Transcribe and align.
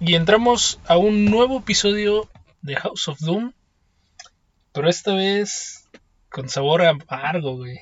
y 0.00 0.14
entramos 0.14 0.80
a 0.86 0.96
un 0.96 1.26
nuevo 1.26 1.58
episodio 1.58 2.28
de 2.62 2.74
House 2.76 3.08
of 3.08 3.20
Doom. 3.20 3.52
Pero 4.72 4.88
esta 4.88 5.14
vez 5.14 5.88
con 6.30 6.48
sabor 6.48 6.82
amargo, 6.82 7.56
güey. 7.56 7.78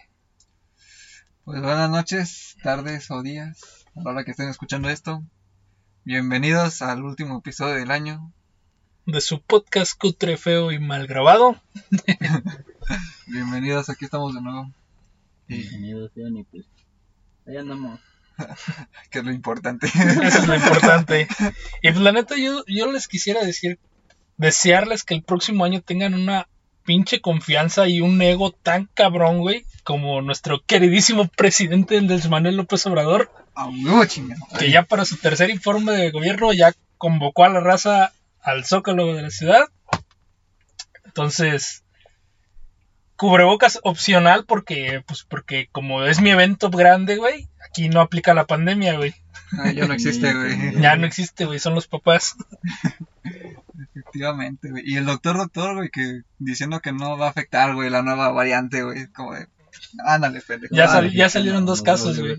Pues 1.45 1.63
buenas 1.63 1.89
noches, 1.89 2.57
tardes 2.63 3.11
o 3.13 3.23
días, 3.23 3.87
a 3.95 4.03
la 4.03 4.11
hora 4.11 4.25
que 4.25 4.33
estén 4.33 4.49
escuchando 4.49 4.89
esto. 4.89 5.23
Bienvenidos 6.05 6.83
al 6.83 7.05
último 7.05 7.39
episodio 7.39 7.75
del 7.75 7.93
año. 7.93 8.33
De 9.07 9.21
su 9.21 9.41
podcast 9.41 9.97
cutre, 9.97 10.37
feo 10.37 10.73
y 10.73 10.81
mal 10.81 11.07
grabado. 11.07 11.61
Bienvenidos, 13.29 13.91
aquí 13.91 14.07
estamos 14.07 14.35
de 14.35 14.43
nuevo. 14.43 14.73
Bienvenidos 15.47 16.11
sean 16.15 16.37
y 16.37 16.43
pues 16.43 16.67
ahí 17.47 17.57
andamos. 17.57 18.01
Que 19.11 19.21
es 19.21 19.25
lo 19.25 19.33
importante. 19.33 19.87
Eso 20.23 20.39
es 20.39 20.47
lo 20.47 20.55
importante. 20.55 21.29
Y 21.83 21.91
pues 21.91 22.01
la 22.01 22.13
neta, 22.13 22.37
yo, 22.37 22.63
yo 22.67 22.91
les 22.91 23.09
quisiera 23.09 23.45
decir, 23.45 23.79
desearles 24.37 25.05
que 25.05 25.15
el 25.15 25.23
próximo 25.23 25.65
año 25.65 25.81
tengan 25.83 26.15
una 26.15 26.49
pinche 26.85 27.21
confianza 27.21 27.87
y 27.87 28.01
un 28.01 28.21
ego 28.23 28.53
tan 28.53 28.89
cabrón, 28.95 29.41
güey, 29.41 29.67
como 29.85 30.23
nuestro 30.23 30.63
queridísimo 30.65 31.29
presidente 31.29 31.99
Andrés 31.99 32.29
Manuel 32.31 32.57
López 32.57 32.87
Obrador, 32.87 33.31
que 34.59 34.71
ya 34.71 34.85
para 34.85 35.05
su 35.05 35.17
tercer 35.17 35.51
informe 35.51 35.93
de 35.93 36.11
gobierno 36.11 36.53
ya 36.53 36.73
convocó 36.97 37.45
a 37.45 37.51
la 37.51 37.61
raza 37.61 38.13
al 38.41 38.65
zócalo 38.65 39.15
de 39.15 39.23
la 39.23 39.31
ciudad. 39.31 39.67
Entonces, 41.05 41.85
cubrebocas 43.19 43.81
opcional 43.83 44.45
porque, 44.47 45.03
pues, 45.07 45.25
porque 45.25 45.69
como 45.73 46.05
es 46.05 46.21
mi 46.23 46.31
evento 46.31 46.71
grande, 46.71 47.17
güey, 47.17 47.49
aquí 47.69 47.89
no 47.91 48.01
aplica 48.01 48.33
la 48.33 48.47
pandemia, 48.47 48.97
güey. 48.97 49.15
Ay, 49.63 49.75
ya 49.75 49.87
no 49.87 49.93
existe, 49.95 50.33
güey. 50.35 50.81
Ya 50.81 50.97
no 50.97 51.07
existe, 51.07 51.45
güey, 51.45 51.59
son 51.59 51.75
los 51.75 51.87
papás. 51.89 52.37
Efectivamente, 53.95 54.71
güey. 54.71 54.83
Y 54.87 54.97
el 54.97 55.07
doctor, 55.07 55.37
doctor, 55.37 55.75
güey, 55.77 55.91
que 55.91 56.23
diciendo 56.39 56.81
que 56.81 56.93
no 56.93 57.19
va 57.19 57.27
a 57.27 57.31
afectar, 57.31 57.75
güey, 57.75 57.91
la 57.91 58.03
nueva 58.03 58.31
variante, 58.31 58.83
güey. 58.83 59.07
Como 59.09 59.35
de, 59.35 59.47
ándale, 60.05 60.41
pendejo. 60.41 60.75
Ya, 60.75 60.89
sal- 60.89 61.13
ya 61.13 61.29
salieron 61.29 61.67
dos 61.67 61.83
casos, 61.83 62.19
güey. 62.19 62.37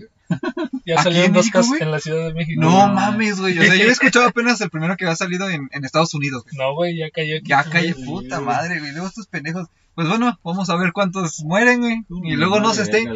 Ya 0.86 0.94
¿Aquí 0.94 1.04
salieron 1.04 1.26
en 1.28 1.32
dos 1.34 1.50
casos 1.50 1.80
en 1.80 1.90
la 1.90 2.00
Ciudad 2.00 2.26
de 2.28 2.34
México. 2.34 2.60
No 2.60 2.88
No. 2.88 2.94
mames, 2.94 3.40
güey. 3.40 3.58
O 3.58 3.62
sea, 3.62 3.74
yo 3.74 3.84
he 3.84 3.88
escuchado 3.90 4.26
apenas 4.26 4.60
el 4.60 4.70
primero 4.70 4.96
que 4.96 5.04
había 5.04 5.16
salido 5.16 5.48
en, 5.50 5.68
en 5.72 5.84
Estados 5.84 6.14
Unidos. 6.14 6.44
No, 6.52 6.74
güey, 6.74 6.96
ya 6.96 7.10
cayó 7.10 7.36
aquí. 7.38 7.48
Ya 7.48 7.62
Sí, 7.64 7.94
puta 8.04 8.40
madre, 8.40 8.78
güey. 8.80 8.92
Luego 8.92 9.06
estos 9.08 9.26
pendejos. 9.26 9.68
Pues 9.94 10.08
bueno, 10.08 10.38
vamos 10.44 10.70
a 10.70 10.76
ver 10.76 10.92
cuántos 10.92 11.40
mueren, 11.44 11.80
güey. 11.80 12.04
Y 12.24 12.36
luego 12.36 12.60
no 12.60 12.72
se 12.72 12.82
estén. 12.82 13.06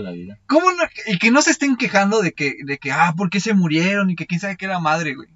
¿Cómo 0.47 0.71
no? 0.73 0.83
Y 1.07 1.19
que 1.19 1.31
no 1.31 1.41
se 1.41 1.53
estén 1.53 1.77
quejando 1.77 2.21
de 2.21 2.33
que, 2.33 2.55
de 2.65 2.79
que, 2.79 2.93
ah, 2.93 3.15
¿por 3.17 3.31
qué 3.31 3.41
se 3.41 3.55
murieron? 3.55 4.11
Y 4.11 4.17
que 4.17 4.27
quién 4.27 4.41
sabe 4.41 4.57
qué 4.57 4.67
era 4.67 4.81
madre, 4.81 5.15
güey. 5.15 5.29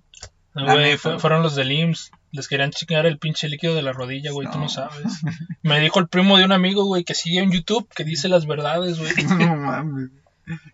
No, 0.54 0.66
fue- 0.98 1.18
fueron 1.20 1.42
los 1.42 1.54
del 1.54 1.70
IMSS. 1.70 2.10
Les 2.32 2.48
querían 2.48 2.72
chingar 2.72 3.06
el 3.06 3.18
pinche 3.18 3.48
líquido 3.48 3.74
de 3.74 3.80
la 3.82 3.92
rodilla, 3.92 4.32
güey, 4.32 4.50
tú 4.50 4.58
No. 4.58 4.68
sabes. 4.68 5.04
Me 5.62 5.80
dijo 5.80 5.98
el 6.00 6.08
primo 6.08 6.36
de 6.36 6.44
un 6.44 6.52
amigo, 6.52 6.84
güey, 6.84 7.04
que 7.04 7.14
sigue 7.14 7.38
en 7.40 7.50
YouTube, 7.52 7.88
que 7.94 8.04
dice 8.04 8.28
las 8.28 8.44
verdades, 8.46 8.98
güey. 8.98 9.12
No 9.38 9.56
mames. 9.56 10.10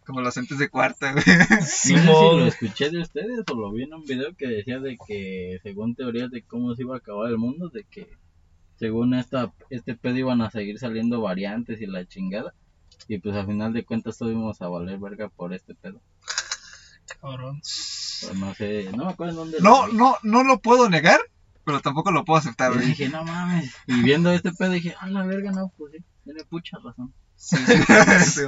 Como 0.06 0.20
los 0.20 0.36
entes 0.36 0.58
de 0.58 0.68
cuarta, 0.68 1.12
güey. 1.12 1.24
No 1.26 1.62
sé 1.66 1.66
si 1.88 1.94
lo 1.94 2.46
escuché 2.46 2.90
de 2.90 3.00
ustedes 3.00 3.40
o 3.50 3.54
lo 3.54 3.72
vi 3.72 3.84
en 3.84 3.94
un 3.94 4.04
video 4.04 4.34
que 4.36 4.46
decía 4.46 4.78
de 4.80 4.96
que 5.06 5.58
según 5.62 5.94
teorías 5.94 6.30
de 6.30 6.42
cómo 6.42 6.74
se 6.74 6.82
iba 6.82 6.94
a 6.94 6.98
acabar 6.98 7.30
el 7.30 7.38
mundo, 7.38 7.68
de 7.68 7.84
que 7.84 8.08
según 8.76 9.14
esta 9.14 9.52
este 9.70 9.94
pedo 9.94 10.16
iban 10.18 10.40
a 10.42 10.50
seguir 10.50 10.78
saliendo 10.78 11.20
variantes 11.20 11.80
y 11.80 11.86
la 11.86 12.06
chingada. 12.06 12.54
Y 13.08 13.18
pues 13.18 13.34
al 13.36 13.46
final 13.46 13.72
de 13.72 13.84
cuentas 13.84 14.18
tuvimos 14.18 14.60
a 14.62 14.68
valer 14.68 14.98
verga 14.98 15.28
por 15.28 15.52
este 15.52 15.74
pedo. 15.74 16.00
Cabrón. 17.20 17.60
Pero 18.20 18.34
no 18.34 18.54
sé, 18.54 18.90
no 18.96 19.04
me 19.06 19.10
acuerdo 19.12 19.32
en 19.32 19.36
dónde 19.36 19.58
lo 19.60 19.64
No, 19.70 19.86
vi. 19.88 19.96
no, 19.96 20.16
no 20.22 20.44
lo 20.44 20.58
puedo 20.60 20.88
negar, 20.88 21.20
pero 21.64 21.80
tampoco 21.80 22.10
lo 22.12 22.24
puedo 22.24 22.38
aceptar, 22.38 22.72
Y 22.72 22.74
güey. 22.76 22.86
dije, 22.88 23.08
no 23.08 23.24
mames. 23.24 23.74
Y 23.86 24.02
viendo 24.02 24.32
este 24.32 24.52
pedo 24.52 24.70
dije, 24.70 24.94
ah, 25.00 25.08
la 25.08 25.24
verga, 25.26 25.50
no, 25.50 25.72
pues 25.76 25.92
sí, 25.92 25.98
tiene 26.24 26.44
pucha 26.44 26.78
razón. 26.82 27.12
Sí, 27.44 27.56
sí. 27.56 28.40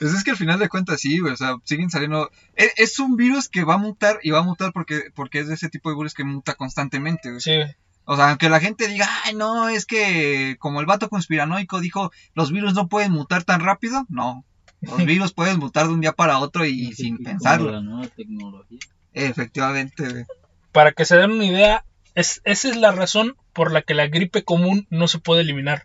Pues 0.00 0.12
es 0.12 0.24
que 0.24 0.32
al 0.32 0.36
final 0.36 0.58
de 0.58 0.68
cuentas 0.68 1.00
sí, 1.00 1.20
güey, 1.20 1.32
o 1.32 1.36
sea, 1.36 1.56
siguen 1.64 1.88
saliendo... 1.88 2.30
Es, 2.56 2.72
es 2.76 2.98
un 2.98 3.16
virus 3.16 3.48
que 3.48 3.62
va 3.62 3.74
a 3.74 3.78
mutar 3.78 4.18
y 4.24 4.30
va 4.30 4.40
a 4.40 4.42
mutar 4.42 4.72
porque, 4.72 5.04
porque 5.14 5.38
es 5.38 5.48
de 5.48 5.54
ese 5.54 5.68
tipo 5.68 5.88
de 5.88 5.96
virus 5.96 6.14
que 6.14 6.24
muta 6.24 6.54
constantemente, 6.54 7.28
güey. 7.30 7.40
Sí, 7.40 7.54
güey. 7.54 7.76
O 8.12 8.16
sea, 8.16 8.30
aunque 8.30 8.48
la 8.48 8.58
gente 8.58 8.88
diga, 8.88 9.08
ay, 9.24 9.36
no, 9.36 9.68
es 9.68 9.86
que 9.86 10.56
como 10.58 10.80
el 10.80 10.86
vato 10.86 11.08
conspiranoico 11.08 11.80
dijo, 11.80 12.10
los 12.34 12.50
virus 12.50 12.74
no 12.74 12.88
pueden 12.88 13.12
mutar 13.12 13.44
tan 13.44 13.60
rápido, 13.60 14.04
no. 14.08 14.44
Los 14.80 14.96
virus 15.06 15.32
pueden 15.32 15.60
mutar 15.60 15.86
de 15.86 15.92
un 15.92 16.00
día 16.00 16.12
para 16.12 16.40
otro 16.40 16.64
y 16.64 16.92
sin 16.92 17.18
pensarlo. 17.18 17.70
La 17.70 17.80
nueva 17.80 18.08
tecnología. 18.08 18.80
Efectivamente, 19.12 20.08
güey. 20.08 20.24
Para 20.72 20.90
que 20.90 21.04
se 21.04 21.16
den 21.16 21.30
una 21.30 21.44
idea, 21.44 21.84
es, 22.16 22.40
esa 22.44 22.68
es 22.68 22.76
la 22.76 22.90
razón 22.90 23.36
por 23.52 23.70
la 23.70 23.82
que 23.82 23.94
la 23.94 24.08
gripe 24.08 24.42
común 24.42 24.88
no 24.90 25.06
se 25.06 25.18
puede 25.18 25.42
eliminar. 25.42 25.84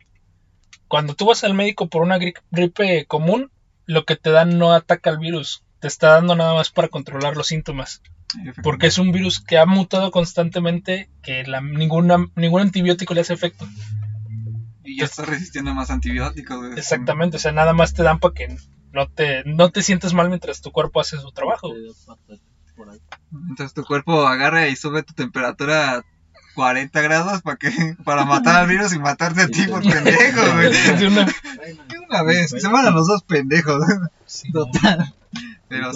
Cuando 0.88 1.16
tú 1.16 1.25
vas 1.25 1.44
al 1.44 1.53
médico 1.53 1.88
por 1.90 2.01
una 2.01 2.18
gri- 2.18 2.40
gripe 2.51 3.06
común, 3.06 3.51
lo 3.85 4.06
que 4.06 4.16
te 4.16 4.31
dan 4.31 4.57
no 4.57 4.73
ataca 4.73 5.09
al 5.09 5.18
virus, 5.19 5.63
te 5.79 5.88
está 5.88 6.09
dando 6.09 6.35
nada 6.35 6.53
más 6.53 6.69
para 6.72 6.88
controlar 6.88 7.35
los 7.35 7.47
síntomas. 7.47 8.01
Porque 8.63 8.88
es 8.88 8.97
un 8.97 9.12
virus 9.12 9.40
que 9.40 9.57
ha 9.57 9.66
mutado 9.66 10.12
constantemente, 10.12 11.09
que 11.22 11.44
la, 11.44 11.62
ninguna, 11.62 12.18
ningún 12.35 12.62
antibiótico 12.62 13.13
le 13.13 13.22
hace 13.22 13.34
efecto. 13.34 13.66
Y 14.84 15.00
ya 15.00 15.06
está 15.06 15.25
resistiendo 15.25 15.74
más 15.74 15.90
antibióticos. 15.90 16.78
Exactamente, 16.78 17.38
o 17.38 17.40
sea, 17.40 17.51
nada 17.51 17.74
más 17.74 17.94
te 17.94 18.03
dan 18.03 18.19
para 18.19 18.34
que 18.34 18.56
no 18.91 19.07
te, 19.09 19.44
no 19.45 19.72
te 19.72 19.81
sientes 19.84 20.13
mal 20.13 20.28
mientras 20.29 20.62
tu 20.62 20.72
cuerpo 20.72 21.00
hace 21.00 21.18
su 21.18 21.31
trabajo. 21.31 21.74
Entonces 23.50 23.74
tu 23.74 23.84
cuerpo 23.84 24.28
agarra 24.28 24.68
y 24.68 24.75
sube 24.75 25.03
tu 25.03 25.13
temperatura 25.13 26.03
40 26.55 27.01
grados 27.01 27.41
para 27.43 27.57
que 27.57 27.69
para 28.03 28.25
matar 28.25 28.55
al 28.55 28.67
virus 28.67 28.93
y 28.93 28.99
matarte 28.99 29.41
a 29.43 29.47
ti 29.47 29.63
por 29.67 29.83
pendejo, 29.83 30.41
güey. 30.53 30.71
De 30.97 31.07
una- 31.07 31.25
De 31.25 31.99
Una 32.09 32.23
vez, 32.23 32.49
se 32.51 32.67
van 32.67 32.88
a 32.88 32.91
los 32.91 33.07
dos 33.07 33.21
pendejos. 33.23 33.83
sí, 34.25 34.51
Total. 34.51 35.13
Pero 35.67 35.91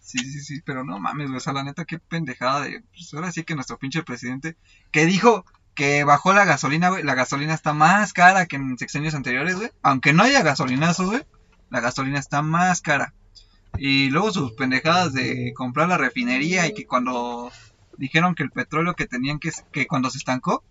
sí, 0.00 0.18
sí, 0.18 0.40
sí, 0.40 0.60
pero 0.64 0.84
no 0.84 0.98
mames, 0.98 1.28
güey. 1.28 1.36
O 1.36 1.40
sea, 1.40 1.52
la 1.52 1.62
neta, 1.64 1.84
qué 1.84 1.98
pendejada 1.98 2.62
de. 2.62 2.82
Pues 2.92 3.12
ahora 3.14 3.32
sí 3.32 3.44
que 3.44 3.54
nuestro 3.54 3.78
pinche 3.78 4.02
presidente 4.02 4.56
que 4.90 5.06
dijo 5.06 5.44
que 5.74 6.04
bajó 6.04 6.32
la 6.32 6.44
gasolina, 6.44 6.88
güey. 6.88 7.02
La 7.04 7.14
gasolina 7.14 7.54
está 7.54 7.72
más 7.72 8.12
cara 8.12 8.46
que 8.46 8.56
en 8.56 8.76
sexenios 8.78 9.14
anteriores, 9.14 9.56
güey. 9.56 9.70
Aunque 9.82 10.12
no 10.12 10.22
haya 10.24 10.42
gasolinazos, 10.42 11.06
güey. 11.06 11.22
La 11.70 11.80
gasolina 11.80 12.18
está 12.18 12.42
más 12.42 12.80
cara. 12.80 13.14
Y 13.78 14.10
luego 14.10 14.32
sus 14.32 14.52
pendejadas 14.52 15.12
de 15.12 15.52
comprar 15.54 15.88
la 15.88 15.96
refinería 15.96 16.66
y 16.66 16.74
que 16.74 16.86
cuando 16.86 17.52
dijeron 18.00 18.34
que 18.34 18.42
el 18.42 18.50
petróleo 18.50 18.94
que 18.94 19.06
tenían 19.06 19.38
que, 19.38 19.50
que 19.70 19.86
cuando 19.86 20.10
se 20.10 20.18
estancó, 20.18 20.64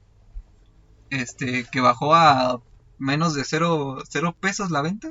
este, 1.12 1.66
que 1.72 1.80
bajó 1.80 2.16
a 2.16 2.62
menos 2.98 3.36
de 3.36 3.46
cero, 3.46 4.04
cero 4.10 4.36
pesos 4.38 4.72
la 4.72 4.82
venta. 4.82 5.10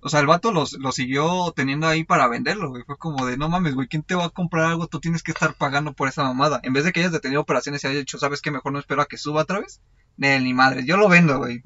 O 0.00 0.10
sea, 0.10 0.20
el 0.20 0.26
vato 0.26 0.52
los, 0.52 0.74
lo 0.74 0.92
siguió 0.92 1.52
teniendo 1.56 1.88
ahí 1.88 2.04
para 2.04 2.28
venderlo, 2.28 2.68
güey. 2.68 2.84
Fue 2.84 2.98
como 2.98 3.26
de, 3.26 3.36
no 3.36 3.48
mames, 3.48 3.74
güey, 3.74 3.88
¿quién 3.88 4.02
te 4.02 4.14
va 4.14 4.26
a 4.26 4.30
comprar 4.30 4.66
algo? 4.66 4.86
Tú 4.86 5.00
tienes 5.00 5.22
que 5.22 5.32
estar 5.32 5.54
pagando 5.54 5.94
por 5.94 6.08
esa 6.08 6.22
mamada. 6.22 6.60
En 6.62 6.74
vez 6.74 6.84
de 6.84 6.92
que 6.92 7.00
hayas 7.00 7.12
detenido 7.12 7.40
operaciones 7.40 7.82
y 7.82 7.86
hayas 7.88 8.00
dicho, 8.00 8.18
¿sabes 8.18 8.40
qué? 8.42 8.50
Mejor 8.50 8.72
no 8.72 8.78
espero 8.78 9.02
a 9.02 9.06
que 9.06 9.16
suba 9.16 9.42
otra 9.42 9.60
vez. 9.60 9.80
Ni, 10.18 10.38
ni 10.38 10.52
madre, 10.54 10.84
yo 10.84 10.96
lo 10.98 11.08
vendo, 11.08 11.38
güey. 11.38 11.62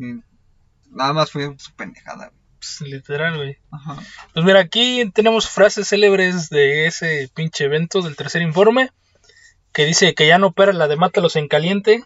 Nada 0.90 1.12
más 1.12 1.30
fue 1.32 1.54
su 1.58 1.74
pendejada, 1.74 2.28
güey. 2.28 2.40
pues, 2.58 2.80
literal, 2.88 3.36
güey. 3.36 3.58
Ajá. 3.70 3.96
Pues 4.32 4.46
mira, 4.46 4.60
aquí 4.60 5.10
tenemos 5.12 5.50
frases 5.50 5.88
célebres 5.88 6.48
de 6.48 6.86
ese 6.86 7.28
pinche 7.34 7.64
evento 7.64 8.00
del 8.02 8.16
tercer 8.16 8.40
informe. 8.40 8.90
Que 9.72 9.84
dice 9.86 10.14
que 10.14 10.26
ya 10.26 10.38
no 10.38 10.48
opera 10.48 10.72
la 10.72 10.88
de 10.88 10.96
mátalos 10.96 11.36
en 11.36 11.48
caliente. 11.48 12.04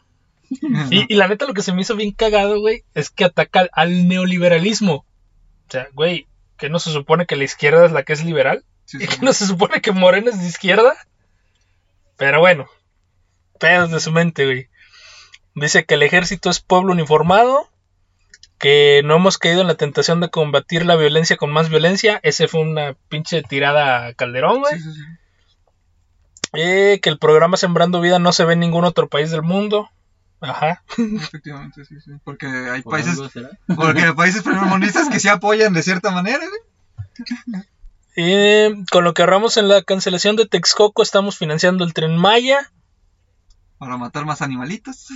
Y, 0.91 1.13
y 1.13 1.17
la 1.17 1.27
neta 1.27 1.47
lo 1.47 1.55
que 1.55 1.63
se 1.63 1.73
me 1.73 1.83
hizo 1.83 1.97
bien 1.97 2.13
cagado, 2.13 2.61
güey, 2.61 2.85
es 2.95 3.11
que 3.11 3.25
ataca 3.25 3.61
al, 3.63 3.71
al 3.73 4.07
neoliberalismo. 4.09 4.95
O 4.95 5.71
sea, 5.71 5.89
güey, 5.93 6.29
que 6.57 6.69
no 6.69 6.79
se 6.79 6.93
supone 6.93 7.27
que 7.27 7.35
la 7.35 7.43
izquierda 7.45 7.85
es 7.85 7.91
la 7.91 8.05
que 8.05 8.13
es 8.13 8.25
liberal. 8.25 8.65
Sí, 8.85 8.99
Y 9.01 9.09
que 9.09 9.19
no 9.23 9.33
se 9.33 9.47
supone 9.47 9.81
que 9.81 9.91
Morena 9.91 10.31
es 10.31 10.39
de 10.41 10.47
izquierda. 10.47 10.97
Pero 12.17 12.39
bueno, 12.39 12.69
pedos 13.59 13.91
de 13.91 13.99
su 13.99 14.13
mente, 14.13 14.45
güey. 14.45 14.69
Dice 15.57 15.85
que 15.85 15.95
el 15.95 16.03
ejército 16.03 16.51
es 16.51 16.61
pueblo 16.61 16.93
uniformado. 16.93 17.69
Que 18.59 19.03
no 19.05 19.17
hemos 19.17 19.37
caído 19.37 19.61
en 19.61 19.67
la 19.67 19.75
tentación 19.75 20.21
de 20.21 20.31
combatir 20.31 20.87
la 20.87 20.97
violencia 20.97 21.37
con 21.37 21.51
más 21.51 21.69
violencia. 21.69 22.21
Ese 22.23 22.49
fue 22.49 22.61
una 22.61 22.95
pinche 23.09 23.43
tirada 23.43 24.07
a 24.07 24.15
Calderón, 24.15 24.61
güey. 24.61 24.79
Sí, 24.79 24.83
sí, 24.83 24.93
sí. 24.95 25.01
Eh, 26.57 27.01
que 27.03 27.11
el 27.11 27.19
programa 27.19 27.57
Sembrando 27.57 28.01
Vida 28.01 28.19
no 28.19 28.33
se 28.33 28.45
ve 28.45 28.55
en 28.55 28.61
ningún 28.61 28.85
otro 28.85 29.09
país 29.09 29.31
del 29.31 29.43
mundo. 29.43 29.91
Ajá. 30.41 30.83
Efectivamente, 30.99 31.85
sí, 31.85 32.01
sí. 32.01 32.13
Porque 32.25 32.47
hay 32.47 32.83
¿Por 32.83 32.93
países, 32.93 33.19
porque 33.77 34.03
hay 34.03 34.13
países 34.13 34.43
primermundistas 34.43 35.09
que 35.09 35.21
sí 35.21 35.29
apoyan 35.29 35.73
de 35.73 35.83
cierta 35.83 36.11
manera, 36.11 36.39
güey. 36.39 37.63
Eh, 38.17 38.75
con 38.91 39.05
lo 39.05 39.13
que 39.13 39.23
ahorramos 39.23 39.57
en 39.57 39.69
la 39.69 39.83
cancelación 39.83 40.37
de 40.37 40.47
Texcoco, 40.47 41.03
estamos 41.03 41.37
financiando 41.37 41.85
el 41.85 41.93
tren 41.93 42.17
Maya. 42.17 42.73
Para 43.79 43.99
matar 43.99 44.25
más 44.25 44.41
animalitos. 44.41 45.09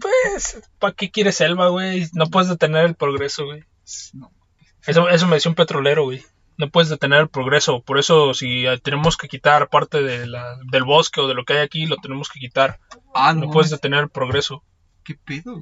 Pues, 0.00 0.62
¿para 0.78 0.94
qué 0.94 1.10
quieres 1.10 1.36
selva, 1.36 1.68
güey? 1.68 2.08
No 2.14 2.26
puedes 2.30 2.48
detener 2.48 2.86
el 2.86 2.94
progreso, 2.94 3.44
güey. 3.44 3.64
No. 4.14 4.32
Eso, 4.86 5.08
eso 5.10 5.26
me 5.26 5.34
decía 5.34 5.50
un 5.50 5.54
petrolero, 5.54 6.04
güey. 6.04 6.24
No 6.58 6.70
puedes 6.70 6.88
detener 6.88 7.20
el 7.20 7.28
progreso. 7.28 7.82
Por 7.82 7.98
eso, 7.98 8.32
si 8.34 8.66
eh, 8.66 8.78
tenemos 8.82 9.16
que 9.16 9.28
quitar 9.28 9.68
parte 9.68 10.02
de 10.02 10.26
la- 10.26 10.56
del 10.70 10.84
bosque 10.84 11.20
o 11.20 11.28
de 11.28 11.34
lo 11.34 11.44
que 11.44 11.54
hay 11.54 11.58
aquí, 11.60 11.86
lo 11.86 11.96
tenemos 11.96 12.28
que 12.28 12.40
quitar. 12.40 12.78
Ah, 13.14 13.32
No 13.34 13.46
no. 13.46 13.50
puedes 13.50 13.70
detener 13.70 14.00
el 14.00 14.08
progreso. 14.10 14.62
¿Qué 15.04 15.14
pedo, 15.14 15.60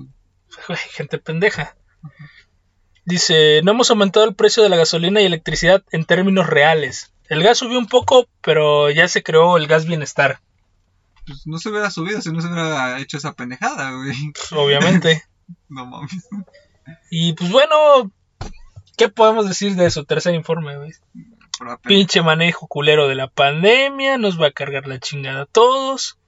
gente 0.92 1.18
pendeja. 1.18 1.76
Dice, 3.04 3.60
no 3.64 3.72
hemos 3.72 3.90
aumentado 3.90 4.24
el 4.24 4.34
precio 4.34 4.62
de 4.62 4.68
la 4.70 4.76
gasolina 4.76 5.20
y 5.20 5.26
electricidad 5.26 5.82
en 5.92 6.04
términos 6.04 6.46
reales. 6.46 7.12
El 7.28 7.42
gas 7.42 7.58
subió 7.58 7.78
un 7.78 7.86
poco, 7.86 8.28
pero 8.40 8.90
ya 8.90 9.08
se 9.08 9.22
creó 9.22 9.56
el 9.58 9.66
gas 9.66 9.84
bienestar. 9.86 10.40
Pues 11.26 11.46
no 11.46 11.58
se 11.58 11.70
hubiera 11.70 11.90
subido 11.90 12.20
si 12.22 12.30
no 12.32 12.40
se 12.40 12.48
hubiera 12.48 12.98
hecho 13.00 13.16
esa 13.18 13.32
pendejada, 13.34 13.92
güey. 13.92 14.14
Pues, 14.32 14.52
obviamente. 14.52 15.22
No 15.68 15.84
mames. 15.84 16.26
y 17.10 17.34
pues 17.34 17.50
bueno, 17.50 18.10
¿qué 18.96 19.08
podemos 19.08 19.48
decir 19.48 19.74
de 19.74 19.86
eso? 19.86 20.04
Tercer 20.04 20.34
informe, 20.34 20.76
güey. 20.76 20.92
Pinche 21.82 22.22
manejo 22.22 22.66
culero 22.66 23.08
de 23.08 23.14
la 23.14 23.28
pandemia, 23.28 24.18
nos 24.18 24.40
va 24.40 24.48
a 24.48 24.52
cargar 24.52 24.86
la 24.86 24.98
chingada 24.98 25.42
a 25.42 25.46
todos. 25.46 26.18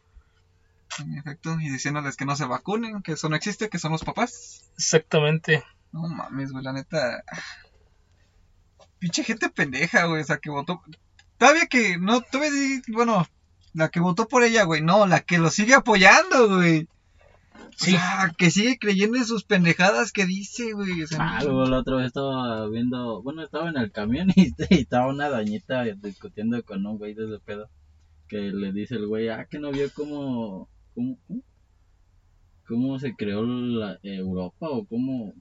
En 1.01 1.19
efecto, 1.19 1.59
y 1.61 1.69
diciéndoles 1.69 2.17
que 2.17 2.25
no 2.25 2.37
se 2.37 2.45
vacunen, 2.45 3.03
que 3.03 3.13
eso 3.13 3.29
no 3.29 3.37
existe, 3.37 3.69
que 3.69 3.79
son 3.79 3.93
los 3.93 4.05
papás. 4.05 4.71
Exactamente. 4.77 5.65
No 5.93 6.09
mames, 6.09 6.53
güey, 6.53 6.65
la 6.65 6.73
neta. 6.73 7.25
Pinche 8.99 9.25
gente 9.25 9.51
pendeja, 9.51 10.07
güey, 10.07 10.23
o 10.23 10.25
sea, 10.25 10.39
que 10.39 10.51
votó. 10.51 10.83
Todavía 11.39 11.67
que, 11.67 11.99
no, 11.99 12.21
todavía, 12.21 12.81
bueno, 12.89 13.27
la 13.75 13.91
que 13.91 14.01
votó 14.01 14.27
por 14.27 14.43
ella, 14.43 14.63
güey, 14.65 14.81
no, 14.81 15.07
la 15.07 15.21
que 15.21 15.39
lo 15.39 15.51
sigue 15.51 15.75
apoyando, 15.75 16.57
güey. 16.57 16.89
Sí. 17.77 17.95
O 17.95 17.99
sea, 17.99 18.33
que 18.37 18.51
sigue 18.51 18.79
creyendo 18.79 19.17
en 19.19 19.25
sus 19.25 19.45
pendejadas 19.45 20.13
que 20.13 20.27
dice, 20.27 20.73
güey. 20.73 21.03
O 21.03 21.07
sea, 21.07 21.19
Ah, 21.21 21.39
no- 21.41 21.47
luego 21.47 21.67
la 21.67 21.79
otra 21.81 21.97
vez 21.97 22.07
estaba 22.07 22.69
viendo, 22.69 23.23
bueno, 23.23 23.43
estaba 23.43 23.69
en 23.69 23.77
el 23.77 23.93
camión 23.93 24.29
y, 24.37 24.53
y 24.71 24.81
estaba 24.81 25.09
una 25.09 25.29
dañita 25.29 25.85
discutiendo 25.85 26.63
con 26.65 26.85
un 26.87 26.99
güey 26.99 27.15
de 27.15 27.25
ese 27.27 27.39
pedo. 27.45 27.69
Que 28.29 28.39
le 28.53 28.73
dice 28.73 28.97
el 28.97 29.07
güey, 29.07 29.29
ah, 29.29 29.47
que 29.49 29.59
no 29.59 29.71
vio 29.71 29.89
cómo, 29.95 30.69
cómo, 30.95 31.19
cómo, 31.29 31.43
cómo 32.67 32.99
se 32.99 33.15
creó 33.15 33.43
la 33.45 33.99
Europa 34.03 34.69
o 34.69 34.85
cómo, 34.87 35.33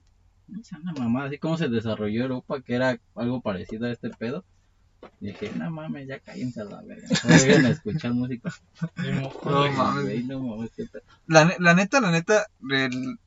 no 0.46 0.62
sé, 0.62 0.76
una 0.76 0.92
mamá, 0.92 1.24
así 1.24 1.38
como 1.38 1.56
se 1.58 1.68
desarrolló 1.68 2.22
Europa, 2.22 2.60
que 2.62 2.74
era 2.74 3.00
algo 3.16 3.40
parecido 3.40 3.86
a 3.86 3.90
este 3.92 4.10
pedo. 4.10 4.44
Y 5.20 5.28
dije, 5.28 5.52
no 5.54 5.70
mames, 5.70 6.08
ya 6.08 6.20
cállense 6.20 6.60
a 6.60 6.64
la 6.64 6.82
verga. 6.82 7.08
No 7.28 7.36
deben 7.36 7.66
escuchar 7.66 8.12
música. 8.12 8.52
No 8.96 9.70
mames. 9.72 10.04
güey, 10.04 10.24
no 10.24 10.40
mames, 10.40 10.70
qué 10.76 10.86
pedo. 10.86 11.02
La, 11.26 11.54
la 11.58 11.74
neta, 11.74 12.00
la 12.00 12.10
neta, 12.10 12.46
el, 12.70 13.18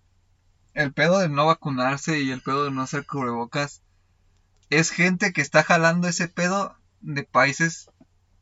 el 0.74 0.94
pedo 0.94 1.19
de 1.19 1.30
no 1.30 1.45
vacunarse 1.45 2.21
y 2.21 2.31
el 2.31 2.42
pedo 2.42 2.66
de 2.66 2.71
no 2.71 2.81
hacer 2.81 3.06
cubrebocas 3.06 3.81
es 4.69 4.92
gente 4.92 5.33
que 5.33 5.42
está 5.42 5.63
jalando 5.63 6.07
ese 6.07 6.27
pedo 6.27 6.75
de 7.01 7.24
países 7.24 7.89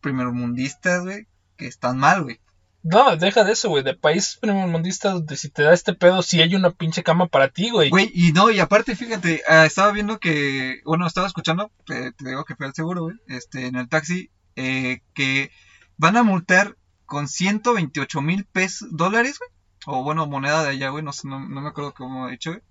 primermundistas, 0.01 1.03
güey, 1.03 1.27
que 1.55 1.67
están 1.67 1.97
mal, 1.97 2.23
güey. 2.23 2.39
No, 2.89 3.17
deja 3.17 3.43
de 3.43 3.51
eso, 3.51 3.69
güey. 3.69 3.83
De 3.83 3.93
país 3.93 4.37
primermundista 4.39 5.11
donde 5.11 5.35
si 5.35 5.49
te 5.49 5.63
da 5.63 5.73
este 5.73 5.93
pedo, 5.93 6.21
si 6.21 6.41
hay 6.41 6.55
una 6.55 6.71
pinche 6.71 7.03
cama 7.03 7.27
para 7.27 7.49
ti, 7.49 7.69
güey. 7.69 7.89
Güey, 7.89 8.11
y 8.13 8.31
no, 8.31 8.49
y 8.49 8.59
aparte, 8.59 8.95
fíjate, 8.95 9.43
ah, 9.47 9.65
estaba 9.65 9.91
viendo 9.91 10.19
que, 10.19 10.79
bueno, 10.85 11.05
estaba 11.05 11.27
escuchando, 11.27 11.69
te, 11.85 12.13
te 12.13 12.29
digo 12.29 12.45
que 12.45 12.55
fue 12.55 12.65
al 12.65 12.73
seguro, 12.73 13.03
güey, 13.03 13.17
este, 13.27 13.67
en 13.67 13.75
el 13.75 13.89
taxi, 13.89 14.29
eh, 14.55 15.01
que 15.13 15.51
van 15.97 16.15
a 16.15 16.23
multar 16.23 16.77
con 17.05 17.27
128 17.27 18.21
mil 18.21 18.45
pesos, 18.45 18.87
dólares, 18.91 19.39
güey, 19.39 19.49
o 19.85 20.03
bueno, 20.03 20.25
moneda 20.25 20.63
de 20.63 20.69
allá, 20.69 20.89
güey, 20.89 21.03
no, 21.03 21.11
sé, 21.11 21.27
no, 21.27 21.39
no 21.39 21.61
me 21.61 21.69
acuerdo 21.69 21.93
cómo 21.93 22.27
he 22.27 22.31
dicho, 22.31 22.51
güey, 22.51 22.61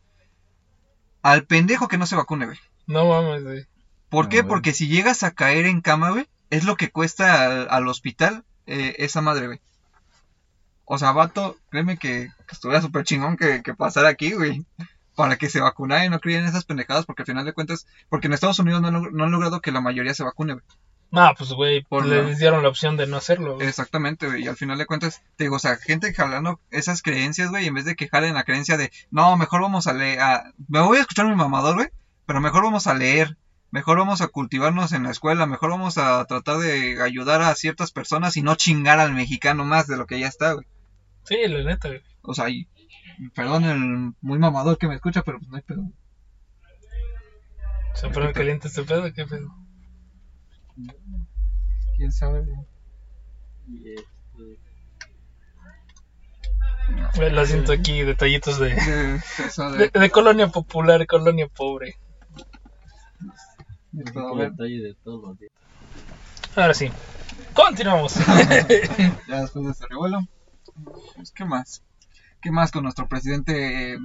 al 1.22 1.44
pendejo 1.44 1.88
que 1.88 1.98
no 1.98 2.06
se 2.06 2.16
vacune, 2.16 2.46
güey. 2.46 2.58
No 2.86 3.06
mames, 3.06 3.42
güey. 3.42 3.66
¿Por 4.08 4.28
qué? 4.28 4.44
Porque 4.44 4.72
si 4.72 4.86
llegas 4.86 5.24
a 5.24 5.32
caer 5.32 5.66
en 5.66 5.80
cama, 5.80 6.10
güey, 6.10 6.26
es 6.50 6.64
lo 6.64 6.76
que 6.76 6.90
cuesta 6.90 7.44
al, 7.44 7.66
al 7.68 7.88
hospital 7.88 8.44
eh, 8.66 8.94
esa 8.98 9.20
madre, 9.20 9.46
güey. 9.46 9.60
O 10.86 10.98
sea, 10.98 11.12
vato, 11.12 11.56
créeme 11.70 11.98
que, 11.98 12.30
que 12.46 12.52
estuviera 12.52 12.80
súper 12.80 13.04
chingón 13.04 13.36
que, 13.36 13.62
que 13.62 13.74
pasara 13.74 14.08
aquí, 14.08 14.32
güey. 14.32 14.64
Para 15.14 15.36
que 15.36 15.48
se 15.48 15.60
vacunara 15.60 16.04
y 16.04 16.10
no 16.10 16.20
crean 16.20 16.44
esas 16.44 16.64
pendejadas, 16.64 17.06
porque 17.06 17.22
al 17.22 17.26
final 17.26 17.44
de 17.44 17.52
cuentas, 17.54 17.86
porque 18.08 18.26
en 18.26 18.34
Estados 18.34 18.58
Unidos 18.58 18.82
no, 18.82 18.90
no 18.90 19.24
han 19.24 19.30
logrado 19.30 19.60
que 19.60 19.72
la 19.72 19.80
mayoría 19.80 20.12
se 20.14 20.22
vacune, 20.24 20.52
güey. 20.54 20.64
No, 21.10 21.32
pues, 21.38 21.50
güey, 21.52 21.82
Por 21.84 22.04
les 22.04 22.24
la- 22.32 22.36
dieron 22.38 22.62
la 22.62 22.68
opción 22.68 22.96
de 22.96 23.06
no 23.06 23.16
hacerlo. 23.16 23.54
güey. 23.54 23.66
Exactamente, 23.66 24.26
güey. 24.26 24.42
Y 24.44 24.48
al 24.48 24.56
final 24.56 24.76
de 24.76 24.86
cuentas, 24.86 25.22
te 25.36 25.44
digo, 25.44 25.56
o 25.56 25.58
sea, 25.58 25.76
gente 25.76 26.12
jalando 26.12 26.60
esas 26.70 27.00
creencias, 27.00 27.48
güey, 27.50 27.66
en 27.66 27.74
vez 27.74 27.84
de 27.86 27.94
que 27.96 28.08
jalen 28.08 28.34
la 28.34 28.44
creencia 28.44 28.76
de, 28.76 28.90
no, 29.10 29.36
mejor 29.36 29.62
vamos 29.62 29.86
a 29.86 29.94
leer, 29.94 30.20
a- 30.20 30.52
me 30.68 30.80
voy 30.80 30.98
a 30.98 31.00
escuchar 31.02 31.26
mi 31.26 31.34
mamador, 31.34 31.76
güey, 31.76 31.88
pero 32.26 32.40
mejor 32.42 32.64
vamos 32.64 32.86
a 32.86 32.92
leer, 32.94 33.36
mejor 33.70 33.96
vamos 33.98 34.20
a 34.20 34.28
cultivarnos 34.28 34.92
en 34.92 35.04
la 35.04 35.10
escuela, 35.12 35.46
mejor 35.46 35.70
vamos 35.70 35.96
a 35.96 36.22
tratar 36.26 36.58
de 36.58 37.00
ayudar 37.02 37.40
a 37.40 37.54
ciertas 37.54 37.90
personas 37.92 38.36
y 38.36 38.42
no 38.42 38.54
chingar 38.56 38.98
al 39.00 39.14
mexicano 39.14 39.64
más 39.64 39.86
de 39.86 39.96
lo 39.96 40.06
que 40.06 40.18
ya 40.20 40.26
está, 40.28 40.52
güey. 40.52 40.66
Sí, 41.26 41.36
la 41.48 41.62
neta, 41.62 41.88
güey. 41.88 42.02
O 42.22 42.34
sea, 42.34 42.48
y, 42.48 42.68
perdón 43.34 43.64
el 43.64 44.14
muy 44.20 44.38
mamador 44.38 44.78
que 44.78 44.88
me 44.88 44.94
escucha, 44.94 45.22
pero 45.22 45.38
pues 45.38 45.50
no 45.50 45.56
hay 45.56 45.62
pedo. 45.62 45.82
Se 47.94 48.08
pone 48.10 48.32
caliente 48.32 48.68
este 48.68 48.82
pedo, 48.82 49.12
qué 49.12 49.24
pedo. 49.26 49.48
¿Quién 51.96 52.12
sabe? 52.12 52.42
güey? 52.42 52.66
Y, 53.68 53.94
Güey, 57.16 57.32
Lo 57.32 57.44
siento 57.44 57.72
aquí, 57.72 58.02
detallitos 58.02 58.60
de, 58.60 58.68
De, 58.74 59.20
de, 59.78 59.90
de, 59.92 60.00
de 60.00 60.10
colonia 60.10 60.48
popular, 60.48 61.04
colonia 61.06 61.48
pobre. 61.48 61.96
Ahora 66.54 66.74
sí. 66.74 66.90
Continuamos. 67.54 68.14
ya 69.28 69.40
después 69.40 69.64
de 69.64 69.70
este 69.72 69.86
revuelo. 69.88 70.20
Pues, 71.14 71.30
¿qué 71.32 71.44
más? 71.44 71.82
¿Qué 72.40 72.50
más 72.50 72.70
con 72.70 72.82
nuestro 72.84 73.08
presidente 73.08 73.94
eh, 73.94 73.98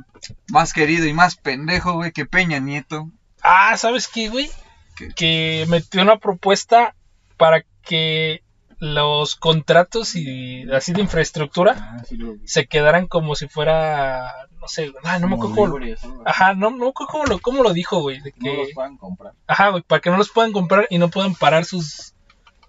más 0.50 0.73
querido 0.73 1.06
y 1.06 1.13
más 1.13 1.35
pendejo, 1.35 1.94
güey, 1.94 2.12
que 2.12 2.25
Peña 2.25 2.59
Nieto? 2.59 3.09
ah, 3.44 3.75
¿sabes 3.77 4.07
qué, 4.07 4.29
güey? 4.29 4.50
¿Qué? 4.95 5.09
Que 5.09 5.65
metió 5.69 6.01
una 6.01 6.18
propuesta 6.18 6.95
para 7.38 7.63
que 7.83 8.44
los 8.79 9.35
contratos 9.35 10.15
y 10.15 10.63
así 10.71 10.91
de 10.91 11.01
infraestructura 11.01 11.75
Ah, 11.77 12.03
sí 12.03 12.18
se 12.45 12.65
quedaran 12.65 13.07
como 13.07 13.35
si 13.35 13.47
fuera, 13.47 14.33
no 14.59 14.68
sé, 14.68 14.91
ah, 15.03 15.19
no 15.19 15.27
me 15.27 15.35
acuerdo 15.35 15.56
cómo 15.56 15.77
lo, 15.77 15.85
ajá, 16.25 16.56
no, 16.56 16.71
no 16.71 16.77
me 16.85 16.89
acuerdo 16.89 17.12
cómo 17.12 17.25
lo, 17.25 17.39
cómo 17.39 17.63
lo 17.63 17.73
dijo, 17.73 18.01
güey, 18.01 18.21
de 18.21 18.33
No 18.38 18.53
los 18.53 18.68
que, 18.69 18.73
puedan 18.73 18.97
comprar. 18.97 19.33
ajá, 19.45 19.69
güey, 19.69 19.83
para 19.83 20.01
que 20.01 20.09
no 20.09 20.18
los 20.18 20.31
puedan 20.31 20.51
comprar 20.51 20.88
y 20.89 20.97
no 20.97 21.09
puedan 21.09 21.35
parar 21.35 21.65
sus, 21.65 22.15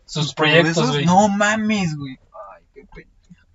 sus 0.04 0.34
proyectos, 0.34 0.90
güey. 0.90 1.06
No 1.06 1.28
mames, 1.28 1.96
güey. 1.96 2.18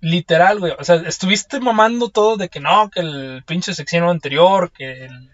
Literal, 0.08 0.58
güey. 0.58 0.72
O 0.78 0.84
sea, 0.84 0.96
estuviste 0.96 1.60
mamando 1.60 2.08
todo 2.08 2.36
de 2.36 2.48
que 2.48 2.60
no, 2.60 2.88
que 2.90 3.00
el 3.00 3.42
pinche 3.46 3.74
sección 3.74 4.04
anterior, 4.08 4.70
que, 4.72 5.04
el- 5.06 5.30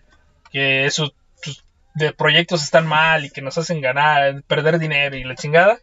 que 0.50 0.90
sus, 0.90 1.12
sus 1.42 1.64
de 1.94 2.12
proyectos 2.12 2.62
están 2.64 2.86
mal 2.86 3.24
y 3.24 3.30
que 3.30 3.42
nos 3.42 3.56
hacen 3.58 3.80
ganar, 3.80 4.42
perder 4.44 4.78
dinero 4.78 5.16
y 5.16 5.24
la 5.24 5.36
chingada. 5.36 5.78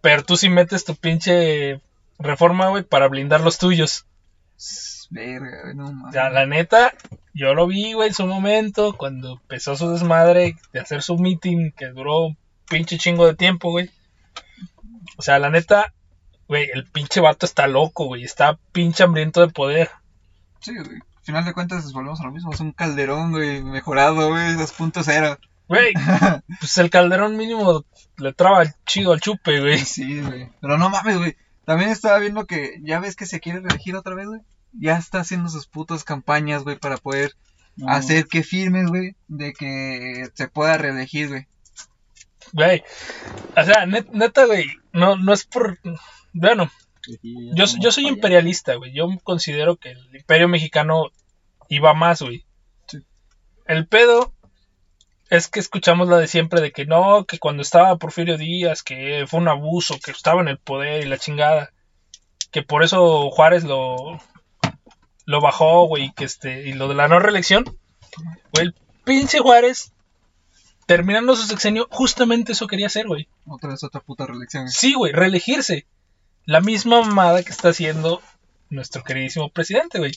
Pero 0.00 0.22
tú 0.22 0.36
sí 0.36 0.48
metes 0.48 0.84
tu 0.84 0.94
pinche 0.96 1.80
reforma, 2.18 2.68
güey, 2.68 2.84
para 2.84 3.08
blindar 3.08 3.40
los 3.40 3.58
tuyos. 3.58 4.06
Verga, 5.10 5.62
güey, 5.64 5.74
no 5.74 5.86
O 5.88 5.92
mames. 5.92 6.12
sea, 6.12 6.30
la 6.30 6.46
neta, 6.46 6.94
yo 7.34 7.54
lo 7.54 7.66
vi, 7.66 7.94
güey, 7.94 8.08
en 8.10 8.14
su 8.14 8.26
momento, 8.26 8.96
cuando 8.96 9.32
empezó 9.42 9.74
su 9.76 9.90
desmadre 9.90 10.54
de 10.72 10.80
hacer 10.80 11.02
su 11.02 11.18
meeting, 11.18 11.72
que 11.76 11.86
duró 11.88 12.26
un 12.26 12.38
pinche 12.68 12.96
chingo 12.96 13.26
de 13.26 13.34
tiempo, 13.34 13.70
güey. 13.70 13.90
O 15.16 15.22
sea, 15.22 15.38
la 15.40 15.50
neta, 15.50 15.92
güey, 16.50 16.68
el 16.74 16.84
pinche 16.84 17.20
vato 17.20 17.46
está 17.46 17.66
loco, 17.68 18.06
güey, 18.06 18.24
está 18.24 18.58
pinche 18.72 19.04
hambriento 19.04 19.40
de 19.40 19.52
poder. 19.52 19.88
Sí, 20.60 20.74
güey. 20.76 20.96
Al 20.96 21.24
final 21.24 21.44
de 21.44 21.52
cuentas, 21.54 21.92
volvemos 21.92 22.20
a 22.20 22.24
lo 22.24 22.32
mismo. 22.32 22.52
Es 22.52 22.58
un 22.60 22.72
calderón, 22.72 23.30
güey, 23.30 23.62
mejorado, 23.62 24.28
güey, 24.30 24.54
2.0. 24.56 25.38
Güey, 25.68 25.92
pues 26.60 26.76
el 26.78 26.90
calderón 26.90 27.36
mínimo 27.36 27.84
le 28.16 28.32
traba 28.32 28.64
chido 28.84 29.12
al 29.12 29.20
chupe, 29.20 29.60
güey. 29.60 29.78
Sí, 29.78 30.20
güey. 30.20 30.48
Pero 30.60 30.76
no 30.76 30.90
mames, 30.90 31.18
güey. 31.18 31.36
También 31.64 31.90
estaba 31.90 32.18
viendo 32.18 32.46
que 32.46 32.80
ya 32.82 32.98
ves 32.98 33.14
que 33.14 33.26
se 33.26 33.38
quiere 33.38 33.60
reelegir 33.60 33.94
otra 33.94 34.16
vez, 34.16 34.26
güey. 34.26 34.40
Ya 34.72 34.96
está 34.98 35.20
haciendo 35.20 35.48
sus 35.48 35.68
putas 35.68 36.02
campañas, 36.02 36.64
güey, 36.64 36.76
para 36.78 36.96
poder 36.96 37.34
No, 37.76 37.88
hacer 37.92 38.26
que 38.26 38.42
firmes, 38.42 38.88
güey, 38.88 39.14
de 39.28 39.52
que 39.52 40.28
se 40.34 40.48
pueda 40.48 40.76
reelegir, 40.78 41.28
güey. 41.28 41.46
Güey, 42.52 42.82
o 43.56 43.64
sea, 43.64 43.86
net- 43.86 44.10
neta, 44.12 44.46
güey, 44.46 44.66
no, 44.92 45.14
no 45.16 45.32
es 45.32 45.44
por... 45.44 45.78
Bueno, 46.32 46.70
yo, 47.54 47.92
soy 47.92 48.06
imperialista, 48.06 48.74
güey. 48.74 48.92
Yo 48.92 49.08
considero 49.22 49.76
que 49.76 49.90
el 49.92 50.16
imperio 50.16 50.48
mexicano 50.48 51.10
iba 51.68 51.94
más, 51.94 52.22
güey. 52.22 52.44
Sí. 52.86 52.98
El 53.66 53.86
pedo 53.86 54.32
es 55.30 55.48
que 55.48 55.60
escuchamos 55.60 56.08
la 56.08 56.18
de 56.18 56.26
siempre 56.26 56.60
de 56.60 56.72
que 56.72 56.86
no, 56.86 57.24
que 57.24 57.38
cuando 57.38 57.62
estaba 57.62 57.96
Porfirio 57.96 58.36
Díaz, 58.36 58.82
que 58.82 59.24
fue 59.28 59.40
un 59.40 59.48
abuso, 59.48 59.98
que 60.04 60.10
estaba 60.10 60.40
en 60.40 60.48
el 60.48 60.58
poder 60.58 61.04
y 61.04 61.08
la 61.08 61.18
chingada. 61.18 61.70
Que 62.50 62.62
por 62.62 62.82
eso 62.82 63.30
Juárez 63.30 63.64
lo, 63.64 64.20
lo 65.24 65.40
bajó, 65.40 65.86
güey, 65.86 66.12
que 66.12 66.24
este, 66.24 66.68
y 66.68 66.72
lo 66.72 66.88
de 66.88 66.94
la 66.94 67.08
no 67.08 67.18
reelección. 67.20 67.64
Güey, 68.52 68.66
el 68.66 68.74
pinche 69.04 69.38
Juárez 69.38 69.92
terminando 70.86 71.36
su 71.36 71.44
sexenio, 71.44 71.86
justamente 71.88 72.50
eso 72.50 72.66
quería 72.66 72.88
hacer, 72.88 73.06
güey. 73.06 73.28
Otra 73.46 73.70
vez 73.70 73.84
otra 73.84 74.00
puta 74.00 74.26
reelección. 74.26 74.68
Sí, 74.68 74.94
güey, 74.94 75.12
reelegirse. 75.12 75.86
La 76.44 76.60
misma 76.60 77.00
mamada 77.02 77.42
que 77.42 77.50
está 77.50 77.68
haciendo 77.70 78.20
nuestro 78.70 79.02
queridísimo 79.04 79.50
presidente, 79.50 79.98
güey. 79.98 80.12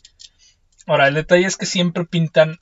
Ahora, 0.86 1.08
el 1.08 1.14
detalle 1.16 1.46
es 1.46 1.58
que 1.58 1.66
siempre 1.66 2.06
pintan 2.06 2.60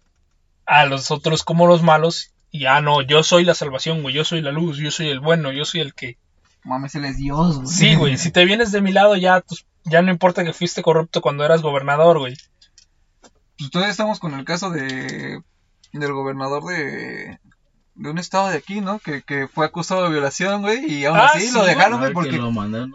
a 0.65 0.85
los 0.85 1.11
otros 1.11 1.43
como 1.43 1.67
los 1.67 1.83
malos. 1.83 2.33
Y 2.51 2.65
ah, 2.65 2.81
no, 2.81 3.01
yo 3.01 3.23
soy 3.23 3.45
la 3.45 3.55
salvación, 3.55 4.01
güey. 4.01 4.15
Yo 4.15 4.25
soy 4.25 4.41
la 4.41 4.51
luz, 4.51 4.77
yo 4.77 4.91
soy 4.91 5.09
el 5.09 5.19
bueno, 5.19 5.51
yo 5.51 5.65
soy 5.65 5.81
el 5.81 5.93
que. 5.93 6.17
Mames, 6.63 6.95
él 6.95 7.05
es 7.05 7.17
Dios, 7.17 7.57
güey. 7.57 7.67
Sí, 7.67 7.95
güey. 7.95 8.17
Si 8.17 8.31
te 8.31 8.45
vienes 8.45 8.71
de 8.71 8.81
mi 8.81 8.91
lado, 8.91 9.15
ya, 9.15 9.41
pues, 9.41 9.65
ya 9.83 10.01
no 10.01 10.11
importa 10.11 10.43
que 10.43 10.53
fuiste 10.53 10.83
corrupto 10.83 11.21
cuando 11.21 11.43
eras 11.43 11.61
gobernador, 11.61 12.19
güey. 12.19 12.35
Pues 13.57 13.71
todavía 13.71 13.91
estamos 13.91 14.19
con 14.19 14.33
el 14.33 14.45
caso 14.45 14.69
de 14.69 15.41
del 15.93 16.13
gobernador 16.13 16.63
de 16.65 17.39
de 17.95 18.09
un 18.09 18.17
estado 18.17 18.49
de 18.49 18.57
aquí, 18.57 18.81
¿no? 18.81 18.99
Que, 18.99 19.21
que 19.21 19.47
fue 19.47 19.65
acusado 19.65 20.03
de 20.03 20.09
violación, 20.09 20.61
güey, 20.61 20.91
y 20.91 21.05
aún 21.05 21.17
Ah, 21.17 21.31
así 21.33 21.47
sí, 21.47 21.53
lo 21.53 21.63
dejaron, 21.65 21.99
güey, 21.99 22.09
que 22.09 22.13
porque 22.13 22.37
lo 22.37 22.51
mandaron. 22.51 22.93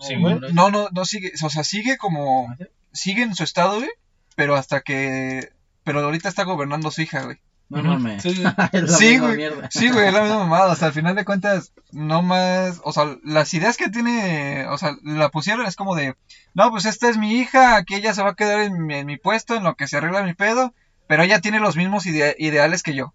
Sí, 0.00 0.14
No, 0.16 0.20
güey. 0.38 0.52
no 0.52 0.70
no 0.70 0.88
no 0.92 1.04
sigue, 1.04 1.32
o 1.42 1.50
sea, 1.50 1.64
sigue 1.64 1.96
como 1.96 2.48
¿Ah, 2.50 2.56
sí? 2.58 2.64
sigue 2.92 3.22
en 3.22 3.34
su 3.34 3.44
estado, 3.44 3.76
güey, 3.76 3.90
pero 4.34 4.54
hasta 4.56 4.80
que 4.80 5.50
pero 5.84 6.00
ahorita 6.00 6.28
está 6.28 6.44
gobernando 6.44 6.90
su 6.90 7.02
hija, 7.02 7.22
güey. 7.22 7.38
No 7.68 7.82
mames. 7.82 8.22
Sí, 8.22 8.34
sí. 8.34 8.42
Es 8.72 8.82
la 8.90 8.96
Sí, 8.96 9.06
misma 9.12 9.26
güey. 9.26 9.36
mierda. 9.38 9.68
Sí, 9.72 9.90
güey, 9.90 10.06
es 10.06 10.12
la 10.14 10.22
misma 10.22 10.38
mamada. 10.38 10.72
O 10.72 10.76
sea, 10.76 10.88
al 10.88 10.94
final 10.94 11.16
de 11.16 11.24
cuentas, 11.24 11.72
no 11.90 12.22
más. 12.22 12.80
O 12.84 12.92
sea, 12.92 13.16
las 13.24 13.52
ideas 13.54 13.76
que 13.76 13.88
tiene. 13.88 14.66
O 14.68 14.78
sea, 14.78 14.92
la 15.02 15.30
pusieron 15.30 15.66
es 15.66 15.74
como 15.74 15.96
de. 15.96 16.14
No, 16.54 16.70
pues 16.70 16.84
esta 16.84 17.08
es 17.08 17.18
mi 17.18 17.32
hija, 17.40 17.74
aquí 17.76 17.94
ella 17.96 18.14
se 18.14 18.22
va 18.22 18.30
a 18.30 18.34
quedar 18.36 18.60
en 18.60 18.86
mi, 18.86 18.94
en 18.94 19.06
mi 19.06 19.16
puesto, 19.16 19.56
en 19.56 19.64
lo 19.64 19.74
que 19.74 19.88
se 19.88 19.96
arregla 19.96 20.22
mi 20.22 20.34
pedo. 20.34 20.74
Pero 21.08 21.24
ella 21.24 21.40
tiene 21.40 21.58
los 21.58 21.76
mismos 21.76 22.06
ide- 22.06 22.36
ideales 22.38 22.82
que 22.84 22.94
yo. 22.94 23.14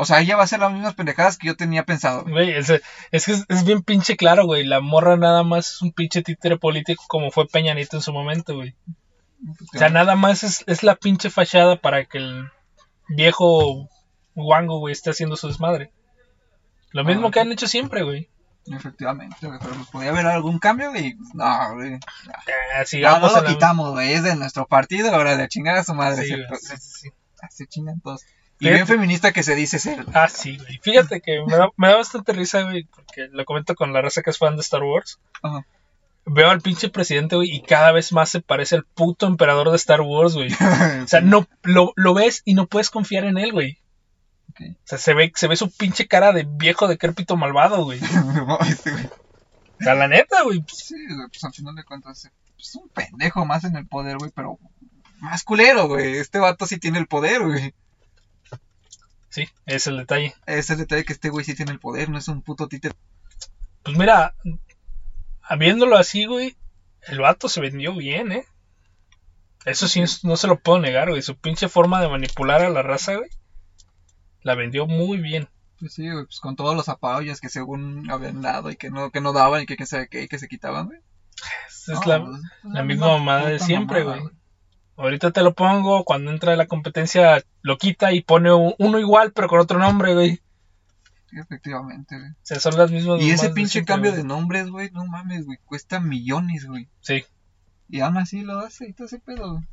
O 0.00 0.04
sea, 0.04 0.20
ella 0.20 0.36
va 0.36 0.42
a 0.42 0.44
hacer 0.44 0.60
las 0.60 0.72
mismas 0.72 0.94
pendejadas 0.94 1.38
que 1.38 1.48
yo 1.48 1.56
tenía 1.56 1.84
pensado. 1.84 2.22
güey. 2.24 2.52
Es, 2.52 2.70
es 3.10 3.24
que 3.26 3.32
es, 3.32 3.44
es 3.48 3.64
bien 3.64 3.82
pinche 3.82 4.16
claro, 4.16 4.46
güey. 4.46 4.64
La 4.64 4.80
morra 4.80 5.16
nada 5.16 5.42
más 5.42 5.70
es 5.72 5.82
un 5.82 5.90
pinche 5.92 6.22
títere 6.22 6.56
político 6.56 7.02
como 7.08 7.32
fue 7.32 7.48
Peña 7.48 7.74
Nieto 7.74 7.96
en 7.96 8.02
su 8.02 8.12
momento, 8.12 8.54
güey. 8.54 8.76
O 9.74 9.78
sea, 9.78 9.88
nada 9.88 10.14
más 10.14 10.44
es, 10.44 10.62
es 10.68 10.84
la 10.84 10.94
pinche 10.94 11.30
fachada 11.30 11.76
para 11.80 12.04
que 12.04 12.18
el 12.18 12.48
viejo 13.08 13.88
guango, 14.36 14.78
güey, 14.78 14.92
esté 14.92 15.10
haciendo 15.10 15.36
su 15.36 15.48
desmadre. 15.48 15.90
Lo 16.92 17.02
mismo 17.04 17.28
Ah, 17.28 17.30
que 17.32 17.40
han 17.40 17.50
hecho 17.52 17.66
siempre, 17.66 18.02
güey. 18.04 18.28
Efectivamente, 18.70 19.46
güey. 19.46 19.58
Pero 19.60 19.74
pues 19.74 19.88
podía 19.88 20.10
haber 20.10 20.26
algún 20.26 20.58
cambio, 20.60 20.90
güey. 20.90 21.16
No, 21.34 21.74
güey. 21.74 21.94
Eh, 21.94 22.00
No, 23.00 23.18
lo 23.18 23.40
la- 23.42 23.48
quitamos, 23.48 23.90
güey. 23.92 24.12
Es 24.12 24.22
de 24.22 24.36
nuestro 24.36 24.66
partido, 24.66 25.12
ahora 25.12 25.36
de 25.36 25.48
chingar 25.48 25.76
a 25.76 25.82
su 25.84 25.94
madre. 25.94 26.22
Sí, 26.22 26.28
se, 26.28 26.36
güey, 26.36 26.60
se- 26.60 26.76
sí, 26.76 26.98
sí. 27.00 27.08
se 27.50 27.66
chingan 27.66 28.00
todos. 28.00 28.22
Y 28.60 28.70
bien 28.70 28.86
feminista 28.86 29.32
que 29.32 29.42
se 29.42 29.54
dice 29.54 29.78
ser. 29.78 30.04
Ah, 30.14 30.28
sí, 30.28 30.56
güey. 30.56 30.80
Fíjate 30.82 31.20
que 31.20 31.42
me 31.46 31.56
da, 31.56 31.68
me 31.76 31.88
da 31.88 31.96
bastante 31.96 32.32
risa, 32.32 32.62
güey, 32.62 32.84
porque 32.84 33.28
lo 33.30 33.44
comento 33.44 33.74
con 33.74 33.92
la 33.92 34.02
raza 34.02 34.22
que 34.22 34.30
es 34.30 34.38
fan 34.38 34.56
de 34.56 34.62
Star 34.62 34.82
Wars. 34.82 35.20
Ajá. 35.42 35.64
Veo 36.24 36.50
al 36.50 36.60
pinche 36.60 36.88
presidente, 36.90 37.36
güey, 37.36 37.50
y 37.54 37.62
cada 37.62 37.92
vez 37.92 38.12
más 38.12 38.28
se 38.28 38.40
parece 38.40 38.76
al 38.76 38.84
puto 38.84 39.26
emperador 39.26 39.70
de 39.70 39.76
Star 39.76 40.00
Wars, 40.00 40.34
güey. 40.34 40.52
O 40.52 41.08
sea, 41.08 41.20
no, 41.22 41.46
lo, 41.62 41.92
lo 41.96 42.14
ves 42.14 42.42
y 42.44 42.54
no 42.54 42.66
puedes 42.66 42.90
confiar 42.90 43.24
en 43.24 43.38
él, 43.38 43.52
güey. 43.52 43.78
O 44.60 44.74
sea, 44.84 44.98
se 44.98 45.14
ve, 45.14 45.30
se 45.34 45.46
ve 45.46 45.56
su 45.56 45.70
pinche 45.70 46.08
cara 46.08 46.32
de 46.32 46.44
viejo 46.48 46.88
decrépito 46.88 47.36
malvado, 47.36 47.84
güey. 47.84 48.00
Este, 48.68 48.90
güey. 48.90 49.06
O 49.06 49.84
sea, 49.84 49.94
la 49.94 50.08
neta, 50.08 50.42
güey. 50.42 50.60
pues, 50.60 50.78
Sí, 50.78 50.96
güey, 51.14 51.28
pues 51.28 51.44
al 51.44 51.52
final 51.52 51.76
de 51.76 51.84
cuentas 51.84 52.28
es 52.58 52.74
un 52.74 52.88
pendejo 52.88 53.44
más 53.44 53.62
en 53.64 53.76
el 53.76 53.86
poder, 53.86 54.18
güey, 54.18 54.32
pero 54.34 54.58
más 55.20 55.44
culero, 55.44 55.86
güey. 55.86 56.16
Este 56.16 56.38
vato 56.38 56.66
sí 56.66 56.78
tiene 56.78 56.98
el 56.98 57.06
poder, 57.06 57.44
güey. 57.44 57.72
Sí, 59.30 59.42
ese 59.66 59.76
es 59.76 59.86
el 59.88 59.98
detalle. 59.98 60.34
Ese 60.46 60.58
es 60.60 60.70
el 60.70 60.78
detalle 60.78 61.04
que 61.04 61.12
este 61.12 61.28
güey 61.28 61.44
sí 61.44 61.54
tiene 61.54 61.72
el 61.72 61.80
poder, 61.80 62.08
no 62.08 62.18
es 62.18 62.28
un 62.28 62.42
puto 62.42 62.68
títere. 62.68 62.94
Pues 63.82 63.96
mira, 63.96 64.34
viéndolo 65.58 65.96
así, 65.96 66.24
güey, 66.24 66.56
el 67.02 67.20
vato 67.20 67.48
se 67.48 67.60
vendió 67.60 67.94
bien, 67.94 68.32
¿eh? 68.32 68.44
Eso 69.64 69.88
sí, 69.88 70.02
no 70.22 70.36
se 70.36 70.46
lo 70.46 70.60
puedo 70.60 70.78
negar, 70.78 71.10
güey. 71.10 71.22
Su 71.22 71.36
pinche 71.36 71.68
forma 71.68 72.00
de 72.00 72.08
manipular 72.08 72.62
a 72.62 72.70
la 72.70 72.82
raza, 72.82 73.16
güey, 73.16 73.30
la 74.42 74.54
vendió 74.54 74.86
muy 74.86 75.18
bien. 75.18 75.48
Pues 75.78 75.94
sí, 75.94 76.10
güey, 76.10 76.24
pues 76.24 76.40
con 76.40 76.56
todos 76.56 76.74
los 76.74 76.88
apoyos 76.88 77.40
que 77.40 77.48
según 77.48 78.10
habían 78.10 78.40
dado 78.40 78.70
y 78.70 78.76
que 78.76 78.90
no, 78.90 79.10
que 79.10 79.20
no 79.20 79.32
daban 79.32 79.62
y 79.62 79.66
que 79.66 79.76
qué 79.76 80.22
y 80.22 80.28
que 80.28 80.38
se 80.38 80.48
quitaban, 80.48 80.86
güey. 80.86 81.00
Esa 81.68 81.92
es 81.94 82.06
la, 82.06 82.24
pues, 82.24 82.38
es 82.38 82.70
la 82.70 82.82
misma 82.82 83.08
mamada 83.08 83.48
de 83.48 83.58
siempre, 83.58 84.04
mamada, 84.04 84.22
güey. 84.22 84.34
Ahorita 84.98 85.30
te 85.30 85.42
lo 85.42 85.54
pongo, 85.54 86.04
cuando 86.04 86.30
entra 86.32 86.56
la 86.56 86.66
competencia 86.66 87.42
lo 87.62 87.78
quita 87.78 88.12
y 88.12 88.20
pone 88.20 88.52
un- 88.52 88.74
uno 88.78 88.98
igual 88.98 89.32
pero 89.32 89.48
con 89.48 89.60
otro 89.60 89.78
nombre, 89.78 90.12
güey. 90.14 90.40
Efectivamente, 91.30 92.18
güey. 92.18 92.30
O 92.32 92.34
sea, 92.42 92.58
son 92.58 92.76
las 92.76 92.90
mismas 92.90 93.20
Y 93.20 93.30
ese 93.30 93.48
de 93.48 93.54
pinche 93.54 93.72
siempre, 93.72 93.94
cambio 93.94 94.10
güey. 94.10 94.22
de 94.22 94.28
nombres, 94.28 94.68
güey, 94.70 94.90
no 94.90 95.06
mames, 95.06 95.46
güey, 95.46 95.58
cuesta 95.64 96.00
millones, 96.00 96.66
güey. 96.66 96.88
Sí, 97.00 97.24
Y 97.88 98.00
aún 98.00 98.16
así 98.18 98.42
lo 98.42 98.58
hace 98.58 98.88
y 98.88 98.92
todo 98.92 99.06
ese 99.06 99.18
pedo, 99.20 99.52
güey. 99.52 99.64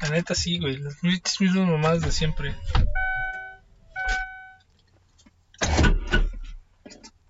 La 0.00 0.08
neta 0.10 0.34
sí, 0.34 0.58
güey. 0.60 0.76
Las 0.76 1.02
mismas 1.02 1.66
mamadas 1.66 2.02
de 2.02 2.12
siempre. 2.12 2.54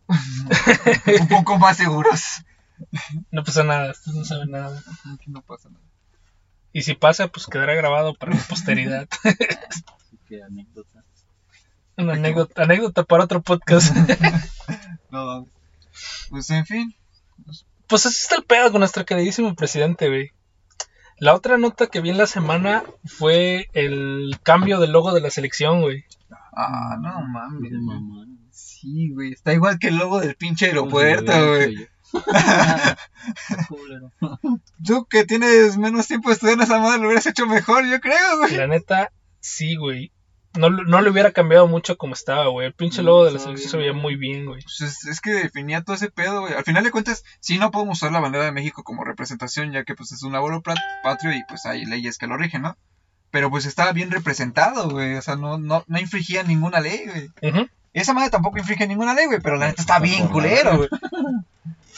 Un 1.21 1.29
poco 1.29 1.59
más 1.59 1.77
seguros. 1.77 2.23
No 3.31 3.43
pasa 3.45 3.65
nada, 3.65 3.91
ustedes 3.93 4.17
no 4.17 4.25
saben 4.25 4.51
nada. 4.51 4.83
Aquí 5.15 5.31
no 5.31 5.43
pasa 5.43 5.69
nada. 5.69 5.85
Y 6.73 6.83
si 6.83 6.95
pasa, 6.95 7.29
pues 7.29 7.47
quedará 7.47 7.75
grabado 7.75 8.15
para 8.15 8.35
la 8.35 8.43
posteridad. 8.43 9.09
Así 9.25 10.19
que 10.29 10.43
anécdota. 10.43 11.03
Una 11.97 12.13
anécdota, 12.15 12.63
anécdota 12.63 13.05
para 13.05 13.25
otro 13.25 13.43
podcast. 13.43 13.95
No, 15.11 15.47
pues 16.29 16.51
en 16.51 16.67
fin. 16.67 16.95
pues 17.87 18.05
así 18.05 18.19
está 18.21 18.37
el 18.37 18.45
pedo 18.45 18.71
con 18.73 18.81
nuestro 18.81 19.07
queridísimo 19.07 19.55
presidente, 19.55 20.09
güey. 20.09 20.31
La 21.19 21.33
otra 21.35 21.57
nota 21.57 21.87
que 21.87 22.01
vi 22.03 22.11
en 22.11 22.19
la 22.19 22.27
semana 22.27 22.83
fue 23.07 23.69
el 23.73 24.37
cambio 24.43 24.79
del 24.79 24.91
logo 24.93 25.15
de 25.15 25.23
la 25.23 25.31
selección, 25.31 25.81
güey. 25.81 26.05
Ah, 26.55 26.99
no 27.01 27.23
mames. 27.23 27.73
mamá. 27.73 28.27
Sí, 28.51 29.11
güey. 29.15 29.33
Está 29.33 29.55
igual 29.55 29.79
que 29.79 29.89
el 29.89 29.97
logo 29.97 30.21
del 30.21 30.35
pinche 30.35 30.67
aeropuerto, 30.67 31.33
Pues, 31.33 31.67
güey. 31.75 31.89
Culero. 33.69 34.13
Tú 34.85 35.07
que 35.07 35.25
tienes 35.25 35.77
menos 35.77 36.07
tiempo 36.09 36.31
estudiando 36.31 36.65
esa 36.65 36.79
madre 36.79 36.99
lo 36.99 37.07
hubieras 37.07 37.27
hecho 37.27 37.47
mejor, 37.47 37.85
yo 37.87 38.01
creo, 38.01 38.39
güey. 38.39 38.55
La 38.57 38.67
neta, 38.67 39.13
sí, 39.41 39.77
güey. 39.77 40.13
No, 40.59 40.71
no 40.71 41.03
le 41.03 41.11
hubiera 41.11 41.33
cambiado 41.33 41.67
mucho 41.67 41.99
como 41.99 42.15
estaba, 42.15 42.47
güey. 42.47 42.69
El 42.69 42.73
pinche 42.73 43.03
logo 43.03 43.27
de 43.27 43.33
la 43.33 43.39
selección 43.39 43.71
se 43.73 43.77
veía 43.77 43.93
muy 43.93 44.17
bien, 44.17 44.47
güey. 44.47 44.63
Pues 44.63 44.81
es, 44.81 45.05
es 45.07 45.21
que 45.21 45.33
definía 45.33 45.83
todo 45.83 45.95
ese 45.97 46.11
pedo, 46.11 46.41
güey. 46.41 46.55
Al 46.55 46.65
final 46.65 46.83
de 46.83 46.91
cuentas, 46.91 47.25
sí 47.41 47.59
no 47.59 47.71
podemos 47.71 47.99
usar 47.99 48.11
la 48.13 48.21
bandera 48.21 48.45
de 48.47 48.53
México 48.53 48.83
como 48.83 49.05
representación, 49.05 49.73
ya 49.73 49.85
que 49.85 49.95
pues 49.95 50.13
es 50.13 50.23
un 50.23 50.35
abuelo 50.35 50.63
pat- 50.63 50.79
patrio 51.03 51.33
y 51.35 51.43
pues 51.47 51.67
hay 51.67 51.85
leyes 51.85 52.17
que 52.17 52.27
lo 52.27 52.39
rigen, 52.39 52.63
¿no? 52.63 52.77
Pero 53.31 53.51
pues 53.51 53.67
estaba 53.67 53.93
bien 53.93 54.11
representado, 54.11 54.89
güey. 54.89 55.17
O 55.17 55.21
sea, 55.23 55.37
no, 55.37 55.59
no, 55.59 55.85
no 55.89 55.99
infringía 56.01 56.43
ninguna 56.43 56.81
ley, 56.81 57.05
güey. 57.07 57.67
Esa 57.93 58.15
madre 58.15 58.31
tampoco 58.31 58.57
infringe 58.59 58.87
ninguna 58.87 59.13
ley, 59.13 59.27
güey, 59.27 59.41
pero 59.43 59.57
la 59.57 59.67
neta 59.67 59.83
está 59.83 59.99
bien 59.99 60.29
culero, 60.29 60.77
güey. 60.79 60.89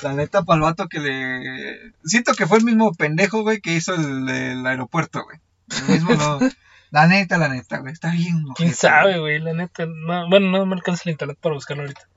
La 0.02 0.14
neta, 0.14 0.42
pa'l 0.42 0.60
vato 0.60 0.88
que 0.88 1.00
le... 1.00 1.92
Siento 2.04 2.34
que 2.34 2.46
fue 2.46 2.58
el 2.58 2.64
mismo 2.64 2.92
pendejo, 2.92 3.42
güey, 3.42 3.60
que 3.60 3.74
hizo 3.74 3.94
el, 3.94 4.28
el 4.28 4.66
aeropuerto, 4.66 5.24
güey. 5.24 5.38
El 5.82 5.94
mismo 5.94 6.14
no... 6.14 6.38
La 6.90 7.06
neta, 7.06 7.36
la 7.36 7.48
neta, 7.48 7.80
güey, 7.80 7.92
está 7.92 8.10
bien. 8.10 8.44
¿Quién 8.54 8.70
ojete, 8.70 8.72
sabe, 8.72 9.18
güey? 9.18 9.38
La 9.40 9.52
neta, 9.52 9.84
no, 9.84 10.26
bueno, 10.30 10.50
no 10.50 10.64
me 10.64 10.74
alcanza 10.74 11.02
el 11.04 11.12
internet 11.12 11.36
para 11.38 11.54
buscarlo 11.54 11.82
ahorita. 11.82 12.08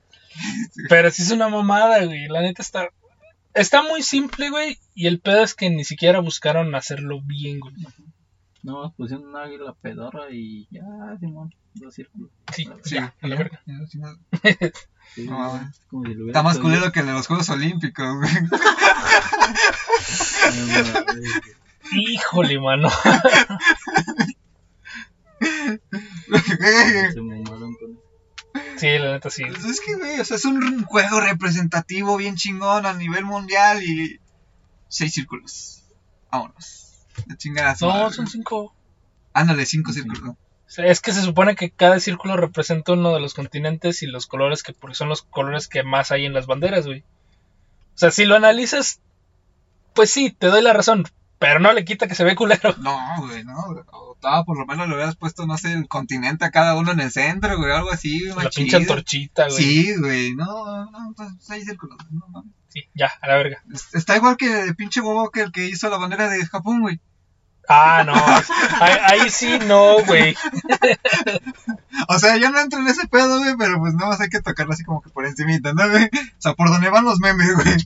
Pero 0.88 1.10
sí 1.10 1.20
es 1.20 1.30
una 1.30 1.48
mamada, 1.48 2.02
güey. 2.06 2.26
La 2.28 2.40
neta 2.40 2.62
está... 2.62 2.88
Está 3.52 3.82
muy 3.82 4.02
simple, 4.02 4.48
güey. 4.48 4.78
Y 4.94 5.08
el 5.08 5.20
pedo 5.20 5.42
es 5.42 5.54
que 5.54 5.68
ni 5.68 5.84
siquiera 5.84 6.20
buscaron 6.20 6.74
hacerlo 6.74 7.20
bien, 7.22 7.60
güey. 7.60 7.74
No, 8.62 8.94
pusieron 8.96 9.26
un 9.26 9.36
águila 9.36 9.74
pedorra 9.74 10.30
y 10.30 10.68
ya, 10.70 10.82
Simón, 11.20 11.52
dos 11.74 11.94
círculos. 11.94 12.30
Sí, 12.54 12.66
Sí, 12.84 12.94
ya, 12.94 13.14
a 13.20 13.26
la 13.26 13.36
verga. 13.36 13.60
Sí, 13.88 13.98
Sí, 15.14 15.26
No, 15.26 15.50
güey, 15.50 15.60
güey. 15.60 15.70
es 15.70 15.80
como 15.90 16.04
si 16.04 16.14
lo 16.14 16.24
hubiera 16.24 16.38
Está 16.38 16.42
más 16.42 16.58
culero 16.58 16.92
que 16.92 17.00
el 17.00 17.06
de 17.06 17.12
los 17.12 17.26
Juegos 17.26 17.48
Olímpicos, 17.50 18.16
güey. 18.16 18.30
Híjole, 21.92 22.58
mano. 22.60 22.88
Se 27.12 27.20
mamaron 27.20 27.74
con 27.74 27.90
eso. 27.92 28.02
Sí, 28.76 28.98
la 28.98 29.12
neta 29.12 29.30
sí. 29.30 29.44
Pues 29.46 29.64
es 29.64 29.80
que, 29.80 29.94
güey, 29.96 30.20
o 30.20 30.24
sea, 30.24 30.36
es 30.36 30.44
un 30.44 30.84
juego 30.84 31.20
representativo 31.20 32.16
bien 32.16 32.36
chingón 32.36 32.86
a 32.86 32.92
nivel 32.94 33.24
mundial 33.24 33.82
y... 33.82 34.18
Seis 34.88 35.14
círculos. 35.14 35.82
Vámonos. 36.30 37.06
De 37.26 37.36
chingada 37.36 37.74
No, 37.80 37.88
madre. 37.88 38.14
son 38.14 38.26
cinco. 38.26 38.74
Ándale, 39.32 39.64
cinco 39.66 39.92
Cinco. 39.92 40.14
círculos. 40.14 40.36
Es 40.78 41.00
que 41.00 41.12
se 41.12 41.22
supone 41.22 41.54
que 41.56 41.70
cada 41.70 41.98
círculo 42.00 42.36
representa 42.36 42.92
uno 42.92 43.12
de 43.14 43.20
los 43.20 43.34
continentes 43.34 44.02
y 44.02 44.06
los 44.06 44.26
colores 44.26 44.62
que 44.62 44.72
porque 44.72 44.94
son 44.94 45.08
los 45.08 45.22
colores 45.22 45.68
que 45.68 45.82
más 45.82 46.12
hay 46.12 46.24
en 46.26 46.32
las 46.32 46.46
banderas, 46.46 46.86
güey. 46.86 47.00
O 47.94 47.98
sea, 47.98 48.10
si 48.10 48.24
lo 48.24 48.36
analizas, 48.36 49.00
pues 49.94 50.10
sí, 50.10 50.30
te 50.30 50.46
doy 50.48 50.62
la 50.62 50.72
razón. 50.72 51.04
Pero 51.38 51.58
no 51.58 51.72
le 51.72 51.84
quita 51.84 52.06
que 52.06 52.14
se 52.14 52.24
ve 52.24 52.36
culero. 52.36 52.74
No, 52.78 52.98
güey, 53.18 53.42
no. 53.44 53.58
O 53.90 54.14
estaba, 54.14 54.44
por 54.44 54.56
lo 54.58 54.64
menos 54.64 54.88
le 54.88 54.94
hubieras 54.94 55.16
puesto, 55.16 55.44
no 55.46 55.58
sé, 55.58 55.72
el 55.72 55.88
continente 55.88 56.44
a 56.44 56.50
cada 56.52 56.76
uno 56.76 56.92
en 56.92 57.00
el 57.00 57.10
centro, 57.10 57.58
güey, 57.58 57.72
algo 57.72 57.90
así, 57.90 58.28
güey. 58.30 58.44
La 58.44 58.50
pinche 58.50 58.64
chido. 58.78 58.78
antorchita, 58.92 59.48
güey. 59.48 59.62
Sí, 59.62 59.96
güey, 59.98 60.34
no, 60.36 60.88
no, 60.90 61.12
pues 61.16 61.28
seis 61.40 61.64
círculos, 61.64 61.98
no 62.12 62.26
mames. 62.28 62.52
Sí, 62.68 62.84
ya, 62.94 63.10
a 63.20 63.26
la 63.26 63.34
verga. 63.36 63.62
Es- 63.74 63.92
Está 63.94 64.16
igual 64.16 64.36
que 64.36 64.62
el 64.62 64.76
pinche 64.76 65.00
bobo 65.00 65.30
que 65.30 65.40
el 65.42 65.50
que 65.52 65.66
hizo 65.66 65.90
la 65.90 65.98
bandera 65.98 66.28
de 66.28 66.46
Japón, 66.46 66.80
güey. 66.80 67.00
Ah, 67.68 68.02
no. 68.04 68.14
ahí, 68.84 69.20
ahí 69.20 69.30
sí 69.30 69.58
no, 69.66 70.04
güey. 70.04 70.36
O 72.08 72.18
sea, 72.18 72.36
yo 72.36 72.50
no 72.50 72.60
entro 72.60 72.80
en 72.80 72.88
ese 72.88 73.06
pedo, 73.06 73.38
güey, 73.38 73.54
pero 73.56 73.78
pues 73.78 73.94
nada 73.94 74.10
más 74.10 74.20
hay 74.20 74.28
que 74.28 74.40
tocarlo 74.40 74.72
así 74.72 74.84
como 74.84 75.00
que 75.00 75.10
por 75.10 75.26
encimita, 75.26 75.72
¿no, 75.72 75.88
güey? 75.88 76.04
O 76.04 76.40
sea, 76.40 76.54
por 76.54 76.68
donde 76.68 76.90
van 76.90 77.04
los 77.04 77.20
memes, 77.20 77.54
güey. 77.54 77.76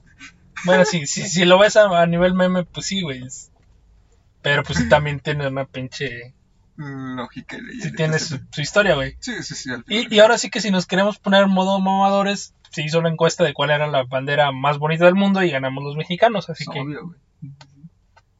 Bueno, 0.64 0.84
sí, 0.84 1.06
sí, 1.06 1.28
si 1.28 1.44
lo 1.44 1.58
ves 1.58 1.76
a, 1.76 2.00
a 2.00 2.06
nivel 2.06 2.34
meme, 2.34 2.64
pues 2.64 2.86
sí, 2.86 3.02
güey. 3.02 3.22
Pero 4.42 4.62
pues 4.62 4.88
también 4.88 5.20
tiene 5.20 5.46
una 5.46 5.64
pinche... 5.64 6.34
Lógica 6.78 7.56
y. 7.56 7.80
Sí 7.80 7.92
tiene 7.92 8.18
su, 8.18 8.38
su 8.50 8.60
historia, 8.60 8.94
güey. 8.94 9.16
Sí, 9.20 9.42
sí, 9.42 9.54
sí. 9.54 9.70
Y, 9.88 10.14
y 10.14 10.18
ahora 10.18 10.36
sí 10.36 10.50
que 10.50 10.60
si 10.60 10.70
nos 10.70 10.86
queremos 10.86 11.18
poner 11.18 11.46
modo 11.46 11.80
mamadores, 11.80 12.54
se 12.70 12.82
hizo 12.82 12.98
una 12.98 13.08
encuesta 13.08 13.44
de 13.44 13.54
cuál 13.54 13.70
era 13.70 13.86
la 13.86 14.04
bandera 14.04 14.52
más 14.52 14.78
bonita 14.78 15.06
del 15.06 15.14
mundo 15.14 15.42
y 15.42 15.50
ganamos 15.50 15.82
los 15.82 15.96
mexicanos, 15.96 16.50
así 16.50 16.64
Es 16.64 16.68
que... 16.68 16.80
obvio, 16.80 17.06
güey. 17.06 17.18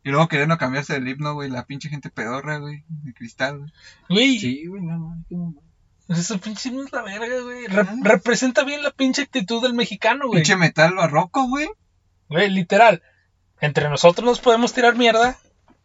Y 0.06 0.10
luego 0.10 0.28
queriendo 0.28 0.56
cambiarse 0.56 0.92
del 0.92 1.08
himno, 1.08 1.34
güey, 1.34 1.50
la 1.50 1.66
pinche 1.66 1.88
gente 1.88 2.10
pedorra, 2.10 2.58
güey, 2.58 2.84
de 2.88 3.12
cristal, 3.12 3.58
güey. 3.58 3.72
Güey, 4.08 4.38
Sí, 4.38 4.64
güey, 4.66 4.80
no 4.82 4.98
mames, 5.00 5.25
qué 5.28 5.34
mamada. 5.34 5.66
pues 6.06 6.18
esa 6.20 6.38
pinche 6.38 6.70
no 6.70 6.84
es 6.84 6.92
la 6.92 7.02
verga, 7.02 7.40
güey. 7.42 7.66
Re- 7.66 7.88
representa 8.04 8.62
bien 8.62 8.84
la 8.84 8.92
pinche 8.92 9.22
actitud 9.22 9.60
del 9.60 9.75
mexicano, 9.75 10.28
güey. 10.28 10.42
Pinche 10.42 10.54
metal 10.54 10.94
barroco, 10.94 11.48
güey. 11.48 11.66
Güey, 12.28 12.50
literal. 12.50 13.02
Entre 13.60 13.88
nosotros 13.88 14.25
nos 14.25 14.38
podemos 14.38 14.72
tirar 14.72 14.94
mierda, 14.94 15.36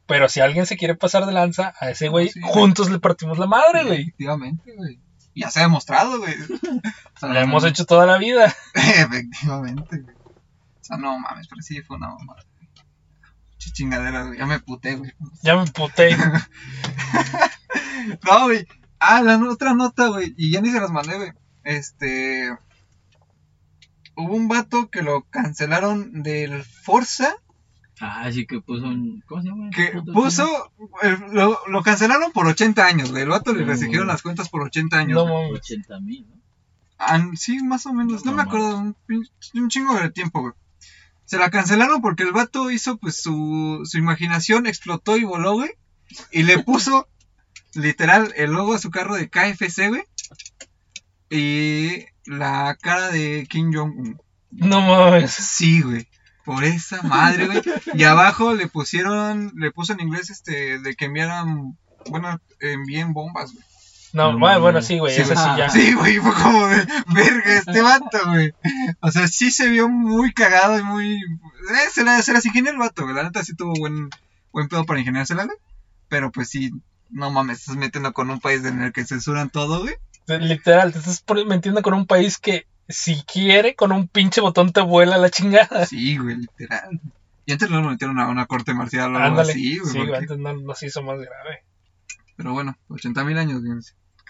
pero 0.05 0.29
si 0.29 0.39
alguien 0.39 0.67
se 0.67 0.77
quiere 0.77 0.93
pasar 0.93 1.25
de 1.25 1.31
lanza 1.31 1.73
a 1.79 1.89
ese 1.89 2.09
güey, 2.09 2.29
Sí. 2.29 2.41
juntos 2.43 2.91
le 2.91 2.99
partimos 2.99 3.39
la 3.39 3.47
madre, 3.47 3.85
güey. 3.85 4.01
Efectivamente, 4.03 4.71
güey. 4.75 4.99
Ya 5.33 5.49
se 5.49 5.61
ha 5.61 5.63
demostrado, 5.63 6.19
güey. 6.19 6.35
O 7.15 7.19
sea, 7.19 7.29
Lo 7.29 7.39
hemos 7.39 7.63
hecho 7.65 7.85
toda 7.85 8.05
la 8.05 8.19
vida. 8.19 8.53
Efectivamente, 8.75 9.97
güey. 9.99 10.15
O 10.15 10.83
sea, 10.83 10.97
no 10.97 11.17
mames, 11.17 11.47
pero 11.47 11.61
sí 11.63 11.81
fue 11.81 11.97
una 11.97 12.09
mamada. 12.09 12.43
Güey. 13.61 13.71
Pinche 13.71 13.71
chingadera, 13.71 14.23
güey. 14.23 14.39
Ya 14.39 14.45
me 14.45 14.59
puté, 14.59 14.95
güey. 14.95 15.11
Ya 15.43 15.55
me 15.55 15.65
puté. 15.67 16.15
No, 18.25 18.45
güey. 18.45 18.67
Ah, 18.99 19.21
la 19.21 19.37
otra 19.49 19.73
nota, 19.73 20.07
güey. 20.07 20.33
Y 20.35 20.51
ya 20.51 20.61
ni 20.61 20.71
se 20.71 20.79
las 20.79 20.91
mandé, 20.91 21.17
güey. 21.17 21.31
Este. 21.63 22.49
Hubo 24.15 24.35
un 24.35 24.47
vato 24.47 24.89
que 24.89 25.03
lo 25.03 25.23
cancelaron 25.29 26.23
del 26.23 26.63
Forza. 26.63 27.35
Ah, 27.99 28.31
sí 28.31 28.47
que 28.47 28.59
puso 28.59 28.85
un... 28.87 29.23
¿Cómo 29.27 29.41
se 29.43 29.49
llama? 29.49 29.69
Que 29.69 30.01
puso. 30.11 30.71
eh, 31.03 31.17
lo, 31.31 31.59
lo 31.67 31.83
cancelaron 31.83 32.31
por 32.31 32.47
80 32.47 32.83
años, 32.83 33.11
güey. 33.11 33.23
El 33.23 33.29
vato 33.29 33.53
le 33.53 33.63
güey. 33.63 34.05
las 34.05 34.23
cuentas 34.23 34.49
por 34.49 34.63
80 34.63 34.97
años. 34.97 35.15
No 35.15 35.25
güey. 35.25 35.59
chino? 35.61 35.83
mames. 35.83 35.97
80 35.97 35.99
mil, 35.99 36.27
¿no? 36.27 36.41
Ah, 36.97 37.23
sí, 37.35 37.63
más 37.63 37.85
o 37.85 37.93
menos. 37.93 38.25
No 38.25 38.31
No 38.31 38.37
me 38.37 38.43
acuerdo. 38.43 38.77
Un, 38.77 38.95
un 39.53 39.69
chingo 39.69 39.93
de 39.99 40.09
tiempo, 40.09 40.41
güey. 40.41 40.53
Se 41.31 41.37
la 41.37 41.49
cancelaron 41.49 42.01
porque 42.01 42.23
el 42.23 42.33
vato 42.33 42.71
hizo, 42.71 42.97
pues, 42.97 43.21
su, 43.21 43.83
su 43.85 43.97
imaginación 43.97 44.67
explotó 44.67 45.15
y 45.15 45.23
voló, 45.23 45.53
güey. 45.53 45.69
Y 46.29 46.43
le 46.43 46.59
puso, 46.65 47.07
literal, 47.73 48.33
el 48.35 48.51
logo 48.51 48.73
a 48.73 48.79
su 48.79 48.91
carro 48.91 49.15
de 49.15 49.29
KFC, 49.29 49.87
güey. 49.87 50.03
Y 51.29 52.03
la 52.25 52.77
cara 52.81 53.11
de 53.11 53.47
Kim 53.49 53.71
Jong-un. 53.73 54.21
No 54.49 54.81
mames. 54.81 55.31
Sí, 55.31 55.81
güey. 55.81 56.05
Por 56.43 56.65
esa 56.65 57.01
madre, 57.03 57.45
güey. 57.45 57.61
Y 57.93 58.03
abajo 58.03 58.53
le 58.53 58.67
pusieron, 58.67 59.53
le 59.55 59.71
puso 59.71 59.93
en 59.93 60.01
inglés, 60.01 60.31
este, 60.31 60.79
de 60.79 60.95
que 60.95 61.05
enviaran, 61.05 61.77
bueno, 62.09 62.41
envíen 62.59 63.13
bombas, 63.13 63.53
güey. 63.53 63.65
No, 64.13 64.33
No 64.33 64.39
bueno, 64.39 64.59
bueno, 64.61 64.81
sí, 64.81 64.99
güey. 64.99 65.15
Sí, 65.15 65.21
Eso 65.21 65.35
sí 65.35 65.49
ya. 65.57 65.69
Sí, 65.69 65.93
güey, 65.93 66.17
fue 66.17 66.33
como 66.33 66.67
de 66.67 66.85
verga 67.07 67.57
este 67.57 67.81
vato, 67.81 68.17
güey. 68.25 68.53
O 68.99 69.11
sea, 69.11 69.27
sí 69.27 69.51
se 69.51 69.69
vio 69.69 69.87
muy 69.89 70.33
cagado 70.33 70.77
y 70.77 70.83
muy. 70.83 71.15
Eh, 71.15 71.89
se, 71.93 72.03
la, 72.03 72.21
se 72.21 72.33
las 72.33 72.45
ingenió 72.45 72.71
el 72.71 72.77
vato, 72.77 73.03
güey. 73.03 73.15
La 73.15 73.23
neta 73.23 73.43
sí 73.43 73.55
tuvo 73.55 73.73
buen, 73.79 74.09
buen 74.51 74.67
pedo 74.67 74.85
para 74.85 74.99
ingeniársela, 74.99 75.45
güey. 75.45 75.57
Pero 76.09 76.31
pues 76.31 76.49
sí, 76.49 76.71
no 77.09 77.31
mames, 77.31 77.59
estás 77.59 77.77
metiendo 77.77 78.11
con 78.13 78.29
un 78.29 78.39
país 78.39 78.65
en 78.65 78.81
el 78.81 78.91
que 78.91 79.05
censuran 79.05 79.49
todo, 79.49 79.81
güey. 79.81 79.95
Literal, 80.27 80.93
te 80.93 80.99
estás 80.99 81.23
metiendo 81.45 81.81
con 81.81 81.93
un 81.93 82.05
país 82.05 82.37
que 82.37 82.65
si 82.89 83.23
quiere, 83.23 83.75
con 83.75 83.91
un 83.91 84.07
pinche 84.07 84.41
botón 84.41 84.71
te 84.71 84.81
vuela 84.81 85.17
la 85.17 85.29
chingada. 85.29 85.85
Sí, 85.85 86.17
güey, 86.17 86.37
literal. 86.37 86.99
Y 87.45 87.53
antes 87.53 87.69
no 87.69 87.81
lo 87.81 87.89
metieron 87.89 88.19
a 88.19 88.27
una 88.27 88.45
corte 88.45 88.73
marcial 88.73 89.15
o 89.15 89.19
algo 89.19 89.39
así, 89.41 89.79
güey. 89.79 89.91
sí, 89.91 89.97
porque- 89.99 90.15
antes 90.17 90.37
no, 90.37 90.53
no 90.53 90.75
se 90.75 90.87
hizo 90.87 91.01
más 91.01 91.17
grave. 91.17 91.63
Pero 92.35 92.53
bueno, 92.53 92.77
80 92.89 93.23
mil 93.23 93.37
años, 93.37 93.61
güey, 93.63 93.79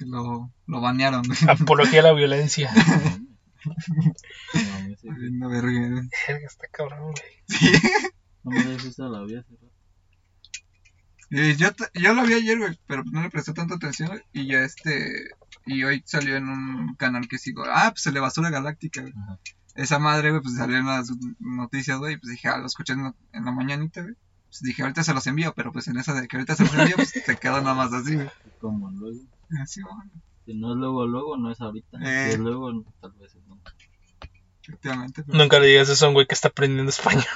que 0.01 0.09
lo, 0.09 0.51
lo 0.65 0.81
banearon. 0.81 1.23
Apología 1.47 1.99
a 2.01 2.03
la 2.03 2.13
violencia. 2.13 2.71
No 5.33 5.49
verga, 5.49 6.01
está 6.27 6.67
cabrón, 6.71 7.11
güey. 7.11 7.15
Sí. 7.47 7.71
No 8.43 8.49
me 8.49 8.63
des 8.63 8.85
esa 8.85 9.03
la 9.03 9.23
vi 9.23 9.35
hace 9.35 9.51
rato. 9.51 9.71
Y 11.29 11.55
yo, 11.57 11.69
yo 11.93 12.13
lo 12.15 12.23
vi 12.23 12.33
ayer, 12.33 12.57
güey, 12.57 12.79
pero 12.87 13.03
no 13.03 13.21
le 13.21 13.29
presté 13.29 13.53
tanta 13.53 13.75
atención, 13.75 14.09
güey, 14.09 14.21
y 14.33 14.47
ya 14.47 14.61
este, 14.61 15.29
y 15.67 15.83
hoy 15.83 16.01
salió 16.07 16.37
en 16.37 16.49
un 16.49 16.95
canal 16.95 17.27
que 17.27 17.37
sigo, 17.37 17.63
ah, 17.67 17.91
pues 17.91 18.07
el 18.07 18.15
de 18.15 18.19
Basura 18.19 18.49
Galáctica, 18.49 19.01
güey. 19.01 19.13
Ajá. 19.15 19.39
Esa 19.75 19.99
madre, 19.99 20.31
güey, 20.31 20.41
pues 20.41 20.55
salió 20.55 20.77
en 20.77 20.87
las 20.87 21.11
noticias, 21.39 21.99
güey, 21.99 22.17
pues 22.17 22.31
dije, 22.31 22.47
ah, 22.47 22.57
lo 22.57 22.65
escuché 22.65 22.93
en 22.93 23.03
la, 23.03 23.15
en 23.31 23.45
la 23.45 23.51
mañanita, 23.51 24.01
güey. 24.01 24.15
Pues 24.47 24.61
dije, 24.61 24.81
ahorita 24.81 25.03
se 25.03 25.13
los 25.13 25.27
envío, 25.27 25.53
pero 25.55 25.71
pues 25.71 25.87
en 25.87 25.97
esa 25.97 26.19
de 26.19 26.27
que 26.27 26.35
ahorita 26.35 26.55
se 26.55 26.63
los 26.63 26.73
envío, 26.73 26.95
pues 26.95 27.09
se 27.09 27.37
quedó 27.37 27.61
nada 27.61 27.75
más 27.75 27.93
así, 27.93 28.15
güey. 28.15 28.29
Como 28.59 28.89
luego. 28.89 29.21
Así, 29.59 29.81
Si 30.45 30.53
no 30.53 30.73
es 30.73 30.77
luego, 30.77 31.07
luego, 31.07 31.37
no 31.37 31.51
es 31.51 31.59
ahorita. 31.59 31.97
Eh. 32.03 32.27
Si 32.27 32.33
es 32.33 32.39
luego, 32.39 32.71
tal 32.99 33.11
vez 33.13 33.35
es 33.35 33.43
no. 33.47 33.59
efectivamente. 34.63 35.23
Pero... 35.23 35.37
Nunca 35.37 35.59
le 35.59 35.67
digas 35.67 35.89
eso 35.89 36.05
a 36.05 36.09
un 36.09 36.13
güey 36.13 36.27
que 36.27 36.35
está 36.35 36.49
aprendiendo 36.49 36.89
español. 36.89 37.25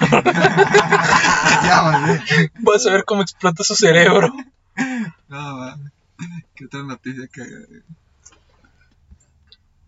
ya, 1.62 2.06
güey. 2.06 2.50
Vas 2.60 2.86
a 2.86 2.92
ver 2.92 3.04
cómo 3.04 3.22
explota 3.22 3.64
su 3.64 3.74
cerebro. 3.74 4.32
No, 5.28 5.56
mames. 5.56 5.92
¿Qué 6.54 6.64
otra 6.66 6.82
noticia 6.82 7.28
que... 7.28 7.42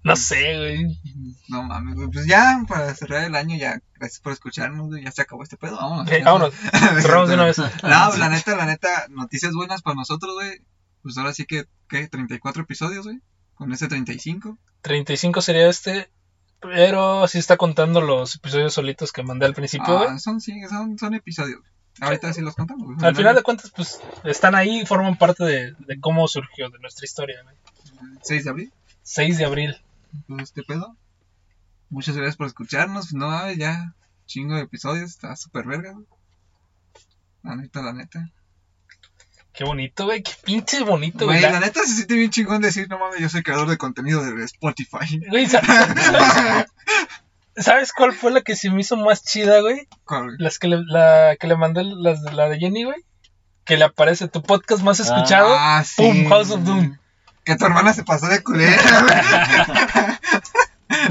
No 0.05 0.17
sé, 0.17 0.57
güey. 0.57 1.01
No 1.49 1.63
mames, 1.65 1.97
güey. 1.97 2.09
Pues 2.09 2.27
ya, 2.27 2.63
para 2.69 2.95
cerrar 2.95 3.25
el 3.25 3.35
año, 3.35 3.57
ya, 3.57 3.81
gracias 3.95 4.21
por 4.21 4.33
escucharnos, 4.33 4.89
güey. 4.89 5.05
Ya 5.05 5.11
se 5.11 5.23
acabó 5.23 5.43
este 5.43 5.57
pedo, 5.57 5.77
vámonos. 5.77 6.11
Eh, 6.11 6.23
vámonos, 6.25 6.55
cerramos 7.03 7.29
de 7.29 7.35
una 7.35 7.45
vez. 7.45 7.59
No, 7.59 8.17
la 8.17 8.29
neta, 8.29 8.57
la 8.57 8.67
neta, 8.67 9.07
noticias 9.11 9.53
buenas 9.53 9.83
para 9.83 9.97
nosotros, 9.97 10.35
güey. 10.35 10.63
Pues 11.03 11.17
ahora 11.19 11.33
sí 11.33 11.47
que, 11.47 11.67
¿qué? 11.89 12.09
34 12.09 12.63
episodios, 12.63 13.05
güey. 13.05 13.21
Con 13.55 13.73
ese 13.73 13.89
35. 13.89 14.59
35 14.83 15.41
sería 15.41 15.69
este, 15.69 16.11
pero 16.61 17.27
sí 17.29 17.39
está 17.39 17.57
contando 17.57 18.01
los 18.01 18.37
episodios 18.37 18.75
solitos 18.75 19.13
que 19.13 19.23
mandé 19.23 19.47
al 19.47 19.55
principio. 19.55 19.99
Ah, 19.99 20.19
son, 20.19 20.41
sí, 20.41 20.61
son, 20.69 20.99
son 20.99 21.15
episodios. 21.15 21.61
Ahorita 22.01 22.33
sí 22.33 22.41
los 22.41 22.55
contamos, 22.55 22.87
güey. 22.87 22.97
Al 23.03 23.17
final 23.17 23.35
de 23.35 23.43
cuentas, 23.43 23.73
pues 23.75 24.01
están 24.25 24.55
ahí 24.55 24.81
y 24.83 24.87
forman 24.87 25.19
parte 25.19 25.45
de, 25.45 25.75
de 25.79 26.01
cómo 26.01 26.29
surgió, 26.29 26.71
de 26.71 26.79
nuestra 26.79 27.05
historia, 27.05 27.43
güey. 27.43 27.57
6 28.23 28.45
de 28.45 28.51
abril, 28.51 28.73
6 29.03 29.39
de 29.39 29.45
abril. 29.45 29.77
pues 30.27 30.43
este 30.43 30.63
pedo. 30.63 30.97
Muchas 31.91 32.17
gracias 32.17 32.37
por 32.37 32.47
escucharnos. 32.47 33.13
No 33.15 33.51
ya, 33.53 33.95
chingo 34.27 34.55
de 34.55 34.63
episodios. 34.63 35.11
Está 35.11 35.35
súper 35.37 35.67
verga, 35.67 35.93
güey. 35.93 36.07
La 37.43 37.57
neta, 37.57 37.83
la 37.83 37.93
neta. 37.93 38.31
Qué 39.59 39.65
bonito, 39.65 40.05
güey. 40.05 40.23
Qué 40.23 40.31
pinche 40.45 40.85
bonito, 40.85 41.25
Güey, 41.25 41.41
la 41.41 41.51
La- 41.51 41.59
neta 41.59 41.81
se 41.81 41.89
siente 41.95 42.15
bien 42.15 42.31
chingón 42.31 42.63
decir, 42.63 42.89
no 42.89 42.97
mames, 42.97 43.19
yo 43.19 43.29
soy 43.29 43.43
creador 43.43 43.69
de 43.69 43.77
contenido 43.77 44.23
de 44.25 44.45
Spotify. 44.45 45.19
Güey, 45.29 45.49
sa- 45.49 45.61
¿sabes, 45.65 46.67
sabes 47.57 47.93
cuál 47.93 48.13
fue 48.13 48.31
la 48.31 48.43
que 48.43 48.55
se 48.55 48.71
me 48.71 48.83
hizo 48.83 48.97
más 48.97 49.25
chida, 49.25 49.61
güey? 49.61 49.89
¿Cuál? 50.05 50.37
Las 50.39 50.61
que 50.61 50.69
le, 50.69 50.79
la 50.87 51.35
que 51.41 51.49
le 51.49 51.57
mandé, 51.57 51.83
las 51.83 52.23
de- 52.23 52.33
la 52.35 52.49
de 52.49 52.59
Jenny, 52.61 52.85
güey. 52.85 53.05
Que 53.65 53.77
le 53.77 53.85
aparece 53.85 54.29
tu 54.29 54.45
podcast 54.45 54.85
más 54.85 55.01
escuchado. 55.01 55.53
Ah, 55.59 55.83
sí. 55.85 56.03
Pum, 56.03 56.29
House 56.29 56.53
of 56.53 56.63
Doom. 56.63 56.97
Que 57.45 57.57
tu 57.57 57.65
hermana 57.65 57.93
se 57.95 58.05
pasó 58.05 58.29
de 58.29 58.41
culera, 58.45 58.81
güey. 59.03 59.19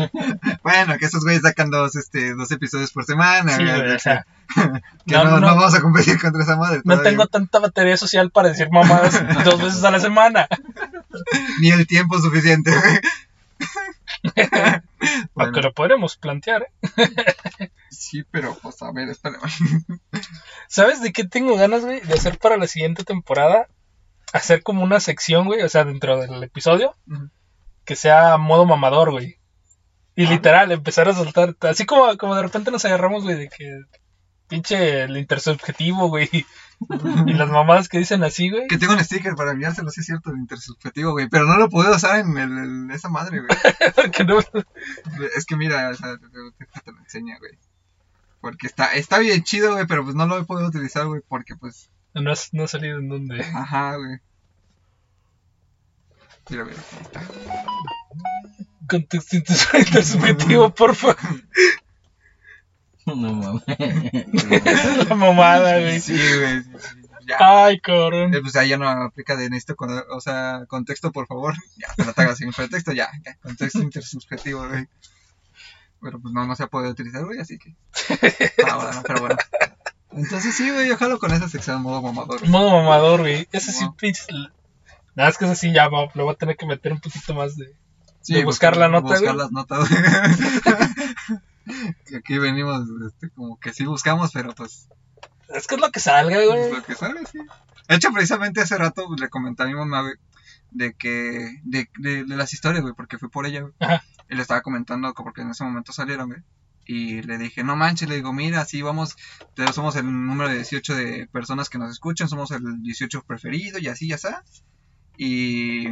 bueno, 0.68 0.98
que 0.98 1.06
esos 1.06 1.24
güeyes 1.24 1.44
sacan 1.44 1.70
dos, 1.70 1.96
este, 1.96 2.36
dos 2.36 2.52
episodios 2.52 2.92
por 2.92 3.06
semana, 3.06 3.56
Sí, 3.56 3.64
güey, 3.64 3.92
o 3.92 4.00
sea, 4.00 4.26
que 5.08 5.16
no, 5.16 5.24
no, 5.24 5.30
no, 5.32 5.40
no 5.40 5.48
vamos 5.48 5.74
a 5.74 5.82
competir 5.82 6.20
contra 6.20 6.44
esa 6.44 6.58
madre. 6.58 6.80
no 6.84 6.96
todavía. 6.96 7.12
tengo 7.12 7.28
tanta 7.28 7.60
batería 7.60 7.96
social 7.96 8.32
para 8.32 8.50
decir 8.50 8.68
mamadas 8.70 9.24
dos 9.46 9.62
veces 9.62 9.82
a 9.86 9.92
la 9.92 10.02
semana. 10.02 10.50
Ni 11.62 11.70
el 11.70 11.88
tiempo 11.88 12.20
suficiente, 12.20 12.72
güey. 12.72 13.00
Bueno, 14.34 14.82
Aunque 15.38 15.62
lo 15.62 15.74
podremos 15.74 16.18
plantear, 16.18 16.64
¿eh? 16.64 17.70
sí, 17.90 18.24
pero, 18.30 18.58
pues, 18.62 18.82
a 18.82 18.92
ver, 18.92 19.08
espérame. 19.08 19.42
¿Sabes 20.68 21.02
de 21.02 21.14
qué 21.14 21.24
tengo 21.24 21.56
ganas, 21.56 21.86
güey? 21.86 22.02
De 22.02 22.14
hacer 22.14 22.40
para 22.40 22.58
la 22.58 22.68
siguiente 22.68 23.06
temporada. 23.06 23.68
Hacer 24.34 24.64
como 24.64 24.84
una 24.84 25.00
sección, 25.00 25.46
güey, 25.46 25.62
o 25.62 25.70
sea, 25.70 25.86
dentro 25.86 26.20
del 26.20 26.44
episodio, 26.44 26.94
que 27.86 27.96
sea 27.96 28.38
modo 28.38 28.66
mamador, 28.66 29.12
güey. 29.12 29.38
Y 30.18 30.26
Ah. 30.26 30.30
literal, 30.32 30.72
empezar 30.74 31.08
a 31.08 31.14
soltar, 31.14 31.56
así 31.62 31.86
como, 31.86 32.18
como 32.18 32.36
de 32.36 32.42
repente 32.42 32.72
nos 32.72 32.84
agarramos, 32.84 33.24
güey, 33.24 33.38
de 33.38 33.48
que 33.48 33.82
pinche 34.50 35.04
el 35.04 35.16
intersubjetivo, 35.16 36.10
güey. 36.10 36.30
Y 37.26 37.34
las 37.34 37.50
mamadas 37.50 37.88
que 37.90 37.98
dicen 38.00 38.24
así, 38.24 38.50
güey. 38.50 38.68
Que 38.68 38.78
tengo 38.78 38.94
un 38.94 39.04
sticker 39.04 39.36
para 39.36 39.52
enviárselo, 39.52 39.90
sí 39.90 40.02
es 40.02 40.06
cierto, 40.08 40.30
el 40.32 40.38
intersubjetivo, 40.38 41.12
güey. 41.12 41.28
Pero 41.30 41.46
no 41.46 41.58
lo 41.58 41.70
puedo 41.70 41.96
usar 41.96 42.20
en 42.20 42.38
el, 42.38 42.92
esa 42.92 43.10
madre, 43.10 43.40
güey. 43.40 43.50
Porque 43.96 44.24
no- 44.24 44.40
Es 45.36 45.46
que 45.46 45.56
mira, 45.56 45.90
o 45.90 45.96
sea, 45.96 46.18
te, 46.18 46.92
lo 46.92 46.98
enseña, 47.00 47.38
güey. 47.40 47.58
Porque 48.42 48.68
está, 48.68 48.94
está 48.94 49.18
bien 49.20 49.44
chido, 49.44 49.74
güey, 49.74 49.86
pero 49.88 50.04
pues 50.04 50.16
no 50.16 50.26
lo 50.28 50.38
he 50.40 50.46
podido 50.46 50.68
utilizar, 50.70 51.06
güey, 51.08 51.22
porque 51.28 51.56
pues, 51.56 51.90
no, 52.14 52.32
has- 52.32 52.54
no 52.54 52.64
ha 52.64 52.68
salido 52.68 53.00
en 53.00 53.10
donde. 53.10 53.42
ajá, 53.42 53.96
güey. 53.98 54.18
Mira, 56.50 56.64
mira, 56.64 56.78
ahí 56.78 57.02
está. 57.02 57.22
Contexto 58.88 59.36
inter- 59.36 59.58
intersubjetivo, 59.80 60.70
porfa. 60.76 61.16
No 63.06 63.16
mames. 63.16 63.64
La 65.10 65.16
mamada, 65.16 65.80
güey. 65.80 66.00
Sí, 66.00 66.14
güey, 66.14 66.64
sí, 66.64 66.70
sí. 66.80 67.02
Ya. 67.28 67.38
Ay, 67.66 67.80
cabrón. 67.80 68.34
Eh, 68.34 68.42
Pues 68.42 68.56
ahí 68.56 68.70
ya 68.70 68.78
no 68.78 68.90
aplica 68.90 69.36
de 69.36 69.50
necesito, 69.50 69.76
con- 69.76 70.04
o 70.12 70.22
sea, 70.22 70.64
contexto, 70.68 71.12
por 71.12 71.28
favor. 71.28 71.54
Ya, 71.78 71.94
te 71.96 72.06
lo 72.06 72.14
hagas 72.16 72.38
sin 72.38 72.52
pretexto, 72.52 72.92
ya, 72.94 73.10
ya. 73.26 73.36
Contexto 73.42 73.80
intersubjetivo, 73.80 74.68
güey. 74.68 74.88
Pero 76.02 76.20
pues 76.22 76.34
no, 76.34 76.46
no 76.46 76.56
se 76.56 76.64
ha 76.64 76.68
podido 76.68 76.92
utilizar, 76.92 77.26
güey, 77.26 77.40
así 77.40 77.58
que. 77.58 77.76
Ah, 78.66 78.76
bueno, 78.78 79.04
pero 79.06 79.20
bueno. 79.22 79.36
Entonces 80.12 80.56
sí, 80.56 80.70
güey, 80.72 80.88
yo 80.88 80.96
jalo 80.98 81.20
con 81.20 81.32
esa 81.34 81.50
sección 81.50 81.82
modo 81.82 82.02
mamador. 82.02 82.48
Modo 82.48 82.70
mamador, 82.72 83.22
güey. 83.22 83.48
Ese 83.52 83.72
sí, 83.72 83.84
Wow. 83.86 83.96
pinches. 83.96 84.28
Nada, 85.16 85.30
es 85.30 85.38
que 85.38 85.46
ese 85.46 85.56
sí 85.56 85.74
ya 85.74 85.90
va, 85.90 86.08
le 86.14 86.24
voy 86.24 86.34
a 86.34 86.38
tener 86.38 86.56
que 86.56 86.66
meter 86.66 86.92
un 86.94 87.00
poquito 87.02 87.34
más 87.34 87.56
de. 87.58 87.74
Sí, 88.28 88.34
de 88.34 88.44
buscar 88.46 88.76
la 88.78 88.88
nota, 88.90 89.14
Buscar 89.14 89.36
güey. 89.36 89.38
las 89.38 89.52
notas, 89.52 89.90
Aquí 92.18 92.38
venimos, 92.38 92.88
este, 93.08 93.30
como 93.32 93.60
que 93.60 93.74
sí 93.74 93.86
buscamos, 93.86 94.32
pero 94.34 94.54
pues 94.56 94.88
Es 95.54 95.68
que 95.68 95.76
es 95.76 95.82
lo 95.82 95.92
que 95.92 96.00
salga, 96.00 96.38
güey. 96.44 96.72
lo 96.72 96.84
que 96.84 96.96
sale, 96.96 97.22
sí. 97.32 97.40
De 97.88 97.96
hecho, 97.96 98.12
precisamente 98.12 98.62
hace 98.62 98.78
rato 98.78 99.06
pues, 99.08 99.20
le 99.20 99.30
comenté 99.30 99.64
a 99.64 99.68
mi 99.68 99.76
mamá, 99.76 100.02
güey, 100.02 100.14
de 100.72 100.94
que, 100.94 101.60
de, 101.64 101.90
de, 102.00 102.24
de 102.26 102.36
las 102.36 102.54
historias, 102.54 102.82
güey, 102.84 102.94
porque 102.96 103.18
fui 103.18 103.30
por 103.30 103.46
ella, 103.46 103.62
güey. 103.62 103.74
Ajá. 103.80 104.04
Y 104.30 104.36
le 104.36 104.42
estaba 104.42 104.62
comentando, 104.62 105.14
co- 105.14 105.24
porque 105.24 105.42
en 105.42 105.52
ese 105.52 105.64
momento 105.64 105.94
salieron, 105.94 106.28
güey. 106.28 106.42
Y 106.86 107.22
le 107.24 107.38
dije, 107.38 107.64
no 107.66 107.76
manches, 107.76 108.08
le 108.08 108.16
digo, 108.16 108.32
mira, 108.34 108.64
sí, 108.66 108.82
vamos, 108.82 109.16
somos 109.74 109.96
el 109.98 110.06
número 110.06 110.50
de 110.50 110.56
18 110.56 110.96
de 110.96 111.28
personas 111.28 111.70
que 111.70 111.78
nos 111.78 111.92
escuchan, 111.92 112.30
somos 112.30 112.52
el 112.52 112.82
18 112.82 113.24
preferido 113.24 113.78
y 113.80 113.88
así, 113.90 114.08
ya 114.08 114.16
está. 114.16 114.44
Y, 115.18 115.86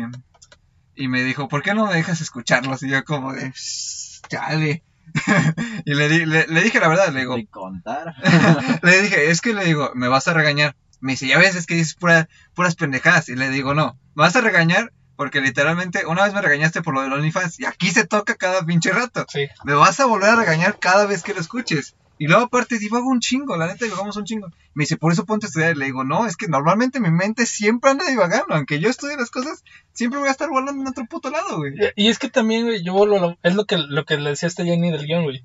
y 0.96 1.08
me 1.08 1.24
dijo, 1.24 1.48
¿por 1.48 1.62
qué 1.62 1.74
no 1.74 1.88
me 1.88 1.94
dejas 1.96 2.22
escucharlos? 2.22 2.84
Y 2.84 2.90
yo 2.90 3.04
como 3.04 3.34
de, 3.34 3.52
"Shh, 3.52 4.22
chale. 4.30 4.84
y 5.86 5.94
le, 5.94 6.10
di- 6.10 6.26
le, 6.26 6.48
le 6.48 6.62
dije 6.62 6.80
la 6.80 6.88
verdad, 6.88 7.10
le 7.14 7.22
digo, 7.22 7.36
De 7.36 7.48
contar. 7.48 8.16
le 8.82 9.02
dije, 9.02 9.30
es 9.32 9.42
que 9.42 9.54
le 9.54 9.66
digo, 9.66 9.92
me 9.96 10.08
vas 10.08 10.28
a 10.28 10.34
regañar. 10.34 10.76
Me 11.00 11.14
dice, 11.14 11.28
ya 11.28 11.38
ves, 11.38 11.56
es 11.56 11.66
que 11.66 11.76
dices 11.76 11.96
pura- 11.96 12.28
puras 12.54 12.76
pendejadas. 12.76 13.30
Y 13.30 13.36
le 13.36 13.50
digo, 13.50 13.74
no, 13.76 13.98
me 14.16 14.24
vas 14.24 14.36
a 14.36 14.42
regañar 14.42 14.92
porque 15.16 15.40
literalmente 15.42 16.06
una 16.06 16.24
vez 16.26 16.34
me 16.34 16.42
regañaste 16.42 16.82
por 16.82 16.94
lo 16.94 17.02
del 17.02 17.14
OnlyFans 17.14 17.60
y 17.60 17.66
aquí 17.66 17.90
se 17.92 18.06
toca 18.06 18.36
cada 18.36 18.66
pinche 18.66 18.92
rato. 18.92 19.26
Sí. 19.30 19.48
Me 19.64 19.74
vas 19.74 20.00
a 20.00 20.06
volver 20.06 20.32
a 20.32 20.36
regañar 20.36 20.78
cada 20.80 21.06
vez 21.06 21.24
que 21.24 21.34
lo 21.34 21.40
escuches. 21.40 21.96
Y 22.18 22.28
luego 22.28 22.44
aparte 22.46 22.80
divago 22.80 23.08
un 23.10 23.20
chingo, 23.20 23.58
la 23.58 23.68
neta 23.68 23.84
divagamos 23.86 24.16
un 24.16 24.24
chingo. 24.24 24.48
Me 24.74 24.84
dice, 24.84 24.96
por 24.96 25.12
eso 25.12 25.26
ponte 25.26 25.46
a 25.46 25.50
estudiar. 25.50 25.76
Y 25.76 25.80
le 25.80 25.86
digo, 25.86 26.04
no, 26.06 26.26
es 26.28 26.38
que 26.38 26.48
normalmente 26.48 27.00
mi 27.02 27.12
mente 27.12 27.46
siempre 27.46 27.92
anda 27.92 28.06
divagando. 28.08 28.56
Aunque 28.56 28.80
yo 28.80 28.90
estudie 28.90 29.18
las 29.18 29.30
cosas, 29.32 29.64
siempre 29.94 30.20
voy 30.20 30.30
a 30.30 30.32
estar 30.32 30.50
volando 30.50 30.82
en 30.82 30.88
otro 30.88 31.06
puto 31.06 31.30
lado, 31.30 31.58
güey. 31.58 31.74
Y 31.96 32.08
es 32.08 32.18
que 32.20 32.30
también, 32.30 32.66
güey, 32.66 32.84
yo 32.84 33.06
lo- 33.06 33.38
es 33.44 33.56
lo 33.56 33.66
que, 33.66 33.78
lo 33.78 34.06
que 34.06 34.18
le 34.18 34.30
decía 34.30 34.48
a 34.48 34.50
esta 34.50 34.64
Jenny 34.64 34.92
del 34.92 35.06
guion, 35.06 35.24
güey. 35.24 35.44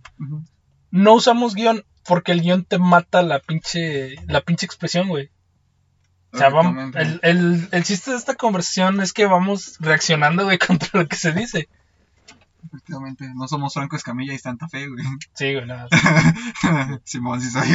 No 0.93 1.15
usamos 1.15 1.55
guion 1.55 1.85
porque 2.07 2.33
el 2.33 2.41
guion 2.41 2.65
te 2.65 2.79
mata 2.79 3.23
la 3.23 3.41
pinche, 3.41 4.17
la 4.27 4.41
pinche 4.41 4.67
expresión, 4.67 5.09
güey. 5.09 5.31
O 6.33 6.39
sea, 6.39 6.49
vamos, 6.51 6.95
el, 6.95 7.19
el, 7.25 7.69
el 7.73 7.83
chiste 7.85 8.13
de 8.13 8.17
esta 8.17 8.37
conversación 8.37 9.01
es 9.01 9.13
que 9.13 9.27
vamos 9.27 9.77
reaccionando, 9.81 10.45
güey, 10.45 10.59
contra 10.67 10.89
lo 11.01 11.09
que 11.09 11.17
se 11.17 11.33
dice. 11.33 11.69
Efectivamente, 12.67 13.29
no 13.35 13.49
somos 13.49 13.75
Franco 13.75 13.97
Escamilla 13.97 14.35
y 14.35 14.39
Santa 14.39 14.69
Fe, 14.69 14.89
güey. 14.89 15.05
Sí, 15.35 15.55
güey, 15.55 15.67
nada. 15.67 15.89
Simón, 17.05 17.41
sí 17.41 17.51
soy. 17.51 17.69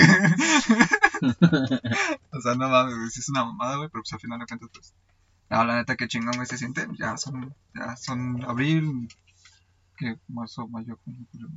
o 2.32 2.42
sea, 2.42 2.56
no 2.56 2.70
mames, 2.70 2.96
güey, 2.96 3.10
sí 3.10 3.20
es 3.20 3.30
una 3.30 3.46
mamada, 3.46 3.78
güey, 3.78 3.90
pero 3.90 4.04
pues 4.04 4.14
al 4.14 4.20
final 4.20 4.40
de 4.40 4.46
cuentas, 4.46 4.70
pues. 4.74 4.94
No, 5.50 5.64
la 5.64 5.76
neta 5.76 5.96
que 5.96 6.08
chingón, 6.08 6.36
güey, 6.36 6.48
se 6.48 6.58
siente. 6.58 6.88
Ya 6.98 7.18
son, 7.18 7.54
ya 7.74 7.96
son 7.96 8.44
abril, 8.46 9.08
que 9.98 10.18
marzo, 10.28 10.68
mayo, 10.68 11.00
junio, 11.04 11.26
julio. 11.32 11.50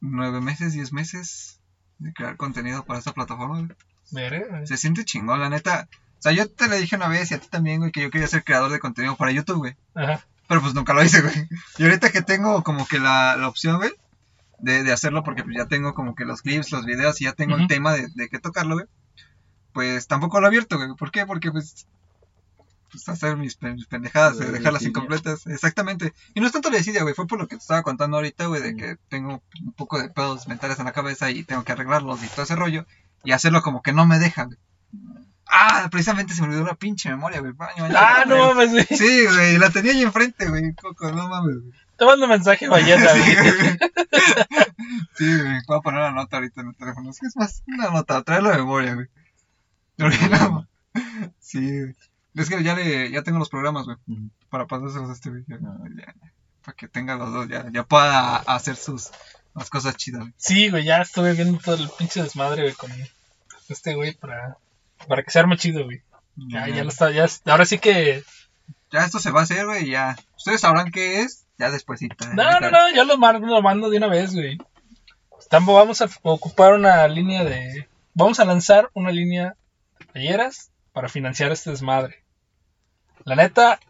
Nueve 0.00 0.40
meses, 0.40 0.72
diez 0.72 0.92
meses 0.92 1.60
de 1.98 2.12
crear 2.12 2.36
contenido 2.36 2.84
para 2.84 2.98
esta 2.98 3.12
plataforma, 3.12 3.60
güey. 3.60 4.66
Se 4.66 4.76
siente 4.76 5.04
chingón, 5.04 5.40
la 5.40 5.50
neta. 5.50 5.88
O 6.18 6.22
sea, 6.24 6.32
yo 6.32 6.48
te 6.48 6.68
le 6.68 6.78
dije 6.78 6.96
una 6.96 7.08
vez 7.08 7.30
y 7.30 7.34
a 7.34 7.40
ti 7.40 7.48
también, 7.48 7.80
güey, 7.80 7.92
que 7.92 8.02
yo 8.02 8.10
quería 8.10 8.26
ser 8.26 8.44
creador 8.44 8.70
de 8.70 8.78
contenido 8.78 9.16
para 9.16 9.32
YouTube, 9.32 9.58
güey. 9.58 9.76
Ajá. 9.94 10.24
Pero 10.48 10.60
pues 10.60 10.74
nunca 10.74 10.92
lo 10.92 11.02
hice, 11.02 11.22
güey. 11.22 11.34
Y 11.78 11.84
ahorita 11.84 12.10
que 12.10 12.22
tengo 12.22 12.62
como 12.62 12.86
que 12.86 12.98
la, 12.98 13.36
la 13.36 13.48
opción, 13.48 13.78
güey, 13.78 13.92
de, 14.58 14.82
de 14.82 14.92
hacerlo, 14.92 15.22
porque 15.22 15.42
pues 15.42 15.56
ya 15.56 15.66
tengo 15.66 15.94
como 15.94 16.14
que 16.14 16.24
los 16.24 16.42
clips, 16.42 16.70
los 16.72 16.84
videos 16.84 17.20
y 17.20 17.24
ya 17.24 17.32
tengo 17.32 17.56
el 17.56 17.66
tema 17.66 17.92
de, 17.94 18.08
de 18.14 18.28
qué 18.28 18.38
tocarlo, 18.38 18.74
güey. 18.74 18.86
Pues 19.72 20.06
tampoco 20.06 20.40
lo 20.40 20.46
he 20.46 20.48
abierto, 20.48 20.76
güey. 20.76 20.94
¿Por 20.96 21.10
qué? 21.10 21.26
Porque 21.26 21.50
pues. 21.50 21.86
Pues 22.90 23.08
hacer 23.08 23.36
mis, 23.36 23.60
mis 23.60 23.86
pendejadas, 23.86 24.38
de 24.38 24.46
de 24.46 24.52
dejarlas 24.52 24.82
desidia. 24.82 24.90
incompletas. 24.90 25.46
Exactamente. 25.48 26.14
Y 26.34 26.40
no 26.40 26.46
es 26.46 26.52
tanto 26.52 26.70
la 26.70 26.76
desidia, 26.76 27.02
güey. 27.02 27.14
Fue 27.14 27.26
por 27.26 27.40
lo 27.40 27.48
que 27.48 27.56
te 27.56 27.60
estaba 27.60 27.82
contando 27.82 28.18
ahorita, 28.18 28.46
güey, 28.46 28.62
de 28.62 28.76
que 28.76 28.96
tengo 29.08 29.42
un 29.60 29.72
poco 29.72 30.00
de 30.00 30.10
pedos 30.10 30.46
mentales 30.46 30.78
en 30.78 30.84
la 30.84 30.92
cabeza 30.92 31.28
y 31.30 31.42
tengo 31.42 31.64
que 31.64 31.72
arreglarlos 31.72 32.22
y 32.22 32.28
todo 32.28 32.42
ese 32.42 32.54
rollo. 32.54 32.86
Y 33.24 33.32
hacerlo 33.32 33.62
como 33.62 33.82
que 33.82 33.92
no 33.92 34.06
me 34.06 34.20
deja, 34.20 34.44
güey. 34.44 34.58
Ah, 35.46 35.88
precisamente 35.90 36.34
se 36.34 36.42
me 36.42 36.48
olvidó 36.48 36.64
la 36.64 36.74
pinche 36.74 37.08
memoria, 37.10 37.40
güey. 37.40 37.52
Ah, 37.58 38.24
no 38.26 38.54
mames, 38.54 38.72
güey. 38.72 38.86
Sí, 38.86 39.26
güey, 39.26 39.58
la 39.58 39.70
tenía 39.70 39.92
ahí 39.92 40.02
enfrente, 40.02 40.48
güey, 40.48 40.74
Coco, 40.74 41.10
no 41.12 41.28
mames, 41.28 41.60
güey. 41.60 41.72
Te 41.96 42.04
mando 42.04 42.26
mensaje, 42.26 42.66
Sí, 42.66 42.68
güey. 42.68 42.82
Sí, 45.16 45.24
güey, 45.24 45.60
voy 45.66 45.78
a 45.78 45.80
poner 45.80 46.00
una 46.00 46.10
nota 46.10 46.36
ahorita 46.36 46.60
en 46.60 46.68
el 46.68 46.76
teléfono. 46.76 47.10
Es 47.10 47.20
que 47.20 47.26
es 47.26 47.36
más, 47.36 47.62
una 47.66 47.90
nota, 47.90 48.22
traerlo 48.22 48.50
de 48.50 48.56
memoria, 48.56 48.94
güey. 48.94 49.06
Porque 49.96 50.18
no, 50.28 50.66
Sí, 51.38 51.80
güey. 51.80 51.94
Es 52.34 52.48
que 52.48 52.62
ya 52.64 52.74
le, 52.74 53.10
ya 53.12 53.22
tengo 53.22 53.38
los 53.38 53.48
programas, 53.48 53.84
güey, 53.84 53.96
para 54.50 54.66
pasárselos 54.66 55.10
a 55.10 55.12
este 55.12 55.30
güey. 55.30 55.44
ya, 55.46 55.56
ya, 55.56 55.68
ya, 55.94 56.14
para 56.64 56.76
que 56.76 56.88
tenga 56.88 57.14
los 57.14 57.32
dos, 57.32 57.48
ya, 57.48 57.70
ya 57.72 57.84
pueda 57.84 58.38
hacer 58.38 58.74
sus, 58.74 59.10
las 59.54 59.70
cosas 59.70 59.96
chidas, 59.96 60.22
güey. 60.22 60.34
Sí, 60.36 60.68
güey, 60.68 60.84
ya 60.84 61.00
estuve 61.00 61.34
viendo 61.34 61.60
todo 61.60 61.76
el 61.76 61.88
pinche 61.96 62.22
desmadre, 62.22 62.62
güey, 62.62 62.74
con 62.74 62.90
este 63.68 63.94
güey 63.94 64.14
para, 64.14 64.56
para 65.04 65.22
que 65.22 65.30
se 65.30 65.38
arme 65.38 65.56
chido, 65.56 65.84
güey. 65.84 66.02
Ya, 66.36 66.68
ya 66.68 66.82
lo 66.82 66.90
está, 66.90 67.10
ya, 67.10 67.26
ahora 67.46 67.64
sí 67.64 67.78
que... 67.78 68.22
Ya 68.90 69.04
esto 69.04 69.18
se 69.18 69.30
va 69.30 69.40
a 69.40 69.42
hacer, 69.44 69.66
güey, 69.66 69.88
ya. 69.90 70.16
Ustedes 70.36 70.60
sabrán 70.60 70.90
qué 70.90 71.20
es, 71.20 71.46
ya 71.58 71.70
despuesito. 71.70 72.16
No, 72.34 72.60
no, 72.60 72.70
no, 72.70 72.90
ya 72.94 73.04
lo 73.04 73.18
mando, 73.18 73.46
lo 73.46 73.62
mando 73.62 73.90
de 73.90 73.98
una 73.98 74.08
vez, 74.08 74.34
güey. 74.34 74.58
Estamos, 75.38 75.74
vamos 75.74 76.00
a 76.00 76.08
ocupar 76.22 76.74
una 76.74 77.06
línea 77.08 77.44
de... 77.44 77.88
Vamos 78.14 78.38
a 78.40 78.44
lanzar 78.44 78.90
una 78.94 79.10
línea 79.10 79.56
de 79.98 80.06
playeras 80.06 80.70
para 80.92 81.08
financiar 81.08 81.50
este 81.52 81.70
desmadre. 81.70 82.24
La 83.24 83.34
neta, 83.36 83.80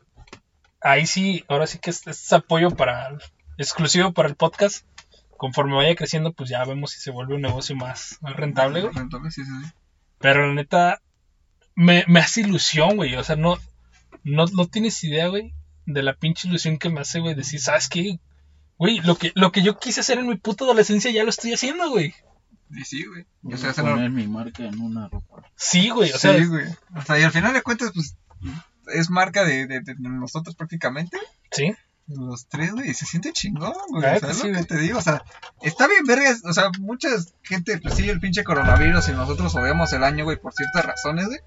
ahí 0.80 1.06
sí, 1.06 1.44
ahora 1.48 1.66
sí 1.66 1.78
que 1.78 1.90
es, 1.90 2.06
es 2.06 2.32
apoyo 2.32 2.70
para 2.70 3.16
exclusivo 3.58 4.12
para 4.12 4.28
el 4.28 4.36
podcast. 4.36 4.86
Conforme 5.36 5.76
vaya 5.76 5.94
creciendo, 5.94 6.32
pues 6.32 6.48
ya 6.48 6.64
vemos 6.64 6.92
si 6.92 7.00
se 7.00 7.10
vuelve 7.10 7.34
un 7.34 7.42
negocio 7.42 7.76
más, 7.76 8.18
más 8.22 8.34
rentable, 8.36 8.80
güey. 8.80 8.94
Rentable, 8.94 9.30
sí, 9.30 9.44
sí, 9.44 9.50
sí. 9.64 9.72
Pero 10.24 10.46
la 10.46 10.54
neta, 10.54 11.02
me, 11.74 12.02
me 12.08 12.20
hace 12.20 12.40
ilusión, 12.40 12.96
güey. 12.96 13.14
O 13.16 13.22
sea, 13.24 13.36
no, 13.36 13.58
no, 14.22 14.46
no 14.46 14.66
tienes 14.68 15.04
idea, 15.04 15.28
güey, 15.28 15.52
de 15.84 16.02
la 16.02 16.14
pinche 16.14 16.48
ilusión 16.48 16.78
que 16.78 16.88
me 16.88 17.02
hace, 17.02 17.20
güey, 17.20 17.34
decir, 17.34 17.60
¿sabes 17.60 17.90
qué? 17.90 18.18
Güey, 18.78 19.00
lo 19.00 19.16
que, 19.16 19.32
lo 19.34 19.52
que 19.52 19.62
yo 19.62 19.78
quise 19.78 20.00
hacer 20.00 20.18
en 20.18 20.26
mi 20.28 20.36
puta 20.36 20.64
adolescencia 20.64 21.10
ya 21.10 21.24
lo 21.24 21.28
estoy 21.28 21.52
haciendo, 21.52 21.90
güey. 21.90 22.14
Y 22.70 22.84
sí, 22.86 23.04
güey. 23.04 23.26
Voy 23.42 23.52
O 23.52 23.56
sea, 23.58 23.70
a 23.70 23.74
se 23.74 23.82
lo- 23.82 23.90
poner 23.90 24.08
mi 24.10 24.26
marca 24.26 24.64
en 24.64 24.80
una 24.80 25.08
ropa. 25.08 25.42
Sí, 25.56 25.90
güey, 25.90 26.10
o 26.10 26.16
sea, 26.18 26.38
sí, 26.38 26.46
güey. 26.46 26.64
O 26.96 27.02
sea, 27.02 27.20
y 27.20 27.22
al 27.22 27.30
final 27.32 27.52
de 27.52 27.60
cuentas, 27.60 27.90
pues, 27.94 28.16
es 28.94 29.10
marca 29.10 29.44
de, 29.44 29.66
de, 29.66 29.80
de 29.82 29.94
nosotros 29.98 30.56
prácticamente. 30.56 31.18
sí. 31.50 31.74
Los 32.06 32.48
tres, 32.48 32.72
güey, 32.72 32.92
se 32.92 33.06
siente 33.06 33.32
chingón, 33.32 33.72
güey. 33.88 34.04
O 34.04 34.06
neta, 34.06 34.20
sea, 34.20 34.30
es 34.30 34.36
sí, 34.38 34.48
lo 34.48 34.58
que 34.58 34.64
te 34.64 34.76
digo. 34.78 34.98
O 34.98 35.02
sea, 35.02 35.24
está 35.62 35.88
bien, 35.88 36.04
vergas. 36.04 36.44
O 36.44 36.52
sea, 36.52 36.70
mucha 36.80 37.08
gente, 37.42 37.78
pues 37.78 37.94
sí, 37.94 38.08
el 38.08 38.20
pinche 38.20 38.44
coronavirus 38.44 39.08
y 39.08 39.12
nosotros 39.12 39.54
odiamos 39.54 39.92
el 39.94 40.04
año, 40.04 40.24
güey, 40.24 40.38
por 40.38 40.52
ciertas 40.52 40.84
razones, 40.84 41.26
güey. 41.26 41.40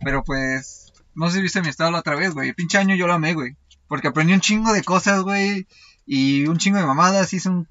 Pero 0.00 0.24
pues, 0.24 0.92
no 1.14 1.28
sé 1.30 1.36
si 1.36 1.42
viste 1.42 1.62
mi 1.62 1.68
estado 1.68 1.92
la 1.92 2.00
otra 2.00 2.16
vez, 2.16 2.34
güey. 2.34 2.48
El 2.48 2.54
pinche 2.54 2.78
año 2.78 2.96
yo 2.96 3.06
lo 3.06 3.12
amé, 3.12 3.34
güey. 3.34 3.56
Porque 3.86 4.08
aprendí 4.08 4.32
un 4.32 4.40
chingo 4.40 4.72
de 4.72 4.82
cosas, 4.82 5.22
güey. 5.22 5.68
Y 6.04 6.46
un 6.46 6.58
chingo 6.58 6.78
de 6.78 6.86
mamadas. 6.86 7.32
Y 7.32 7.38
son 7.38 7.68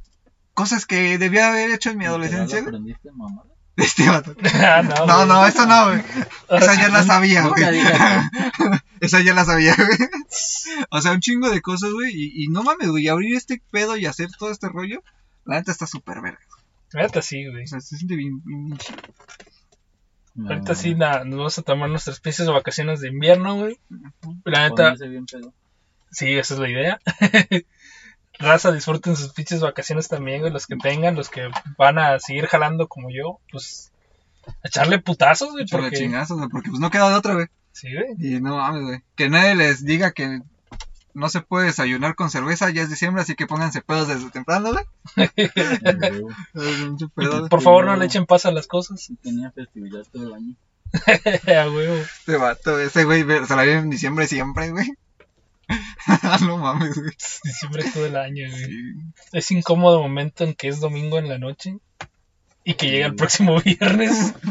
cosas 0.54 0.86
que 0.86 1.18
debía 1.18 1.50
haber 1.50 1.72
hecho 1.72 1.90
en 1.90 1.98
mi 1.98 2.06
adolescencia, 2.06 2.60
¿Literal 2.60 2.82
güey. 2.82 2.96
Este 3.82 4.08
vato. 4.10 4.36
Ah, 4.54 4.82
no, 4.84 5.06
No, 5.06 5.26
no, 5.26 5.46
eso 5.48 5.66
no, 5.66 5.88
güey. 5.90 6.02
Esa 6.50 6.76
ya 6.76 6.90
la 6.90 7.04
sabía, 7.04 7.48
güey. 7.48 7.64
Esa 9.02 9.22
ya 9.22 9.34
la 9.34 9.44
sabía, 9.46 9.76
güey. 9.76 10.10
O 10.90 11.02
sea, 11.02 11.12
un 11.14 11.20
chingo 11.20 11.50
de 11.50 11.62
cosas, 11.62 11.92
güey. 11.92 12.12
Y, 12.14 12.44
y 12.46 12.48
no 12.48 12.64
mames, 12.64 12.90
güey. 12.90 13.08
Abrir 13.08 13.36
este 13.36 13.62
pedo 13.72 13.98
y 13.98 14.06
hacer 14.06 14.30
todo 14.38 14.52
este 14.52 14.70
rollo, 14.70 15.04
la 15.46 15.56
neta 15.58 15.72
está 15.72 15.88
súper 15.88 16.22
verga. 16.22 16.40
Ahorita 16.94 17.22
sí, 17.22 17.46
güey. 17.50 17.64
O 17.64 17.68
sea, 17.68 17.80
se 17.82 17.98
siente 17.98 18.16
bien, 18.16 18.42
bien, 18.44 18.66
bien 18.68 18.78
chido. 18.78 18.98
No, 20.36 20.50
Ahorita 20.50 20.76
sí 20.76 20.96
na- 20.96 21.24
nos 21.26 21.38
vamos 21.38 21.58
a 21.58 21.62
tomar 21.64 21.90
nuestras 21.90 22.20
piezas 22.20 22.46
de 22.46 22.54
vacaciones 22.54 23.02
de 23.02 23.10
invierno, 23.10 23.56
güey. 23.56 23.80
La 24.46 24.62
neta, 24.70 24.76
ponerse 24.94 25.08
bien 25.10 25.26
pedo. 25.26 25.54
sí, 26.12 26.38
esa 26.38 26.54
es 26.54 26.60
la 26.60 26.70
idea. 26.70 27.00
Raza, 28.42 28.72
disfruten 28.72 29.16
sus 29.16 29.34
pinches 29.34 29.62
vacaciones 29.62 30.08
también, 30.08 30.42
güey. 30.42 30.52
Los 30.52 30.68
que 30.68 30.76
tengan, 30.76 31.16
los 31.16 31.30
que 31.30 31.50
van 31.78 32.00
a 32.00 32.20
seguir 32.20 32.48
jalando 32.48 32.88
como 32.88 33.10
yo, 33.10 33.40
pues 33.52 33.92
a 34.64 34.68
echarle 34.68 35.00
putazos, 35.00 35.52
güey. 35.52 35.66
Porque, 35.70 35.98
chingazos, 35.98 36.38
güey, 36.38 36.50
porque 36.50 36.70
pues 36.70 36.80
no 36.80 36.90
queda 36.90 37.10
de 37.10 37.16
otra, 37.16 37.34
güey. 37.34 37.48
sí, 37.72 37.88
güey. 37.94 38.16
Y 38.20 38.42
no 38.42 38.58
mames, 38.58 38.84
güey. 38.84 39.04
Que 39.16 39.30
nadie 39.30 39.56
les 39.56 39.86
diga 39.86 40.12
que 40.12 40.42
no 41.14 41.30
se 41.30 41.42
puede 41.42 41.68
desayunar 41.68 42.16
con 42.16 42.30
cerveza, 42.30 42.70
ya 42.70 42.84
es 42.84 42.90
diciembre, 42.90 43.22
así 43.22 43.36
que 43.36 43.48
pónganse 43.48 43.82
pedos 43.82 44.08
desde 44.08 44.30
temprano, 44.30 44.72
güey. 44.72 44.86
Por 47.50 47.62
favor, 47.62 47.86
no 47.86 47.96
le 47.96 48.06
echen 48.06 48.26
paz 48.26 48.46
a 48.46 48.52
las 48.52 48.68
cosas. 48.68 49.12
tenía 49.22 49.52
festividad 49.52 50.04
todo 50.12 50.28
el 50.28 50.34
año. 50.34 50.56
a 50.94 51.70
huevo. 51.70 51.96
Este 51.96 52.38
vato, 52.38 52.80
ese 52.80 53.06
güey 53.06 53.22
se 53.22 53.56
la 53.56 53.64
vive 53.64 53.78
en 53.78 53.90
diciembre 53.90 54.28
siempre, 54.28 54.72
güey. 54.72 54.92
no 56.46 56.58
mames, 56.58 56.96
güey. 56.96 57.12
Diciembre 57.44 57.84
todo 57.94 58.06
el 58.06 58.16
año, 58.16 58.50
güey. 58.50 58.66
Sí. 58.66 58.94
Es 59.32 59.52
incómodo 59.52 60.02
momento 60.02 60.44
en 60.44 60.54
que 60.54 60.68
es 60.68 60.80
domingo 60.80 61.20
en 61.20 61.30
la 61.30 61.38
noche 61.38 61.78
y 62.64 62.74
que 62.76 62.90
llega 62.90 63.08
el 63.08 63.16
próximo 63.16 63.60
viernes. 63.66 64.34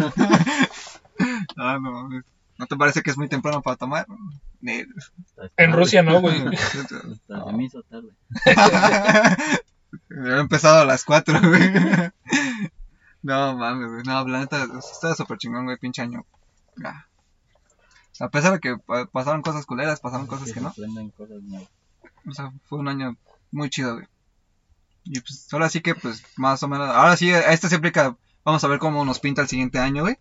Ah, 1.58 1.78
no 1.78 1.92
mames. 1.92 2.24
¿No 2.56 2.66
te 2.66 2.76
parece 2.76 3.02
que 3.02 3.10
es 3.10 3.18
muy 3.18 3.28
temprano 3.28 3.60
para 3.60 3.76
tomar? 3.76 4.06
En. 4.62 5.72
Rusia 5.72 6.02
no, 6.02 6.18
güey. 6.22 6.34
Hasta 6.46 7.52
me 7.52 7.64
hizo 7.64 7.82
tarde. 7.82 8.08
He 10.08 10.40
empezado 10.40 10.80
a 10.80 10.84
las 10.86 11.04
4, 11.04 11.40
güey. 11.42 11.72
No 13.22 13.54
mames, 13.54 13.90
güey. 13.90 14.02
No, 14.04 14.26
la 14.26 14.40
neta, 14.40 14.66
está 14.78 15.14
súper 15.14 15.36
chingón, 15.36 15.66
güey, 15.66 15.76
pinche 15.76 16.00
año. 16.00 16.24
Ah. 16.82 17.04
A 18.20 18.28
pesar 18.28 18.52
de 18.52 18.60
que 18.60 18.76
pa- 18.76 19.06
pasaron 19.06 19.42
cosas 19.42 19.66
culeras, 19.66 20.00
pasaron 20.00 20.26
cosas 20.26 20.52
que 20.52 20.60
no. 20.60 20.68
cosas. 21.12 21.36
O 22.28 22.32
sea, 22.32 22.52
fue 22.68 22.78
un 22.78 22.88
año 22.88 23.16
muy 23.50 23.70
chido, 23.70 23.94
güey. 23.94 24.06
Y 25.04 25.20
pues 25.20 25.48
ahora 25.52 25.70
sí 25.70 25.80
que, 25.80 25.94
pues, 25.94 26.22
más 26.36 26.62
o 26.62 26.68
menos. 26.68 26.88
Ahora 26.90 27.16
sí, 27.16 27.30
a 27.32 27.52
esta 27.52 27.68
se 27.68 27.76
aplica. 27.76 28.16
Vamos 28.44 28.62
a 28.62 28.68
ver 28.68 28.78
cómo 28.78 29.04
nos 29.04 29.18
pinta 29.20 29.42
el 29.42 29.48
siguiente 29.48 29.78
año, 29.78 30.02
güey. 30.02 30.18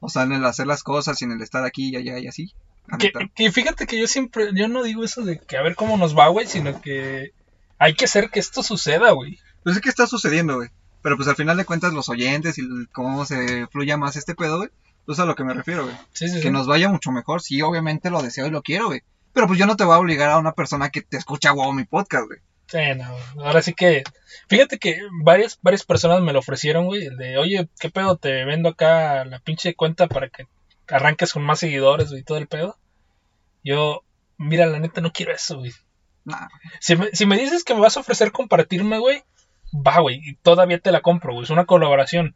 O 0.00 0.08
sea, 0.08 0.22
en 0.22 0.32
el 0.32 0.44
hacer 0.44 0.66
las 0.66 0.82
cosas 0.82 1.20
y 1.22 1.24
en 1.24 1.32
el 1.32 1.42
estar 1.42 1.64
aquí 1.64 1.90
y 1.90 1.96
allá 1.96 2.18
y 2.18 2.26
así. 2.26 2.52
Que, 2.98 3.12
que 3.34 3.52
fíjate 3.52 3.86
que 3.86 3.98
yo 4.00 4.08
siempre, 4.08 4.50
yo 4.54 4.66
no 4.66 4.82
digo 4.82 5.04
eso 5.04 5.22
de 5.22 5.38
que 5.38 5.56
a 5.56 5.62
ver 5.62 5.76
cómo 5.76 5.96
nos 5.96 6.18
va, 6.18 6.26
güey, 6.28 6.48
sino 6.48 6.80
que 6.80 7.30
hay 7.78 7.94
que 7.94 8.06
hacer 8.06 8.30
que 8.30 8.40
esto 8.40 8.64
suceda, 8.64 9.12
güey. 9.12 9.38
Pues 9.62 9.76
es 9.76 9.82
que 9.82 9.88
está 9.88 10.08
sucediendo, 10.08 10.56
güey. 10.56 10.70
Pero 11.02 11.16
pues 11.16 11.28
al 11.28 11.36
final 11.36 11.56
de 11.56 11.64
cuentas, 11.64 11.92
los 11.92 12.08
oyentes 12.08 12.58
y 12.58 12.62
cómo 12.92 13.24
se 13.24 13.68
fluya 13.68 13.96
más 13.96 14.16
este 14.16 14.34
pedo, 14.34 14.58
güey. 14.58 14.70
Pues 15.06 15.18
a 15.18 15.24
lo 15.24 15.34
que 15.34 15.44
me 15.44 15.54
refiero, 15.54 15.84
güey. 15.84 15.96
Sí, 16.12 16.28
sí, 16.28 16.36
sí. 16.36 16.42
Que 16.42 16.50
nos 16.50 16.66
vaya 16.66 16.88
mucho 16.88 17.10
mejor. 17.10 17.42
Sí, 17.42 17.60
obviamente 17.62 18.10
lo 18.10 18.22
deseo 18.22 18.46
y 18.46 18.50
lo 18.50 18.62
quiero, 18.62 18.86
güey. 18.86 19.02
Pero 19.32 19.46
pues 19.46 19.58
yo 19.58 19.66
no 19.66 19.76
te 19.76 19.84
voy 19.84 19.94
a 19.94 19.98
obligar 19.98 20.30
a 20.30 20.38
una 20.38 20.52
persona 20.52 20.90
que 20.90 21.02
te 21.02 21.16
escucha, 21.16 21.52
wow, 21.52 21.72
mi 21.72 21.84
podcast, 21.84 22.26
güey. 22.26 22.40
Sí, 22.66 22.78
no, 22.96 23.44
ahora 23.44 23.60
sí 23.60 23.74
que, 23.74 24.02
fíjate 24.48 24.78
que 24.78 24.98
varias, 25.22 25.58
varias 25.60 25.84
personas 25.84 26.22
me 26.22 26.32
lo 26.32 26.38
ofrecieron, 26.38 26.86
güey, 26.86 27.04
el 27.04 27.18
de, 27.18 27.36
oye, 27.36 27.68
¿qué 27.78 27.90
pedo? 27.90 28.16
Te 28.16 28.46
vendo 28.46 28.70
acá 28.70 29.26
la 29.26 29.40
pinche 29.40 29.74
cuenta 29.74 30.06
para 30.06 30.30
que 30.30 30.46
arranques 30.88 31.34
con 31.34 31.42
más 31.42 31.58
seguidores, 31.58 32.08
güey, 32.08 32.22
y 32.22 32.24
todo 32.24 32.38
el 32.38 32.46
pedo. 32.46 32.78
Yo, 33.62 34.04
mira, 34.38 34.64
la 34.66 34.78
neta 34.78 35.02
no 35.02 35.12
quiero 35.12 35.34
eso, 35.34 35.58
güey. 35.58 35.72
Nah, 36.24 36.48
Si 36.80 36.96
me, 36.96 37.10
si 37.12 37.26
me 37.26 37.36
dices 37.36 37.62
que 37.62 37.74
me 37.74 37.80
vas 37.80 37.98
a 37.98 38.00
ofrecer 38.00 38.32
compartirme, 38.32 38.98
güey, 38.98 39.22
va, 39.74 40.00
güey, 40.00 40.20
y 40.22 40.36
todavía 40.36 40.78
te 40.78 40.92
la 40.92 41.02
compro, 41.02 41.34
güey, 41.34 41.44
es 41.44 41.50
una 41.50 41.66
colaboración. 41.66 42.34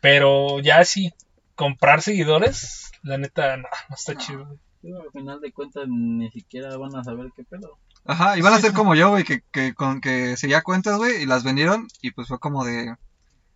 Pero 0.00 0.60
ya 0.60 0.84
si 0.84 1.12
comprar 1.54 2.02
seguidores, 2.02 2.90
la 3.02 3.18
neta, 3.18 3.56
no, 3.56 3.68
no 3.88 3.94
está 3.94 4.16
chido. 4.16 4.58
Pero 4.82 5.00
al 5.02 5.10
final 5.12 5.40
de 5.40 5.52
cuentas 5.52 5.84
ni 5.88 6.30
siquiera 6.30 6.76
van 6.76 6.94
a 6.96 7.04
saber 7.04 7.30
qué 7.36 7.44
pedo. 7.44 7.78
Ajá, 8.06 8.36
y 8.36 8.42
van 8.42 8.52
a 8.52 8.60
ser 8.60 8.70
sí. 8.70 8.76
como 8.76 8.94
yo, 8.94 9.08
güey, 9.10 9.24
que, 9.24 9.42
que, 9.50 9.72
con, 9.74 10.00
que 10.00 10.36
seguía 10.36 10.62
cuentas, 10.62 10.98
güey, 10.98 11.22
y 11.22 11.26
las 11.26 11.42
vendieron, 11.42 11.88
y 12.02 12.10
pues 12.10 12.28
fue 12.28 12.38
como 12.38 12.64
de... 12.64 12.94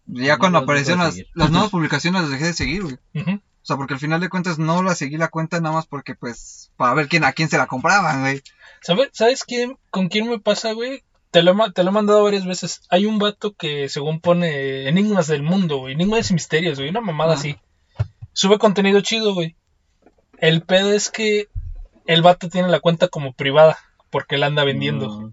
Ya 0.06 0.34
No 0.34 0.38
cuando 0.38 0.58
aparecieron 0.60 1.04
las, 1.04 1.18
las 1.34 1.50
nuevas 1.50 1.68
publicaciones 1.70 2.22
las 2.22 2.30
dejé 2.30 2.46
de 2.46 2.52
seguir, 2.54 2.82
güey. 2.82 2.96
O 3.14 3.40
sea, 3.68 3.76
porque 3.76 3.92
al 3.92 4.00
final 4.00 4.20
de 4.22 4.30
cuentas 4.30 4.58
no 4.58 4.82
la 4.82 4.94
seguí 4.94 5.18
la 5.18 5.28
cuenta 5.28 5.60
nada 5.60 5.74
más 5.74 5.86
porque, 5.86 6.14
pues, 6.14 6.72
para 6.78 6.94
ver 6.94 7.08
quién 7.08 7.24
a 7.24 7.32
quién 7.34 7.50
se 7.50 7.58
la 7.58 7.66
compraban, 7.66 8.20
güey. 8.22 8.40
¿Sabe- 8.80 9.10
¿Sabes 9.12 9.44
quién, 9.44 9.76
con 9.90 10.08
quién 10.08 10.30
me 10.30 10.38
pasa, 10.40 10.72
güey? 10.72 11.02
Te 11.30 11.42
lo, 11.42 11.54
te 11.72 11.82
lo 11.82 11.90
he 11.90 11.92
mandado 11.92 12.22
varias 12.24 12.46
veces. 12.46 12.80
Hay 12.88 13.04
un 13.04 13.18
vato 13.18 13.52
que 13.54 13.90
según 13.90 14.20
pone 14.20 14.88
enigmas 14.88 15.26
del 15.26 15.42
mundo, 15.42 15.76
güey. 15.80 15.92
Enigmas 15.92 16.30
y 16.30 16.34
misterios, 16.34 16.78
güey. 16.78 16.88
Una 16.88 17.02
mamada 17.02 17.32
Ah. 17.32 17.34
así. 17.36 17.58
Sube 18.38 18.58
contenido 18.58 19.00
chido, 19.00 19.34
güey. 19.34 19.56
El 20.38 20.62
pedo 20.62 20.92
es 20.92 21.10
que 21.10 21.48
el 22.06 22.22
vato 22.22 22.48
tiene 22.48 22.68
la 22.68 22.78
cuenta 22.78 23.08
como 23.08 23.32
privada 23.32 23.76
porque 24.10 24.38
la 24.38 24.46
anda 24.46 24.62
vendiendo. 24.62 25.32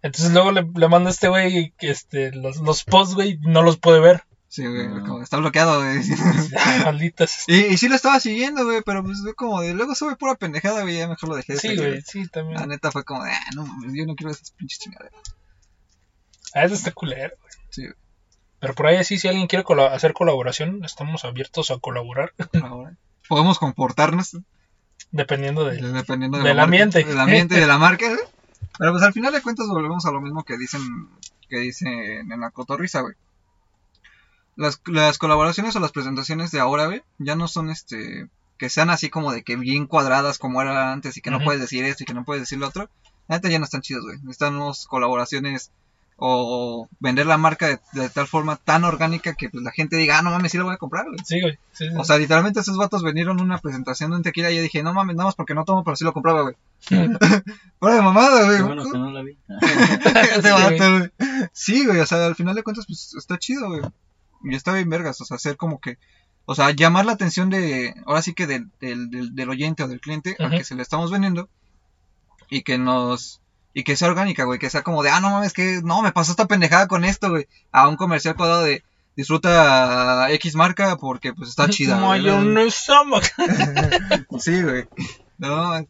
Entonces 0.00 0.32
luego 0.32 0.50
le, 0.52 0.66
le 0.74 0.88
mando 0.88 1.10
a 1.10 1.12
este 1.12 1.28
güey 1.28 1.74
que, 1.76 1.90
este, 1.90 2.32
los, 2.32 2.56
los 2.56 2.84
posts, 2.84 3.14
güey, 3.16 3.38
no 3.42 3.60
los 3.62 3.76
puede 3.76 4.00
ver. 4.00 4.22
Sí, 4.48 4.64
güey, 4.64 4.88
como 4.88 5.22
está 5.22 5.36
bloqueado, 5.36 5.78
güey. 5.84 5.98
Ah, 6.56 6.80
malditas. 6.86 7.44
y, 7.48 7.66
y 7.66 7.76
sí 7.76 7.86
lo 7.86 7.96
estaba 7.96 8.18
siguiendo, 8.18 8.64
güey, 8.64 8.80
pero 8.80 9.04
pues 9.04 9.20
fue 9.20 9.34
como 9.34 9.60
de... 9.60 9.74
Luego 9.74 9.94
sube 9.94 10.16
pura 10.16 10.36
pendejada, 10.36 10.80
güey, 10.84 10.96
ya 10.96 11.06
mejor 11.06 11.28
lo 11.28 11.36
dejé 11.36 11.52
de 11.52 11.58
Sí, 11.58 11.76
güey, 11.76 12.00
sí, 12.00 12.22
La 12.22 12.28
también. 12.28 12.68
neta 12.70 12.90
fue 12.90 13.04
como 13.04 13.24
de, 13.24 13.30
ah, 13.30 13.44
no 13.54 13.66
mames, 13.66 13.92
yo 13.94 14.06
no 14.06 14.14
quiero 14.14 14.30
esas 14.30 14.52
pinches 14.52 14.78
chingaderas. 14.78 15.20
Ah, 16.54 16.64
eso 16.64 16.72
está 16.76 16.92
culero, 16.92 17.36
güey. 17.42 17.52
Sí, 17.68 17.82
güey. 17.82 17.94
Pero 18.60 18.74
por 18.74 18.86
ahí 18.86 18.96
así, 18.96 19.18
si 19.18 19.28
alguien 19.28 19.46
quiere 19.46 19.64
hacer 19.90 20.12
colaboración, 20.14 20.84
estamos 20.84 21.24
abiertos 21.24 21.70
a 21.70 21.78
colaborar. 21.78 22.32
Ahora, 22.62 22.94
podemos 23.28 23.58
comportarnos 23.58 24.36
Dependiendo 25.10 25.64
de... 25.64 25.76
dependiendo 25.92 26.38
de 26.38 26.44
Del 26.44 26.56
marca- 26.56 26.64
ambiente. 26.64 27.04
del 27.04 27.20
ambiente 27.20 27.56
y 27.56 27.60
de 27.60 27.66
la 27.66 27.78
marca. 27.78 28.06
Pero 28.78 28.92
pues 28.92 29.02
al 29.02 29.12
final 29.12 29.32
de 29.32 29.40
cuentas 29.42 29.66
volvemos 29.68 30.04
a 30.06 30.10
lo 30.10 30.20
mismo 30.20 30.44
que 30.44 30.58
dicen 30.58 30.80
que 31.48 31.58
dicen 31.58 32.30
en 32.30 32.40
la 32.40 32.50
cotorriza, 32.50 33.00
güey. 33.00 33.14
Las, 34.56 34.80
las 34.86 35.18
colaboraciones 35.18 35.76
o 35.76 35.80
las 35.80 35.92
presentaciones 35.92 36.50
de 36.50 36.58
ahora, 36.60 36.86
güey, 36.86 37.02
ya 37.18 37.36
no 37.36 37.46
son 37.48 37.70
este 37.70 38.28
que 38.58 38.68
sean 38.68 38.90
así 38.90 39.08
como 39.08 39.30
de 39.32 39.44
que 39.44 39.54
bien 39.54 39.86
cuadradas 39.86 40.38
como 40.38 40.60
era 40.60 40.92
antes 40.92 41.16
y 41.16 41.20
que 41.20 41.30
no 41.30 41.38
puedes 41.38 41.60
decir 41.60 41.84
esto 41.84 42.02
y 42.02 42.06
que 42.06 42.12
no 42.14 42.24
puedes 42.24 42.42
decir 42.42 42.58
lo 42.58 42.66
otro. 42.66 42.90
Neta 43.28 43.48
ya 43.48 43.60
no 43.60 43.64
están 43.66 43.82
chidos, 43.82 44.04
güey. 44.04 44.16
Necesitamos 44.18 44.86
colaboraciones 44.88 45.70
o 46.20 46.88
vender 46.98 47.26
la 47.26 47.38
marca 47.38 47.68
de, 47.68 47.80
de 47.92 48.08
tal 48.10 48.26
forma 48.26 48.56
tan 48.56 48.82
orgánica 48.82 49.34
que 49.34 49.48
pues 49.50 49.62
la 49.62 49.70
gente 49.70 49.96
diga, 49.96 50.18
ah, 50.18 50.22
no 50.22 50.30
mames, 50.30 50.50
sí 50.50 50.58
la 50.58 50.64
voy 50.64 50.74
a 50.74 50.78
comprar, 50.78 51.06
güey. 51.06 51.18
Sí, 51.24 51.40
güey. 51.40 51.58
Sí, 51.72 51.88
sí. 51.88 51.94
O 51.96 52.02
sea, 52.04 52.18
literalmente 52.18 52.58
esos 52.58 52.76
vatos 52.76 53.04
vinieron 53.04 53.38
a 53.38 53.42
una 53.42 53.58
presentación 53.58 54.10
de 54.10 54.16
un 54.16 54.22
tequila 54.24 54.50
y 54.50 54.56
yo 54.56 54.62
dije, 54.62 54.82
no 54.82 54.92
mames, 54.92 55.14
nada 55.14 55.28
más 55.28 55.36
porque 55.36 55.54
no 55.54 55.64
tomo, 55.64 55.84
pero 55.84 55.96
sí 55.96 56.02
lo 56.02 56.12
compraba, 56.12 56.42
güey. 56.42 56.56
Fuera 57.78 57.96
de 57.96 58.02
mamada, 58.02 58.44
güey. 58.46 58.56
Qué 58.56 58.62
bueno 58.64 58.82
que 58.90 58.98
no 58.98 59.12
la 59.12 59.22
vi. 59.22 59.38
Ese 59.62 60.42
Sí, 60.42 60.48
vato, 60.50 60.98
güey. 60.98 61.10
Sí, 61.52 61.86
güey, 61.86 62.00
o 62.00 62.06
sea, 62.06 62.26
al 62.26 62.34
final 62.34 62.56
de 62.56 62.64
cuentas, 62.64 62.86
pues 62.86 63.14
está 63.16 63.38
chido, 63.38 63.68
güey. 63.68 63.82
Y 64.42 64.56
está 64.56 64.72
bien 64.74 64.90
vergas, 64.90 65.20
o 65.20 65.24
sea, 65.24 65.36
hacer 65.36 65.56
como 65.56 65.80
que, 65.80 65.98
o 66.46 66.54
sea, 66.56 66.72
llamar 66.72 67.06
la 67.06 67.12
atención 67.12 67.48
de, 67.48 67.94
ahora 68.06 68.22
sí 68.22 68.34
que 68.34 68.48
del, 68.48 68.70
del, 68.80 69.10
del, 69.10 69.36
del 69.36 69.50
oyente 69.50 69.84
o 69.84 69.88
del 69.88 70.00
cliente 70.00 70.34
al 70.40 70.46
Ujú. 70.46 70.58
que 70.58 70.64
se 70.64 70.74
le 70.74 70.82
estamos 70.82 71.12
vendiendo 71.12 71.48
y 72.50 72.62
que 72.62 72.76
nos, 72.78 73.40
y 73.74 73.84
que 73.84 73.96
sea 73.96 74.08
orgánica, 74.08 74.44
güey, 74.44 74.58
que 74.58 74.70
sea 74.70 74.82
como 74.82 75.02
de, 75.02 75.10
ah, 75.10 75.20
no 75.20 75.30
mames, 75.30 75.52
que 75.52 75.80
no, 75.82 76.02
me 76.02 76.12
pasó 76.12 76.32
esta 76.32 76.46
pendejada 76.46 76.88
con 76.88 77.04
esto, 77.04 77.30
güey, 77.30 77.46
a 77.70 77.88
un 77.88 77.96
comercial 77.96 78.34
cuadrado 78.36 78.62
de, 78.62 78.82
disfruta 79.18 80.28
X 80.30 80.54
marca 80.54 80.96
porque 80.96 81.32
pues 81.34 81.50
está 81.50 81.68
chida. 81.68 81.96
Mayonesa, 81.96 83.02
ma- 83.02 83.20
Sí, 84.38 84.62
güey. 84.62 84.86
No, 85.38 85.84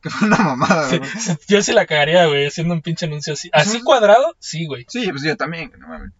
que 0.00 0.10
fue 0.10 0.28
una 0.28 0.38
mamada, 0.38 0.88
Sí, 0.88 0.98
güey. 0.98 1.10
Yo 1.48 1.60
sí 1.60 1.72
la 1.72 1.86
cagaría, 1.86 2.26
güey, 2.26 2.46
haciendo 2.46 2.74
un 2.74 2.82
pinche 2.82 3.06
anuncio 3.06 3.32
así. 3.32 3.50
¿Así 3.52 3.82
cuadrado? 3.82 4.36
Sí, 4.38 4.66
güey. 4.66 4.86
Sí, 4.88 5.08
pues 5.10 5.22
yo 5.22 5.36
también, 5.36 5.72
no 5.78 5.88
mames. 5.88 6.12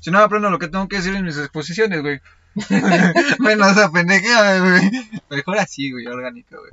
Si 0.00 0.10
no 0.10 0.18
aprendo 0.18 0.50
lo 0.50 0.58
que 0.58 0.68
tengo 0.68 0.88
que 0.88 0.96
decir 0.96 1.14
en 1.14 1.24
mis 1.24 1.36
exposiciones, 1.36 2.00
güey. 2.00 2.20
bueno, 3.38 3.68
esa 3.68 3.90
pendejada, 3.90 4.58
güey. 4.58 4.90
Mejor 5.30 5.58
así, 5.58 5.92
güey, 5.92 6.06
orgánica, 6.06 6.56
güey. 6.56 6.70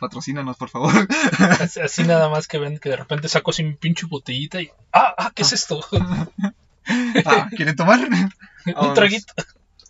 Patrocínanos, 0.00 0.56
por 0.56 0.70
favor. 0.70 0.92
Así, 1.60 1.80
así 1.80 2.04
nada 2.04 2.30
más 2.30 2.48
que 2.48 2.58
ven 2.58 2.78
que 2.78 2.88
de 2.88 2.96
repente 2.96 3.28
saco 3.28 3.50
así 3.50 3.62
mi 3.62 3.74
pinche 3.74 4.06
botellita 4.06 4.60
y. 4.60 4.70
¡Ah! 4.92 5.14
ah 5.16 5.32
¿Qué 5.34 5.42
es 5.42 5.52
esto? 5.52 5.84
ah, 7.26 7.48
¿quieren 7.54 7.76
tomar? 7.76 8.00
un 8.00 8.94
traguito. 8.94 9.32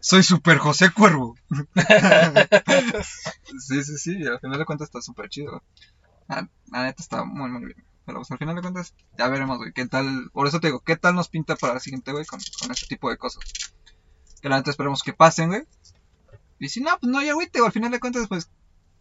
Soy 0.00 0.22
Super 0.22 0.58
José 0.58 0.90
Cuervo. 0.90 1.36
sí, 3.60 3.84
sí, 3.84 3.98
sí, 3.98 4.26
al 4.26 4.40
final 4.40 4.58
de 4.58 4.64
cuentas 4.64 4.88
está 4.88 5.00
súper 5.00 5.28
chido. 5.28 5.52
güey. 5.52 5.62
La, 6.26 6.48
la 6.72 6.84
neta 6.84 7.02
está 7.02 7.24
muy, 7.24 7.50
muy 7.50 7.66
bien. 7.66 7.84
Pero 8.06 8.18
pues 8.18 8.30
al 8.32 8.38
final 8.38 8.56
de 8.56 8.62
cuentas, 8.62 8.94
ya 9.16 9.28
veremos, 9.28 9.58
güey, 9.58 9.72
qué 9.72 9.86
tal. 9.86 10.30
Por 10.32 10.48
eso 10.48 10.58
te 10.58 10.68
digo, 10.68 10.80
qué 10.80 10.96
tal 10.96 11.14
nos 11.14 11.28
pinta 11.28 11.54
para 11.54 11.74
el 11.74 11.80
siguiente, 11.80 12.12
güey, 12.12 12.24
con, 12.24 12.40
con 12.60 12.70
este 12.72 12.86
tipo 12.86 13.10
de 13.10 13.16
cosas. 13.16 13.44
Que 14.42 14.48
la 14.48 14.56
neta 14.56 14.70
esperemos 14.70 15.02
que 15.02 15.12
pasen, 15.12 15.50
güey. 15.50 15.62
Y 16.58 16.68
si 16.68 16.80
no, 16.80 16.98
pues 16.98 17.12
no, 17.12 17.22
ya, 17.22 17.34
güey, 17.34 17.46
te 17.46 17.58
digo, 17.58 17.66
al 17.66 17.72
final 17.72 17.90
de 17.90 18.00
cuentas, 18.00 18.26
pues 18.26 18.50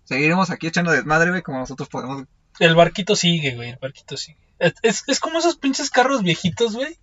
seguiremos 0.10 0.50
aquí 0.50 0.66
echando 0.66 0.92
desmadre, 0.92 1.30
güey, 1.30 1.44
como 1.44 1.60
nosotros 1.60 1.88
podemos. 1.88 2.24
El 2.60 2.76
barquito 2.76 3.16
sigue, 3.16 3.56
güey. 3.56 3.70
El 3.70 3.78
barquito 3.78 4.18
sigue. 4.18 4.40
Es, 4.58 4.74
es, 4.82 5.04
es 5.08 5.20
como 5.20 5.38
esos 5.38 5.58
pinches 5.58 5.92
carros 5.92 6.24
viejitos, 6.24 6.74
güey. 6.74 6.98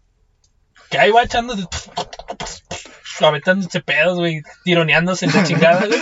Que 0.90 0.98
ahí 0.98 1.12
va 1.12 1.22
echando. 1.22 1.54
Aventándose 3.20 3.80
pedos, 3.80 4.18
güey. 4.18 4.42
Tironeándose 4.64 5.26
en 5.26 5.32
la 5.32 5.44
chingada, 5.46 5.86
güey. 5.86 6.00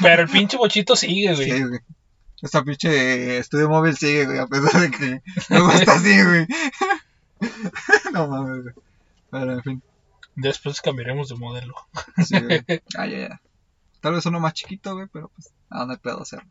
Pero 0.00 0.22
el 0.22 0.28
pinche 0.28 0.56
bochito 0.56 0.94
sigue, 0.94 1.34
güey. 1.34 1.50
Sí, 1.50 1.62
güey. 1.62 1.80
Esta 2.40 2.62
pinche 2.62 3.38
estudio 3.38 3.68
móvil 3.68 3.96
sigue, 3.96 4.26
güey, 4.26 4.38
a 4.38 4.46
pesar 4.46 4.80
de 4.80 4.90
que 4.92 5.22
luego 5.48 5.72
está 5.72 5.94
así, 5.94 6.22
güey. 6.22 6.46
no 8.12 8.28
mames, 8.28 8.62
güey. 8.62 8.74
Pero 9.32 9.52
en 9.54 9.62
fin. 9.64 9.82
Después 10.36 10.80
cambiaremos 10.80 11.28
de 11.30 11.34
modelo. 11.34 11.74
Sí, 12.24 12.38
güey. 12.38 12.64
Ah, 12.96 13.06
ya, 13.06 13.18
ya. 13.28 13.40
Tal 14.00 14.14
vez 14.14 14.24
uno 14.26 14.38
más 14.38 14.54
chiquito, 14.54 14.94
güey, 14.94 15.08
pero 15.12 15.32
pues, 15.34 15.50
ah, 15.70 15.84
no 15.84 15.92
hay 15.92 15.98
pedo 15.98 16.22
hacerlo. 16.22 16.50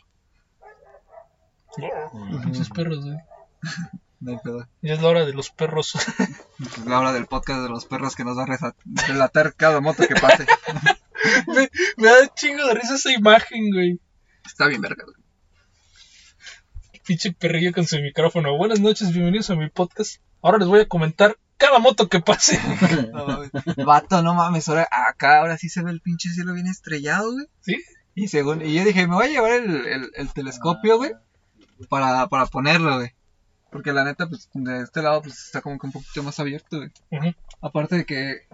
Pinches 2.43 2.69
perros, 2.69 3.03
güey. 3.03 3.17
No 4.19 4.31
hay 4.31 4.39
pedo. 4.43 4.67
Ya 4.81 4.95
es 4.95 5.01
la 5.03 5.09
hora 5.09 5.25
de 5.27 5.33
los 5.33 5.51
perros. 5.51 5.93
Es 6.59 6.85
la 6.87 6.99
hora 6.99 7.13
del 7.13 7.27
podcast 7.27 7.61
de 7.61 7.69
los 7.69 7.85
perros 7.85 8.15
que 8.15 8.23
nos 8.23 8.35
va 8.35 8.45
a 8.45 8.73
relatar 9.07 9.53
cada 9.53 9.79
moto 9.79 10.07
que 10.07 10.15
pase. 10.15 10.47
me, 11.47 11.69
me 11.97 12.07
da 12.07 12.33
chingo 12.33 12.65
de 12.65 12.73
risa 12.73 12.95
esa 12.95 13.11
imagen, 13.11 13.69
güey. 13.71 13.99
Está 14.43 14.65
bien, 14.65 14.81
verga, 14.81 15.03
güey. 15.03 15.17
Pinche 17.05 17.31
perrillo 17.31 17.71
con 17.73 17.85
su 17.85 17.97
micrófono. 17.99 18.57
Buenas 18.57 18.79
noches, 18.79 19.13
bienvenidos 19.13 19.51
a 19.51 19.55
mi 19.55 19.69
podcast. 19.69 20.19
Ahora 20.41 20.57
les 20.57 20.67
voy 20.67 20.79
a 20.79 20.87
comentar 20.87 21.37
cada 21.57 21.77
moto 21.77 22.09
que 22.09 22.19
pase. 22.19 22.59
No. 23.13 23.85
Vato, 23.85 24.23
no 24.23 24.33
mames, 24.33 24.67
ahora 24.67 24.87
acá 24.89 25.39
ahora 25.39 25.59
sí 25.59 25.69
se 25.69 25.83
ve 25.83 25.91
el 25.91 26.01
pinche 26.01 26.29
cielo 26.29 26.53
bien 26.53 26.65
estrellado, 26.65 27.31
güey. 27.33 27.45
¿Sí? 27.61 27.83
Y 28.19 28.27
según, 28.29 28.65
y 28.65 28.73
yo 28.73 28.83
dije, 28.83 29.05
me 29.07 29.13
voy 29.13 29.25
a 29.25 29.29
llevar 29.29 29.51
el, 29.51 29.85
el, 29.85 30.11
el 30.15 30.33
telescopio, 30.33 30.97
güey, 30.97 31.11
para, 31.87 32.25
para 32.27 32.47
ponerlo, 32.47 32.95
güey. 32.95 33.11
Porque 33.71 33.93
la 33.93 34.03
neta, 34.03 34.27
pues, 34.27 34.49
de 34.55 34.81
este 34.81 35.03
lado, 35.03 35.21
pues, 35.21 35.37
está 35.45 35.61
como 35.61 35.77
que 35.77 35.85
un 35.85 35.91
poquito 35.91 36.23
más 36.23 36.39
abierto, 36.39 36.77
güey. 36.77 37.35
Aparte 37.61 37.95
de 37.97 38.05
que, 38.05 38.47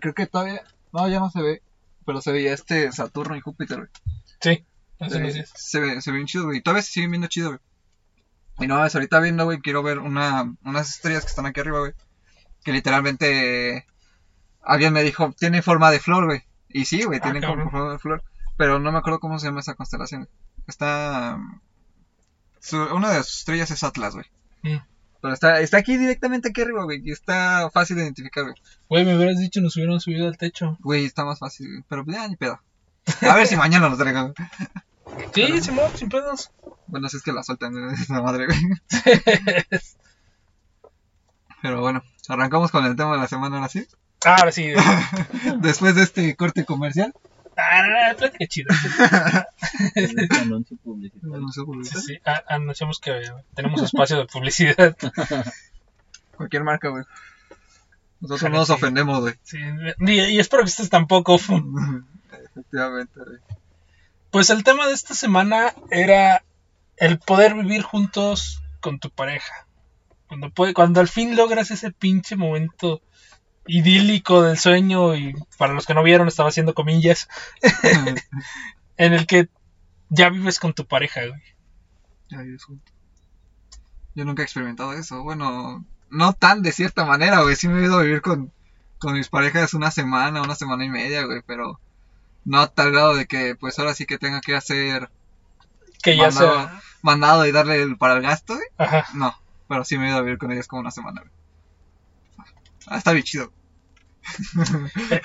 creo 0.00 0.14
que 0.14 0.26
todavía, 0.28 0.62
no, 0.92 1.08
ya 1.08 1.18
no 1.18 1.28
se 1.28 1.42
ve, 1.42 1.62
pero 2.06 2.20
se 2.20 2.30
veía 2.30 2.52
este 2.54 2.92
Saturno 2.92 3.34
y 3.36 3.40
Júpiter, 3.40 3.78
güey. 3.78 3.90
Sí, 4.40 4.64
hace 5.00 5.18
días. 5.20 5.52
se 5.56 5.80
ve, 5.80 6.00
se 6.00 6.10
ve 6.12 6.16
bien 6.18 6.28
chido, 6.28 6.44
güey. 6.44 6.58
Y 6.58 6.62
todavía 6.62 6.82
se 6.82 6.92
siguen 6.92 7.10
viendo 7.10 7.26
chido, 7.26 7.48
güey. 7.48 7.60
Y 8.60 8.66
no 8.68 8.76
mames, 8.76 8.94
ahorita 8.94 9.18
viendo, 9.18 9.44
güey, 9.44 9.58
quiero 9.58 9.82
ver 9.82 9.98
una, 9.98 10.54
unas 10.64 10.88
estrellas 10.90 11.24
que 11.24 11.30
están 11.30 11.46
aquí 11.46 11.58
arriba, 11.58 11.80
güey. 11.80 11.94
Que 12.62 12.70
literalmente 12.72 13.86
alguien 14.62 14.92
me 14.92 15.02
dijo, 15.02 15.32
tiene 15.36 15.62
forma 15.62 15.90
de 15.90 15.98
flor, 15.98 16.26
güey. 16.26 16.42
Y 16.68 16.84
sí, 16.84 17.02
güey, 17.02 17.18
Ah, 17.20 17.32
cabrón. 17.40 17.70
forma 17.72 17.92
de 17.92 17.98
flor. 17.98 18.22
Pero 18.58 18.78
no 18.78 18.92
me 18.92 18.98
acuerdo 18.98 19.20
cómo 19.20 19.38
se 19.38 19.46
llama 19.46 19.60
esa 19.60 19.74
constelación. 19.74 20.28
Está... 20.66 21.36
um, 21.36 21.60
su- 22.60 22.94
una 22.94 23.10
de 23.12 23.22
sus 23.22 23.38
estrellas 23.38 23.70
es 23.70 23.82
Atlas, 23.84 24.14
güey. 24.14 24.26
Mm. 24.62 24.82
Pero 25.22 25.32
está, 25.34 25.60
está 25.60 25.78
aquí 25.78 25.96
directamente 25.96 26.50
aquí 26.50 26.60
arriba, 26.60 26.84
güey. 26.84 27.00
Y 27.02 27.10
está 27.12 27.70
fácil 27.72 27.96
de 27.96 28.02
identificar, 28.02 28.44
güey. 28.44 28.54
Güey, 28.88 29.04
me 29.06 29.16
hubieras 29.16 29.38
dicho 29.38 29.60
nos 29.62 29.74
hubieran 29.76 29.98
subido 30.00 30.28
al 30.28 30.36
techo. 30.36 30.76
Güey, 30.80 31.06
está 31.06 31.24
más 31.24 31.38
fácil, 31.38 31.68
güey. 31.70 31.84
Pero 31.88 32.04
ya, 32.06 32.28
ni 32.28 32.36
pedo. 32.36 32.60
A 33.22 33.34
ver 33.36 33.46
si 33.46 33.56
mañana 33.56 33.88
lo 33.88 33.96
traigo. 33.96 34.34
Sí, 35.34 35.60
Simón, 35.62 35.90
sin 35.96 36.10
pedos. 36.10 36.50
Bueno, 36.86 37.08
si 37.08 37.16
es 37.16 37.22
que 37.22 37.32
la 37.32 37.42
sueltan, 37.42 37.72
esa 37.94 38.20
madre, 38.20 38.44
güey. 38.46 38.58
Pero 41.62 41.80
bueno, 41.80 42.02
arrancamos 42.28 42.70
con 42.70 42.84
el 42.84 42.94
tema 42.94 43.12
de 43.12 43.18
la 43.18 43.26
semana 43.26 43.56
ahora 43.56 43.68
sí. 43.68 43.86
Ahora 44.24 44.52
sí. 44.52 44.72
Después 45.60 45.94
de 45.94 46.02
este 46.02 46.36
corte 46.36 46.64
comercial. 46.64 47.14
Ah, 47.60 47.82
no, 47.82 47.88
no, 48.12 48.16
plática 48.16 48.46
chida. 48.46 48.72
Anuncio 50.42 50.76
publicitario. 50.84 51.48
Sí, 51.82 51.92
qué. 51.92 52.00
sí, 52.00 52.20
anunciamos 52.46 53.00
que 53.00 53.20
tenemos 53.54 53.82
espacio 53.82 54.18
de 54.18 54.26
publicidad. 54.26 54.96
Cualquier 56.36 56.62
marca, 56.62 56.88
güey. 56.88 57.02
Nosotros 58.20 58.42
Ojalá 58.42 58.52
no 58.52 58.58
nos 58.58 58.68
sí. 58.68 58.74
ofendemos, 58.74 59.20
güey. 59.20 59.34
Sí, 59.42 59.58
y, 60.06 60.20
y 60.20 60.38
espero 60.38 60.62
que 60.62 60.68
estés 60.70 60.88
tampoco. 60.88 61.34
Efectivamente, 62.54 63.20
güey. 63.24 63.38
Pues 64.30 64.50
el 64.50 64.62
tema 64.62 64.86
de 64.86 64.94
esta 64.94 65.14
semana 65.14 65.74
era 65.90 66.44
el 66.96 67.18
poder 67.18 67.54
vivir 67.54 67.82
juntos 67.82 68.62
con 68.80 69.00
tu 69.00 69.10
pareja. 69.10 69.66
Cuando, 70.28 70.50
puede, 70.50 70.74
cuando 70.74 71.00
al 71.00 71.08
fin 71.08 71.34
logras 71.34 71.72
ese 71.72 71.90
pinche 71.90 72.36
momento 72.36 73.02
idílico 73.68 74.42
del 74.42 74.58
sueño 74.58 75.14
y 75.14 75.34
para 75.58 75.74
los 75.74 75.86
que 75.86 75.94
no 75.94 76.02
vieron 76.02 76.26
estaba 76.26 76.48
haciendo 76.48 76.74
comillas 76.74 77.28
en 78.96 79.12
el 79.12 79.26
que 79.26 79.48
ya 80.08 80.30
vives 80.30 80.58
con 80.58 80.72
tu 80.72 80.86
pareja, 80.86 81.20
güey. 81.26 81.42
Ya 82.30 82.38
vives 82.42 82.64
juntos. 82.64 82.92
Yo 84.14 84.24
nunca 84.24 84.42
he 84.42 84.44
experimentado 84.44 84.92
eso. 84.94 85.22
Bueno, 85.22 85.84
no 86.10 86.32
tan 86.32 86.62
de 86.62 86.72
cierta 86.72 87.04
manera, 87.04 87.42
güey. 87.42 87.56
Sí 87.56 87.68
me 87.68 87.80
he 87.80 87.84
ido 87.84 87.98
a 87.98 88.02
vivir 88.02 88.22
con, 88.22 88.52
con 88.98 89.14
mis 89.14 89.28
parejas 89.28 89.74
una 89.74 89.90
semana, 89.90 90.42
una 90.42 90.54
semana 90.54 90.84
y 90.84 90.88
media, 90.88 91.24
güey. 91.24 91.42
Pero 91.46 91.78
no 92.44 92.60
a 92.60 92.66
tal 92.68 92.90
grado 92.92 93.14
de 93.14 93.26
que, 93.26 93.54
pues 93.54 93.78
ahora 93.78 93.94
sí 93.94 94.06
que 94.06 94.18
tenga 94.18 94.40
que 94.40 94.56
hacer 94.56 95.10
Que 96.02 96.16
ya 96.16 96.24
Mandado. 96.30 96.68
sea... 96.68 96.80
mandado 97.02 97.46
y 97.46 97.52
darle 97.52 97.82
el, 97.82 97.96
para 97.96 98.14
el 98.14 98.22
gasto, 98.22 98.54
güey. 98.54 98.66
Ajá. 98.78 99.04
No, 99.14 99.38
pero 99.68 99.84
sí 99.84 99.98
me 99.98 100.06
he 100.06 100.08
ido 100.08 100.18
a 100.18 100.22
vivir 100.22 100.38
con 100.38 100.50
ellas 100.50 100.66
como 100.66 100.80
una 100.80 100.90
semana, 100.90 101.20
güey. 101.20 101.32
Ah, 102.86 102.96
está 102.96 103.12
bien 103.12 103.24
chido. 103.24 103.52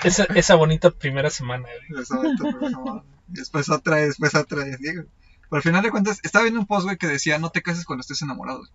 Esa, 0.02 0.24
esa 0.24 0.54
bonita 0.54 0.90
primera 0.90 1.30
semana, 1.30 1.66
güey. 1.88 2.02
Eso, 2.02 2.22
esto, 2.24 2.70
no, 2.70 3.04
y 3.28 3.34
después 3.34 3.68
otra, 3.68 3.96
después 3.96 4.34
otra, 4.34 4.64
güey. 4.64 4.76
Pero 4.80 5.06
al 5.50 5.62
final 5.62 5.82
de 5.82 5.90
cuentas, 5.90 6.20
estaba 6.22 6.44
viendo 6.44 6.60
un 6.60 6.66
post, 6.66 6.84
güey, 6.84 6.96
que 6.96 7.06
decía, 7.06 7.38
no 7.38 7.50
te 7.50 7.62
cases 7.62 7.84
cuando 7.84 8.00
estés 8.00 8.22
enamorado, 8.22 8.60
güey. 8.60 8.70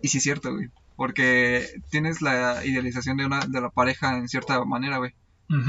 Y 0.00 0.08
sí 0.08 0.18
es 0.18 0.24
cierto, 0.24 0.52
güey. 0.52 0.70
Porque 0.96 1.68
tienes 1.90 2.22
la 2.22 2.64
idealización 2.64 3.16
de 3.16 3.26
una 3.26 3.40
de 3.40 3.60
la 3.60 3.70
pareja 3.70 4.16
en 4.16 4.28
cierta 4.28 4.64
manera, 4.64 4.98
güey. 4.98 5.14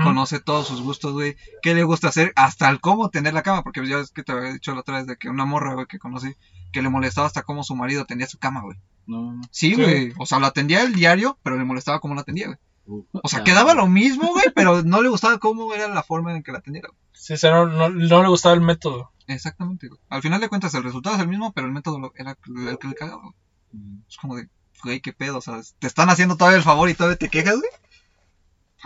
Conoce 0.04 0.40
todos 0.42 0.68
sus 0.68 0.82
gustos, 0.82 1.14
güey. 1.14 1.38
¿Qué 1.62 1.74
le 1.74 1.84
gusta 1.84 2.10
hacer? 2.10 2.34
Hasta 2.36 2.70
el 2.70 2.82
cómo 2.82 3.10
tener 3.10 3.34
la 3.34 3.44
cama. 3.44 3.64
Porque 3.64 3.86
ya 3.88 3.98
ves 3.98 4.12
que 4.12 4.24
te 4.24 4.32
había 4.34 4.52
dicho 4.52 4.74
la 4.74 4.82
otra 4.82 4.98
vez 4.98 5.08
de 5.08 5.16
que 5.16 5.30
una 5.30 5.46
morra, 5.46 5.74
güey, 5.74 5.86
que 5.86 6.00
conocí, 6.00 6.36
que 6.74 6.82
le 6.82 6.90
molestaba 6.90 7.28
hasta 7.28 7.44
cómo 7.44 7.64
su 7.64 7.76
marido 7.76 8.06
tendía 8.06 8.28
su 8.28 8.40
cama, 8.40 8.62
güey. 8.62 8.78
No, 9.10 9.34
no. 9.34 9.42
Sí, 9.52 9.76
Sí. 9.76 9.82
güey. 9.82 10.14
O 10.18 10.26
sea, 10.26 10.40
la 10.40 10.48
atendía 10.48 10.84
el 10.84 10.94
diario, 10.94 11.38
pero 11.44 11.58
le 11.58 11.66
molestaba 11.66 12.00
cómo 12.00 12.16
la 12.16 12.22
atendía, 12.22 12.48
güey. 12.48 12.58
Uh, 12.86 13.04
O 13.24 13.28
sea, 13.28 13.40
ah, 13.40 13.44
quedaba 13.44 13.74
lo 13.74 13.88
mismo, 13.88 14.30
güey, 14.30 14.46
pero 14.56 14.82
no 14.84 15.02
le 15.02 15.10
gustaba 15.10 15.38
cómo 15.38 15.74
era 15.74 15.88
la 15.88 16.02
forma 16.04 16.36
en 16.36 16.42
que 16.44 16.52
la 16.52 16.58
atendiera. 16.60 16.88
güey. 16.90 17.00
Sí, 17.14 17.34
o 17.34 17.38
sea, 17.38 17.52
no, 17.52 17.66
no- 17.68 17.90
no 17.90 18.22
le 18.24 18.30
gustaba 18.30 18.56
el 18.56 18.62
método. 18.62 19.12
Exactamente, 19.28 19.88
güey. 19.88 20.00
Al 20.10 20.22
final 20.22 20.42
de 20.42 20.50
cuentas, 20.50 20.74
el 20.74 20.84
resultado 20.84 21.16
es 21.16 21.22
el 21.22 21.28
mismo, 21.28 21.52
pero 21.54 21.68
el 21.68 21.74
método 21.74 22.12
era 22.16 22.32
el 22.72 22.78
que 22.78 22.88
le 22.88 22.96
cagaba, 22.96 23.22
güey. 23.22 23.34
mm, 23.74 24.02
Es 24.10 24.18
como 24.18 24.36
de, 24.36 24.48
güey, 24.84 25.02
qué 25.02 25.14
pedo, 25.14 25.38
o 25.38 25.42
sea, 25.42 25.60
te 25.80 25.88
están 25.88 26.10
haciendo 26.10 26.36
todavía 26.38 26.58
el 26.58 26.64
favor 26.64 26.90
y 26.90 26.94
todavía 26.96 27.18
te 27.18 27.30
quejas, 27.30 27.56
güey. 27.58 27.70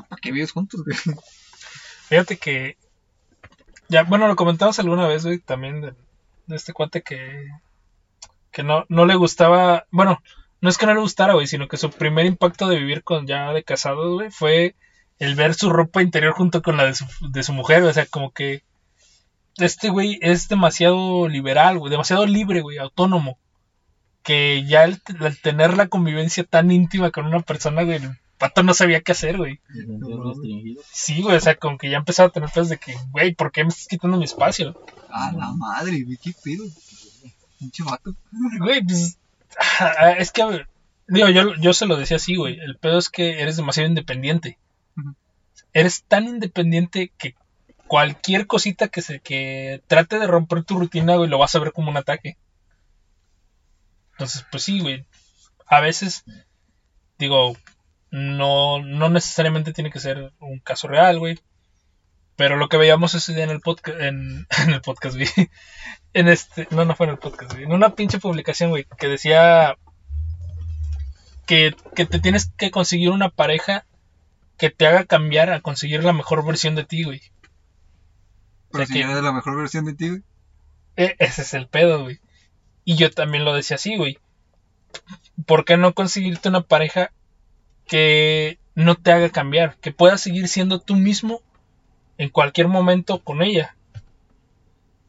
¿Para 0.10 0.20
qué 0.22 0.32
vives 0.32 0.52
juntos, 0.52 0.84
güey? 0.84 0.98
Fíjate 2.10 2.38
que. 2.38 2.78
Ya, 3.90 4.04
bueno, 4.04 4.28
lo 4.28 4.36
comentamos 4.36 4.80
alguna 4.80 5.08
vez, 5.08 5.24
güey, 5.26 5.40
también 5.40 5.82
de, 5.82 5.94
de 6.48 6.56
este 6.56 6.74
cuate 6.74 7.02
que. 7.04 7.48
Que 8.54 8.64
no, 8.64 8.86
no 8.88 9.06
le 9.06 9.16
gustaba. 9.16 9.86
Bueno, 9.92 10.22
no 10.62 10.70
es 10.70 10.78
que 10.78 10.86
no 10.86 10.94
le 10.94 11.02
gustara, 11.02 11.34
güey, 11.34 11.48
sino 11.48 11.68
que 11.68 11.76
su 11.76 11.90
primer 11.90 12.26
impacto 12.26 12.70
de 12.70 12.78
vivir 12.78 13.04
con 13.04 13.28
ya 13.28 13.52
de 13.52 13.66
casados, 13.66 14.14
güey, 14.14 14.32
fue 14.32 14.76
el 15.20 15.36
ver 15.36 15.56
su 15.56 15.70
ropa 15.70 16.02
interior 16.02 16.34
junto 16.34 16.62
con 16.62 16.78
la 16.78 16.86
de 16.86 16.94
su, 16.94 17.06
de 17.32 17.44
su 17.44 17.52
mujer, 17.52 17.84
o 17.84 17.92
sea, 17.92 18.06
como 18.06 18.32
que. 18.32 18.64
Este 19.58 19.90
güey 19.90 20.18
es 20.22 20.48
demasiado 20.48 21.28
liberal, 21.28 21.78
güey, 21.78 21.92
demasiado 21.92 22.26
libre, 22.26 22.62
güey, 22.62 22.78
autónomo. 22.78 23.38
Que 24.24 24.64
ya 24.66 24.86
el, 24.86 25.02
al 25.20 25.38
tener 25.42 25.76
la 25.76 25.88
convivencia 25.88 26.44
tan 26.44 26.72
íntima 26.72 27.12
con 27.12 27.26
una 27.26 27.42
persona, 27.42 27.84
güey, 27.84 27.98
el 27.98 28.18
pato 28.38 28.64
no 28.64 28.74
sabía 28.74 29.02
qué 29.02 29.12
hacer, 29.12 29.38
güey. 29.38 29.60
Sí, 30.92 31.22
güey, 31.22 31.36
o 31.36 31.40
sea, 31.40 31.56
como 31.56 31.78
que 31.78 31.90
ya 31.90 31.98
empezaba 31.98 32.30
a 32.30 32.32
tener 32.32 32.50
pedos 32.50 32.70
de 32.70 32.78
que, 32.78 32.96
güey, 33.12 33.36
¿por 33.36 33.52
qué 33.52 33.64
me 33.64 33.70
estás 33.70 33.88
quitando 33.88 34.18
mi 34.18 34.26
espacio? 34.26 34.80
A 35.10 35.32
la 35.34 35.52
madre, 35.52 36.04
güey, 36.04 36.18
qué 36.18 36.32
pedo. 36.44 36.64
Pinche 37.64 37.84
vato. 37.84 38.14
Güey, 38.60 38.84
pues, 38.84 39.18
ah, 39.80 40.12
es 40.18 40.32
que, 40.32 40.42
a 40.42 40.48
ver, 40.48 40.68
digo, 41.08 41.30
yo, 41.30 41.56
yo 41.56 41.74
se 41.74 41.86
lo 41.86 41.96
decía 41.96 42.18
así, 42.18 42.36
güey, 42.36 42.60
el 42.60 42.78
pedo 42.78 42.98
es 42.98 43.10
que 43.10 43.42
eres 43.42 43.56
demasiado 43.56 43.88
independiente. 43.88 44.58
Eres 45.72 46.04
tan 46.04 46.26
independiente 46.26 47.12
que 47.18 47.36
cualquier 47.88 48.48
cosita 48.48 48.90
que 48.90 49.02
se 49.02 49.20
que 49.20 49.82
trate 49.88 50.20
de 50.20 50.28
romper 50.28 50.64
tu 50.64 50.78
rutina, 50.78 51.16
güey, 51.16 51.30
lo 51.30 51.38
vas 51.38 51.56
a 51.56 51.60
ver 51.60 51.72
como 51.72 51.90
un 51.90 51.98
ataque. 51.98 52.38
Entonces, 54.12 54.46
pues 54.52 54.64
sí, 54.64 54.80
güey, 54.80 55.06
a 55.66 55.80
veces, 55.80 56.24
digo, 57.18 57.56
no, 58.12 58.84
no 58.84 59.10
necesariamente 59.10 59.74
tiene 59.74 59.90
que 59.90 60.00
ser 60.00 60.34
un 60.40 60.60
caso 60.60 60.88
real, 60.88 61.18
güey. 61.18 61.40
Pero 62.36 62.58
lo 62.58 62.68
que 62.68 62.78
veíamos 62.78 63.14
ese 63.14 63.34
día 63.34 63.44
en 63.44 63.52
el 63.52 63.62
podcast, 63.62 64.00
en, 64.00 64.48
en 64.64 64.70
el 64.74 64.82
podcast, 64.82 65.16
güey. 65.16 65.50
En 66.14 66.28
este, 66.28 66.68
no, 66.72 66.86
no 66.86 66.96
fue 66.96 67.08
en 67.08 67.14
el 67.14 67.18
podcast, 67.18 67.52
güey. 67.54 67.64
En 67.64 67.74
una 67.74 67.96
pinche 67.96 68.20
publicación, 68.20 68.70
güey, 68.70 68.86
que 68.98 69.08
decía 69.08 69.78
que, 71.46 71.76
que 71.96 72.06
te 72.06 72.20
tienes 72.20 72.52
que 72.58 72.72
conseguir 72.72 73.10
una 73.10 73.30
pareja 73.30 73.86
que 74.58 74.70
te 74.70 74.86
haga 74.88 75.06
cambiar 75.06 75.52
a 75.52 75.62
conseguir 75.62 76.04
la 76.04 76.14
mejor 76.14 76.46
versión 76.46 76.76
de 76.76 76.84
ti, 76.86 77.04
güey. 77.04 77.22
Pero 78.72 78.84
O 78.84 78.86
sea 78.86 78.88
si 78.88 78.94
que- 78.94 79.00
ya 79.00 79.12
eres 79.12 79.24
la 79.24 79.32
mejor 79.34 79.58
versión 79.58 79.86
de 79.86 79.94
ti, 79.94 80.10
güey. 80.10 80.22
E- 80.96 81.16
ese 81.20 81.42
es 81.42 81.54
el 81.54 81.68
pedo, 81.68 82.04
güey. 82.04 82.20
Y 82.86 82.96
yo 82.96 83.10
también 83.12 83.46
lo 83.46 83.54
decía 83.54 83.76
así, 83.76 83.98
güey. 83.98 84.20
¿Por 85.46 85.66
qué 85.66 85.78
no 85.78 85.94
conseguirte 85.94 86.50
una 86.50 86.62
pareja 86.62 87.12
que 87.88 88.60
no 88.76 88.96
te 88.96 89.12
haga 89.12 89.30
cambiar, 89.30 89.78
que 89.78 89.92
puedas 89.92 90.22
seguir 90.22 90.48
siendo 90.48 90.80
tú 90.80 90.96
mismo 90.96 91.42
en 92.18 92.30
cualquier 92.30 92.68
momento 92.68 93.24
con 93.24 93.42
ella. 93.42 93.76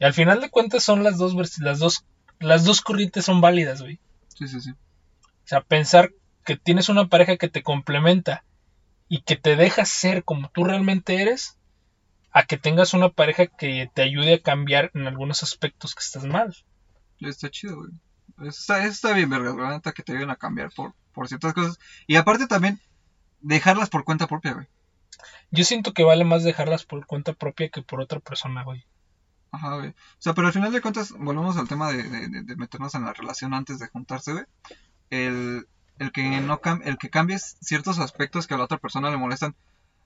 Y 0.04 0.06
al 0.06 0.12
final 0.12 0.42
de 0.42 0.50
cuentas 0.50 0.84
son 0.84 1.02
las 1.02 1.16
dos 1.16 1.34
las 1.60 1.78
dos 1.78 2.04
las 2.38 2.64
dos 2.64 2.82
corrientes 2.82 3.24
son 3.24 3.40
válidas, 3.40 3.80
güey. 3.80 3.98
Sí, 4.36 4.46
sí, 4.48 4.60
sí. 4.60 4.72
O 4.72 5.46
sea, 5.46 5.62
pensar 5.62 6.12
que 6.44 6.58
tienes 6.58 6.90
una 6.90 7.08
pareja 7.08 7.38
que 7.38 7.48
te 7.48 7.62
complementa 7.62 8.44
y 9.08 9.22
que 9.22 9.36
te 9.36 9.56
deja 9.56 9.86
ser 9.86 10.22
como 10.22 10.50
tú 10.50 10.64
realmente 10.64 11.22
eres, 11.22 11.56
a 12.32 12.44
que 12.44 12.58
tengas 12.58 12.92
una 12.92 13.08
pareja 13.08 13.46
que 13.46 13.90
te 13.94 14.02
ayude 14.02 14.34
a 14.34 14.42
cambiar 14.42 14.90
en 14.92 15.06
algunos 15.06 15.42
aspectos 15.42 15.94
que 15.94 16.04
estás 16.04 16.26
mal. 16.26 16.54
Está 17.20 17.48
chido, 17.48 17.76
güey. 17.76 17.92
Eso 18.46 18.60
está, 18.60 18.84
está 18.84 19.14
bien, 19.14 19.30
verga, 19.30 19.54
la 19.56 19.70
neta 19.70 19.92
que 19.92 20.02
te 20.02 20.12
ayuden 20.12 20.28
a 20.28 20.36
cambiar 20.36 20.70
por, 20.76 20.92
por 21.14 21.28
ciertas 21.28 21.54
cosas. 21.54 21.78
Y 22.06 22.16
aparte 22.16 22.46
también, 22.46 22.78
dejarlas 23.40 23.88
por 23.88 24.04
cuenta 24.04 24.26
propia, 24.26 24.52
güey. 24.52 24.66
Yo 25.50 25.64
siento 25.64 25.94
que 25.94 26.04
vale 26.04 26.24
más 26.24 26.44
dejarlas 26.44 26.84
por 26.84 27.06
cuenta 27.06 27.32
propia 27.32 27.70
que 27.70 27.80
por 27.80 28.02
otra 28.02 28.20
persona, 28.20 28.64
güey. 28.64 28.84
Ajá, 29.54 29.76
güey. 29.76 29.88
O 29.90 29.94
sea, 30.18 30.34
pero 30.34 30.46
al 30.48 30.52
final 30.52 30.72
de 30.72 30.80
cuentas, 30.80 31.12
volvemos 31.12 31.56
al 31.56 31.68
tema 31.68 31.90
de, 31.90 32.02
de- 32.02 32.42
de- 32.42 32.56
meternos 32.56 32.94
en 32.94 33.04
la 33.04 33.12
relación 33.12 33.54
antes 33.54 33.78
de 33.78 33.88
juntarse, 33.88 34.32
güey. 34.32 34.44
El, 35.10 35.66
el 35.98 36.12
que 36.12 36.40
no 36.40 36.60
cam- 36.60 36.80
el 36.84 36.98
que 36.98 37.10
cambies 37.10 37.56
ciertos 37.60 37.98
aspectos 37.98 38.46
que 38.46 38.54
a 38.54 38.58
la 38.58 38.64
otra 38.64 38.78
persona 38.78 39.10
le 39.10 39.16
molestan, 39.16 39.54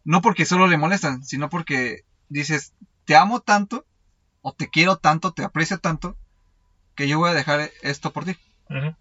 no 0.05 0.21
porque 0.21 0.45
solo 0.45 0.67
le 0.67 0.77
molestan, 0.77 1.25
sino 1.25 1.49
porque 1.49 2.05
dices, 2.29 2.75
te 3.05 3.17
amo 3.17 3.41
tanto, 3.41 3.85
o 4.43 4.53
te 4.53 4.69
quiero 4.69 4.97
tanto, 4.97 5.33
te 5.33 5.45
aprecio 5.45 5.79
tanto, 5.79 6.17
que 6.95 7.09
yo 7.09 7.19
voy 7.19 7.31
a 7.31 7.35
dejar 7.35 7.71
esto 7.83 8.13
por 8.13 8.25
ti. 8.25 8.37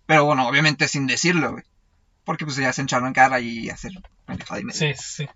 Pero 0.05 0.23
bueno, 0.25 0.47
obviamente 0.47 0.87
sin 0.87 1.07
decirlo, 1.07 1.51
güey. 1.51 1.63
Porque 2.23 2.45
pues 2.45 2.55
ya 2.57 2.71
se 2.73 2.81
encharlo 2.81 3.07
en 3.07 3.13
cara 3.13 3.39
y 3.39 3.69
hacer 3.69 3.91
pendejada 4.25 4.59
y 4.61 4.63
media. 4.65 4.79
Sí, 4.95 5.23
sí. 5.25 5.29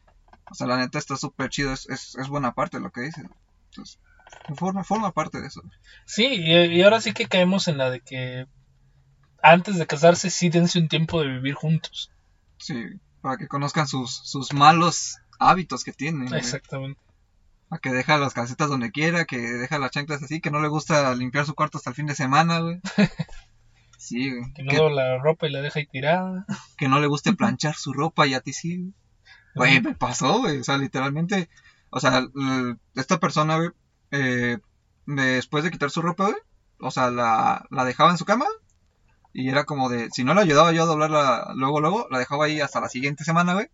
O 0.50 0.54
sea, 0.56 0.68
la 0.68 0.78
neta 0.78 1.00
está 1.00 1.16
súper 1.18 1.50
chido, 1.50 1.72
es, 1.74 1.88
es, 1.90 2.16
es 2.16 2.28
buena 2.28 2.54
parte 2.54 2.78
de 2.78 2.84
lo 2.84 2.92
que 2.92 3.02
dices. 3.02 3.26
Entonces, 3.70 4.00
forma, 4.56 4.84
forma 4.84 5.12
parte 5.12 5.42
de 5.42 5.48
eso. 5.48 5.62
Sí, 6.06 6.26
y, 6.26 6.54
y 6.54 6.82
ahora 6.84 7.02
sí 7.02 7.14
que 7.14 7.28
caemos 7.28 7.68
en 7.68 7.78
la 7.78 7.90
de 7.90 8.02
que 8.02 8.46
antes 9.42 9.78
de 9.78 9.88
casarse 9.88 10.30
sí 10.30 10.50
dense 10.50 10.80
un 10.80 10.88
tiempo 10.88 11.22
de 11.22 11.28
vivir 11.28 11.54
juntos. 11.54 12.12
Sí, 12.58 12.86
para 13.22 13.38
que 13.38 13.48
conozcan 13.48 13.88
sus, 13.88 14.12
sus 14.14 14.54
malos 14.54 15.18
hábitos 15.40 15.84
que 15.84 15.94
tienen. 15.94 16.34
Exactamente. 16.34 17.00
A 17.70 17.80
que 17.80 17.92
deja 17.92 18.18
las 18.18 18.34
calcetas 18.34 18.70
donde 18.70 18.92
quiera, 18.92 19.26
que 19.26 19.38
deja 19.38 19.80
las 19.80 19.92
chanclas 19.92 20.22
así, 20.22 20.42
que 20.42 20.52
no 20.52 20.62
le 20.62 20.68
gusta 20.68 21.16
limpiar 21.16 21.46
su 21.46 21.56
cuarto 21.56 21.78
hasta 21.78 21.90
el 21.92 21.96
fin 21.96 22.06
de 22.06 22.16
semana, 22.16 22.60
güey. 22.60 22.80
Sí, 23.98 24.32
güey. 24.32 24.52
Que 24.54 24.64
no 24.64 24.72
Que, 24.72 24.90
la 24.90 25.20
ropa 25.20 25.48
y 25.48 25.52
la 25.52 25.62
deja 25.62 25.78
ahí 25.78 25.86
tirada. 25.86 26.48
que 26.76 26.88
no 26.88 27.00
le 27.00 27.06
guste 27.06 27.34
planchar 27.34 27.76
su 27.76 27.94
ropa 27.94 28.26
y 28.26 28.34
a 28.34 28.42
ti 28.42 28.52
sí, 28.52 28.78
güey. 28.78 28.94
Güey, 29.54 29.82
me 29.82 29.94
pasó, 29.94 30.40
güey. 30.40 30.58
O 30.58 30.64
sea, 30.64 30.80
literalmente. 30.80 31.50
O 31.92 32.00
sea, 32.00 32.26
esta 32.96 33.20
persona, 33.20 33.58
güey, 33.58 33.70
eh, 34.12 34.58
después 35.06 35.64
de 35.64 35.72
quitar 35.72 35.90
su 35.92 36.02
ropa, 36.02 36.26
güey, 36.26 36.38
o 36.80 36.92
sea, 36.92 37.10
la, 37.12 37.66
la 37.70 37.86
dejaba 37.86 38.12
en 38.12 38.18
su 38.18 38.26
cama. 38.26 38.46
Y 39.34 39.50
era 39.50 39.64
como 39.64 39.88
de, 39.90 40.10
si 40.12 40.24
no 40.26 40.34
la 40.34 40.42
ayudaba 40.42 40.74
yo 40.74 40.84
a 40.84 40.88
doblarla 40.88 41.54
luego, 41.56 41.80
luego, 41.80 42.08
la 42.12 42.20
dejaba 42.20 42.46
ahí 42.46 42.60
hasta 42.60 42.82
la 42.82 42.90
siguiente 42.90 43.24
semana, 43.24 43.54
güey. 43.54 43.68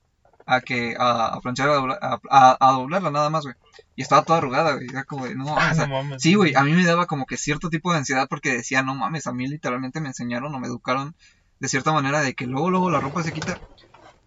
A 0.46 0.62
que, 0.62 0.96
a, 0.98 1.26
a 1.34 1.42
planchar, 1.42 1.68
a, 1.70 1.76
doblar- 1.78 2.00
a, 2.02 2.20
a- 2.30 2.58
a 2.60 2.72
doblarla 2.74 3.10
nada 3.12 3.30
más, 3.30 3.44
güey. 3.44 3.56
Y 3.96 4.02
estaba 4.04 4.24
toda 4.24 4.38
arrugada, 4.38 4.74
güey. 4.76 4.88
Era 4.90 5.04
como 5.04 5.26
de, 5.26 5.36
no, 5.36 5.46
o 5.56 5.60
sea, 5.74 5.88
no 5.88 5.94
mames. 5.96 6.22
Sí, 6.22 6.36
güey, 6.36 6.54
a 6.56 6.64
mí 6.64 6.72
me 6.74 6.86
daba 6.86 7.06
como 7.08 7.26
que 7.26 7.38
cierto 7.38 7.70
tipo 7.70 7.92
de 7.92 7.98
ansiedad 7.98 8.28
porque 8.30 8.54
decía, 8.54 8.84
no 8.84 8.94
mames, 8.96 9.26
a 9.28 9.34
mí 9.34 9.48
literalmente 9.48 10.00
me 10.00 10.10
enseñaron 10.10 10.54
o 10.54 10.60
me 10.60 10.68
educaron 10.68 11.16
de 11.60 11.68
cierta 11.70 11.92
manera 11.92 12.22
de 12.22 12.34
que 12.36 12.46
luego, 12.46 12.70
luego 12.70 12.92
la 12.92 13.00
ropa 13.00 13.24
se 13.24 13.34
quita 13.34 13.60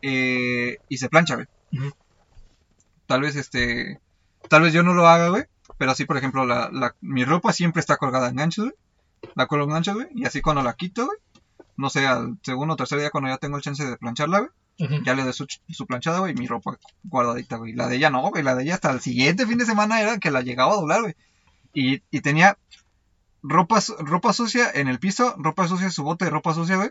eh, 0.03 0.79
y 0.89 0.99
se 0.99 1.09
plancha, 1.09 1.37
güey. 1.37 1.47
Tal 3.07 3.21
vez, 3.23 3.37
este, 3.37 4.01
tal 4.49 4.63
vez 4.63 4.73
yo 4.73 4.83
no 4.83 4.95
lo 4.95 5.09
haga, 5.09 5.29
güey, 5.29 5.45
pero 5.81 5.93
así, 5.93 6.05
por 6.05 6.19
ejemplo, 6.19 6.45
la, 6.45 6.69
la, 6.71 6.95
mi 7.01 7.25
ropa 7.25 7.55
siempre 7.55 7.81
está 7.81 7.97
colgada 7.97 8.29
en 8.29 8.37
ganchos, 8.37 8.67
güey. 8.67 8.77
La 9.35 9.47
cuelgo 9.47 9.65
en 9.67 9.73
ganchos, 9.73 9.95
güey, 9.95 10.09
y 10.15 10.27
así 10.27 10.43
cuando 10.43 10.63
la 10.63 10.75
quito, 10.75 11.07
güey, 11.07 11.17
no 11.79 11.89
sé, 11.89 12.07
al 12.07 12.39
segundo 12.43 12.75
o 12.75 12.77
tercer 12.77 12.99
día 12.99 13.09
cuando 13.11 13.31
ya 13.31 13.39
tengo 13.39 13.57
el 13.57 13.63
chance 13.63 13.83
de 13.83 13.97
plancharla, 13.97 14.41
güey, 14.41 14.51
ya 15.05 15.15
le 15.15 15.25
doy 15.25 15.33
su, 15.33 15.47
su 15.71 15.87
planchada, 15.87 16.19
güey, 16.19 16.33
y 16.33 16.37
mi 16.37 16.47
ropa 16.47 16.79
guardadita, 17.05 17.57
güey. 17.57 17.73
La 17.73 17.89
de 17.89 17.97
ella 17.97 18.11
no, 18.11 18.21
güey, 18.29 18.43
la 18.43 18.55
de 18.55 18.65
ella 18.65 18.75
hasta 18.75 18.91
el 18.91 19.01
siguiente 19.01 19.47
fin 19.47 19.57
de 19.57 19.65
semana 19.65 20.03
era 20.03 20.19
que 20.19 20.31
la 20.31 20.43
llegaba 20.43 20.73
a 20.73 20.77
doblar, 20.77 21.01
güey. 21.01 21.15
Y, 21.73 22.03
y 22.11 22.21
tenía 22.21 22.59
ropa, 23.43 23.81
su- 23.81 23.97
ropa 23.97 24.33
sucia 24.35 24.71
en 24.75 24.89
el 24.89 24.99
piso, 24.99 25.35
ropa 25.39 25.67
sucia 25.67 25.87
en 25.87 25.93
su 25.93 26.03
bote 26.03 26.27
de 26.27 26.31
ropa 26.31 26.53
sucia, 26.55 26.77
güey. 26.77 26.91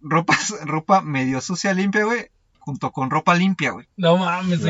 Ropa, 0.00 0.36
ropa 0.66 1.00
medio 1.00 1.40
sucia 1.40 1.72
limpia, 1.74 2.04
güey, 2.04 2.30
junto 2.68 2.92
con 2.92 3.08
ropa 3.10 3.34
limpia, 3.34 3.70
güey. 3.70 3.86
No 3.96 4.18
mames, 4.18 4.60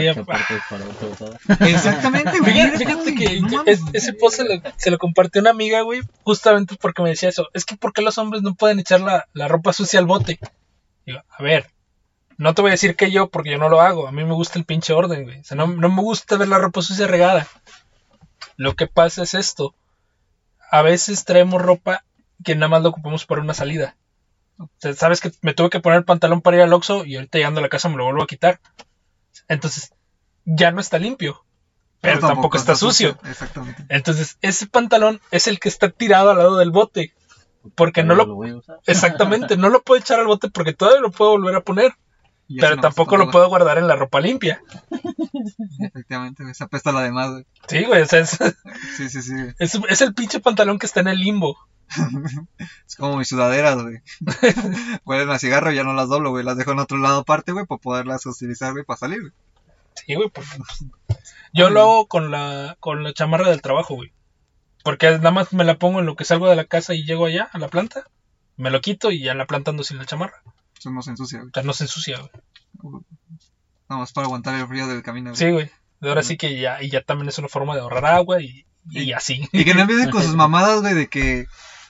usada. 1.10 1.38
Exactamente, 1.68 2.38
güey. 2.38 2.70
Fíjate, 2.76 3.14
que 3.16 3.40
no 3.40 3.64
es- 3.66 3.80
ese 3.92 4.12
post 4.12 4.36
se 4.36 4.44
lo, 4.44 4.62
se 4.76 4.90
lo 4.92 4.98
compartió 4.98 5.40
una 5.40 5.50
amiga, 5.50 5.80
güey, 5.82 6.02
justamente 6.22 6.76
porque 6.80 7.02
me 7.02 7.08
decía 7.08 7.28
eso. 7.28 7.48
Es 7.54 7.64
que 7.64 7.76
¿por 7.76 7.92
qué 7.92 8.02
los 8.02 8.16
hombres 8.18 8.42
no 8.42 8.54
pueden 8.54 8.78
echar 8.78 9.00
la, 9.00 9.26
la 9.32 9.48
ropa 9.48 9.72
sucia 9.72 9.98
al 9.98 10.06
bote? 10.06 10.38
Digo, 11.04 11.20
a 11.28 11.42
ver, 11.42 11.66
no 12.36 12.54
te 12.54 12.62
voy 12.62 12.68
a 12.70 12.78
decir 12.78 12.94
que 12.94 13.10
yo, 13.10 13.30
porque 13.30 13.50
yo 13.50 13.58
no 13.58 13.68
lo 13.68 13.80
hago. 13.80 14.06
A 14.06 14.12
mí 14.12 14.22
me 14.24 14.34
gusta 14.34 14.60
el 14.60 14.64
pinche 14.64 14.92
orden, 14.92 15.24
güey. 15.24 15.40
O 15.40 15.44
sea, 15.44 15.56
no, 15.56 15.66
no 15.66 15.88
me 15.88 16.02
gusta 16.02 16.36
ver 16.36 16.46
la 16.46 16.58
ropa 16.58 16.82
sucia 16.82 17.08
regada. 17.08 17.48
Lo 18.56 18.76
que 18.76 18.86
pasa 18.86 19.24
es 19.24 19.34
esto. 19.34 19.74
A 20.70 20.82
veces 20.82 21.24
traemos 21.24 21.60
ropa 21.60 22.04
que 22.44 22.54
nada 22.54 22.68
más 22.68 22.82
lo 22.82 22.90
ocupamos 22.90 23.26
para 23.26 23.40
una 23.40 23.54
salida. 23.54 23.96
Sabes 24.94 25.20
que 25.20 25.32
me 25.42 25.54
tuve 25.54 25.70
que 25.70 25.80
poner 25.80 25.98
el 25.98 26.04
pantalón 26.04 26.40
para 26.40 26.56
ir 26.56 26.62
al 26.62 26.72
Oxxo 26.72 27.04
y 27.04 27.16
ahorita 27.16 27.38
llegando 27.38 27.60
a 27.60 27.62
la 27.62 27.68
casa 27.68 27.88
me 27.88 27.96
lo 27.96 28.04
vuelvo 28.04 28.22
a 28.22 28.26
quitar. 28.26 28.60
Entonces, 29.48 29.92
ya 30.44 30.70
no 30.72 30.80
está 30.80 30.98
limpio. 30.98 31.44
Pero, 32.00 32.20
tampoco, 32.20 32.56
está, 32.56 32.76
sucio. 32.76 33.18
Exactamente. 33.24 33.84
Entonces, 33.88 34.38
ese 34.40 34.66
pantalón 34.66 35.20
es 35.30 35.46
el 35.48 35.58
que 35.58 35.68
está 35.68 35.90
tirado 35.90 36.30
al 36.30 36.38
lado 36.38 36.56
del 36.56 36.70
bote. 36.70 37.12
Porque 37.74 38.04
no 38.04 38.14
lo... 38.14 38.26
voy 38.26 38.50
a 38.50 38.56
usar. 38.56 38.78
Exactamente, 38.86 39.56
no 39.56 39.68
lo 39.68 39.82
puedo 39.82 40.00
echar 40.00 40.20
al 40.20 40.26
bote 40.26 40.48
porque 40.48 40.72
todavía 40.72 41.00
lo 41.00 41.10
puedo 41.10 41.32
volver 41.32 41.56
a 41.56 41.60
poner. 41.60 41.92
Pero 42.48 42.78
tampoco 42.78 43.16
lo 43.16 43.30
puedo 43.30 43.48
guardar 43.48 43.78
en 43.78 43.86
la 43.86 43.96
ropa 43.96 44.20
limpia. 44.20 44.62
Efectivamente, 45.80 46.42
güey. 46.42 46.54
Se 46.54 46.64
apesta 46.64 46.92
la 46.92 47.02
demás, 47.02 47.30
güey. 47.30 47.46
Sí, 47.68 47.84
güey, 47.84 48.02
o 48.02 48.06
sea, 48.06 48.20
es, 48.20 48.30
Sí, 48.96 49.10
sí, 49.10 49.22
sí. 49.22 49.34
güey. 49.34 49.54
es, 49.58 49.78
es 49.88 50.00
el 50.00 50.14
pinche 50.14 50.40
pantalón 50.40 50.78
que 50.78 50.86
está 50.86 51.00
en 51.00 51.08
el 51.08 51.18
limbo. 51.18 51.58
Es 52.86 52.96
como 52.96 53.16
mis 53.16 53.28
sudaderas, 53.28 53.76
güey. 53.82 53.98
Huelen 55.04 55.30
a 55.30 55.38
cigarro 55.38 55.72
y 55.72 55.76
ya 55.76 55.84
no 55.84 55.94
las 55.94 56.08
doblo, 56.08 56.30
güey. 56.30 56.44
Las 56.44 56.56
dejo 56.56 56.72
en 56.72 56.78
otro 56.80 56.98
lado 56.98 57.20
aparte, 57.20 57.52
güey, 57.52 57.66
para 57.66 57.80
poderlas 57.80 58.24
utilizar, 58.26 58.72
güey, 58.72 58.84
para 58.84 58.98
salir, 58.98 59.20
güey. 59.20 59.32
Sí, 59.94 60.14
güey, 60.14 60.30
pues, 60.30 60.46
Yo 61.52 61.70
lo 61.70 61.80
hago 61.80 62.06
con 62.08 62.30
la, 62.30 62.76
con 62.80 63.02
la 63.02 63.12
chamarra 63.12 63.50
del 63.50 63.62
trabajo, 63.62 63.94
güey. 63.94 64.12
Porque 64.84 65.10
nada 65.10 65.30
más 65.32 65.52
me 65.52 65.64
la 65.64 65.78
pongo 65.78 66.00
en 66.00 66.06
lo 66.06 66.16
que 66.16 66.24
salgo 66.24 66.48
de 66.48 66.56
la 66.56 66.64
casa 66.64 66.94
y 66.94 67.04
llego 67.04 67.26
allá 67.26 67.48
a 67.52 67.58
la 67.58 67.68
planta. 67.68 68.04
Me 68.56 68.70
lo 68.70 68.80
quito 68.80 69.10
y 69.10 69.22
ya 69.22 69.34
la 69.34 69.46
planta 69.46 69.70
ando 69.70 69.84
sin 69.84 69.98
la 69.98 70.06
chamarra. 70.06 70.42
Eso 70.78 70.90
no 70.90 71.02
se 71.02 71.10
ensucia, 71.10 71.38
güey. 71.40 71.50
O 71.50 71.52
sea, 71.54 71.62
no 71.62 71.72
se 71.72 71.84
ensucia, 71.84 72.18
güey. 72.18 73.02
Nada 73.88 74.00
más 74.00 74.12
para 74.12 74.26
aguantar 74.26 74.54
el 74.54 74.66
frío 74.66 74.86
del 74.86 75.02
camino, 75.02 75.30
güey. 75.30 75.36
Sí, 75.36 75.50
güey. 75.50 75.70
De 76.00 76.08
ahora 76.08 76.22
sí 76.22 76.36
que 76.36 76.60
ya, 76.60 76.82
y 76.82 76.90
ya 76.90 77.02
también 77.02 77.28
es 77.28 77.38
una 77.38 77.48
forma 77.48 77.74
de 77.74 77.80
ahorrar 77.80 78.06
agua 78.06 78.40
y, 78.40 78.66
y 78.90 79.12
así. 79.12 79.48
Y 79.52 79.64
que 79.64 79.74
no 79.74 79.80
empiecen 79.80 80.10
con 80.10 80.22
sus 80.24 80.36
mamadas, 80.36 80.80
güey, 80.80 80.94
de 80.94 81.08
que, 81.08 81.46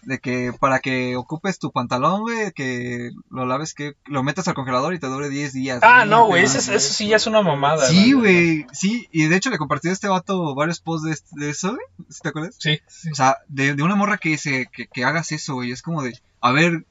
de 0.09 0.19
que 0.21 0.55
para 0.59 0.79
que 0.79 1.17
ocupes 1.17 1.59
tu 1.59 1.71
pantalón, 1.71 2.23
güey, 2.23 2.51
que 2.53 3.11
lo 3.31 3.45
laves, 3.45 3.75
que 3.75 3.93
lo 4.07 4.23
metas 4.23 4.49
al 4.49 4.55
congelador 4.55 4.95
y 4.95 4.99
te 4.99 5.07
dure 5.07 5.29
10 5.29 5.53
días. 5.53 5.81
Ah, 5.83 6.07
no, 6.07 6.27
güey, 6.27 6.45
eso, 6.45 6.57
es- 6.57 6.69
eso 6.69 6.95
sí 6.95 7.09
ya 7.09 7.17
es 7.17 7.27
una 7.27 7.43
mamada. 7.43 7.87
Sí, 7.87 8.15
güey, 8.15 8.67
sí, 8.73 9.07
y 9.13 9.27
de 9.27 9.37
hecho 9.37 9.51
le 9.51 9.59
compartí 9.59 9.89
a 9.89 9.93
este 9.93 10.09
vato 10.09 10.55
varios 10.55 10.81
posts 10.81 11.05
de, 11.07 11.13
este- 11.13 11.29
de 11.39 11.51
eso, 11.51 11.69
güey, 11.73 11.85
¿sí 12.09 12.21
¿te 12.23 12.29
acuerdas? 12.31 12.57
Sí, 12.59 12.81
sí. 12.89 13.11
O 13.13 13.15
sea, 13.15 13.37
de, 13.49 13.75
de 13.75 13.83
una 13.83 13.97
morra 13.97 14.17
que 14.17 14.31
dice 14.31 14.67
que, 14.73 14.87
que 14.87 15.05
hagas 15.05 15.31
eso, 15.33 15.55
güey, 15.55 15.73
es 15.73 15.83
como 15.83 16.03
de, 16.03 16.19
a 16.41 16.53
ver, 16.53 16.87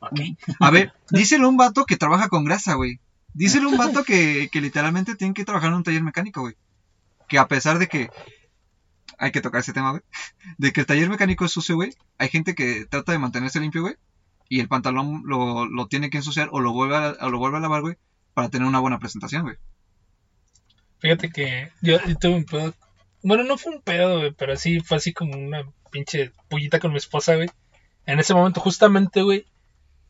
a 0.60 0.70
ver, 0.70 0.94
díselo 1.10 1.48
a 1.48 1.50
un 1.50 1.58
vato 1.58 1.86
que 1.86 1.98
trabaja 1.98 2.30
con 2.30 2.46
grasa, 2.46 2.76
güey. 2.76 3.00
Díselo 3.34 3.70
a 3.70 3.72
un 3.72 3.78
vato 3.80 4.04
que, 4.04 4.50
que 4.52 4.62
literalmente 4.62 5.16
tiene 5.16 5.34
que 5.34 5.44
trabajar 5.46 5.70
en 5.70 5.76
un 5.78 5.84
taller 5.84 6.04
mecánico, 6.04 6.42
güey. 6.42 6.56
Que 7.28 7.40
a 7.40 7.48
pesar 7.48 7.80
de 7.80 7.88
que 7.88 8.10
hay 9.18 9.32
que 9.32 9.42
tocar 9.42 9.62
ese 9.62 9.74
tema, 9.74 9.92
güey, 9.92 10.04
de 10.58 10.72
que 10.72 10.82
el 10.82 10.86
taller 10.86 11.10
mecánico 11.10 11.46
es 11.46 11.52
sucio, 11.52 11.76
güey, 11.76 11.94
hay 12.18 12.30
gente 12.30 12.56
que 12.56 12.86
trata 12.86 13.12
de 13.12 13.20
mantenerse 13.20 13.60
limpio, 13.60 13.82
güey, 13.82 13.96
y 14.50 14.60
el 14.60 14.68
pantalón 14.68 15.24
lo, 15.26 15.66
lo 15.66 15.88
tiene 15.88 16.10
que 16.10 16.18
ensuciar 16.18 16.50
o 16.52 16.60
lo 16.60 16.72
vuelve 16.72 16.96
a, 16.96 17.18
o 17.22 17.30
lo 17.30 17.40
vuelve 17.40 17.58
a 17.58 17.62
lavar, 17.62 17.82
güey, 17.82 17.98
para 18.34 18.50
tener 18.50 18.68
una 18.68 18.80
buena 18.80 19.00
presentación, 19.00 19.44
güey. 19.44 19.58
Fíjate 21.00 21.30
que 21.30 21.72
yo, 21.82 22.00
tuve 22.20 22.36
un 22.36 22.46
pedo. 22.46 22.74
Bueno, 23.24 23.44
no 23.44 23.58
fue 23.58 23.74
un 23.74 23.82
pedo, 23.82 24.20
güey, 24.20 24.32
pero 24.32 24.56
sí 24.56 24.80
fue 24.80 24.98
así 24.98 25.14
como 25.14 25.38
una 25.38 25.64
pinche 25.92 26.32
pullita 26.50 26.80
con 26.80 26.92
mi 26.92 26.98
esposa, 26.98 27.36
güey. 27.36 27.50
En 28.06 28.20
ese 28.20 28.34
momento, 28.34 28.62
justamente, 28.62 29.22
güey, 29.22 29.46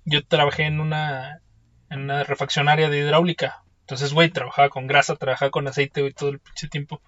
yo 0.05 0.26
trabajé 0.26 0.64
en 0.64 0.80
una, 0.80 1.41
en 1.89 2.01
una 2.01 2.24
refaccionaria 2.24 2.89
de 2.89 2.99
hidráulica. 2.99 3.64
Entonces, 3.82 4.14
güey, 4.14 4.30
trabajaba 4.30 4.70
con 4.70 4.88
grasa, 4.88 5.16
trabajaba 5.16 5.51
con 5.51 5.68
aceite, 5.68 6.01
güey, 6.01 6.14
todo 6.14 6.30
el 6.30 6.39
pinche 6.39 6.68
tiempo. 6.68 7.01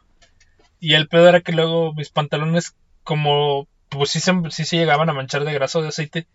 Y 0.80 0.93
el 0.93 1.07
pedo 1.07 1.27
era 1.27 1.41
que 1.41 1.51
luego 1.51 1.93
mis 1.93 2.09
pantalones, 2.09 2.75
como, 3.03 3.67
pues 3.89 4.11
sí 4.11 4.19
se, 4.19 4.34
sí 4.49 4.65
se 4.65 4.77
llegaban 4.77 5.09
a 5.09 5.13
manchar 5.13 5.43
de 5.43 5.53
grasa 5.53 5.80
o 5.80 5.82
de 5.82 5.89
aceite, 5.89 6.27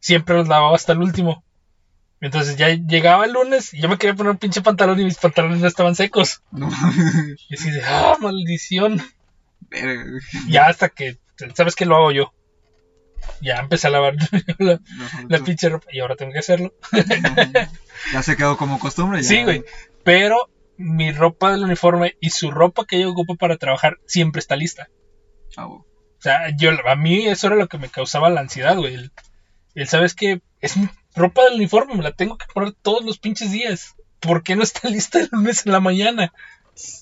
siempre 0.00 0.36
los 0.36 0.48
lavaba 0.48 0.74
hasta 0.76 0.92
el 0.92 1.00
último. 1.00 1.42
Entonces 2.20 2.56
ya 2.56 2.68
llegaba 2.68 3.26
el 3.26 3.32
lunes 3.32 3.72
y 3.74 3.80
yo 3.80 3.88
me 3.88 3.96
quería 3.96 4.14
poner 4.14 4.32
un 4.32 4.38
pinche 4.38 4.60
pantalón 4.60 4.98
y 5.00 5.04
mis 5.04 5.18
pantalones 5.18 5.60
ya 5.60 5.68
estaban 5.68 5.94
secos. 5.94 6.42
No. 6.50 6.68
Y 7.48 7.54
así 7.54 7.70
de, 7.70 7.82
ah, 7.84 8.16
maldición. 8.20 9.00
Ya 10.48 10.66
hasta 10.66 10.88
que, 10.88 11.18
¿sabes 11.54 11.76
qué? 11.76 11.84
Lo 11.86 11.96
hago 11.96 12.10
yo. 12.12 12.32
Ya 13.40 13.58
empecé 13.58 13.86
a 13.86 13.90
lavar 13.90 14.14
la, 14.58 14.74
No, 14.74 15.08
la 15.28 15.38
pinche 15.40 15.68
ropa 15.68 15.86
y 15.92 16.00
ahora 16.00 16.16
tengo 16.16 16.32
que 16.32 16.38
hacerlo. 16.40 16.72
Ya 18.12 18.22
se 18.22 18.36
quedó 18.36 18.56
como 18.56 18.78
costumbre. 18.78 19.22
ya. 19.22 19.28
Sí, 19.28 19.42
güey. 19.42 19.64
Pero 20.04 20.48
mi 20.78 21.12
ropa 21.12 21.52
del 21.52 21.64
uniforme 21.64 22.16
y 22.20 22.30
su 22.30 22.50
ropa 22.50 22.86
que 22.86 23.00
yo 23.00 23.10
ocupo 23.10 23.36
para 23.36 23.56
trabajar 23.58 23.98
siempre 24.06 24.38
está 24.40 24.56
lista. 24.56 24.88
Ah. 25.56 25.66
O 25.66 25.84
sea, 26.20 26.56
yo, 26.56 26.70
a 26.86 26.96
mí 26.96 27.26
eso 27.26 27.48
era 27.48 27.56
lo 27.56 27.68
que 27.68 27.78
me 27.78 27.88
causaba 27.90 28.30
la 28.30 28.40
ansiedad, 28.40 28.76
güey. 28.76 28.94
El, 28.94 29.12
el, 29.74 29.88
¿sabes 29.88 30.14
qué? 30.14 30.40
Es 30.60 30.76
mi 30.76 30.88
ropa 31.14 31.44
del 31.44 31.54
uniforme, 31.54 31.94
me 31.94 32.02
la 32.02 32.12
tengo 32.12 32.36
que 32.38 32.46
poner 32.52 32.72
todos 32.72 33.04
los 33.04 33.18
pinches 33.18 33.50
días. 33.52 33.94
¿Por 34.20 34.42
qué 34.42 34.56
no 34.56 34.62
está 34.62 34.88
lista 34.88 35.20
el 35.20 35.28
lunes 35.30 35.66
en 35.66 35.72
la 35.72 35.80
mañana? 35.80 36.32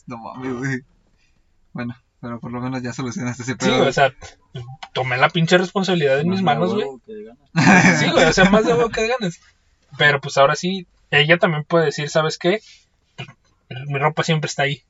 No 0.07 0.19
mames, 0.19 0.53
güey. 0.55 0.81
Bueno, 1.73 1.97
pero 2.21 2.41
por 2.41 2.51
lo 2.53 2.61
menos 2.61 2.83
ya 2.83 2.93
solucionaste 2.93 3.43
ese 3.43 3.53
Sí, 3.53 3.59
pedo. 3.59 3.77
güey, 3.79 3.89
o 3.89 3.93
sea, 3.93 4.13
tomé 4.95 5.17
la 5.19 5.29
pinche 5.31 5.59
responsabilidad 5.59 6.19
en 6.21 6.29
mis 6.31 6.43
manos, 6.43 6.71
de 6.71 6.75
güey. 6.77 6.87
huevo 6.87 7.01
que 7.07 7.13
de 7.13 7.25
ganas. 7.25 7.99
Sí, 8.01 8.11
güey, 8.11 8.25
o 8.25 8.33
sea, 8.33 8.51
más 8.51 8.65
de 8.65 8.73
huevo 8.75 8.89
que 8.91 9.03
de 9.03 9.09
ganas. 9.09 9.39
Pero 9.99 10.21
pues 10.21 10.37
ahora 10.39 10.55
sí, 10.57 10.87
ella 11.11 11.39
también 11.39 11.65
puede 11.65 11.87
decir, 11.87 12.09
¿sabes 12.11 12.39
qué? 12.39 12.61
Mi 13.69 13.99
ropa 13.99 14.23
siempre 14.23 14.49
está 14.49 14.63
ahí. 14.63 14.85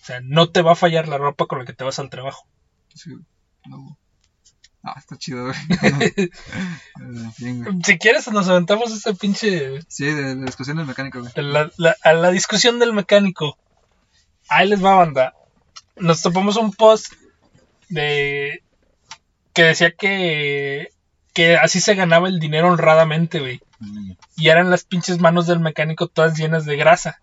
O 0.00 0.04
sea, 0.04 0.20
no 0.22 0.50
te 0.50 0.62
va 0.62 0.72
a 0.72 0.76
fallar 0.76 1.08
la 1.08 1.18
ropa 1.18 1.46
con 1.46 1.58
la 1.58 1.64
que 1.64 1.72
te 1.72 1.84
vas 1.84 1.98
al 1.98 2.10
trabajo. 2.10 2.46
Sí. 2.94 3.10
No. 3.66 3.98
Ah, 4.82 4.94
está 4.98 5.16
chido, 5.16 5.44
güey. 5.46 5.56
Bien. 7.38 7.82
Si 7.84 7.98
quieres, 7.98 8.30
nos 8.30 8.48
aventamos 8.48 8.92
ese 8.92 9.14
pinche. 9.14 9.80
Sí, 9.88 10.04
de 10.04 10.34
la 10.36 10.44
discusión 10.44 10.76
del 10.76 10.86
mecánico, 10.86 11.20
güey. 11.20 11.32
la- 11.36 11.70
la- 11.78 11.96
a 12.02 12.12
la 12.12 12.30
discusión 12.30 12.78
del 12.78 12.92
mecánico. 12.92 13.56
Ahí 14.48 14.68
les 14.68 14.84
va, 14.84 14.96
banda. 14.96 15.34
Nos 15.96 16.20
topamos 16.22 16.56
un 16.56 16.72
post 16.72 17.12
de. 17.88 18.62
que 19.54 19.62
decía 19.62 19.92
que. 19.92 20.88
que 21.32 21.56
así 21.56 21.80
se 21.80 21.94
ganaba 21.94 22.28
el 22.28 22.38
dinero 22.38 22.68
honradamente, 22.68 23.40
güey. 23.40 23.60
Mm. 23.80 24.12
Y 24.36 24.48
eran 24.48 24.70
las 24.70 24.84
pinches 24.84 25.18
manos 25.18 25.46
del 25.46 25.60
mecánico 25.60 26.08
todas 26.08 26.36
llenas 26.36 26.66
de 26.66 26.76
grasa. 26.76 27.22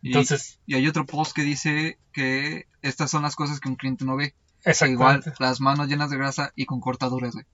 Y, 0.00 0.08
Entonces, 0.08 0.60
y 0.66 0.74
hay 0.74 0.86
otro 0.86 1.06
post 1.06 1.32
que 1.32 1.42
dice 1.42 1.98
que 2.12 2.66
estas 2.82 3.10
son 3.10 3.22
las 3.22 3.36
cosas 3.36 3.60
que 3.60 3.68
un 3.68 3.76
cliente 3.76 4.04
no 4.04 4.16
ve. 4.16 4.34
Igual, 4.86 5.22
las 5.38 5.60
manos 5.60 5.88
llenas 5.88 6.10
de 6.10 6.16
grasa 6.16 6.52
y 6.54 6.66
con 6.66 6.80
cortaduras, 6.80 7.34
güey. 7.34 7.46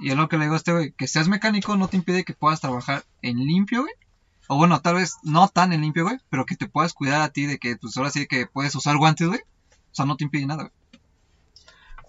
Y 0.00 0.10
es 0.10 0.16
lo 0.16 0.28
que 0.28 0.38
le 0.38 0.44
digo 0.44 0.54
a 0.54 0.56
este 0.56 0.72
güey, 0.72 0.92
que 0.92 1.06
seas 1.06 1.28
mecánico 1.28 1.76
no 1.76 1.88
te 1.88 1.96
impide 1.96 2.24
que 2.24 2.32
puedas 2.32 2.60
trabajar 2.60 3.04
en 3.22 3.38
limpio, 3.38 3.82
güey. 3.82 3.92
O 4.48 4.56
bueno, 4.56 4.80
tal 4.80 4.94
vez 4.96 5.16
no 5.22 5.48
tan 5.48 5.72
en 5.72 5.82
limpio, 5.82 6.04
güey, 6.04 6.18
pero 6.28 6.46
que 6.46 6.56
te 6.56 6.66
puedas 6.66 6.94
cuidar 6.94 7.22
a 7.22 7.28
ti 7.28 7.46
de 7.46 7.58
que, 7.58 7.76
pues 7.76 7.96
ahora 7.96 8.10
sí 8.10 8.26
que 8.26 8.46
puedes 8.46 8.74
usar 8.74 8.96
guantes, 8.96 9.28
güey. 9.28 9.40
O 9.40 9.94
sea, 9.94 10.06
no 10.06 10.16
te 10.16 10.24
impide 10.24 10.46
nada, 10.46 10.64
güey. 10.64 10.72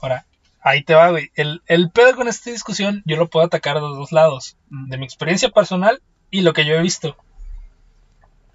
Ahora, 0.01 0.25
ahí 0.61 0.83
te 0.83 0.95
va, 0.95 1.09
güey. 1.11 1.31
El, 1.35 1.61
el 1.67 1.91
pedo 1.91 2.15
con 2.15 2.27
esta 2.27 2.49
discusión 2.49 3.03
yo 3.05 3.17
lo 3.17 3.29
puedo 3.29 3.45
atacar 3.45 3.75
de 3.75 3.81
los 3.81 3.95
dos 3.95 4.11
lados. 4.11 4.57
De 4.69 4.97
mi 4.97 5.05
experiencia 5.05 5.49
personal 5.49 6.01
y 6.31 6.41
lo 6.41 6.53
que 6.53 6.65
yo 6.65 6.73
he 6.73 6.81
visto. 6.81 7.15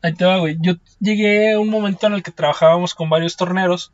Ahí 0.03 0.14
te 0.14 0.24
va, 0.24 0.38
güey. 0.38 0.57
Yo 0.61 0.74
llegué 1.01 1.55
a 1.55 1.61
un 1.61 1.68
momento 1.68 2.07
en 2.07 2.14
el 2.14 2.22
que 2.22 2.30
trabajábamos 2.30 2.94
con 2.94 3.11
varios 3.11 3.36
torneros. 3.36 3.92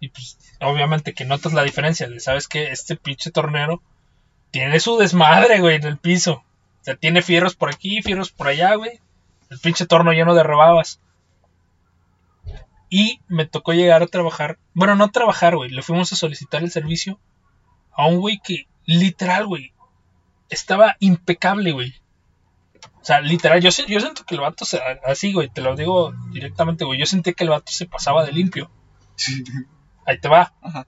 Y 0.00 0.08
pues, 0.08 0.38
obviamente 0.60 1.14
que 1.14 1.24
notas 1.24 1.52
la 1.52 1.62
diferencia. 1.62 2.08
De, 2.08 2.20
Sabes 2.20 2.48
que 2.48 2.70
este 2.70 2.96
pinche 2.96 3.30
tornero 3.30 3.82
tiene 4.50 4.80
su 4.80 4.96
desmadre, 4.98 5.60
güey, 5.60 5.76
en 5.76 5.84
el 5.84 5.98
piso. 5.98 6.44
O 6.80 6.84
sea, 6.84 6.96
tiene 6.96 7.22
fierros 7.22 7.54
por 7.54 7.70
aquí, 7.70 8.02
fierros 8.02 8.30
por 8.30 8.48
allá, 8.48 8.74
güey. 8.74 9.00
El 9.50 9.58
pinche 9.58 9.86
torno 9.86 10.12
lleno 10.12 10.34
de 10.34 10.42
rebabas. 10.42 11.00
Y 12.88 13.20
me 13.28 13.46
tocó 13.46 13.72
llegar 13.72 14.02
a 14.02 14.06
trabajar. 14.06 14.58
Bueno, 14.74 14.94
no 14.96 15.10
trabajar, 15.10 15.56
güey. 15.56 15.70
Le 15.70 15.82
fuimos 15.82 16.12
a 16.12 16.16
solicitar 16.16 16.62
el 16.62 16.70
servicio 16.70 17.18
a 17.92 18.06
un 18.06 18.20
güey 18.20 18.40
que, 18.42 18.66
literal, 18.84 19.46
güey, 19.46 19.72
estaba 20.50 20.96
impecable, 21.00 21.72
güey. 21.72 21.94
O 23.02 23.04
sea, 23.04 23.20
literal, 23.20 23.60
yo, 23.60 23.72
siento 23.72 24.24
que 24.24 24.36
el 24.36 24.40
vato 24.40 24.64
se, 24.64 24.80
así, 25.04 25.32
güey, 25.32 25.48
te 25.48 25.60
lo 25.60 25.74
digo 25.74 26.14
directamente, 26.30 26.84
güey. 26.84 27.00
Yo 27.00 27.06
sentí 27.06 27.34
que 27.34 27.42
el 27.42 27.50
vato 27.50 27.72
se 27.72 27.86
pasaba 27.86 28.24
de 28.24 28.30
limpio. 28.30 28.70
Ahí 30.06 30.20
te 30.20 30.28
va. 30.28 30.54
Ajá. 30.62 30.86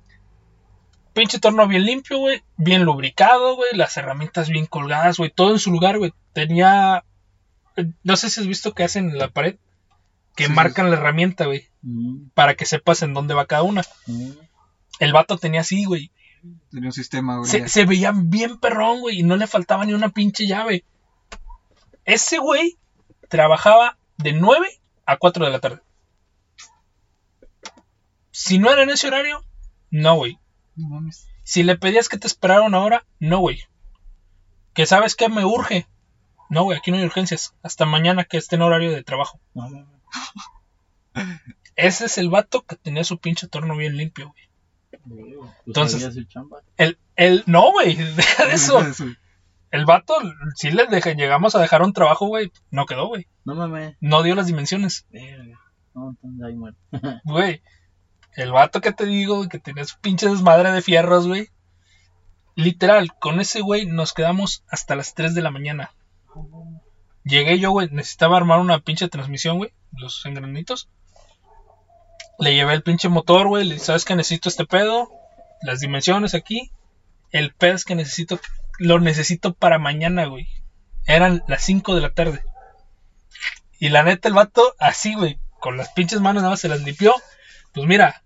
Pinche 1.13 1.41
torno 1.41 1.67
bien 1.67 1.85
limpio, 1.85 2.19
güey. 2.19 2.45
Bien 2.57 2.85
lubricado, 2.85 3.57
güey. 3.57 3.71
Las 3.75 3.97
herramientas 3.97 4.49
bien 4.49 4.67
colgadas, 4.67 5.17
güey. 5.17 5.31
Todo 5.31 5.51
en 5.51 5.59
su 5.59 5.73
lugar, 5.73 5.99
güey. 5.99 6.13
Tenía. 6.33 7.05
No 8.05 8.17
sé 8.17 8.31
si 8.31 8.41
has 8.41 8.47
visto 8.47 8.75
que 8.75 8.85
hacen 8.85 9.11
en 9.11 9.19
la 9.19 9.29
pared. 9.29 9.57
Que 10.37 10.45
Sí, 10.45 10.51
sí, 10.51 10.55
marcan 10.55 10.91
la 10.91 10.97
herramienta, 10.97 11.47
güey. 11.47 11.69
Mm, 11.83 12.29
Para 12.35 12.55
que 12.55 12.65
sepas 12.65 13.03
en 13.03 13.13
dónde 13.13 13.35
va 13.35 13.47
cada 13.47 13.65
una. 13.65 13.83
mm. 14.07 14.31
El 15.01 15.13
vato 15.13 15.37
tenía 15.37 15.63
así, 15.63 15.85
güey. 15.85 16.13
Tenía 16.71 16.91
un 16.91 16.93
sistema, 16.93 17.39
güey. 17.39 17.51
Se, 17.51 17.69
se 17.69 17.85
veía 17.85 18.13
bien 18.15 18.59
perrón, 18.59 19.01
güey, 19.01 19.19
y 19.19 19.23
no 19.25 19.37
le 19.37 19.49
faltaba 19.49 19.85
ni 19.85 19.95
una 19.95 20.11
pinche 20.11 20.47
llave. 20.47 20.85
Ese 22.05 22.39
güey 22.39 22.79
trabajaba 23.29 23.99
de 24.19 24.33
9 24.33 24.69
a 25.07 25.17
4 25.17 25.45
de 25.45 25.51
la 25.51 25.61
tarde. 25.61 25.81
Si 28.31 28.59
no 28.59 28.71
era 28.71 28.83
en 28.83 28.91
ese 28.91 29.07
horario, 29.07 29.45
no, 29.91 30.17
güey. 30.17 30.39
No 30.77 30.89
mames. 30.89 31.29
Si 31.45 31.63
le 31.63 31.77
pedías 31.77 32.09
que 32.09 32.19
te 32.19 32.27
esperara 32.27 32.63
una 32.63 32.81
hora, 32.81 33.07
no, 33.21 33.39
güey. 33.39 33.61
Que 34.73 34.87
sabes 34.87 35.15
que 35.15 35.29
me 35.29 35.45
urge. 35.45 35.87
No, 36.51 36.65
güey, 36.65 36.79
aquí 36.79 36.91
no 36.91 36.97
hay 36.97 37.05
urgencias. 37.05 37.55
Hasta 37.63 37.87
mañana 37.87 38.25
que 38.25 38.37
esté 38.37 38.57
en 38.57 38.63
horario 38.63 38.91
de 38.91 39.05
trabajo. 39.05 39.41
No, 39.55 39.69
no, 39.69 39.81
no. 39.81 40.01
Ese 41.77 42.07
es 42.07 42.19
el 42.19 42.29
vato 42.29 42.63
que 42.63 42.77
tenía 42.77 43.05
su 43.05 43.19
pinche 43.19 43.49
torno 43.49 43.77
bien 43.77 43.97
limpio, 43.97 44.31
güey. 44.31 44.45
Pues 44.91 45.57
Entonces-. 45.67 46.27
El, 46.77 46.99
el, 47.17 47.45
no, 47.47 47.73
güey, 47.73 47.95
deja 48.17 48.47
de 48.47 48.55
eso. 48.55 48.81
El 49.75 49.87
vato, 49.87 50.15
si 50.55 50.71
le 50.71 50.87
dejé, 50.87 51.17
llegamos 51.17 51.57
a 51.57 51.59
dejar 51.59 51.83
un 51.83 51.93
trabajo, 51.93 52.29
güey, 52.29 52.53
no 52.71 52.87
quedó, 52.87 53.09
güey. 53.09 53.27
No 53.45 53.57
mames. 53.57 53.97
No 54.01 54.23
dio 54.23 54.37
las 54.37 54.47
dimensiones, 54.47 55.05
Verga. 55.11 55.59
No, 55.93 56.11
entonces 56.11 56.47
ahí 56.47 56.55
muere. 56.55 56.77
güey. 57.25 57.61
El 58.37 58.53
vato 58.53 58.81
que 58.81 58.93
te 58.93 59.05
digo, 59.05 59.49
que 59.49 59.59
tenía 59.59 59.85
su 59.85 59.99
pinche 59.99 60.29
desmadre 60.29 60.71
de 60.71 60.81
fierros, 60.81 61.27
güey. 61.27 61.49
Literal, 62.55 63.19
con 63.19 63.41
ese 63.41 63.63
güey 63.63 63.85
nos 63.85 64.13
quedamos 64.13 64.63
hasta 64.69 64.95
las 64.95 65.13
3 65.15 65.35
de 65.35 65.43
la 65.43 65.51
mañana. 65.51 65.91
Llegué 67.25 67.59
yo, 67.59 67.73
güey, 67.73 67.89
necesitaba 67.91 68.37
armar 68.37 68.61
una 68.61 68.79
pinche 68.79 69.09
transmisión, 69.09 69.57
güey, 69.57 69.73
los 69.91 70.25
engranitos. 70.25 70.89
Le 72.39 72.55
llevé 72.55 72.75
el 72.75 72.85
pinche 72.85 73.09
motor, 73.09 73.49
güey, 73.49 73.65
le 73.65 73.75
dije, 73.75 73.87
¿sabes 73.87 74.05
que 74.05 74.15
necesito 74.15 74.49
este 74.49 74.67
pedo? 74.67 75.09
Las 75.63 75.81
dimensiones 75.81 76.33
aquí. 76.33 76.71
El 77.33 77.53
pedo 77.53 77.75
es 77.75 77.85
que 77.85 77.97
necesito, 77.97 78.39
lo 78.79 78.99
necesito 79.01 79.55
para 79.55 79.79
mañana, 79.79 80.27
güey. 80.27 80.49
Eran 81.07 81.43
las 81.49 81.63
5 81.63 81.95
de 81.95 82.01
la 82.01 82.13
tarde. 82.13 82.43
Y 83.79 83.89
la 83.91 84.03
neta, 84.03 84.29
el 84.29 84.35
vato, 84.35 84.75
así, 84.79 85.15
güey, 85.15 85.39
con 85.61 85.77
las 85.77 85.91
pinches 85.91 86.21
manos 86.21 86.43
nada 86.43 86.53
más 86.53 86.61
se 86.61 86.69
las 86.69 86.83
limpió. 86.83 87.15
Pues 87.73 87.87
mira, 87.87 88.23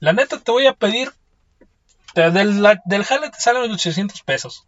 la 0.00 0.12
neta 0.12 0.38
te 0.38 0.50
voy 0.50 0.66
a 0.66 0.74
pedir, 0.74 1.12
del, 2.14 2.62
del 2.84 3.04
jale 3.04 3.30
te 3.30 3.40
salen 3.40 3.70
800 3.70 4.22
pesos. 4.22 4.66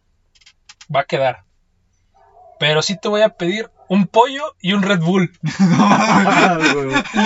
Va 0.95 1.01
a 1.01 1.07
quedar. 1.07 1.45
Pero 2.59 2.83
sí 2.83 2.97
te 2.97 3.09
voy 3.09 3.23
a 3.23 3.31
pedir 3.31 3.71
un 3.91 4.07
pollo 4.07 4.55
y 4.61 4.73
un 4.73 4.83
Red 4.83 5.01
Bull. 5.01 5.33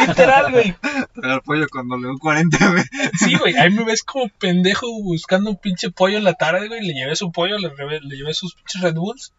Literal, 0.06 0.50
güey. 0.50 0.74
Pero 1.14 1.34
el 1.34 1.42
pollo 1.42 1.68
con 1.68 1.88
W40, 1.88 2.72
güey. 2.72 2.84
Sí, 3.18 3.36
güey. 3.36 3.54
Ahí 3.58 3.68
me 3.68 3.84
ves 3.84 4.02
como 4.02 4.30
pendejo 4.30 4.86
buscando 5.02 5.50
un 5.50 5.58
pinche 5.58 5.90
pollo 5.90 6.16
en 6.16 6.24
la 6.24 6.32
tarde, 6.32 6.68
güey. 6.68 6.80
Le 6.80 6.94
llevé 6.94 7.16
su 7.16 7.30
pollo, 7.30 7.58
le, 7.58 7.68
le 8.00 8.16
llevé 8.16 8.32
sus 8.32 8.54
pinches 8.54 8.80
Red 8.80 8.94
Bulls. 8.94 9.34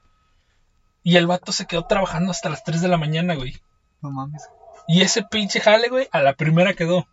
Y 1.01 1.15
el 1.15 1.25
vato 1.25 1.51
se 1.51 1.65
quedó 1.65 1.87
trabajando 1.87 2.29
hasta 2.29 2.49
las 2.49 2.63
3 2.63 2.81
de 2.81 2.89
la 2.89 2.97
mañana, 2.97 3.33
güey. 3.33 3.59
No 4.03 4.11
mames. 4.11 4.47
Y 4.87 5.01
ese 5.01 5.23
pinche 5.23 5.59
jale, 5.59 5.89
güey, 5.89 6.07
a 6.11 6.21
la 6.21 6.33
primera 6.33 6.75
quedó. 6.75 7.07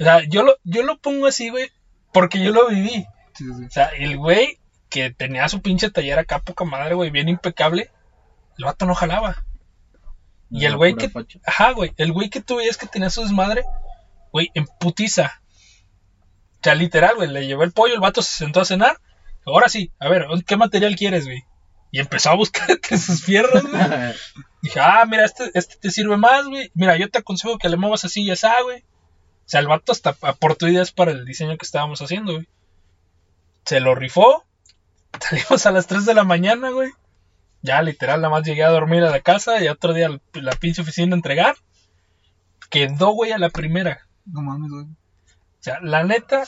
O 0.00 0.04
sea, 0.04 0.24
yo 0.28 0.42
lo, 0.42 0.56
yo 0.64 0.82
lo 0.82 0.98
pongo 0.98 1.26
así, 1.26 1.50
güey, 1.50 1.70
porque 2.12 2.42
yo 2.42 2.50
lo 2.50 2.66
viví. 2.66 3.06
Sí, 3.34 3.44
sí, 3.44 3.54
sí. 3.58 3.64
O 3.64 3.70
sea, 3.70 3.90
el 3.96 4.16
güey 4.16 4.58
que 4.88 5.10
tenía 5.10 5.48
su 5.48 5.60
pinche 5.62 5.90
taller 5.90 6.18
acá, 6.18 6.40
poca 6.40 6.64
madre, 6.64 6.94
güey, 6.94 7.10
bien 7.10 7.28
impecable, 7.28 7.90
el 8.58 8.64
vato 8.64 8.86
no 8.86 8.94
jalaba. 8.94 9.44
Y 10.50 10.60
el 10.60 10.72
Era 10.72 10.76
güey 10.76 10.94
que. 10.94 11.08
facha. 11.08 11.38
Ajá, 11.44 11.72
güey. 11.72 11.92
El 11.96 12.12
güey 12.12 12.30
que 12.30 12.40
tú 12.40 12.56
veías 12.56 12.76
que 12.76 12.86
tenía 12.86 13.10
su 13.10 13.22
desmadre, 13.22 13.64
güey, 14.32 14.50
en 14.54 14.66
putiza. 14.66 15.40
O 16.54 16.58
sea, 16.62 16.74
literal, 16.74 17.16
güey. 17.16 17.28
Le 17.28 17.46
llevó 17.46 17.64
el 17.64 17.72
pollo, 17.72 17.94
el 17.94 18.00
vato 18.00 18.22
se 18.22 18.36
sentó 18.36 18.60
a 18.60 18.64
cenar. 18.64 18.98
Ahora 19.44 19.68
sí, 19.68 19.92
a 19.98 20.08
ver, 20.08 20.26
¿qué 20.46 20.56
material 20.56 20.96
quieres, 20.96 21.24
güey? 21.24 21.44
Y 21.92 22.00
empezó 22.00 22.30
a 22.30 22.36
buscar 22.36 22.70
entre 22.70 22.98
sus 22.98 23.22
fierros, 23.22 23.62
güey. 23.62 23.82
Dije, 24.62 24.80
ah, 24.80 25.04
mira, 25.08 25.24
este, 25.24 25.50
este 25.54 25.76
te 25.76 25.90
sirve 25.90 26.16
más, 26.16 26.46
güey. 26.46 26.70
Mira, 26.74 26.96
yo 26.96 27.08
te 27.10 27.18
aconsejo 27.18 27.58
que 27.58 27.68
le 27.68 27.76
muevas 27.76 28.04
así 28.04 28.22
y 28.22 28.30
así, 28.30 28.46
güey. 28.64 28.80
O 28.80 29.48
sea, 29.48 29.60
el 29.60 29.68
vato 29.68 29.92
hasta 29.92 30.16
aportó 30.22 30.66
ideas 30.66 30.90
para 30.90 31.12
el 31.12 31.24
diseño 31.24 31.56
que 31.56 31.66
estábamos 31.66 32.02
haciendo, 32.02 32.32
güey. 32.32 32.48
Se 33.64 33.80
lo 33.80 33.94
rifó. 33.94 34.44
Salimos 35.20 35.66
a 35.66 35.70
las 35.70 35.86
3 35.86 36.04
de 36.04 36.14
la 36.14 36.24
mañana, 36.24 36.70
güey. 36.70 36.90
Ya, 37.62 37.82
literal, 37.82 38.20
nada 38.20 38.30
más 38.30 38.46
llegué 38.46 38.64
a 38.64 38.70
dormir 38.70 39.02
a 39.02 39.10
la 39.10 39.20
casa 39.20 39.62
y 39.62 39.68
otro 39.68 39.92
día 39.92 40.08
la, 40.34 40.52
pinche 40.52 40.82
oficina 40.82 41.14
a 41.14 41.16
entregar. 41.16 41.56
Quedó, 42.70 43.10
güey, 43.10 43.32
a 43.32 43.38
la 43.38 43.50
primera. 43.50 44.06
No 44.24 44.42
mames, 44.42 44.70
güey. 44.70 44.84
O 44.84 45.60
sea, 45.60 45.80
la 45.80 46.04
neta, 46.04 46.44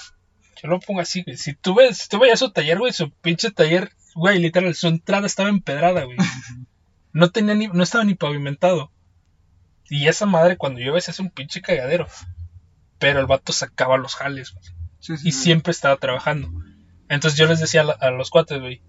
yo 0.63 0.69
lo 0.69 0.81
pongo 0.81 1.01
así, 1.01 1.23
güey. 1.23 1.37
Si 1.37 1.55
tú 1.55 1.75
ves, 1.75 1.99
si 1.99 2.09
tú 2.09 2.19
veías 2.19 2.39
su 2.39 2.51
taller, 2.53 2.79
güey, 2.79 2.93
su 2.93 3.11
pinche 3.11 3.51
taller, 3.51 3.93
güey, 4.15 4.39
literal, 4.39 4.75
su 4.75 4.89
entrada 4.89 5.27
estaba 5.27 5.49
empedrada, 5.49 6.05
güey. 6.05 6.19
No 7.13 7.31
tenía 7.31 7.55
ni, 7.55 7.67
no 7.67 7.83
estaba 7.83 8.05
ni 8.05 8.15
pavimentado. 8.15 8.93
Y 9.91 10.07
esa 10.07 10.27
madre 10.27 10.57
cuando 10.57 10.81
llueve 10.81 11.01
se 11.01 11.11
hace 11.11 11.23
un 11.23 11.31
pinche 11.31 11.63
cagadero. 11.63 12.07
Pero 12.99 13.21
el 13.21 13.27
vato 13.27 13.53
sacaba 13.53 13.97
los 13.97 14.15
jales, 14.15 14.53
güey. 14.53 14.65
Sí, 15.01 15.17
sí, 15.17 15.29
Y 15.29 15.33
siempre 15.33 15.71
estaba 15.71 15.97
trabajando. 15.97 16.51
Entonces 17.09 17.39
yo 17.39 17.47
les 17.47 17.61
decía 17.61 17.83
a, 17.83 18.11
los 18.11 18.31
cuates, 18.31 18.61
güey. 18.61 18.83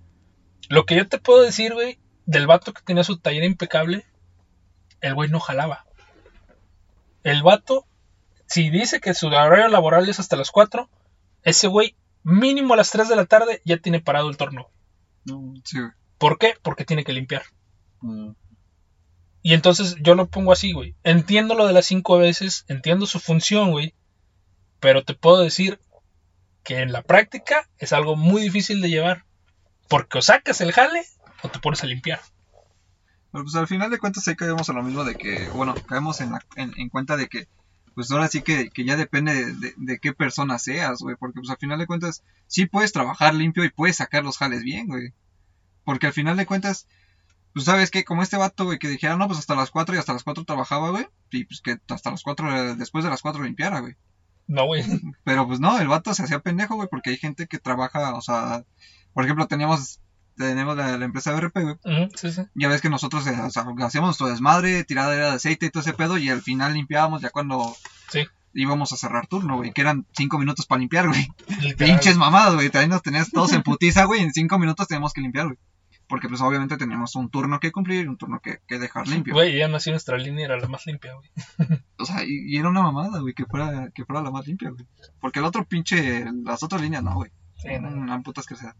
Lo 0.70 0.86
que 0.86 0.96
yo 0.96 1.08
te 1.08 1.20
puedo 1.20 1.42
decir, 1.42 1.74
güey, 1.74 2.00
del 2.26 2.48
vato 2.48 2.74
que 2.74 2.82
tenía 2.82 3.04
su 3.04 3.18
taller 3.18 3.44
impecable, 3.44 4.06
el 5.02 5.16
güey 5.16 5.30
no 5.30 5.40
jalaba. 5.40 5.86
El 7.24 7.44
vato, 7.44 7.86
si 8.48 8.70
dice 8.70 9.00
que 9.00 9.14
su 9.14 9.28
horario 9.28 9.68
laboral 9.68 10.08
es 10.10 10.20
hasta 10.20 10.36
las 10.36 10.52
4, 10.52 10.90
ese 11.44 11.68
güey 11.68 11.96
mínimo 12.24 12.74
a 12.74 12.78
las 12.78 12.92
3 12.92 13.08
de 13.10 13.16
la 13.16 13.26
tarde 13.26 13.62
ya 13.66 13.78
tiene 13.78 14.02
parado 14.02 14.30
el 14.30 14.38
torno. 14.38 14.70
Sí. 15.64 15.80
¿Por 16.18 16.38
qué? 16.38 16.56
Porque 16.62 16.86
tiene 16.86 17.04
que 17.04 17.14
limpiar. 17.14 17.44
no. 18.02 18.36
Y 19.42 19.54
entonces 19.54 19.96
yo 20.02 20.16
lo 20.16 20.28
pongo 20.28 20.52
así, 20.52 20.74
güey. 20.74 20.96
Entiendo 21.04 21.56
lo 21.56 21.66
de 21.66 21.74
las 21.74 21.86
cinco 21.86 22.18
veces, 22.18 22.66
entiendo 22.68 23.06
su 23.06 23.20
función, 23.20 23.72
güey. 23.72 23.94
Pero 24.80 25.04
te 25.04 25.14
puedo 25.14 25.40
decir 25.40 25.80
que 26.64 26.80
en 26.80 26.92
la 26.92 27.02
práctica 27.02 27.68
es 27.78 27.94
algo 27.94 28.16
muy 28.16 28.42
difícil 28.42 28.82
de 28.82 28.90
llevar. 28.90 29.26
Porque 29.88 30.20
o 30.20 30.22
sacas 30.22 30.62
el 30.62 30.72
jale 30.72 31.04
o 31.42 31.50
te 31.50 31.60
pones 31.60 31.84
a 31.84 31.88
limpiar. 31.88 32.20
Pero 33.32 33.44
pues 33.44 33.56
al 33.56 33.68
final 33.68 33.90
de 33.92 33.98
cuentas 34.00 34.28
ahí 34.28 34.36
caemos 34.36 34.70
a 34.70 34.74
lo 34.74 34.84
mismo 34.84 35.04
de 35.04 35.16
que, 35.16 35.50
bueno, 35.50 35.76
caemos 35.88 36.20
en, 36.22 36.32
la- 36.32 36.46
en, 36.56 36.74
en 36.78 36.90
cuenta 36.90 37.16
de 37.18 37.28
que, 37.28 37.48
pues 37.96 38.12
ahora 38.12 38.28
sí 38.28 38.42
que, 38.42 38.70
que 38.70 38.86
ya 38.86 38.96
depende 38.98 39.34
de, 39.34 39.54
de- 39.54 39.74
de 39.78 40.00
qué 40.00 40.14
persona 40.14 40.58
seas, 40.60 41.00
güey. 41.00 41.16
Porque 41.16 41.40
pues 41.40 41.50
al 41.50 41.58
final 41.58 41.80
de 41.80 41.88
cuentas 41.88 42.24
sí 42.48 42.66
puedes 42.66 42.92
trabajar 42.92 43.34
limpio 43.34 43.64
y 43.64 43.70
puedes 43.70 43.98
sacar 43.98 44.24
los 44.24 44.38
jales 44.38 44.64
bien, 44.64 44.88
güey. 44.88 45.14
Porque 45.86 46.08
al 46.08 46.14
final 46.14 46.38
de 46.38 46.46
cuentas, 46.46 46.88
pues 47.54 47.66
sabes 47.66 47.90
que 47.92 48.04
como 48.04 48.22
este 48.24 48.38
vato, 48.38 48.66
güey, 48.66 48.78
que 48.80 48.88
dijera, 48.90 49.16
no, 49.18 49.28
pues 49.28 49.40
hasta 49.40 49.56
las 49.56 49.72
4 49.72 49.96
y 49.96 49.98
hasta 49.98 50.14
las 50.14 50.24
4 50.24 50.44
trabajaba, 50.44 50.90
güey. 50.92 51.08
Y 51.32 51.46
pues 51.46 51.62
que 51.62 51.78
hasta 51.90 52.12
las 52.12 52.22
4, 52.24 52.76
después 52.76 53.04
de 53.04 53.10
las 53.10 53.22
4 53.22 53.44
limpiara, 53.44 53.80
güey. 53.80 53.96
No, 54.50 54.66
güey. 54.66 54.84
Pero 55.24 55.48
pues 55.48 55.60
no, 55.60 55.80
el 55.80 55.88
vato 55.88 56.14
se 56.14 56.24
hacía 56.24 56.40
pendejo, 56.40 56.76
güey, 56.76 56.90
porque 56.90 57.12
hay 57.12 57.18
gente 57.18 57.48
que 57.48 57.60
trabaja, 57.60 58.16
o 58.16 58.22
sea, 58.22 58.64
por 59.14 59.24
ejemplo, 59.24 59.48
teníamos, 59.48 60.02
tenemos 60.36 60.76
la, 60.76 60.98
la 60.98 61.06
empresa 61.06 61.32
de 61.32 61.40
RP, 61.40 61.56
güey. 61.62 62.10
Sí, 62.16 62.32
sí. 62.32 62.42
Ya 62.56 62.68
ves 62.68 62.82
que 62.82 62.90
nosotros 62.90 63.26
eh, 63.28 63.40
o 63.40 63.50
sea, 63.52 63.64
hacíamos 63.86 64.08
nuestro 64.10 64.28
desmadre, 64.28 64.84
tiradera 64.84 65.30
de 65.30 65.36
aceite 65.36 65.68
y 65.68 65.70
todo 65.70 65.82
ese 65.82 65.94
pedo, 65.94 66.18
y 66.18 66.30
al 66.30 66.42
final 66.42 66.74
limpiábamos 66.74 67.22
ya 67.22 67.30
cuando 67.30 67.76
Sí. 68.12 68.26
íbamos 68.56 68.92
a 68.92 68.98
cerrar 68.98 69.28
turno, 69.28 69.58
güey, 69.58 69.72
que 69.72 69.82
eran 69.82 70.08
cinco 70.18 70.40
minutos 70.40 70.66
para 70.66 70.80
limpiar, 70.80 71.08
güey. 71.08 71.28
Pinches 71.78 72.18
mamadas, 72.18 72.56
güey, 72.56 72.72
también 72.72 72.90
nos 72.90 73.04
tenías 73.04 73.30
todos 73.30 73.54
en 73.54 73.62
putiza, 73.62 74.06
güey, 74.06 74.22
en 74.22 74.34
cinco 74.34 74.58
minutos 74.58 74.88
teníamos 74.88 75.14
que 75.14 75.22
limpiar, 75.22 75.46
güey. 75.46 75.60
Porque 76.10 76.28
pues 76.28 76.42
obviamente 76.42 76.76
teníamos 76.76 77.16
un 77.16 77.30
turno 77.30 77.60
que 77.60 77.72
cumplir 77.72 78.06
y 78.06 78.08
un 78.08 78.18
turno 78.18 78.42
que, 78.42 78.62
que 78.68 78.80
dejar 78.80 79.08
limpio. 79.08 79.36
Güey, 79.36 79.56
ya 79.56 79.68
nació 79.68 79.94
nuestra 79.94 80.18
línea, 80.18 80.46
era 80.46 80.58
la 80.58 80.68
más 80.68 80.88
limpia, 80.88 81.14
güey. 81.14 81.30
O 81.98 82.06
sea, 82.06 82.24
y, 82.24 82.52
y 82.52 82.58
era 82.58 82.68
una 82.68 82.82
mamada, 82.82 83.20
güey, 83.20 83.36
que 83.36 83.46
fuera, 83.46 83.92
que 83.94 84.06
fuera 84.06 84.24
la 84.24 84.32
más 84.32 84.48
limpia, 84.48 84.72
güey. 84.72 84.88
Porque 85.22 85.38
el 85.38 85.46
otro 85.46 85.66
pinche, 85.66 86.26
las 86.44 86.64
otras 86.64 86.82
líneas 86.82 87.04
no, 87.04 87.14
güey. 87.14 87.32
Sí, 87.58 87.68
no. 87.80 87.90
Una 87.90 88.20
puta 88.22 88.42
asquerosidad. 88.42 88.76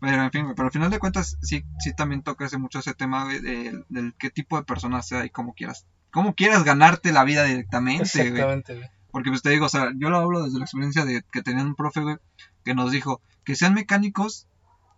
Pero 0.00 0.22
en 0.22 0.30
fin, 0.32 0.44
güey, 0.44 0.56
pero 0.56 0.66
al 0.66 0.72
final 0.72 0.90
de 0.90 0.98
cuentas 0.98 1.38
sí, 1.42 1.64
sí 1.78 1.94
también 1.94 2.22
toca 2.22 2.46
ese 2.46 2.58
mucho 2.58 2.80
ese 2.80 2.94
tema, 2.94 3.24
güey, 3.24 3.40
del, 3.40 3.84
del 3.88 4.14
qué 4.18 4.30
tipo 4.30 4.56
de 4.56 4.64
persona 4.64 5.00
sea 5.02 5.24
y 5.24 5.30
cómo 5.30 5.54
quieras, 5.54 5.86
cómo 6.10 6.34
quieras 6.34 6.64
ganarte 6.64 7.12
la 7.12 7.22
vida 7.22 7.44
directamente, 7.44 8.10
güey. 8.14 8.26
Exactamente, 8.26 8.74
güey. 8.74 8.88
Porque 9.12 9.30
pues 9.30 9.42
te 9.42 9.50
digo, 9.50 9.66
o 9.66 9.68
sea, 9.68 9.92
yo 9.96 10.10
lo 10.10 10.18
hablo 10.18 10.42
desde 10.42 10.58
la 10.58 10.64
experiencia 10.64 11.04
de 11.04 11.22
que 11.32 11.42
tenía 11.42 11.62
un 11.62 11.74
profe, 11.74 12.00
güey, 12.00 12.16
que 12.64 12.74
nos 12.74 12.90
dijo 12.90 13.22
que 13.44 13.54
sean 13.54 13.74
mecánicos 13.74 14.46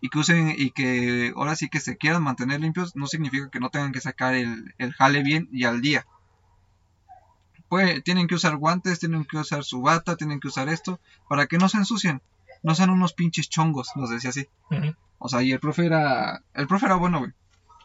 y 0.01 0.09
que 0.09 0.19
usen 0.19 0.53
y 0.57 0.71
que 0.71 1.31
ahora 1.35 1.55
sí 1.55 1.69
que 1.69 1.79
se 1.79 1.95
quieran 1.95 2.23
mantener 2.23 2.59
limpios, 2.59 2.95
no 2.95 3.05
significa 3.05 3.49
que 3.49 3.59
no 3.59 3.69
tengan 3.69 3.91
que 3.91 4.01
sacar 4.01 4.33
el, 4.33 4.73
el 4.79 4.93
jale 4.93 5.21
bien 5.21 5.47
y 5.51 5.65
al 5.65 5.79
día. 5.79 6.05
Pues 7.69 8.03
tienen 8.03 8.27
que 8.27 8.35
usar 8.35 8.57
guantes, 8.57 8.99
tienen 8.99 9.23
que 9.23 9.37
usar 9.37 9.63
su 9.63 9.81
bata, 9.81 10.17
tienen 10.17 10.39
que 10.39 10.47
usar 10.47 10.67
esto, 10.67 10.99
para 11.29 11.45
que 11.45 11.57
no 11.57 11.69
se 11.69 11.77
ensucien, 11.77 12.21
no 12.63 12.75
sean 12.75 12.89
unos 12.89 13.13
pinches 13.13 13.47
chongos, 13.47 13.91
nos 13.95 14.09
decía 14.09 14.31
así. 14.31 14.47
O 15.19 15.29
sea, 15.29 15.43
y 15.43 15.51
el 15.51 15.59
profe 15.59 15.85
era. 15.85 16.41
El 16.55 16.67
profe 16.67 16.87
era 16.87 16.95
bueno, 16.95 17.19
güey. 17.19 17.31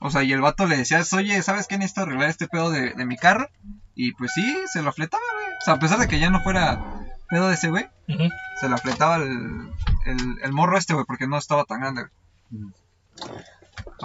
O 0.00 0.10
sea, 0.10 0.22
y 0.22 0.32
el 0.32 0.40
vato 0.40 0.66
le 0.66 0.78
decía, 0.78 1.02
oye, 1.12 1.40
¿sabes 1.42 1.66
qué 1.66 1.76
necesito 1.78 2.02
arreglar 2.02 2.30
este 2.30 2.48
pedo 2.48 2.70
de, 2.70 2.94
de 2.94 3.06
mi 3.06 3.16
carro? 3.16 3.48
Y 3.94 4.12
pues 4.12 4.32
sí, 4.34 4.56
se 4.72 4.82
lo 4.82 4.92
fletaba, 4.92 5.22
güey. 5.34 5.46
O 5.48 5.64
sea, 5.64 5.74
a 5.74 5.78
pesar 5.78 5.98
de 5.98 6.08
que 6.08 6.18
ya 6.18 6.30
no 6.30 6.42
fuera 6.42 7.15
pedo 7.28 7.48
de 7.48 7.54
ese 7.54 7.68
güey, 7.70 7.86
se 8.60 8.68
lo 8.68 8.78
fletaba 8.78 9.16
el, 9.16 9.70
el, 10.06 10.18
el 10.42 10.52
morro 10.52 10.78
este, 10.78 10.94
güey, 10.94 11.06
porque 11.06 11.26
no 11.26 11.38
estaba 11.38 11.64
tan 11.64 11.80
grande, 11.80 12.06
güey. 12.50 12.72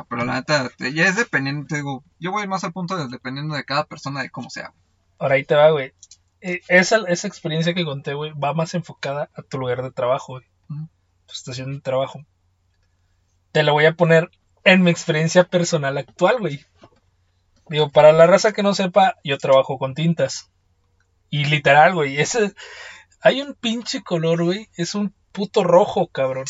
Pero 0.09 0.25
la 0.25 0.35
neta, 0.35 0.71
ya 0.79 1.07
es 1.07 1.15
dependiendo, 1.15 1.67
te 1.67 1.75
digo, 1.77 2.03
yo 2.19 2.31
voy 2.31 2.47
más 2.47 2.63
al 2.63 2.73
punto 2.73 2.97
de 2.97 3.07
dependiendo 3.07 3.55
de 3.55 3.65
cada 3.65 3.85
persona 3.85 4.21
de 4.21 4.29
cómo 4.29 4.49
sea. 4.49 4.73
Ahora 5.19 5.35
ahí 5.35 5.43
te 5.43 5.55
va, 5.55 5.69
güey. 5.71 5.93
Eh, 6.41 6.61
Esa, 6.67 6.97
esa 7.07 7.27
experiencia 7.27 7.73
que 7.73 7.85
conté, 7.85 8.13
güey, 8.13 8.31
va 8.31 8.53
más 8.53 8.73
enfocada 8.73 9.29
a 9.35 9.41
tu 9.41 9.59
lugar 9.59 9.83
de 9.83 9.91
trabajo, 9.91 10.33
güey. 10.33 10.45
Tu 11.25 11.33
estación 11.33 11.73
de 11.73 11.81
trabajo. 11.81 12.21
Te 13.51 13.63
lo 13.63 13.73
voy 13.73 13.85
a 13.85 13.93
poner 13.93 14.31
en 14.63 14.81
mi 14.81 14.91
experiencia 14.91 15.43
personal 15.43 15.97
actual, 15.97 16.39
güey. 16.39 16.65
Digo, 17.69 17.89
para 17.89 18.11
la 18.11 18.27
raza 18.27 18.53
que 18.53 18.63
no 18.63 18.73
sepa, 18.73 19.17
yo 19.23 19.37
trabajo 19.37 19.77
con 19.77 19.93
tintas. 19.93 20.49
Y 21.29 21.45
literal, 21.45 21.93
güey, 21.93 22.19
ese... 22.19 22.53
Hay 23.21 23.41
un 23.41 23.53
pinche 23.53 24.03
color, 24.03 24.43
güey. 24.43 24.69
Es 24.75 24.95
un 24.95 25.13
puto 25.31 25.63
rojo, 25.63 26.07
cabrón. 26.07 26.45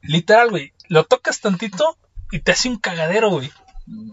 Literal, 0.00 0.50
güey. 0.50 0.72
Lo 0.88 1.04
tocas 1.04 1.40
tantito 1.40 1.98
y 2.30 2.40
te 2.40 2.52
hace 2.52 2.68
un 2.68 2.78
cagadero, 2.78 3.30
güey. 3.30 3.50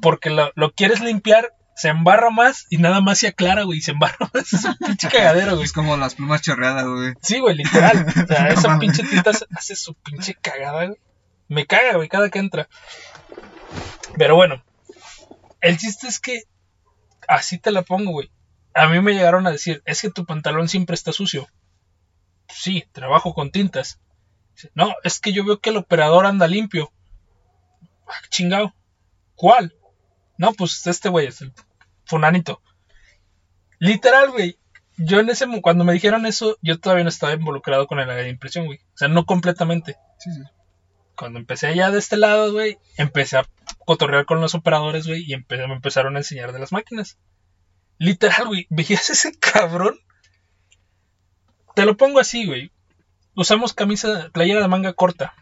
Porque 0.02 0.30
lo, 0.30 0.52
lo 0.56 0.72
quieres 0.74 1.02
limpiar, 1.02 1.54
se 1.76 1.90
embarra 1.90 2.30
más 2.30 2.68
y 2.70 2.78
nada 2.78 3.02
más 3.02 3.20
se 3.20 3.28
aclara, 3.28 3.64
güey. 3.64 3.82
Se 3.82 3.92
embarra 3.92 4.30
más. 4.34 4.54
Es 4.54 4.66
un 4.66 4.78
pinche 4.78 5.10
cagadero, 5.10 5.54
güey. 5.54 5.66
Es 5.66 5.74
como 5.74 5.98
las 5.98 6.16
plumas 6.16 6.42
chorreadas, 6.42 6.86
güey. 6.86 7.14
Sí, 7.22 7.40
güey, 7.40 7.56
literal. 7.56 8.06
O 8.08 8.28
sea, 8.28 8.48
esa 8.50 8.80
pinche 8.80 9.04
tinta 9.04 9.32
hace 9.56 9.76
su 9.76 9.94
pinche 9.96 10.36
cagada, 10.36 10.86
güey. 10.86 10.98
Me 11.48 11.66
caga, 11.66 11.96
güey, 11.96 12.10
cada 12.10 12.30
que 12.30 12.40
entra. 12.40 12.68
Pero 14.18 14.36
bueno, 14.36 14.64
el 15.62 15.78
chiste 15.78 16.08
es 16.08 16.20
que 16.20 16.44
así 17.28 17.58
te 17.58 17.72
la 17.72 17.82
pongo, 17.82 18.12
güey. 18.12 18.32
A 18.74 18.88
mí 18.88 19.00
me 19.02 19.14
llegaron 19.14 19.46
a 19.48 19.52
decir, 19.52 19.82
es 19.86 20.02
que 20.02 20.10
tu 20.12 20.26
pantalón 20.26 20.68
siempre 20.68 20.96
está 20.96 21.12
sucio. 21.14 21.48
Sí, 22.50 22.86
trabajo 22.92 23.34
con 23.34 23.52
tintas. 23.52 24.00
No, 24.76 24.94
es 25.04 25.20
que 25.20 25.34
yo 25.34 25.44
veo 25.46 25.60
que 25.60 25.70
el 25.72 25.78
operador 25.78 26.26
anda 26.26 26.48
limpio. 26.48 26.92
Ah, 28.08 28.22
chingado. 28.30 28.74
¿Cuál? 29.36 29.76
No, 30.38 30.54
pues 30.54 30.86
este 30.88 31.10
güey 31.10 31.28
es 31.28 31.42
el 31.42 31.54
funanito. 32.06 32.62
Literal, 33.80 34.32
güey. 34.32 34.58
Yo 34.98 35.20
en 35.20 35.30
ese 35.30 35.48
cuando 35.62 35.84
me 35.84 35.94
dijeron 35.94 36.26
eso, 36.26 36.58
yo 36.62 36.80
todavía 36.80 37.04
no 37.04 37.10
estaba 37.10 37.34
involucrado 37.34 37.88
con 37.88 38.00
el 38.00 38.10
área 38.10 38.24
de 38.24 38.30
impresión, 38.30 38.66
güey. 38.66 38.80
O 38.94 38.98
sea, 38.98 39.08
no 39.08 39.26
completamente. 39.26 39.98
Sí, 40.20 40.32
sí. 40.32 40.42
Cuando 41.16 41.40
empecé 41.40 41.76
ya 41.76 41.90
de 41.92 42.00
este 42.00 42.18
lado, 42.18 42.52
güey, 42.52 42.78
empecé 42.98 43.38
a 43.38 43.48
cotorrear 43.86 44.26
con 44.26 44.42
los 44.42 44.56
operadores, 44.56 45.08
güey, 45.08 45.24
y 45.24 45.34
empe- 45.36 45.68
me 45.68 45.74
empezaron 45.74 46.16
a 46.16 46.20
enseñar 46.20 46.54
de 46.54 46.60
las 46.60 46.72
máquinas. 46.72 47.18
Literal, 47.98 48.48
güey, 48.48 48.68
¿veías 48.70 49.10
ese 49.10 49.38
cabrón? 49.38 50.00
Te 51.76 51.86
lo 51.86 51.98
pongo 51.98 52.20
así, 52.20 52.46
güey. 52.46 52.72
Usamos 53.36 53.74
camisa, 53.74 54.30
playera 54.32 54.62
de 54.62 54.68
manga 54.68 54.94
corta. 54.94 55.34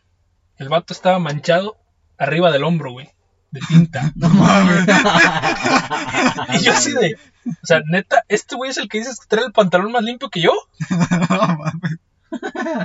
El 0.57 0.69
vato 0.69 0.93
estaba 0.93 1.19
manchado 1.19 1.77
arriba 2.17 2.51
del 2.51 2.63
hombro, 2.63 2.91
güey, 2.91 3.09
de 3.51 3.59
tinta. 3.67 4.11
No 4.15 4.29
mames. 4.29 4.85
y 6.61 6.63
yo 6.63 6.71
así 6.71 6.93
de, 6.93 7.17
o 7.45 7.65
sea, 7.65 7.81
neta, 7.85 8.23
este 8.27 8.55
güey 8.55 8.69
es 8.69 8.77
el 8.77 8.87
que 8.87 8.99
dices 8.99 9.19
que 9.19 9.27
trae 9.27 9.45
el 9.45 9.51
pantalón 9.51 9.91
más 9.91 10.03
limpio 10.03 10.29
que 10.29 10.41
yo. 10.41 10.53
no 11.29 11.57
mames. 11.57 11.97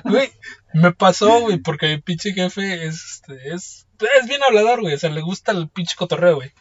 Güey, 0.04 0.32
me 0.74 0.92
pasó, 0.92 1.40
güey, 1.40 1.58
porque 1.58 1.88
mi 1.88 2.00
pinche 2.00 2.32
jefe 2.32 2.86
es, 2.86 3.20
este, 3.22 3.54
es, 3.54 3.86
es 4.20 4.28
bien 4.28 4.40
hablador, 4.42 4.80
güey, 4.80 4.94
o 4.94 4.98
sea, 4.98 5.10
le 5.10 5.20
gusta 5.20 5.52
el 5.52 5.68
pinche 5.68 5.94
cotorreo, 5.96 6.36
güey. 6.36 6.52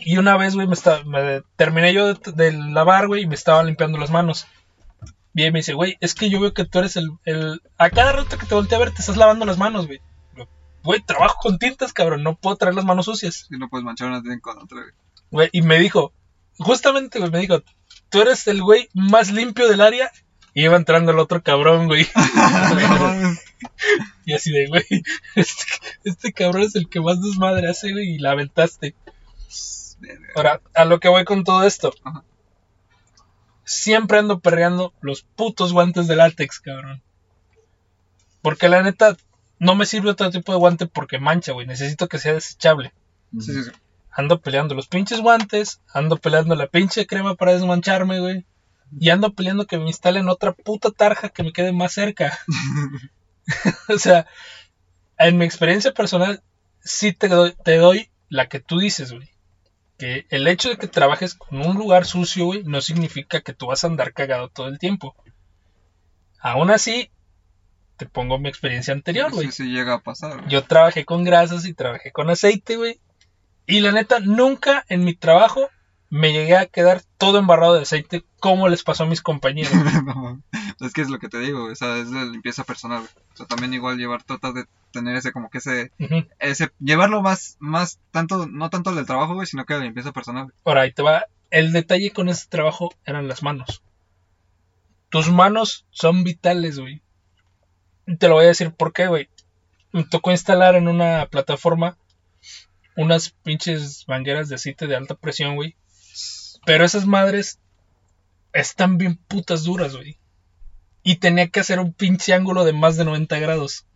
Y 0.00 0.18
una 0.18 0.36
vez, 0.36 0.54
güey, 0.54 0.66
me, 0.66 0.74
estaba, 0.74 1.02
me 1.04 1.42
terminé 1.56 1.92
yo 1.92 2.14
de, 2.14 2.32
de 2.32 2.52
lavar, 2.52 3.06
güey, 3.06 3.22
y 3.22 3.26
me 3.26 3.34
estaba 3.34 3.62
limpiando 3.62 3.98
las 3.98 4.10
manos. 4.10 4.46
Y 5.34 5.44
él 5.44 5.52
me 5.52 5.60
dice, 5.60 5.74
güey, 5.74 5.96
es 6.00 6.14
que 6.14 6.30
yo 6.30 6.40
veo 6.40 6.52
que 6.52 6.64
tú 6.64 6.78
eres 6.80 6.96
el, 6.96 7.10
el... 7.24 7.62
A 7.76 7.90
cada 7.90 8.12
rato 8.12 8.38
que 8.38 8.46
te 8.46 8.54
volteé 8.54 8.76
a 8.76 8.80
ver, 8.80 8.90
te 8.92 9.00
estás 9.00 9.16
lavando 9.16 9.44
las 9.44 9.58
manos, 9.58 9.86
güey. 9.86 10.00
Güey, 10.82 11.00
trabajo 11.02 11.36
con 11.40 11.58
tintas, 11.58 11.92
cabrón, 11.92 12.22
no 12.22 12.36
puedo 12.36 12.56
traer 12.56 12.74
las 12.74 12.84
manos 12.84 13.06
sucias. 13.06 13.46
Si 13.48 13.58
no 13.58 13.68
puedes 13.68 13.84
manchar 13.84 14.08
una 14.08 14.22
tienda 14.22 14.40
con 14.40 14.58
otra, 14.58 14.80
güey. 14.80 14.92
Güey, 15.30 15.48
y 15.52 15.62
me 15.62 15.78
dijo, 15.78 16.12
justamente, 16.58 17.18
güey, 17.18 17.30
me 17.30 17.40
dijo, 17.40 17.62
tú 18.08 18.20
eres 18.20 18.46
el 18.46 18.62
güey 18.62 18.88
más 18.94 19.30
limpio 19.30 19.68
del 19.68 19.80
área 19.80 20.10
Y 20.54 20.64
iba 20.64 20.76
entrando 20.76 21.12
el 21.12 21.18
otro 21.18 21.42
cabrón, 21.42 21.86
güey. 21.86 22.06
Y 24.24 24.34
así 24.34 24.52
de, 24.52 24.66
güey, 24.66 24.84
este, 25.34 25.64
este 26.04 26.32
cabrón 26.32 26.62
es 26.62 26.74
el 26.74 26.88
que 26.88 27.00
más 27.00 27.20
desmadre 27.20 27.70
hace, 27.70 27.92
güey, 27.92 28.14
y 28.14 28.18
la 28.18 28.32
aventaste. 28.32 28.94
Ahora, 30.34 30.60
a 30.74 30.84
lo 30.84 31.00
que 31.00 31.08
voy 31.08 31.24
con 31.24 31.44
todo 31.44 31.64
esto. 31.64 31.92
Ajá. 32.04 32.24
Siempre 33.64 34.18
ando 34.18 34.40
perreando 34.40 34.94
los 35.00 35.22
putos 35.22 35.72
guantes 35.72 36.08
de 36.08 36.16
látex, 36.16 36.60
cabrón. 36.60 37.02
Porque 38.40 38.68
la 38.68 38.82
neta, 38.82 39.16
no 39.58 39.74
me 39.74 39.86
sirve 39.86 40.10
otro 40.10 40.30
tipo 40.30 40.52
de 40.52 40.58
guante 40.58 40.86
porque 40.86 41.18
mancha, 41.18 41.52
güey. 41.52 41.66
Necesito 41.66 42.08
que 42.08 42.18
sea 42.18 42.34
desechable. 42.34 42.92
Sí, 43.38 43.52
sí, 43.52 43.64
sí. 43.64 43.70
Ando 44.10 44.40
peleando 44.40 44.74
los 44.74 44.88
pinches 44.88 45.20
guantes, 45.20 45.80
ando 45.92 46.16
peleando 46.16 46.54
la 46.54 46.66
pinche 46.66 47.06
crema 47.06 47.34
para 47.34 47.52
desmancharme, 47.52 48.20
güey. 48.20 48.46
Y 48.98 49.10
ando 49.10 49.34
peleando 49.34 49.66
que 49.66 49.78
me 49.78 49.86
instalen 49.86 50.28
otra 50.28 50.52
puta 50.52 50.90
tarja 50.90 51.28
que 51.28 51.42
me 51.42 51.52
quede 51.52 51.72
más 51.72 51.92
cerca. 51.92 52.38
o 53.88 53.98
sea, 53.98 54.26
en 55.18 55.38
mi 55.38 55.44
experiencia 55.44 55.92
personal, 55.92 56.42
sí 56.80 57.12
te 57.12 57.28
doy, 57.28 57.54
te 57.64 57.76
doy 57.76 58.10
la 58.28 58.48
que 58.48 58.60
tú 58.60 58.78
dices, 58.78 59.12
güey. 59.12 59.28
Que 59.98 60.26
el 60.30 60.46
hecho 60.46 60.68
de 60.68 60.76
que 60.76 60.86
trabajes 60.86 61.34
con 61.34 61.60
un 61.60 61.76
lugar 61.76 62.06
sucio, 62.06 62.46
güey, 62.46 62.62
no 62.64 62.80
significa 62.80 63.40
que 63.40 63.52
tú 63.52 63.66
vas 63.66 63.82
a 63.84 63.88
andar 63.88 64.12
cagado 64.12 64.48
todo 64.48 64.68
el 64.68 64.78
tiempo. 64.78 65.16
Aún 66.40 66.70
así, 66.70 67.10
te 67.96 68.06
pongo 68.06 68.38
mi 68.38 68.48
experiencia 68.48 68.94
anterior, 68.94 69.32
güey. 69.32 69.46
Sí, 69.46 69.64
sí, 69.64 69.72
llega 69.72 69.94
a 69.94 70.02
pasar. 70.02 70.46
Yo 70.48 70.62
trabajé 70.62 71.04
con 71.04 71.24
grasas 71.24 71.66
y 71.66 71.74
trabajé 71.74 72.12
con 72.12 72.30
aceite, 72.30 72.76
güey. 72.76 73.00
Y 73.66 73.80
la 73.80 73.92
neta, 73.92 74.20
nunca 74.20 74.84
en 74.88 75.04
mi 75.04 75.14
trabajo 75.14 75.68
me 76.10 76.32
llegué 76.32 76.56
a 76.56 76.66
quedar 76.66 77.02
todo 77.18 77.38
embarrado 77.38 77.74
de 77.74 77.82
aceite 77.82 78.24
como 78.40 78.68
les 78.68 78.82
pasó 78.82 79.04
a 79.04 79.06
mis 79.06 79.22
compañeros. 79.22 79.72
No 80.80 80.86
es 80.86 80.92
que 80.92 81.00
es 81.00 81.10
lo 81.10 81.18
que 81.18 81.28
te 81.28 81.40
digo, 81.40 81.64
o 81.64 81.74
sea, 81.74 81.96
es 81.96 82.08
la 82.08 82.24
limpieza 82.24 82.62
personal. 82.62 83.02
O 83.02 83.36
sea, 83.36 83.46
también 83.46 83.74
igual 83.74 83.98
llevar, 83.98 84.22
tratas 84.22 84.54
de 84.54 84.64
tener 84.92 85.16
ese, 85.16 85.32
como 85.32 85.50
que 85.50 85.58
ese, 85.58 86.70
llevarlo 86.78 87.20
más, 87.20 87.56
más, 87.58 87.98
tanto, 88.12 88.46
no 88.46 88.70
tanto 88.70 88.90
el 88.90 88.96
del 88.96 89.06
trabajo, 89.06 89.34
güey, 89.34 89.48
sino 89.48 89.64
que 89.64 89.74
la 89.74 89.80
limpieza 89.80 90.12
personal. 90.12 90.52
Ahora, 90.64 90.82
ahí 90.82 90.92
te 90.92 91.02
va. 91.02 91.26
El 91.50 91.72
detalle 91.72 92.12
con 92.12 92.28
este 92.28 92.48
trabajo 92.48 92.94
eran 93.04 93.26
las 93.26 93.42
manos. 93.42 93.82
Tus 95.08 95.30
manos 95.30 95.84
son 95.90 96.22
vitales, 96.22 96.78
güey. 96.78 97.02
Te 98.20 98.28
lo 98.28 98.34
voy 98.34 98.44
a 98.44 98.48
decir 98.48 98.70
por 98.70 98.92
qué, 98.92 99.08
güey. 99.08 99.28
Me 99.90 100.04
tocó 100.04 100.30
instalar 100.30 100.76
en 100.76 100.86
una 100.86 101.26
plataforma 101.26 101.98
unas 102.98 103.30
pinches 103.30 104.04
mangueras 104.08 104.48
de 104.48 104.56
aceite 104.56 104.86
de 104.86 104.96
alta 104.96 105.14
presión, 105.14 105.54
güey. 105.54 105.76
Pero 106.68 106.84
esas 106.84 107.06
madres 107.06 107.58
están 108.52 108.98
bien 108.98 109.16
putas 109.16 109.64
duras, 109.64 109.96
güey. 109.96 110.18
Y 111.02 111.16
tenía 111.16 111.48
que 111.48 111.60
hacer 111.60 111.80
un 111.80 111.94
pinche 111.94 112.34
ángulo 112.34 112.64
de 112.66 112.74
más 112.74 112.96
de 112.98 113.06
90 113.06 113.38
grados. 113.38 113.86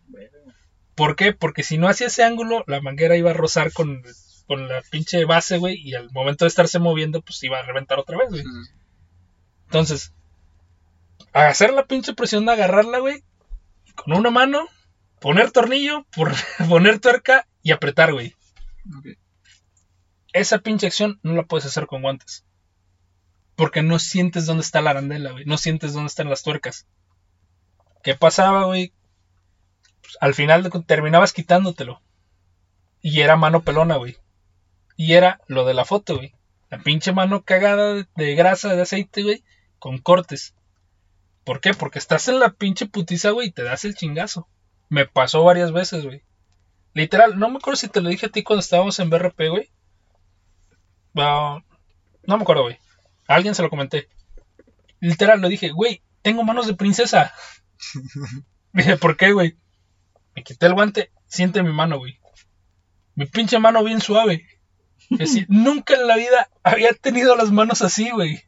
¿Por 0.95 1.15
qué? 1.15 1.33
Porque 1.33 1.61
si 1.61 1.77
no 1.77 1.87
hacía 1.87 2.07
ese 2.07 2.23
ángulo, 2.23 2.63
la 2.65 2.81
manguera 2.81 3.15
iba 3.15 3.29
a 3.29 3.35
rozar 3.35 3.71
con, 3.73 4.01
con 4.47 4.67
la 4.67 4.81
pinche 4.89 5.23
base, 5.25 5.59
güey. 5.59 5.75
Y 5.87 5.93
al 5.93 6.09
momento 6.11 6.45
de 6.45 6.49
estarse 6.49 6.79
moviendo, 6.79 7.21
pues 7.21 7.43
iba 7.43 7.59
a 7.59 7.63
reventar 7.63 7.99
otra 7.99 8.17
vez, 8.17 8.29
güey. 8.31 8.43
Entonces, 9.65 10.11
a 11.31 11.47
hacer 11.49 11.73
la 11.73 11.85
pinche 11.85 12.13
presión 12.15 12.45
de 12.47 12.53
agarrarla, 12.53 12.97
güey. 12.99 13.23
Con 13.95 14.13
una 14.17 14.31
mano, 14.31 14.67
poner 15.19 15.51
tornillo, 15.51 16.05
por- 16.15 16.33
poner 16.69 16.99
tuerca 16.99 17.47
y 17.61 17.71
apretar, 17.71 18.13
güey. 18.13 18.35
Esa 20.33 20.57
pinche 20.59 20.87
acción 20.87 21.19
no 21.21 21.33
la 21.33 21.43
puedes 21.43 21.65
hacer 21.67 21.85
con 21.85 22.01
guantes. 22.01 22.43
Porque 23.63 23.81
no 23.81 23.97
sientes 23.97 24.45
dónde 24.45 24.59
está 24.59 24.81
la 24.81 24.89
arandela, 24.89 25.31
güey. 25.31 25.45
No 25.45 25.57
sientes 25.57 25.93
dónde 25.93 26.07
están 26.07 26.29
las 26.29 26.43
tuercas. 26.43 26.85
¿Qué 28.03 28.13
pasaba, 28.13 28.65
güey? 28.65 28.91
Pues, 30.01 30.17
al 30.19 30.33
final 30.33 30.69
terminabas 30.85 31.31
quitándotelo. 31.31 32.01
Y 33.01 33.21
era 33.21 33.37
mano 33.37 33.63
pelona, 33.63 33.95
güey. 33.95 34.17
Y 34.97 35.13
era 35.13 35.39
lo 35.47 35.63
de 35.63 35.75
la 35.75 35.85
foto, 35.85 36.17
güey. 36.17 36.35
La 36.69 36.79
pinche 36.79 37.13
mano 37.13 37.45
cagada 37.45 37.93
de, 37.93 38.05
de 38.17 38.35
grasa, 38.35 38.75
de 38.75 38.81
aceite, 38.81 39.23
güey. 39.23 39.45
Con 39.79 39.97
cortes. 39.97 40.55
¿Por 41.45 41.61
qué? 41.61 41.73
Porque 41.73 41.99
estás 41.99 42.27
en 42.27 42.41
la 42.41 42.49
pinche 42.49 42.85
putiza, 42.85 43.29
güey, 43.29 43.47
y 43.47 43.51
te 43.51 43.63
das 43.63 43.85
el 43.85 43.95
chingazo. 43.95 44.49
Me 44.89 45.05
pasó 45.05 45.41
varias 45.41 45.71
veces, 45.71 46.03
güey. 46.03 46.21
Literal, 46.93 47.39
no 47.39 47.47
me 47.47 47.59
acuerdo 47.59 47.77
si 47.77 47.87
te 47.87 48.01
lo 48.01 48.09
dije 48.09 48.25
a 48.25 48.29
ti 48.29 48.43
cuando 48.43 48.59
estábamos 48.59 48.99
en 48.99 49.09
BRP, 49.09 49.47
güey. 49.47 49.69
Ah, 51.15 51.63
no 52.23 52.35
me 52.35 52.43
acuerdo, 52.43 52.63
güey. 52.63 52.83
A 53.27 53.35
alguien 53.35 53.55
se 53.55 53.61
lo 53.61 53.69
comenté. 53.69 54.09
Literal, 54.99 55.41
lo 55.41 55.49
dije, 55.49 55.69
güey, 55.69 56.01
tengo 56.21 56.43
manos 56.43 56.67
de 56.67 56.75
princesa. 56.75 57.33
Dije, 58.73 58.97
¿por 58.97 59.17
qué, 59.17 59.33
güey? 59.33 59.57
Me 60.35 60.43
quité 60.43 60.65
el 60.65 60.73
guante, 60.73 61.11
siente 61.27 61.61
mi 61.61 61.71
mano, 61.71 61.99
güey. 61.99 62.19
Mi 63.13 63.25
pinche 63.25 63.59
mano 63.59 63.83
bien 63.83 64.01
suave. 64.01 64.47
Es 65.11 65.19
decir, 65.19 65.45
nunca 65.49 65.93
en 65.93 66.07
la 66.07 66.15
vida 66.15 66.49
había 66.63 66.93
tenido 66.93 67.35
las 67.35 67.51
manos 67.51 67.81
así, 67.81 68.09
güey. 68.09 68.41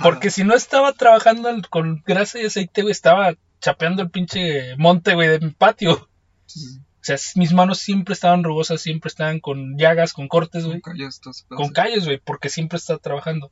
Porque 0.00 0.30
si 0.30 0.44
no 0.44 0.54
estaba 0.54 0.92
trabajando 0.92 1.50
con 1.68 2.02
grasa 2.06 2.40
y 2.40 2.46
aceite, 2.46 2.82
güey, 2.82 2.92
estaba 2.92 3.34
chapeando 3.60 4.02
el 4.02 4.10
pinche 4.10 4.76
monte, 4.76 5.14
güey, 5.14 5.28
de 5.28 5.40
mi 5.40 5.50
patio. 5.50 6.08
Sí. 6.46 6.80
O 7.02 7.04
sea, 7.04 7.16
mis 7.34 7.52
manos 7.52 7.78
siempre 7.78 8.14
estaban 8.14 8.44
rugosas, 8.44 8.80
siempre 8.80 9.08
estaban 9.08 9.40
con 9.40 9.76
llagas, 9.76 10.12
con 10.12 10.28
cortes, 10.28 10.64
güey. 10.64 10.80
Con 10.80 10.96
pedo, 10.96 11.10
Con 11.48 11.70
calles, 11.70 12.04
güey, 12.04 12.20
porque 12.24 12.48
siempre 12.48 12.78
estaba 12.78 13.00
trabajando. 13.00 13.50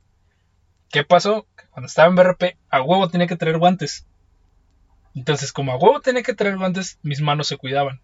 ¿Qué 0.89 1.03
pasó? 1.03 1.45
Cuando 1.69 1.87
estaba 1.87 2.07
en 2.07 2.15
BRP, 2.15 2.57
a 2.69 2.81
huevo 2.81 3.09
tenía 3.09 3.27
que 3.27 3.35
traer 3.35 3.57
guantes. 3.57 4.07
Entonces, 5.15 5.51
como 5.51 5.73
a 5.73 5.75
huevo 5.75 5.99
tenía 5.99 6.23
que 6.23 6.33
traer 6.33 6.57
guantes, 6.57 6.97
mis 7.03 7.19
manos 7.19 7.47
se 7.47 7.57
cuidaban. 7.57 8.01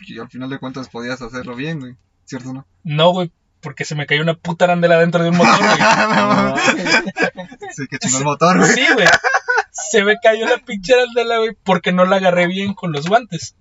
Y 0.00 0.18
al 0.18 0.28
final 0.28 0.50
de 0.50 0.58
cuentas 0.58 0.88
podías 0.88 1.22
hacerlo 1.22 1.54
bien, 1.54 1.78
güey. 1.78 1.96
¿Cierto, 2.24 2.52
no? 2.52 2.66
No, 2.82 3.12
güey, 3.12 3.30
porque 3.60 3.84
se 3.84 3.94
me 3.94 4.06
cayó 4.06 4.22
una 4.22 4.34
puta 4.34 4.64
arandela 4.64 4.98
dentro 4.98 5.22
de 5.22 5.30
un 5.30 5.36
motor, 5.36 5.58
güey. 5.58 5.78
No, 7.36 7.46
sí, 7.72 7.86
que 7.88 7.98
chingó 7.98 8.18
el 8.18 8.24
motor, 8.24 8.58
güey. 8.58 8.70
Sí, 8.72 8.84
güey. 8.94 9.06
Se 9.72 10.04
me 10.04 10.16
cayó 10.22 10.46
la 10.46 10.58
pinche 10.58 10.94
arandela, 10.94 11.38
güey, 11.38 11.56
porque 11.64 11.92
no 11.92 12.04
la 12.04 12.16
agarré 12.16 12.46
bien 12.46 12.74
con 12.74 12.92
los 12.92 13.08
guantes. 13.08 13.56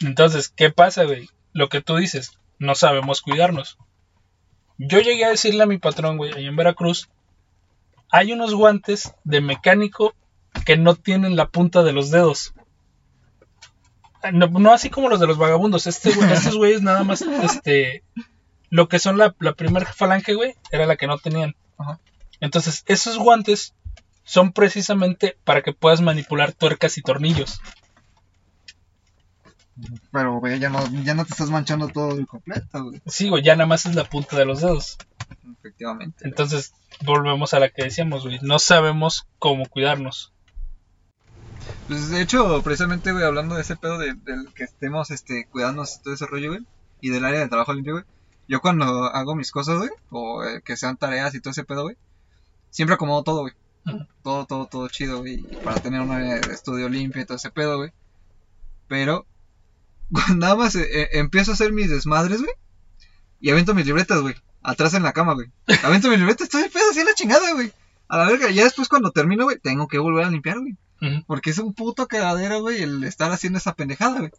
Entonces, 0.00 0.48
¿qué 0.54 0.70
pasa, 0.70 1.04
güey? 1.04 1.28
Lo 1.52 1.68
que 1.68 1.80
tú 1.80 1.96
dices, 1.96 2.38
no 2.58 2.74
sabemos 2.74 3.22
cuidarnos. 3.22 3.78
Yo 4.78 5.00
llegué 5.00 5.24
a 5.24 5.30
decirle 5.30 5.62
a 5.62 5.66
mi 5.66 5.78
patrón, 5.78 6.18
güey, 6.18 6.32
ahí 6.34 6.46
en 6.46 6.56
Veracruz, 6.56 7.08
hay 8.10 8.32
unos 8.32 8.54
guantes 8.54 9.14
de 9.24 9.40
mecánico 9.40 10.14
que 10.66 10.76
no 10.76 10.94
tienen 10.94 11.34
la 11.36 11.48
punta 11.48 11.82
de 11.82 11.92
los 11.92 12.10
dedos. 12.10 12.52
No, 14.32 14.48
no 14.48 14.72
así 14.72 14.90
como 14.90 15.08
los 15.08 15.20
de 15.20 15.26
los 15.26 15.38
vagabundos. 15.38 15.86
Este, 15.86 16.12
güey- 16.12 16.30
estos 16.32 16.56
güeyes 16.56 16.82
nada 16.82 17.04
más, 17.04 17.22
este, 17.22 18.02
lo 18.68 18.88
que 18.88 18.98
son 18.98 19.16
la, 19.18 19.34
la 19.40 19.54
primera 19.54 19.86
falange, 19.92 20.34
güey, 20.34 20.54
era 20.70 20.84
la 20.86 20.96
que 20.96 21.06
no 21.06 21.16
tenían. 21.18 21.54
Ajá. 21.78 22.00
Entonces, 22.40 22.82
esos 22.86 23.16
guantes 23.18 23.74
son 24.26 24.52
precisamente 24.52 25.38
para 25.44 25.62
que 25.62 25.72
puedas 25.72 26.00
manipular 26.00 26.52
tuercas 26.52 26.98
y 26.98 27.02
tornillos. 27.02 27.60
Pero, 30.10 30.40
güey, 30.40 30.58
ya 30.58 30.68
no, 30.68 30.84
ya 31.04 31.14
no 31.14 31.24
te 31.24 31.32
estás 31.32 31.48
manchando 31.48 31.88
todo 31.88 32.18
el 32.18 32.26
completo, 32.26 32.84
güey. 32.84 33.00
Sí, 33.06 33.28
güey, 33.28 33.44
ya 33.44 33.54
nada 33.54 33.66
más 33.66 33.86
es 33.86 33.94
la 33.94 34.04
punta 34.04 34.36
de 34.36 34.44
los 34.44 34.62
dedos. 34.62 34.98
Efectivamente. 35.58 36.26
Entonces, 36.26 36.74
volvemos 37.04 37.54
a 37.54 37.60
la 37.60 37.68
que 37.68 37.84
decíamos, 37.84 38.24
güey. 38.24 38.40
No 38.42 38.58
sabemos 38.58 39.28
cómo 39.38 39.64
cuidarnos. 39.66 40.32
Pues 41.86 42.10
de 42.10 42.20
hecho, 42.20 42.62
precisamente, 42.62 43.12
güey, 43.12 43.24
hablando 43.24 43.54
de 43.54 43.62
ese 43.62 43.76
pedo 43.76 43.98
de, 43.98 44.14
del 44.14 44.52
que 44.54 44.64
estemos 44.64 45.12
este, 45.12 45.46
cuidándonos 45.46 45.96
y 45.96 46.02
todo 46.02 46.14
ese 46.14 46.26
rollo, 46.26 46.50
güey, 46.50 46.66
y 47.00 47.10
del 47.10 47.24
área 47.24 47.40
de 47.40 47.48
trabajo 47.48 47.72
limpio, 47.74 47.94
güey, 47.94 48.04
yo 48.48 48.60
cuando 48.60 48.84
hago 48.84 49.36
mis 49.36 49.52
cosas, 49.52 49.78
güey, 49.78 49.90
o 50.10 50.42
eh, 50.42 50.62
que 50.64 50.76
sean 50.76 50.96
tareas 50.96 51.34
y 51.34 51.40
todo 51.40 51.52
ese 51.52 51.64
pedo, 51.64 51.82
güey, 51.84 51.96
siempre 52.70 52.94
acomodo 52.94 53.22
todo, 53.22 53.40
güey. 53.42 53.54
Todo, 54.22 54.46
todo, 54.46 54.66
todo 54.66 54.88
chido, 54.88 55.20
güey, 55.20 55.42
para 55.62 55.80
tener 55.80 56.00
un 56.00 56.12
estudio 56.50 56.88
limpio 56.88 57.22
y 57.22 57.24
todo 57.24 57.36
ese 57.36 57.50
pedo, 57.50 57.78
güey. 57.78 57.92
Pero, 58.88 59.26
nada 60.36 60.56
más 60.56 60.74
eh, 60.74 60.86
eh, 60.90 61.08
empiezo 61.12 61.52
a 61.52 61.54
hacer 61.54 61.72
mis 61.72 61.90
desmadres, 61.90 62.40
güey, 62.40 62.54
y 63.40 63.50
aviento 63.50 63.74
mis 63.74 63.86
libretas, 63.86 64.20
güey, 64.20 64.34
atrás 64.62 64.94
en 64.94 65.02
la 65.02 65.12
cama, 65.12 65.34
güey. 65.34 65.50
Aviento 65.84 66.08
mis 66.08 66.18
libretas, 66.18 66.46
estoy 66.46 66.68
pedo 66.68 66.90
así 66.90 67.04
la 67.04 67.14
chingada, 67.14 67.52
güey. 67.52 67.72
A 68.08 68.18
la 68.18 68.26
verga, 68.26 68.50
ya 68.50 68.64
después 68.64 68.88
cuando 68.88 69.10
termino, 69.10 69.44
güey, 69.44 69.58
tengo 69.58 69.88
que 69.88 69.98
volver 69.98 70.24
a 70.24 70.30
limpiar, 70.30 70.58
güey. 70.60 70.76
Porque 71.26 71.50
es 71.50 71.58
un 71.58 71.74
puto 71.74 72.06
cagadero, 72.06 72.60
güey, 72.62 72.82
el 72.82 73.04
estar 73.04 73.30
haciendo 73.30 73.58
esa 73.58 73.74
pendejada, 73.74 74.18
güey. 74.18 74.32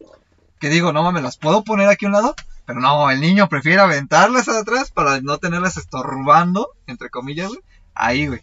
Que 0.58 0.68
digo, 0.68 0.92
no 0.92 1.02
mames, 1.02 1.22
las 1.22 1.38
puedo 1.38 1.62
poner 1.62 1.88
aquí 1.88 2.04
a 2.04 2.08
un 2.08 2.14
lado, 2.14 2.34
pero 2.66 2.80
no, 2.80 3.10
el 3.10 3.20
niño 3.20 3.48
prefiere 3.48 3.80
aventarlas 3.80 4.48
atrás 4.48 4.90
para 4.90 5.20
no 5.20 5.38
tenerlas 5.38 5.76
estorbando, 5.76 6.70
entre 6.86 7.10
comillas, 7.10 7.48
güey. 7.48 7.60
Ahí, 7.94 8.26
güey. 8.26 8.40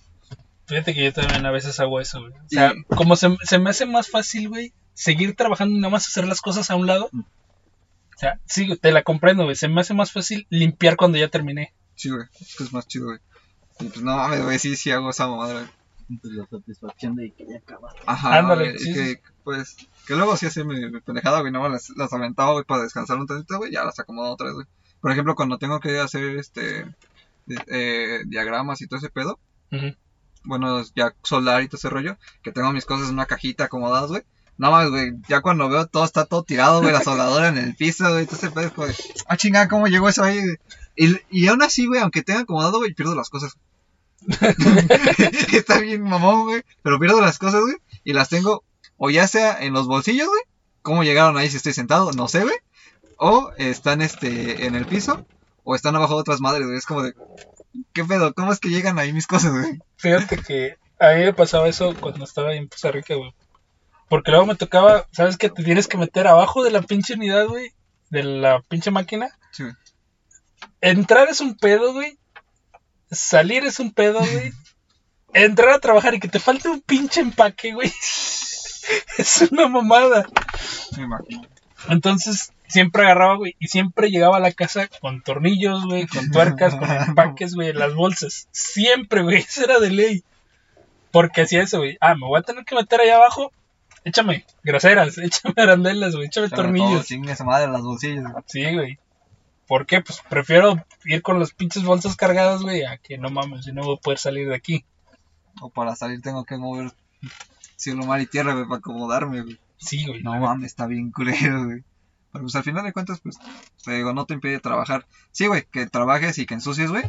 Fíjate 0.67 0.93
que 0.93 1.03
yo 1.05 1.13
también 1.13 1.45
a 1.45 1.51
veces 1.51 1.79
hago 1.79 1.99
eso, 2.01 2.21
güey. 2.21 2.33
O 2.33 2.49
sea, 2.49 2.73
Y- 2.75 2.83
como 2.95 3.15
se, 3.15 3.35
se 3.43 3.59
me 3.59 3.69
hace 3.69 3.85
más 3.85 4.09
fácil, 4.09 4.49
güey, 4.49 4.73
seguir 4.93 5.35
trabajando 5.35 5.75
y 5.75 5.79
nada 5.79 5.91
más 5.91 6.07
hacer 6.07 6.27
las 6.27 6.41
cosas 6.41 6.69
a 6.71 6.75
un 6.75 6.87
lado. 6.87 7.09
Mm. 7.11 7.19
O 7.21 8.17
sea, 8.17 8.39
sí, 8.45 8.75
te 8.77 8.91
la 8.91 9.03
comprendo, 9.03 9.43
güey. 9.43 9.55
Se 9.55 9.67
me 9.67 9.81
hace 9.81 9.93
más 9.93 10.11
fácil 10.11 10.47
limpiar 10.49 10.95
cuando 10.95 11.17
ya 11.17 11.27
terminé. 11.27 11.73
Sí, 11.95 12.09
güey. 12.09 12.25
Es 12.39 12.55
que 12.55 12.63
es 12.63 12.73
más 12.73 12.87
chido, 12.87 13.07
güey. 13.07 13.19
Y 13.79 13.85
pues 13.85 14.01
no 14.01 14.15
mames, 14.15 14.41
güey, 14.43 14.57
sí, 14.57 14.75
sí 14.77 14.89
hago 14.91 15.09
esa 15.09 15.27
mamada, 15.27 15.53
güey. 15.53 15.65
La 16.23 16.45
satisfacción 16.47 17.15
de 17.15 17.31
que 17.33 17.45
ya 17.45 17.57
acabaste. 17.57 17.99
Ajá, 18.05 18.37
Ándale, 18.39 18.71
güey, 18.73 18.79
sí, 18.79 18.93
que, 18.93 19.21
pues, 19.43 19.75
que 20.07 20.15
luego 20.15 20.37
sí 20.37 20.45
hacía 20.45 20.63
mi, 20.63 20.89
mi 20.89 21.01
pendejada, 21.01 21.41
güey, 21.41 21.51
no 21.51 21.67
las, 21.67 21.89
las 21.97 22.13
aventaba, 22.13 22.53
güey, 22.53 22.63
para 22.63 22.83
descansar 22.83 23.17
un 23.17 23.27
tantito, 23.27 23.57
güey, 23.57 23.71
ya 23.71 23.83
las 23.83 23.99
acomodaba 23.99 24.33
otra 24.33 24.47
vez, 24.47 24.53
güey. 24.55 24.67
Por 25.01 25.11
ejemplo, 25.11 25.35
cuando 25.35 25.57
tengo 25.57 25.79
que 25.79 25.99
hacer, 25.99 26.37
este, 26.37 26.85
eh, 27.67 28.19
diagramas 28.27 28.81
y 28.81 28.87
todo 28.87 28.99
ese 28.99 29.09
pedo, 29.09 29.39
Ujú. 29.71 29.95
Bueno, 30.45 30.83
ya 30.95 31.13
soldar 31.23 31.61
y 31.63 31.67
todo 31.67 31.77
ese 31.77 31.89
rollo, 31.89 32.17
que 32.43 32.51
tengo 32.51 32.71
mis 32.71 32.85
cosas 32.85 33.07
en 33.07 33.15
una 33.15 33.25
cajita 33.25 33.65
acomodadas, 33.65 34.09
güey. 34.09 34.23
No 34.57 34.71
mames, 34.71 34.89
güey, 34.89 35.11
ya 35.27 35.41
cuando 35.41 35.67
veo 35.67 35.85
todo 35.85 36.05
está 36.05 36.25
todo 36.25 36.43
tirado, 36.43 36.81
güey, 36.81 36.93
la 36.93 37.03
soldadora 37.03 37.49
en 37.49 37.57
el 37.57 37.75
piso, 37.75 38.09
güey, 38.09 38.25
todo 38.25 38.37
ese 38.37 38.51
pedo, 38.51 38.67
es 38.67 38.71
como 38.71 38.87
de, 38.87 38.95
ah, 39.27 39.35
chingada, 39.35 39.67
¿cómo 39.67 39.87
llegó 39.87 40.07
eso 40.07 40.23
ahí? 40.23 40.39
Y, 40.95 41.17
y 41.29 41.47
aún 41.47 41.61
así, 41.61 41.85
güey, 41.87 42.01
aunque 42.01 42.23
tenga 42.23 42.41
acomodado, 42.41 42.77
güey, 42.77 42.93
pierdo 42.93 43.15
las 43.15 43.29
cosas. 43.29 43.57
está 45.53 45.79
bien 45.79 46.03
mamón, 46.03 46.45
güey, 46.45 46.63
pero 46.81 46.99
pierdo 46.99 47.19
las 47.19 47.37
cosas, 47.37 47.61
güey, 47.61 47.75
y 48.05 48.13
las 48.13 48.29
tengo, 48.29 48.63
o 48.97 49.09
ya 49.09 49.27
sea 49.27 49.61
en 49.61 49.73
los 49.73 49.87
bolsillos, 49.87 50.27
güey, 50.27 50.41
¿cómo 50.81 51.03
llegaron 51.03 51.37
ahí 51.37 51.49
si 51.49 51.57
estoy 51.57 51.73
sentado? 51.73 52.13
No 52.13 52.29
sé, 52.29 52.43
güey, 52.43 52.55
o 53.17 53.51
están, 53.57 54.01
este, 54.01 54.65
en 54.65 54.75
el 54.75 54.85
piso, 54.85 55.25
o 55.65 55.75
están 55.75 55.97
abajo 55.97 56.15
de 56.15 56.21
otras 56.21 56.39
madres, 56.39 56.65
güey, 56.65 56.77
es 56.77 56.85
como 56.85 57.03
de, 57.03 57.13
¿qué 57.93 58.03
pedo? 58.03 58.33
¿Cómo 58.33 58.51
es 58.51 58.59
que 58.59 58.69
llegan 58.69 58.99
ahí 58.99 59.13
mis 59.13 59.27
cosas, 59.27 59.51
güey? 59.51 59.79
Fíjate 59.97 60.37
que 60.37 60.77
a 60.99 61.13
mí 61.13 61.23
me 61.23 61.33
pasaba 61.33 61.67
eso 61.67 61.93
cuando 61.99 62.23
estaba 62.23 62.53
en 62.53 62.67
Costa 62.67 62.91
Rica, 62.91 63.15
güey. 63.15 63.33
Porque 64.09 64.31
luego 64.31 64.45
me 64.45 64.55
tocaba, 64.55 65.07
¿sabes 65.11 65.37
que 65.37 65.49
Te 65.49 65.63
tienes 65.63 65.87
que 65.87 65.97
meter 65.97 66.27
abajo 66.27 66.63
de 66.63 66.71
la 66.71 66.81
pinche 66.81 67.15
unidad, 67.15 67.47
güey. 67.47 67.71
De 68.09 68.23
la 68.23 68.61
pinche 68.61 68.91
máquina. 68.91 69.29
Sí, 69.51 69.63
güey. 69.63 69.75
Entrar 70.81 71.29
es 71.29 71.41
un 71.41 71.55
pedo, 71.55 71.93
güey. 71.93 72.17
Salir 73.11 73.65
es 73.65 73.79
un 73.79 73.91
pedo, 73.91 74.19
güey. 74.19 74.53
Entrar 75.33 75.69
a 75.69 75.79
trabajar 75.79 76.13
y 76.13 76.19
que 76.19 76.27
te 76.27 76.39
falte 76.39 76.69
un 76.69 76.81
pinche 76.81 77.21
empaque, 77.21 77.73
güey. 77.73 77.91
Es 79.17 79.41
una 79.49 79.67
mamada. 79.67 80.27
Me 80.95 81.03
imagino. 81.03 81.47
Entonces, 81.89 82.51
siempre 82.67 83.03
agarraba, 83.03 83.35
güey, 83.35 83.55
y 83.59 83.67
siempre 83.67 84.09
llegaba 84.09 84.37
a 84.37 84.41
la 84.41 84.51
casa 84.51 84.87
con 85.01 85.21
tornillos, 85.21 85.85
güey, 85.85 86.07
con 86.07 86.31
tuercas, 86.31 86.75
con 86.75 86.89
empaques, 87.09 87.55
güey, 87.55 87.73
las 87.73 87.93
bolsas. 87.93 88.47
Siempre, 88.51 89.23
güey, 89.23 89.37
eso 89.39 89.63
era 89.63 89.79
de 89.79 89.89
ley. 89.89 90.23
Porque 91.11 91.41
hacía 91.41 91.63
eso, 91.63 91.77
güey. 91.77 91.97
Ah, 92.01 92.15
me 92.15 92.27
voy 92.27 92.39
a 92.39 92.43
tener 92.43 92.65
que 92.65 92.75
meter 92.75 93.01
allá 93.01 93.15
abajo. 93.15 93.51
Échame 94.03 94.45
graseras, 94.63 95.17
échame 95.17 95.53
arandelas, 95.57 96.15
güey, 96.15 96.27
échame 96.27 96.49
Sobre 96.49 96.55
todo, 96.55 96.65
tornillos. 96.65 97.05
Chingue 97.05 97.31
esa 97.31 97.43
madre 97.43 97.71
las 97.71 97.81
bolsillos. 97.81 98.23
güey. 98.23 98.43
Sí, 98.47 98.73
güey. 98.73 98.99
¿Por 99.67 99.85
qué? 99.87 100.01
Pues 100.01 100.21
prefiero 100.29 100.85
ir 101.05 101.21
con 101.23 101.39
las 101.39 101.51
pinches 101.53 101.83
bolsas 101.83 102.15
cargadas, 102.15 102.61
güey, 102.61 102.83
a 102.83 102.97
que 102.97 103.17
no 103.17 103.29
mames, 103.29 103.65
si 103.65 103.71
no 103.71 103.83
voy 103.83 103.95
a 103.95 104.01
poder 104.01 104.19
salir 104.19 104.47
de 104.47 104.55
aquí. 104.55 104.85
O 105.59 105.69
para 105.69 105.95
salir 105.95 106.21
tengo 106.21 106.43
que 106.43 106.57
mover 106.57 106.91
cielo, 107.75 108.05
mar 108.05 108.21
y 108.21 108.27
tierra, 108.27 108.53
güey, 108.53 108.65
para 108.65 108.77
acomodarme, 108.77 109.41
güey. 109.41 109.59
Sí, 109.77 110.05
güey. 110.05 110.21
No 110.21 110.37
mames, 110.39 110.67
está 110.67 110.85
bien 110.85 111.11
culero, 111.11 111.65
güey. 111.65 111.83
Pero 112.35 112.43
pues 112.43 112.55
al 112.57 112.63
final 112.63 112.83
de 112.83 112.91
cuentas, 112.91 113.21
pues, 113.21 113.39
te 113.85 113.93
digo, 113.93 114.11
no 114.11 114.25
te 114.25 114.33
impide 114.33 114.59
trabajar. 114.59 115.05
Sí, 115.31 115.47
güey, 115.47 115.63
que 115.71 115.87
trabajes 115.87 116.37
y 116.37 116.45
que 116.45 116.55
ensucies, 116.55 116.91
güey. 116.91 117.05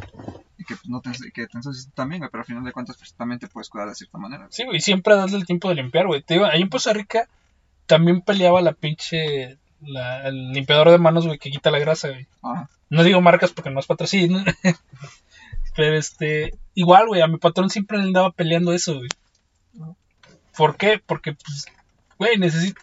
Y 0.56 0.62
que 0.62 0.76
pues, 0.76 0.88
no 0.88 1.00
te, 1.00 1.10
que 1.32 1.48
te 1.48 1.58
ensucies 1.58 1.86
tú 1.86 1.92
también, 1.96 2.20
güey. 2.20 2.30
Pero 2.30 2.42
al 2.42 2.46
final 2.46 2.62
de 2.62 2.70
cuentas, 2.70 2.96
pues 2.96 3.12
también 3.14 3.40
te 3.40 3.48
puedes 3.48 3.68
cuidar 3.68 3.88
de 3.88 3.96
cierta 3.96 4.18
manera. 4.18 4.46
Sí, 4.50 4.64
güey, 4.64 4.80
siempre 4.80 5.16
darle 5.16 5.38
el 5.38 5.44
tiempo 5.44 5.68
de 5.68 5.74
limpiar, 5.74 6.06
güey. 6.06 6.22
Te 6.22 6.34
digo, 6.34 6.46
ahí 6.46 6.62
en 6.62 6.68
Costa 6.68 6.92
Rica 6.92 7.28
también 7.86 8.20
peleaba 8.20 8.62
la 8.62 8.72
pinche. 8.72 9.58
La, 9.80 10.28
el 10.28 10.52
limpiador 10.52 10.90
de 10.90 10.98
manos, 10.98 11.26
güey, 11.26 11.40
que 11.40 11.50
quita 11.50 11.72
la 11.72 11.80
grasa, 11.80 12.10
güey. 12.10 12.28
Ajá. 12.42 12.70
No 12.88 13.02
digo 13.02 13.20
marcas 13.20 13.50
porque 13.50 13.70
no 13.70 13.80
es 13.80 13.86
patrocinio. 13.86 14.44
Pero 15.74 15.96
este. 15.96 16.54
Igual, 16.74 17.08
güey, 17.08 17.20
a 17.20 17.26
mi 17.26 17.38
patrón 17.38 17.68
siempre 17.68 17.98
le 17.98 18.04
andaba 18.04 18.30
peleando 18.30 18.72
eso, 18.72 18.94
güey. 18.94 19.08
¿Por 20.56 20.76
qué? 20.76 21.02
Porque, 21.04 21.32
pues, 21.32 21.66
güey, 22.16 22.38
necesito. 22.38 22.80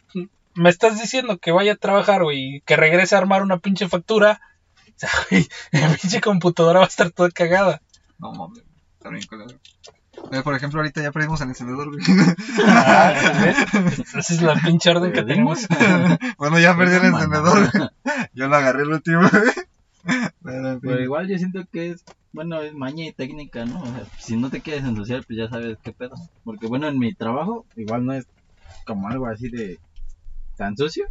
Me 0.55 0.69
estás 0.69 0.99
diciendo 0.99 1.37
que 1.37 1.51
vaya 1.51 1.73
a 1.73 1.77
trabajar, 1.77 2.23
güey, 2.23 2.57
y 2.57 2.61
que 2.61 2.75
regrese 2.75 3.15
a 3.15 3.19
armar 3.19 3.41
una 3.41 3.59
pinche 3.59 3.87
factura. 3.87 4.41
O 4.95 4.95
sea, 4.95 5.09
güey, 5.27 5.47
la 5.71 5.97
pinche 5.97 6.21
computadora 6.21 6.79
va 6.79 6.85
a 6.85 6.87
estar 6.87 7.09
toda 7.09 7.31
cagada. 7.31 7.81
No 8.19 8.31
mames, 8.31 8.63
está 8.99 9.09
bien. 9.09 9.23
Güey, 10.29 10.43
por 10.43 10.53
ejemplo, 10.53 10.79
ahorita 10.79 11.01
ya 11.01 11.11
perdimos 11.11 11.41
el 11.41 11.49
encendedor, 11.49 11.89
güey. 11.89 12.03
Ah, 12.67 13.13
¿ves? 13.43 13.99
Esa 14.15 14.33
es 14.33 14.41
la 14.43 14.53
pinche 14.53 14.91
orden 14.91 15.11
que 15.11 15.23
tenemos. 15.23 15.67
bueno, 16.37 16.59
ya 16.59 16.77
perdí 16.77 16.95
el 16.95 17.05
encendedor, 17.05 17.71
güey. 17.71 17.89
Yo 18.33 18.47
lo 18.47 18.55
agarré 18.55 18.83
el 18.83 18.91
último, 18.91 19.21
güey. 19.21 20.29
Pero, 20.43 20.69
en 20.69 20.81
fin. 20.81 20.89
Pero 20.89 21.03
igual 21.03 21.27
yo 21.27 21.37
siento 21.39 21.63
que 21.71 21.91
es, 21.91 22.03
bueno, 22.31 22.61
es 22.61 22.73
maña 22.73 23.05
y 23.05 23.13
técnica, 23.13 23.65
¿no? 23.65 23.81
O 23.81 23.85
sea, 23.85 24.05
si 24.19 24.37
no 24.37 24.51
te 24.51 24.61
quieres 24.61 24.83
ensuciar, 24.83 25.23
pues 25.25 25.39
ya 25.39 25.49
sabes 25.49 25.77
qué 25.83 25.91
pedo. 25.91 26.15
Porque 26.43 26.67
bueno, 26.67 26.87
en 26.87 26.99
mi 26.99 27.13
trabajo, 27.13 27.65
igual 27.75 28.05
no 28.05 28.13
es 28.13 28.27
como 28.85 29.07
algo 29.09 29.25
así 29.27 29.49
de 29.49 29.79
tan 30.55 30.75
sucio. 30.77 31.05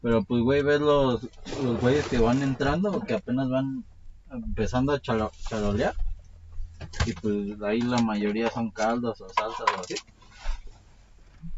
Pero 0.00 0.24
pues, 0.24 0.42
güey, 0.42 0.62
ves 0.62 0.80
los, 0.80 1.22
los 1.62 1.80
güeyes 1.80 2.06
que 2.08 2.18
van 2.18 2.42
entrando 2.42 2.90
o 2.90 3.00
que 3.00 3.14
apenas 3.14 3.48
van 3.48 3.84
empezando 4.30 4.92
a 4.92 5.00
chalo- 5.00 5.30
charolear. 5.48 5.94
Y 7.06 7.12
pues 7.12 7.62
ahí 7.62 7.80
la 7.80 8.02
mayoría 8.02 8.50
son 8.50 8.70
caldos 8.70 9.20
o 9.20 9.28
salsas 9.28 9.66
o 9.76 9.80
así. 9.80 9.94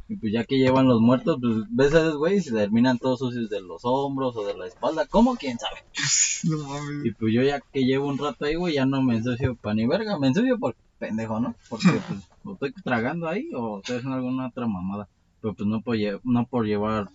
Y 0.08 0.16
pues 0.16 0.32
ya 0.34 0.44
que 0.44 0.58
llevan 0.58 0.86
los 0.86 1.00
muertos, 1.00 1.38
pues 1.40 1.54
ves 1.70 1.94
a 1.94 2.00
esos 2.00 2.16
güeyes 2.18 2.46
y 2.46 2.52
terminan 2.52 2.98
todos 2.98 3.20
sucios 3.20 3.48
de 3.48 3.62
los 3.62 3.80
hombros 3.84 4.36
o 4.36 4.44
de 4.44 4.54
la 4.54 4.66
espalda. 4.66 5.06
¿Cómo? 5.06 5.36
¿Quién 5.36 5.58
sabe? 5.58 5.82
No 6.44 6.58
mames. 6.58 7.06
Y 7.06 7.12
pues 7.12 7.32
yo 7.32 7.42
ya 7.42 7.58
que 7.72 7.84
llevo 7.86 8.06
un 8.08 8.18
rato 8.18 8.44
ahí, 8.44 8.54
güey, 8.54 8.74
ya 8.74 8.84
no 8.84 9.00
me 9.02 9.16
ensucio 9.16 9.54
pa' 9.56 9.72
ni 9.72 9.86
verga. 9.86 10.18
Me 10.18 10.26
ensucio 10.26 10.58
por 10.58 10.76
pendejo, 10.98 11.40
¿no? 11.40 11.54
Porque 11.70 11.88
pues 12.06 12.20
o 12.44 12.52
estoy 12.52 12.72
tragando 12.84 13.26
ahí 13.28 13.48
o 13.56 13.78
estoy 13.78 13.96
haciendo 13.96 14.16
alguna 14.16 14.48
otra 14.48 14.66
mamada. 14.66 15.08
Pero 15.44 15.52
pues 15.52 15.68
no 15.68 15.82
por, 15.82 15.96
lle- 15.96 16.18
no 16.24 16.46
por 16.46 16.64
llevar, 16.64 17.10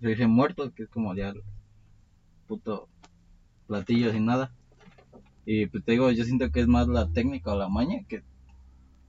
se 0.00 0.08
dice 0.08 0.26
muertos, 0.26 0.72
que 0.74 0.82
es 0.82 0.88
como 0.88 1.14
ya 1.14 1.28
el 1.28 1.42
puto 2.48 2.88
platillo 3.68 4.10
sin 4.10 4.24
nada. 4.26 4.50
Y 5.46 5.66
pues 5.66 5.84
te 5.84 5.92
digo, 5.92 6.10
yo 6.10 6.24
siento 6.24 6.50
que 6.50 6.58
es 6.58 6.66
más 6.66 6.88
la 6.88 7.06
técnica 7.12 7.52
o 7.52 7.56
la 7.56 7.68
maña 7.68 8.00
que, 8.08 8.24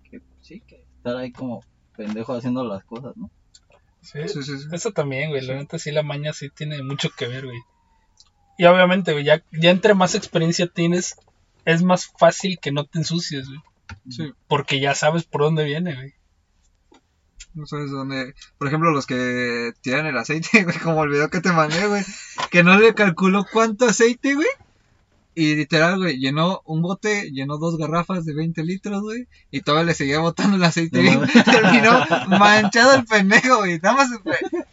que 0.04 0.22
sí, 0.42 0.62
que 0.68 0.86
estar 0.98 1.18
ahí 1.18 1.32
como 1.32 1.64
pendejo 1.98 2.36
haciendo 2.36 2.64
las 2.64 2.84
cosas, 2.84 3.18
¿no? 3.18 3.32
Sí, 4.04 4.20
Sí, 4.28 4.44
sí, 4.44 4.60
sí. 4.60 4.68
Eso 4.72 4.92
también, 4.92 5.32
güey. 5.32 5.42
La 5.42 5.56
neta 5.56 5.80
sí, 5.80 5.92
la 5.92 6.04
maña 6.04 6.32
sí 6.32 6.50
tiene 6.52 6.84
mucho 6.84 7.10
que 7.18 7.28
ver, 7.28 7.46
güey. 7.46 7.58
Y 8.60 8.66
obviamente, 8.66 9.14
güey, 9.14 9.26
ya, 9.26 9.44
ya 9.52 9.72
entre 9.72 9.96
más 9.96 10.14
experiencia 10.14 10.68
tienes, 10.68 11.16
es 11.66 11.82
más 11.82 12.06
fácil 12.20 12.60
que 12.62 12.72
no 12.72 12.86
te 12.86 13.00
ensucies, 13.00 13.48
güey. 13.48 13.60
Sí. 14.12 14.32
Porque 14.48 14.80
ya 14.80 14.94
sabes 14.94 15.24
por 15.24 15.42
dónde 15.42 15.64
viene, 15.64 15.96
güey. 15.96 16.14
No 17.60 17.66
sabes 17.66 17.92
dónde. 17.92 18.34
Por 18.58 18.68
ejemplo, 18.70 18.92
los 18.92 19.06
que 19.06 19.74
tiran 19.82 20.06
el 20.06 20.18
aceite, 20.18 20.64
güey, 20.64 20.78
como 20.80 21.04
el 21.04 21.10
video 21.10 21.30
que 21.30 21.42
te 21.42 21.52
mandé, 21.52 21.88
güey. 21.88 22.04
Que 22.50 22.64
no 22.64 22.80
le 22.80 22.94
calculó 22.94 23.46
cuánto 23.52 23.86
aceite, 23.86 24.34
güey. 24.36 24.48
Y 25.36 25.56
literal, 25.56 25.98
güey, 26.00 26.18
llenó 26.18 26.62
un 26.66 26.82
bote, 26.82 27.32
llenó 27.32 27.58
dos 27.58 27.78
garrafas 27.78 28.26
de 28.26 28.34
20 28.34 28.64
litros, 28.64 29.02
güey. 29.02 29.28
Y 29.52 29.62
todavía 29.62 29.88
le 29.88 29.94
seguía 29.94 30.20
botando 30.20 30.56
el 30.56 30.64
aceite, 30.64 31.04
No. 31.04 31.22
Terminó 31.46 32.06
manchado 32.28 32.96
el 32.96 33.06
pendejo, 33.06 33.58
güey. 33.58 33.80
Nada 33.80 33.96
más, 33.98 34.10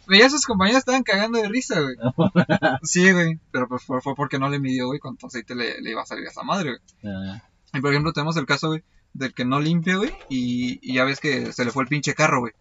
veía 0.07 0.25
a 0.25 0.29
sus 0.29 0.45
compañeros 0.45 0.79
estaban 0.79 1.03
cagando 1.03 1.39
de 1.39 1.49
risa, 1.49 1.79
güey. 1.81 1.95
Sí, 2.83 3.11
güey. 3.11 3.39
Pero 3.51 3.67
pues 3.67 3.83
fue, 3.83 3.99
porque 4.15 4.39
no 4.39 4.49
le 4.49 4.59
midió, 4.59 4.87
güey, 4.87 4.99
cuánto 4.99 5.27
aceite 5.27 5.55
le, 5.55 5.81
le 5.81 5.91
iba 5.91 6.01
a 6.01 6.05
salir 6.05 6.25
a 6.25 6.31
esa 6.31 6.43
madre, 6.43 6.77
güey. 7.01 7.13
Ah, 7.13 7.43
Y 7.73 7.81
por 7.81 7.91
ejemplo, 7.91 8.13
tenemos 8.13 8.37
el 8.37 8.45
caso, 8.45 8.67
güey, 8.69 8.83
del 9.17 9.33
que 9.33 9.45
no 9.45 9.59
limpia, 9.59 9.97
güey. 9.97 10.13
Y, 10.29 10.79
y 10.81 10.95
ya 10.95 11.03
ves 11.03 11.19
que 11.19 11.51
se 11.51 11.65
le 11.65 11.71
fue 11.71 11.83
el 11.83 11.89
pinche 11.89 12.13
carro, 12.13 12.39
güey. 12.39 12.53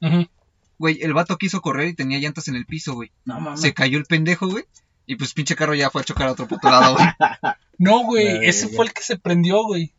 Güey, 0.78 0.98
el 1.02 1.14
vato 1.14 1.38
quiso 1.38 1.60
correr 1.60 1.88
y 1.88 1.94
tenía 1.94 2.18
llantas 2.18 2.48
en 2.48 2.56
el 2.56 2.66
piso, 2.66 2.94
güey. 2.94 3.10
no 3.24 3.40
mames. 3.40 3.60
Se 3.60 3.72
cayó 3.72 3.98
el 3.98 4.04
pendejo, 4.04 4.48
güey. 4.48 4.64
Y 5.06 5.16
pues 5.16 5.32
pinche 5.34 5.54
carro 5.54 5.74
ya 5.74 5.90
fue 5.90 6.02
a 6.02 6.04
chocar 6.04 6.28
a 6.28 6.32
otro 6.32 6.48
puto 6.48 6.68
lado, 6.68 6.94
güey. 6.94 7.06
No, 7.78 8.04
güey, 8.04 8.46
ese 8.48 8.70
ya. 8.70 8.74
fue 8.74 8.86
el 8.86 8.94
que 8.94 9.02
se 9.02 9.18
prendió, 9.18 9.62
güey. 9.62 9.92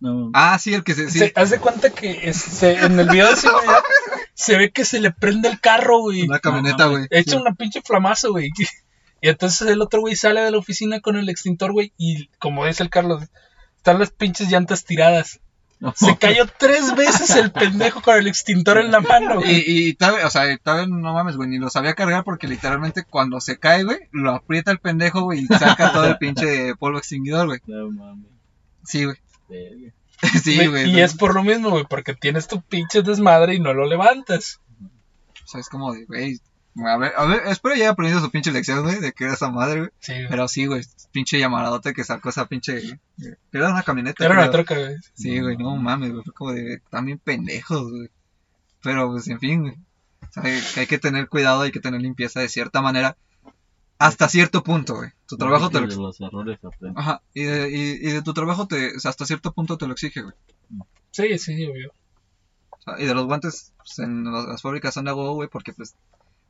No. 0.00 0.30
Ah, 0.32 0.58
sí, 0.58 0.72
el 0.72 0.82
que 0.82 0.94
se... 0.94 1.10
Sí. 1.10 1.18
Se, 1.18 1.32
haz 1.36 1.50
de 1.50 1.58
cuenta 1.58 1.90
que 1.90 2.32
en 2.62 2.98
el 2.98 3.08
video 3.08 3.26
de 3.26 3.34
ese 3.34 3.50
güey, 3.50 3.66
se 4.34 4.56
ve 4.56 4.72
que 4.72 4.86
se 4.86 4.98
le 4.98 5.10
prende 5.10 5.50
el 5.50 5.60
carro, 5.60 6.00
güey. 6.00 6.22
Una 6.22 6.38
camioneta, 6.38 6.86
No, 6.86 6.92
güey. 6.92 7.06
Echa 7.10 7.36
una 7.36 7.54
pinche 7.54 7.82
flamazo, 7.82 8.30
güey. 8.30 8.48
Y 9.20 9.28
entonces 9.28 9.68
el 9.68 9.82
otro 9.82 10.00
güey 10.00 10.16
sale 10.16 10.40
de 10.40 10.50
la 10.50 10.58
oficina 10.58 11.00
con 11.00 11.16
el 11.16 11.28
extintor, 11.28 11.72
güey. 11.72 11.92
Y 11.98 12.28
como 12.38 12.64
dice 12.64 12.82
el 12.82 12.88
Carlos, 12.88 13.24
están 13.76 13.98
las 13.98 14.10
pinches 14.10 14.48
llantas 14.50 14.84
tiradas. 14.84 15.40
No. 15.82 15.92
Se 15.96 16.16
cayó 16.16 16.46
tres 16.60 16.94
veces 16.94 17.30
el 17.30 17.50
pendejo 17.50 18.02
con 18.02 18.16
el 18.16 18.28
extintor 18.28 18.78
en 18.78 18.92
la 18.92 19.00
mano, 19.00 19.40
güey. 19.40 19.64
Y, 19.66 19.88
y 19.88 19.94
tal 19.94 20.14
vez, 20.14 20.24
o 20.24 20.30
sea, 20.30 20.56
tal 20.58 20.76
vez 20.76 20.88
no 20.88 21.12
mames, 21.12 21.36
güey, 21.36 21.48
ni 21.48 21.58
lo 21.58 21.70
sabía 21.70 21.94
cargar 21.94 22.22
porque 22.22 22.46
literalmente 22.46 23.02
cuando 23.02 23.40
se 23.40 23.58
cae, 23.58 23.82
güey, 23.82 23.98
lo 24.12 24.30
aprieta 24.30 24.70
el 24.70 24.78
pendejo, 24.78 25.22
güey, 25.22 25.40
y 25.40 25.46
saca 25.46 25.90
todo 25.92 26.04
el 26.04 26.18
pinche 26.18 26.76
polvo 26.76 26.98
extinguidor, 26.98 27.48
güey. 27.48 27.58
No 27.66 27.90
mames. 27.90 28.30
Sí, 28.84 29.06
güey. 29.06 29.16
verga. 29.48 29.92
Sí, 30.44 30.68
güey. 30.68 30.88
y 30.88 31.00
es 31.00 31.14
por 31.14 31.34
lo 31.34 31.42
mismo, 31.42 31.70
güey, 31.70 31.84
porque 31.90 32.14
tienes 32.14 32.46
tu 32.46 32.62
pinche 32.62 33.02
desmadre 33.02 33.56
y 33.56 33.58
no 33.58 33.74
lo 33.74 33.84
levantas. 33.84 34.60
O 35.44 35.48
sea, 35.48 35.60
es 35.60 35.68
como 35.68 35.92
de, 35.92 36.04
güey, 36.04 36.38
A 36.74 36.96
ver, 36.96 37.12
a 37.16 37.26
ver, 37.26 37.42
espero 37.48 37.74
ya 37.74 37.82
haya 37.82 37.90
aprendido 37.90 38.20
su 38.20 38.30
pinche 38.30 38.50
lección, 38.50 38.82
güey, 38.82 38.98
de 38.98 39.12
que 39.12 39.24
era 39.24 39.34
esa 39.34 39.50
madre, 39.50 39.80
güey. 39.80 39.90
Sí, 39.98 40.14
güey. 40.14 40.28
Pero 40.28 40.48
sí, 40.48 40.66
güey, 40.66 40.82
pinche 41.10 41.38
llamaradote 41.38 41.92
que 41.92 42.02
sacó 42.02 42.30
esa 42.30 42.46
pinche. 42.46 42.98
Era 43.52 43.70
una 43.70 43.82
camioneta. 43.82 44.24
Era 44.24 44.34
una 44.34 44.50
troca, 44.50 44.78
güey. 44.78 44.96
Sí, 45.14 45.38
güey, 45.40 45.56
no 45.58 45.76
mames, 45.76 46.12
güey, 46.12 46.24
fue 46.24 46.32
como 46.32 46.52
de. 46.52 46.80
También 46.90 47.18
pendejos, 47.18 47.90
güey. 47.90 48.10
Pero, 48.82 49.10
pues, 49.10 49.28
en 49.28 49.38
fin, 49.38 49.60
güey. 49.60 49.74
O 49.74 50.32
sea, 50.32 50.44
hay, 50.44 50.60
hay 50.76 50.86
que 50.86 50.98
tener 50.98 51.28
cuidado, 51.28 51.62
hay 51.62 51.72
que 51.72 51.80
tener 51.80 52.00
limpieza 52.00 52.40
de 52.40 52.48
cierta 52.48 52.80
manera. 52.80 53.16
Hasta 53.98 54.28
cierto 54.28 54.64
punto, 54.64 54.96
güey. 54.96 55.10
Tu 55.28 55.36
trabajo 55.36 55.68
te 55.70 55.80
lo. 55.80 55.86
los 55.86 56.20
errores 56.20 56.58
aprende. 56.64 56.98
Ajá, 56.98 57.22
y 57.34 57.44
de, 57.44 57.70
y, 57.70 58.08
y 58.08 58.12
de 58.12 58.22
tu 58.22 58.32
trabajo 58.32 58.66
te, 58.66 58.96
o 58.96 58.98
sea, 58.98 59.10
hasta 59.10 59.26
cierto 59.26 59.52
punto 59.52 59.76
te 59.76 59.86
lo 59.86 59.92
exige, 59.92 60.22
güey. 60.22 60.34
Sí, 61.10 61.38
sí, 61.38 61.66
obvio. 61.66 61.92
O 62.70 62.80
sea, 62.82 62.98
y 62.98 63.04
de 63.04 63.14
los 63.14 63.26
guantes, 63.26 63.74
pues 63.76 63.98
en 64.00 64.24
las, 64.24 64.46
las 64.46 64.62
fábricas 64.62 64.94
son 64.94 65.04
de 65.04 65.12
huevo, 65.12 65.34
güey, 65.34 65.48
porque 65.48 65.72
pues 65.72 65.94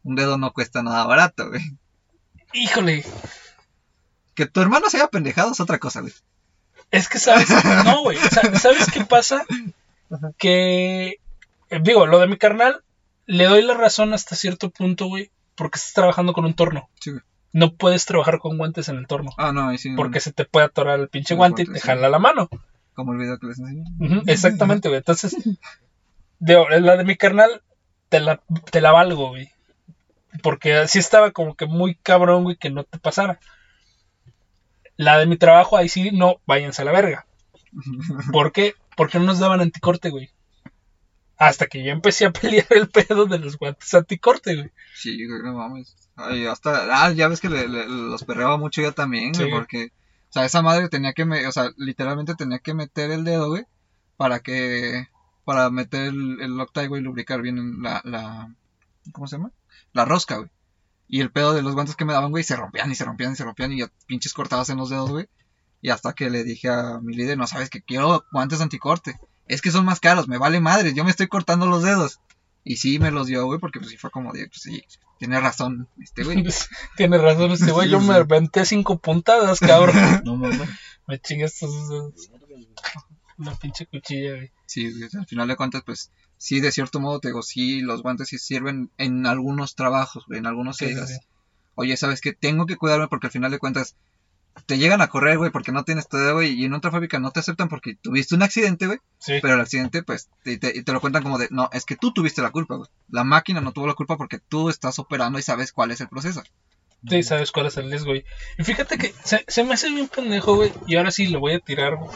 un 0.05 0.15
dedo 0.17 0.39
no 0.39 0.53
cuesta 0.53 0.83
nada 0.83 1.05
barato, 1.05 1.49
güey. 1.49 1.63
Híjole, 2.53 3.05
Que 4.35 4.47
tu 4.47 4.61
hermano 4.61 4.89
sea 4.91 5.09
pendejado 5.09 5.53
es 5.53 5.61
otra 5.61 5.79
cosa, 5.79 6.01
güey. 6.01 6.13
es 6.91 7.09
que 7.09 7.19
sabes, 7.19 7.49
no, 7.85 8.03
güey, 8.03 8.19
sa- 8.19 8.59
¿sabes 8.59 8.91
qué 8.93 9.05
pasa? 9.05 9.45
Que, 10.39 11.17
eh, 11.71 11.81
digo, 11.83 12.07
lo 12.07 12.19
de 12.19 12.27
mi 12.27 12.37
carnal, 12.37 12.83
le 13.27 13.45
doy 13.45 13.63
la 13.63 13.75
razón 13.75 14.13
hasta 14.13 14.37
cierto 14.37 14.71
punto, 14.71 15.07
güey, 15.07 15.31
porque 15.55 15.79
estás 15.79 15.93
trabajando 15.95 16.33
con 16.33 16.45
un 16.45 16.55
torno. 16.55 16.89
Sí, 17.01 17.11
güey. 17.11 17.23
No 17.55 17.75
puedes 17.75 18.07
trabajar 18.07 18.39
con 18.39 18.57
guantes 18.57 18.89
en 18.89 18.97
el 18.97 19.07
torno, 19.07 19.31
Ah, 19.37 19.53
no, 19.53 19.77
sí. 19.77 19.95
porque 19.97 20.21
se 20.21 20.33
te 20.33 20.45
puede 20.47 20.67
atorar 20.67 20.99
el 21.01 21.09
pinche 21.09 21.35
El 21.35 21.39
guante 21.39 21.63
y 21.63 21.67
te 21.67 21.81
sí. 21.81 21.87
jala 21.87 22.09
la 22.09 22.19
mano. 22.19 22.49
Como 22.95 23.13
el 23.13 23.19
video 23.19 23.39
que 23.39 23.47
les 23.47 23.59
enseñé. 23.59 23.85
Exactamente, 24.27 24.89
güey. 24.89 24.99
Entonces, 24.99 25.35
digo, 26.39 26.69
la 26.69 26.97
de 26.97 27.05
mi 27.05 27.17
carnal, 27.17 27.63
te 28.09 28.21
la, 28.21 28.41
te 28.71 28.81
la 28.83 28.93
valgo, 28.93 29.29
güey. 29.31 29.51
Porque 30.43 30.75
así 30.75 30.99
estaba 30.99 31.31
como 31.33 31.55
que 31.55 31.67
muy 31.67 31.95
cabrón, 31.97 32.45
güey, 32.45 32.57
que 32.57 32.71
no 32.71 32.85
te 32.85 32.99
pasara. 32.99 33.39
La 34.97 35.19
de 35.19 35.27
mi 35.27 35.37
trabajo, 35.37 35.77
ahí 35.77 35.89
sí, 35.89 36.11
no, 36.13 36.37
váyanse 36.47 36.83
a 36.83 36.85
la 36.85 36.93
verga. 36.93 37.27
¿Por 38.33 38.53
qué? 38.53 38.75
Porque 38.97 39.19
no 39.19 39.25
nos 39.25 39.39
daban 39.39 39.61
anticorte, 39.61 40.11
güey. 40.11 40.31
Hasta 41.37 41.67
que 41.67 41.83
yo 41.83 41.91
empecé 41.91 42.27
a 42.27 42.33
pelear 42.33 42.67
el 42.71 42.89
pedo 42.89 43.27
de 43.27 43.39
los 43.39 43.59
guantes 43.59 43.93
anticorte, 43.95 44.55
güey. 44.55 44.71
Sí, 44.95 45.27
güey, 45.27 45.43
no 45.43 45.55
mames. 45.55 45.97
Ay, 46.15 46.47
hasta, 46.47 47.05
ah, 47.05 47.11
ya 47.13 47.27
ves 47.29 47.41
que 47.41 47.49
le- 47.49 47.69
le- 47.69 47.89
los 47.89 48.23
perreaba 48.25 48.59
mucho 48.59 48.83
yo 48.83 48.93
también, 48.93 49.33
güey, 49.33 49.47
Sí. 49.47 49.51
porque, 49.51 49.87
o 50.29 50.33
sea, 50.33 50.45
esa 50.45 50.63
madre 50.63 50.89
tenía 50.89 51.15
que, 51.15 51.25
me, 51.25 51.47
o 51.47 51.53
sea, 51.53 51.71
literalmente 51.79 52.35
tenía 52.35 52.59
que 52.59 52.75
meter 52.75 53.11
el 53.11 53.25
dedo, 53.25 53.49
güey, 53.49 53.65
para 54.19 54.41
que, 54.41 55.09
para 55.45 55.71
meter 55.71 56.03
el, 56.09 56.39
el 56.41 56.89
güey, 56.89 57.01
y 57.01 57.05
lubricar 57.05 57.41
bien 57.41 57.83
la, 57.83 58.03
la, 58.05 58.55
¿cómo 59.13 59.27
se 59.27 59.37
llama? 59.39 59.51
La 59.93 60.05
rosca, 60.05 60.37
güey. 60.37 60.51
Y 61.09 61.21
el 61.21 61.31
pedo 61.31 61.53
de 61.53 61.63
los 61.63 61.75
guantes 61.75 61.97
que 61.97 62.05
me 62.05 62.13
daban, 62.13 62.31
güey, 62.31 62.43
se 62.43 62.57
rompían 62.57 62.91
y 62.91 62.95
se 62.95 63.05
rompían 63.05 63.33
y 63.33 63.37
se 63.37 63.45
rompían 63.45 63.73
y 63.73 63.81
ya 63.81 63.91
pinches 64.07 64.33
cortadas 64.33 64.71
en 64.71 64.79
los 64.79 64.89
dedos, 64.91 65.11
güey. 65.11 65.29
Y 65.83 65.91
hasta 65.91 66.15
que 66.15 66.31
le 66.31 66.45
dije 66.45 66.69
a 66.69 67.01
mi 67.03 67.15
líder, 67.15 67.37
no 67.37 67.47
sabes 67.47 67.69
que 67.69 67.83
quiero 67.83 68.25
guantes 68.33 68.61
anticorte. 68.61 69.19
Es 69.47 69.61
que 69.61 69.71
son 69.71 69.85
más 69.85 70.01
caros, 70.01 70.29
me 70.29 70.39
vale 70.39 70.61
madre, 70.61 70.95
yo 70.95 71.05
me 71.05 71.11
estoy 71.11 71.27
cortando 71.27 71.67
los 71.67 71.83
dedos. 71.83 72.21
Y 72.65 72.77
sí 72.77 72.99
me 72.99 73.11
los 73.11 73.27
dio, 73.27 73.45
güey, 73.45 73.59
porque 73.59 73.81
pues 73.81 73.91
sí 73.91 73.97
fue 73.97 74.11
como 74.11 74.33
de, 74.33 74.47
pues 74.47 74.63
sí, 74.63 74.85
tiene 75.19 75.39
razón 75.41 75.89
este 76.01 76.25
güey. 76.25 76.45
Tiene 76.97 77.19
razón 77.19 77.51
este 77.53 77.73
güey. 77.73 77.89
Yo 77.89 78.01
me 78.01 78.15
sí. 78.15 78.21
aventé 78.21 78.65
cinco 78.65 78.99
puntadas, 78.99 79.61
cabrón. 79.61 79.95
No 80.25 80.37
mames. 80.37 80.69
me 81.07 81.21
chingué 81.21 81.45
estos 81.45 81.89
dedos. 81.89 82.31
Una 83.39 83.55
pinche 83.57 83.87
cuchilla, 83.87 84.37
güey. 84.37 84.53
Sí, 84.67 84.91
güey, 84.91 85.11
al 85.13 85.27
final 85.27 85.49
de 85.49 85.57
cuentas, 85.57 85.83
pues 85.85 86.11
sí, 86.43 86.61
de 86.61 86.73
cierto 86.73 86.99
modo 86.99 87.21
te 87.21 87.29
digo, 87.29 87.43
sí, 87.43 87.81
los 87.83 88.03
guantes 88.03 88.29
sí 88.29 88.39
sirven 88.39 88.91
en 88.99 89.27
algunos 89.27 89.77
trabajos, 89.77 90.25
en 90.31 90.47
algunos 90.47 90.77
Sí, 90.77 90.87
sí, 90.87 90.91
digas, 90.95 91.09
sí. 91.11 91.17
Oye, 91.77 91.97
¿sabes 91.97 92.21
qué? 92.21 92.33
Tengo 92.33 92.67
que 92.67 92.77
cuidarme 92.77 93.07
porque 93.09 93.29
al 93.29 93.31
final 93.33 93.51
de 93.53 93.59
cuentas 93.61 93.95
te 94.67 94.77
llegan 94.77 95.01
a 95.01 95.07
correr, 95.09 95.39
güey, 95.39 95.51
porque 95.53 95.73
no 95.73 95.85
tienes 95.85 96.09
tu 96.09 96.17
dedo, 96.17 96.35
güey, 96.35 96.53
y 96.53 96.65
en 96.65 96.75
otra 96.75 96.91
fábrica 96.91 97.19
no 97.21 97.31
te 97.31 97.41
aceptan 97.41 97.69
porque 97.69 97.95
tuviste 97.95 98.35
un 98.35 98.43
accidente, 98.43 98.87
güey, 98.87 98.99
Sí. 99.19 99.39
pero 99.41 99.55
el 99.55 99.61
accidente, 99.61 100.03
pues, 100.03 100.29
te, 100.43 100.59
te- 100.59 100.77
y 100.77 100.83
te 100.83 100.93
lo 100.93 101.01
cuentan 101.01 101.23
como 101.23 101.39
de, 101.39 101.47
no, 101.53 101.71
es 101.73 101.85
que 101.87 101.97
tú 101.97 102.13
tuviste 102.13 102.43
la 102.43 102.51
culpa, 102.51 102.75
güey. 102.75 102.89
La 103.09 103.23
máquina 103.25 103.61
no 103.61 103.73
tuvo 103.73 103.87
la 103.87 103.95
culpa 103.95 104.17
porque 104.17 104.39
tú 104.41 104.69
estás 104.69 104.99
operando 104.99 105.39
y 105.39 105.43
sabes 105.43 105.73
cuál 105.73 105.91
es 105.93 106.01
el 106.01 106.09
proceso. 106.09 106.43
Sí, 107.09 107.23
sabes 107.23 107.51
cuál 107.51 107.67
es 107.67 107.77
el 107.79 107.89
riesgo, 107.89 108.11
güey. 108.11 108.25
Y 108.59 108.65
fíjate 108.65 108.99
que 108.99 109.15
se, 109.25 109.45
se 109.49 109.65
me 109.65 109.75
hace 109.75 109.91
bien 109.91 110.09
pendejo, 110.09 110.55
güey. 110.57 110.73
Y 110.87 110.97
ahora 110.97 111.11
sí 111.13 111.29
lo 111.29 111.41
voy 111.41 111.55
a 111.55 111.59
tirar, 111.61 111.97
güey. 111.97 112.11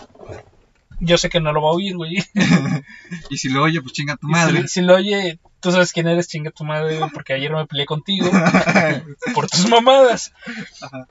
Yo 1.01 1.19
sé 1.19 1.29
que 1.29 1.41
no 1.41 1.53
lo 1.53 1.63
va 1.63 1.71
a 1.71 1.73
oír, 1.73 1.97
güey. 1.97 2.17
Y 3.31 3.39
si 3.39 3.49
lo 3.49 3.63
oye, 3.63 3.81
pues 3.83 3.93
chinga 3.93 4.17
tu 4.17 4.29
madre. 4.29 4.63
Si, 4.63 4.69
si 4.69 4.81
lo 4.83 4.95
oye, 4.95 5.39
tú 5.61 5.71
sabes 5.71 5.93
quién 5.93 6.07
eres, 6.07 6.29
chinga 6.29 6.51
tu 6.51 6.65
madre, 6.65 6.99
güey, 6.99 7.11
porque 7.11 7.35
ayer 7.35 7.53
me 7.53 7.67
peleé 7.67 7.87
contigo 7.87 8.31
por 9.35 9.49
tus 9.49 9.69
mamadas. 9.69 10.33
Ajá. 10.81 11.07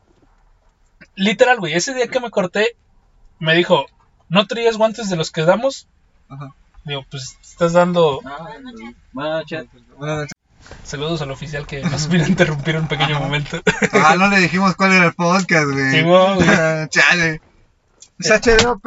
Literal, 1.15 1.59
güey, 1.59 1.73
ese 1.73 1.93
día 1.93 2.07
que 2.07 2.19
me 2.19 2.31
corté, 2.31 2.75
me 3.39 3.55
dijo, 3.55 3.85
¿no 4.29 4.47
traías 4.47 4.77
guantes 4.77 5.09
de 5.09 5.15
los 5.15 5.31
que 5.31 5.43
damos? 5.43 5.87
Ajá. 6.29 6.53
Digo, 6.83 7.05
pues 7.09 7.37
estás 7.41 7.73
dando 7.73 8.21
saludos 10.83 11.21
al 11.21 11.31
oficial 11.31 11.65
que 11.65 11.81
nos 11.81 12.07
vino 12.09 12.25
a 12.25 12.27
interrumpir 12.27 12.77
un 12.77 12.87
pequeño 12.87 13.19
momento. 13.19 13.61
ah, 13.93 14.15
no 14.17 14.27
le 14.29 14.39
dijimos 14.39 14.75
cuál 14.75 14.93
era 14.93 15.05
el 15.05 15.13
podcast, 15.13 15.67
güey. 15.71 15.91
Sí, 15.91 16.01
güey. 16.01 16.37
Chale. 16.89 17.41
Es 18.17 18.29
HDOP. 18.31 18.85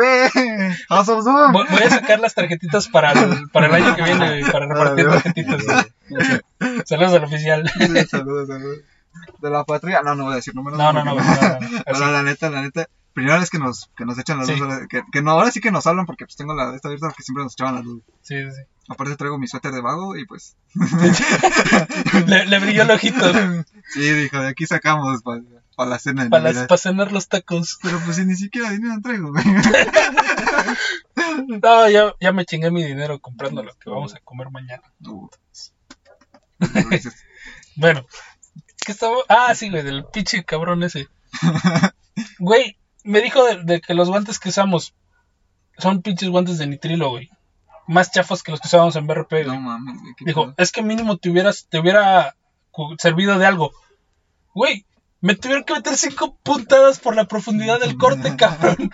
House 0.88 1.08
of 1.08 1.24
Doom. 1.24 1.52
Voy 1.52 1.82
a 1.84 1.90
sacar 1.90 2.20
las 2.20 2.34
tarjetitas 2.34 2.88
para 2.88 3.12
el, 3.12 3.50
para 3.50 3.66
el 3.66 3.74
año 3.74 3.94
que 3.96 4.02
viene, 4.02 4.40
para 4.50 4.66
repartir 4.66 5.06
Órale, 5.06 5.22
tarjetitas. 5.22 5.64
güey. 6.08 6.82
Saludos 6.84 7.12
al 7.14 7.24
oficial. 7.24 7.70
Saludos, 8.08 8.48
saludos. 8.48 8.78
De 9.42 9.50
la 9.50 9.64
patria. 9.64 10.02
No, 10.02 10.14
no 10.14 10.24
voy 10.24 10.32
a 10.32 10.36
decir 10.36 10.54
números. 10.54 10.78
No, 10.78 10.92
no, 10.92 11.04
no, 11.04 11.14
no, 11.14 11.20
no, 11.22 11.60
no. 11.60 11.82
Pero 11.84 12.10
la 12.10 12.22
neta, 12.22 12.50
la 12.50 12.62
neta. 12.62 12.88
Primera 13.12 13.38
vez 13.38 13.50
que 13.50 13.58
nos, 13.58 13.90
que 13.96 14.04
nos 14.04 14.16
echan 14.18 14.38
la 14.38 14.44
luz. 14.44 14.54
Sí. 14.54 14.86
Que, 14.88 15.02
que 15.10 15.22
no, 15.22 15.32
ahora 15.32 15.50
sí 15.50 15.60
que 15.60 15.72
nos 15.72 15.86
hablan 15.88 16.06
porque 16.06 16.24
pues 16.24 16.36
tengo 16.36 16.54
la 16.54 16.74
esta 16.74 16.88
abierta 16.88 17.08
porque 17.08 17.24
siempre 17.24 17.42
nos 17.42 17.54
echaban 17.54 17.74
la 17.74 17.80
luz. 17.82 18.02
Sí, 18.22 18.36
sí. 18.50 18.62
Aparte 18.88 19.16
traigo 19.16 19.38
mi 19.38 19.48
suéter 19.48 19.72
de 19.72 19.80
vago 19.82 20.16
y 20.16 20.24
pues. 20.24 20.56
Le, 22.26 22.46
le 22.46 22.58
brilló 22.60 22.82
el 22.82 22.90
ojito 22.90 23.32
Sí, 23.92 24.00
dijo, 24.00 24.38
de 24.40 24.48
aquí 24.48 24.66
sacamos 24.66 25.20
para 25.78 25.90
la 25.90 25.98
cena 26.00 26.24
de 26.24 26.30
para, 26.30 26.42
las- 26.42 26.54
Navidad. 26.54 26.68
para 26.68 26.78
cenar 26.78 27.12
los 27.12 27.28
tacos. 27.28 27.78
Pero 27.82 28.00
pues 28.04 28.16
si 28.16 28.24
ni 28.26 28.34
siquiera 28.34 28.70
dinero 28.70 28.96
traigo, 29.02 29.30
güey. 29.32 29.44
No, 31.62 31.88
ya, 31.88 32.14
ya 32.20 32.32
me 32.32 32.44
chingué 32.44 32.70
mi 32.70 32.84
dinero 32.84 33.18
comprando 33.20 33.62
lo 33.62 33.72
que 33.74 33.90
vamos 33.90 34.14
a 34.14 34.20
comer 34.20 34.50
mañana. 34.50 34.82
Dices, 36.90 37.14
Bueno, 37.76 38.06
¿qué 38.84 38.92
estaba? 38.92 39.14
Ah, 39.28 39.54
sí, 39.54 39.70
güey, 39.70 39.82
del 39.82 40.04
pinche 40.06 40.44
cabrón 40.44 40.82
ese. 40.82 41.08
Güey, 42.40 42.76
me 43.04 43.20
dijo 43.20 43.44
de, 43.44 43.62
de 43.62 43.80
que 43.80 43.94
los 43.94 44.08
guantes 44.08 44.40
que 44.40 44.48
usamos 44.48 44.94
son 45.78 46.02
pinches 46.02 46.28
guantes 46.30 46.58
de 46.58 46.66
nitrilo, 46.66 47.10
güey. 47.10 47.30
Más 47.86 48.10
chafas 48.10 48.42
que 48.42 48.50
los 48.50 48.60
que 48.60 48.66
usábamos 48.66 48.96
en 48.96 49.06
BRP, 49.06 49.30
güey. 49.30 49.46
no 49.46 49.60
mames, 49.60 50.00
güey. 50.00 50.14
Dijo, 50.20 50.52
es 50.56 50.72
que 50.72 50.82
mínimo 50.82 51.16
te 51.18 51.30
hubieras, 51.30 51.66
te 51.70 51.78
hubiera 51.78 52.34
servido 52.98 53.38
de 53.38 53.46
algo. 53.46 53.70
Güey, 54.54 54.84
me 55.20 55.34
tuvieron 55.34 55.64
que 55.64 55.74
meter 55.74 55.96
cinco 55.96 56.36
puntadas 56.42 57.00
por 57.00 57.16
la 57.16 57.26
profundidad 57.26 57.80
del 57.80 57.96
corte, 57.96 58.36
cabrón. 58.36 58.90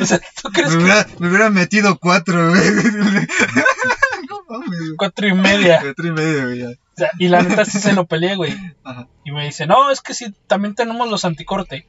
O 0.00 0.04
sea, 0.04 0.20
¿tú 0.42 0.50
crees 0.50 0.74
Me 0.74 0.84
que 0.84 1.20
me 1.20 1.28
hubieran 1.28 1.54
metido 1.54 1.98
cuatro, 1.98 2.50
güey. 2.50 2.60
no 4.28 4.44
mames, 4.48 4.78
güey. 4.78 4.96
cuatro 4.96 5.26
y 5.26 5.32
media? 5.32 5.80
Cuatro 5.80 6.06
y 6.06 6.12
medio, 6.12 6.44
güey. 6.44 6.58
ya. 6.58 6.68
O 6.68 6.96
sea, 6.96 7.10
y 7.18 7.28
la 7.28 7.42
neta 7.42 7.64
sí 7.64 7.78
se 7.80 7.94
lo 7.94 8.06
peleé, 8.06 8.36
güey. 8.36 8.54
Ajá. 8.84 9.08
Y 9.24 9.32
me 9.32 9.46
dice, 9.46 9.66
no, 9.66 9.90
es 9.90 10.02
que 10.02 10.12
sí, 10.12 10.34
también 10.46 10.74
tenemos 10.74 11.08
los 11.08 11.24
anticorte. 11.24 11.86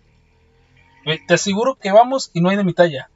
Güey, 1.04 1.26
te 1.26 1.34
aseguro 1.34 1.76
que 1.76 1.92
vamos 1.92 2.30
y 2.34 2.42
no 2.42 2.50
hay 2.50 2.58
de 2.58 2.64
mi 2.64 2.74
talla. 2.74 3.10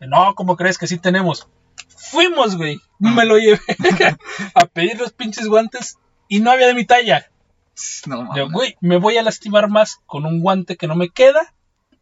No, 0.00 0.34
¿cómo 0.34 0.56
crees 0.56 0.78
que 0.78 0.86
sí 0.86 0.98
tenemos? 0.98 1.48
Fuimos, 1.88 2.56
güey. 2.56 2.80
Me 2.98 3.24
lo 3.24 3.38
llevé 3.38 3.60
a 4.54 4.66
pedir 4.66 4.98
los 4.98 5.12
pinches 5.12 5.48
guantes 5.48 5.98
y 6.28 6.40
no 6.40 6.50
había 6.50 6.68
de 6.68 6.74
mi 6.74 6.84
talla. 6.84 7.30
No. 8.06 8.34
Yo, 8.36 8.50
güey, 8.50 8.76
me 8.80 8.96
voy 8.98 9.16
a 9.16 9.22
lastimar 9.22 9.68
más 9.68 9.98
con 10.06 10.26
un 10.26 10.40
guante 10.40 10.76
que 10.76 10.86
no 10.86 10.94
me 10.96 11.08
queda 11.10 11.54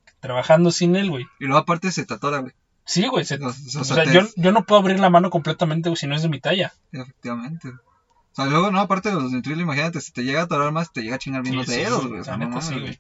que 0.07 0.13
trabajando 0.21 0.71
sin 0.71 0.97
él, 0.97 1.11
güey. 1.11 1.25
Y 1.39 1.45
luego 1.45 1.59
aparte 1.59 1.93
se 1.93 2.05
te 2.05 2.15
atora, 2.15 2.39
güey. 2.39 2.53
Sí, 2.85 3.07
güey. 3.07 3.25
se- 3.25 3.37
O- 3.37 3.49
o 3.49 3.51
o 3.51 3.85
sea, 3.85 4.05
te- 4.05 4.13
yo, 4.13 4.23
yo 4.37 4.53
no 4.53 4.65
puedo 4.65 4.81
abrir 4.81 4.99
la 4.99 5.11
mano 5.11 5.31
completamente 5.31 5.89
güey, 5.89 5.97
si 5.97 6.07
no 6.07 6.15
es 6.17 6.23
de 6.23 6.29
mi 6.29 6.41
talla. 6.41 6.73
Efectivamente. 6.93 7.69
O 7.69 8.35
sea, 8.35 8.47
luego, 8.47 8.71
no, 8.71 8.81
aparte 8.81 9.09
de 9.11 9.17
los 9.17 9.31
nitrilos, 9.33 9.61
imagínate, 9.63 10.01
si 10.01 10.13
te 10.13 10.23
llega 10.25 10.41
a 10.41 10.45
atorar 10.45 10.73
más, 10.73 10.93
te 10.93 11.03
llega 11.03 11.17
a 11.17 11.19
chingar 11.19 11.43
bien 11.43 11.53
Sí, 11.55 11.59
los 11.59 11.67
sí, 11.67 11.73
dedos, 11.77 12.07
güey, 12.07 12.23
la 12.25 12.37
no 12.37 12.63
sí, 12.63 12.79
güey. 12.79 12.99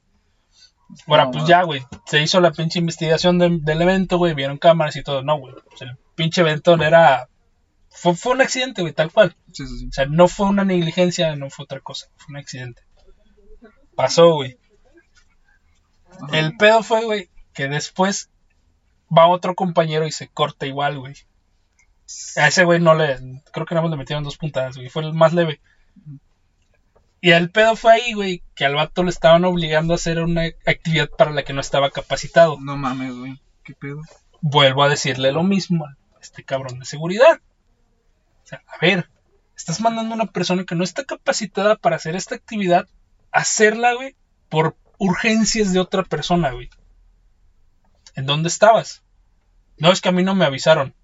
Ahora, 1.07 1.25
No, 1.27 1.31
pues 1.33 1.45
ya, 1.47 1.62
güey. 1.62 1.83
Se 2.07 2.23
hizo 2.23 2.41
la 2.41 2.51
pinche 2.51 2.79
investigación 2.79 3.39
de- 3.39 3.59
del 3.61 3.83
evento, 3.83 4.16
güey. 4.19 4.35
Vieron 4.35 4.59
cámaras 4.59 4.97
y 4.97 5.03
todo. 5.03 5.23
No, 5.23 5.37
güey. 5.39 5.55
Pues 5.69 5.83
el 5.83 5.97
pinche 6.14 6.41
evento 6.41 6.75
era. 6.83 7.29
Fue, 8.01 8.14
fue 8.14 8.32
un 8.32 8.40
accidente, 8.40 8.82
güey, 8.82 8.92
tal 8.92 9.12
cual. 9.12 9.36
Sí, 9.53 9.66
sí, 9.66 9.78
sí. 9.78 9.88
O 9.88 9.92
sea, 9.92 10.07
no 10.07 10.28
fue 10.28 10.46
una 10.46 10.64
negligencia, 10.64 11.34
no 11.34 11.51
fue 11.51 11.64
otra 11.64 11.80
cosa. 11.80 12.07
Fue 12.16 12.26
un 12.30 12.36
accidente. 12.36 12.82
Pasó, 13.96 14.34
güey. 14.34 14.57
Ajá. 16.20 16.38
El 16.38 16.57
pedo 16.57 16.82
fue, 16.82 17.05
güey, 17.05 17.30
que 17.53 17.68
después 17.68 18.30
va 19.16 19.26
otro 19.26 19.55
compañero 19.55 20.07
y 20.07 20.12
se 20.12 20.28
corta 20.28 20.66
igual, 20.66 20.99
güey. 21.01 21.14
A 22.36 22.49
ese 22.49 22.64
güey 22.64 22.80
no 22.80 22.94
le. 22.94 23.18
Creo 23.53 23.66
que 23.66 23.74
nada 23.74 23.82
más 23.82 23.90
le 23.90 23.96
metieron 23.96 24.24
dos 24.24 24.38
puntadas, 24.38 24.76
güey. 24.76 24.88
Fue 24.88 25.03
el 25.03 25.12
más 25.12 25.34
leve. 25.34 25.61
Y 27.20 27.32
el 27.32 27.51
pedo 27.51 27.74
fue 27.74 27.94
ahí, 27.94 28.12
güey, 28.12 28.42
que 28.55 28.64
al 28.64 28.76
vato 28.76 29.03
le 29.03 29.11
estaban 29.11 29.44
obligando 29.44 29.92
a 29.92 29.96
hacer 29.96 30.20
una 30.20 30.44
actividad 30.66 31.11
para 31.11 31.32
la 31.32 31.42
que 31.42 31.53
no 31.53 31.61
estaba 31.61 31.90
capacitado. 31.90 32.59
No 32.61 32.76
mames, 32.76 33.14
güey. 33.14 33.40
¿Qué 33.64 33.74
pedo? 33.74 34.01
Vuelvo 34.40 34.84
a 34.84 34.88
decirle 34.88 35.32
lo 35.32 35.42
mismo 35.42 35.84
a 35.84 35.96
este 36.20 36.44
cabrón 36.44 36.78
de 36.78 36.84
seguridad. 36.84 37.40
O 38.49 38.51
sea, 38.51 38.62
a 38.66 38.78
ver, 38.80 39.11
estás 39.55 39.78
mandando 39.82 40.14
a 40.14 40.16
una 40.16 40.32
persona 40.32 40.64
que 40.64 40.74
no 40.74 40.82
está 40.82 41.05
capacitada 41.05 41.76
para 41.76 41.96
hacer 41.96 42.16
esta 42.16 42.34
actividad, 42.34 42.88
a 43.30 43.40
hacerla, 43.40 43.92
güey, 43.92 44.16
por 44.49 44.74
urgencias 44.96 45.74
de 45.74 45.80
otra 45.80 46.03
persona, 46.03 46.53
güey. 46.53 46.70
¿En 48.14 48.24
dónde 48.24 48.49
estabas? 48.49 49.03
No, 49.76 49.92
es 49.92 50.01
que 50.01 50.09
a 50.09 50.12
mí 50.12 50.22
no 50.22 50.34
me 50.34 50.46
avisaron. 50.46 50.94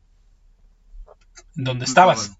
¿En 1.54 1.64
dónde 1.64 1.84
estabas? 1.84 2.32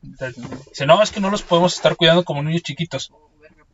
Dice, 0.00 0.86
no, 0.86 1.02
es 1.02 1.10
que 1.10 1.20
no 1.20 1.28
los 1.28 1.42
podemos 1.42 1.74
estar 1.74 1.94
cuidando 1.94 2.24
como 2.24 2.42
niños 2.42 2.62
chiquitos. 2.62 3.12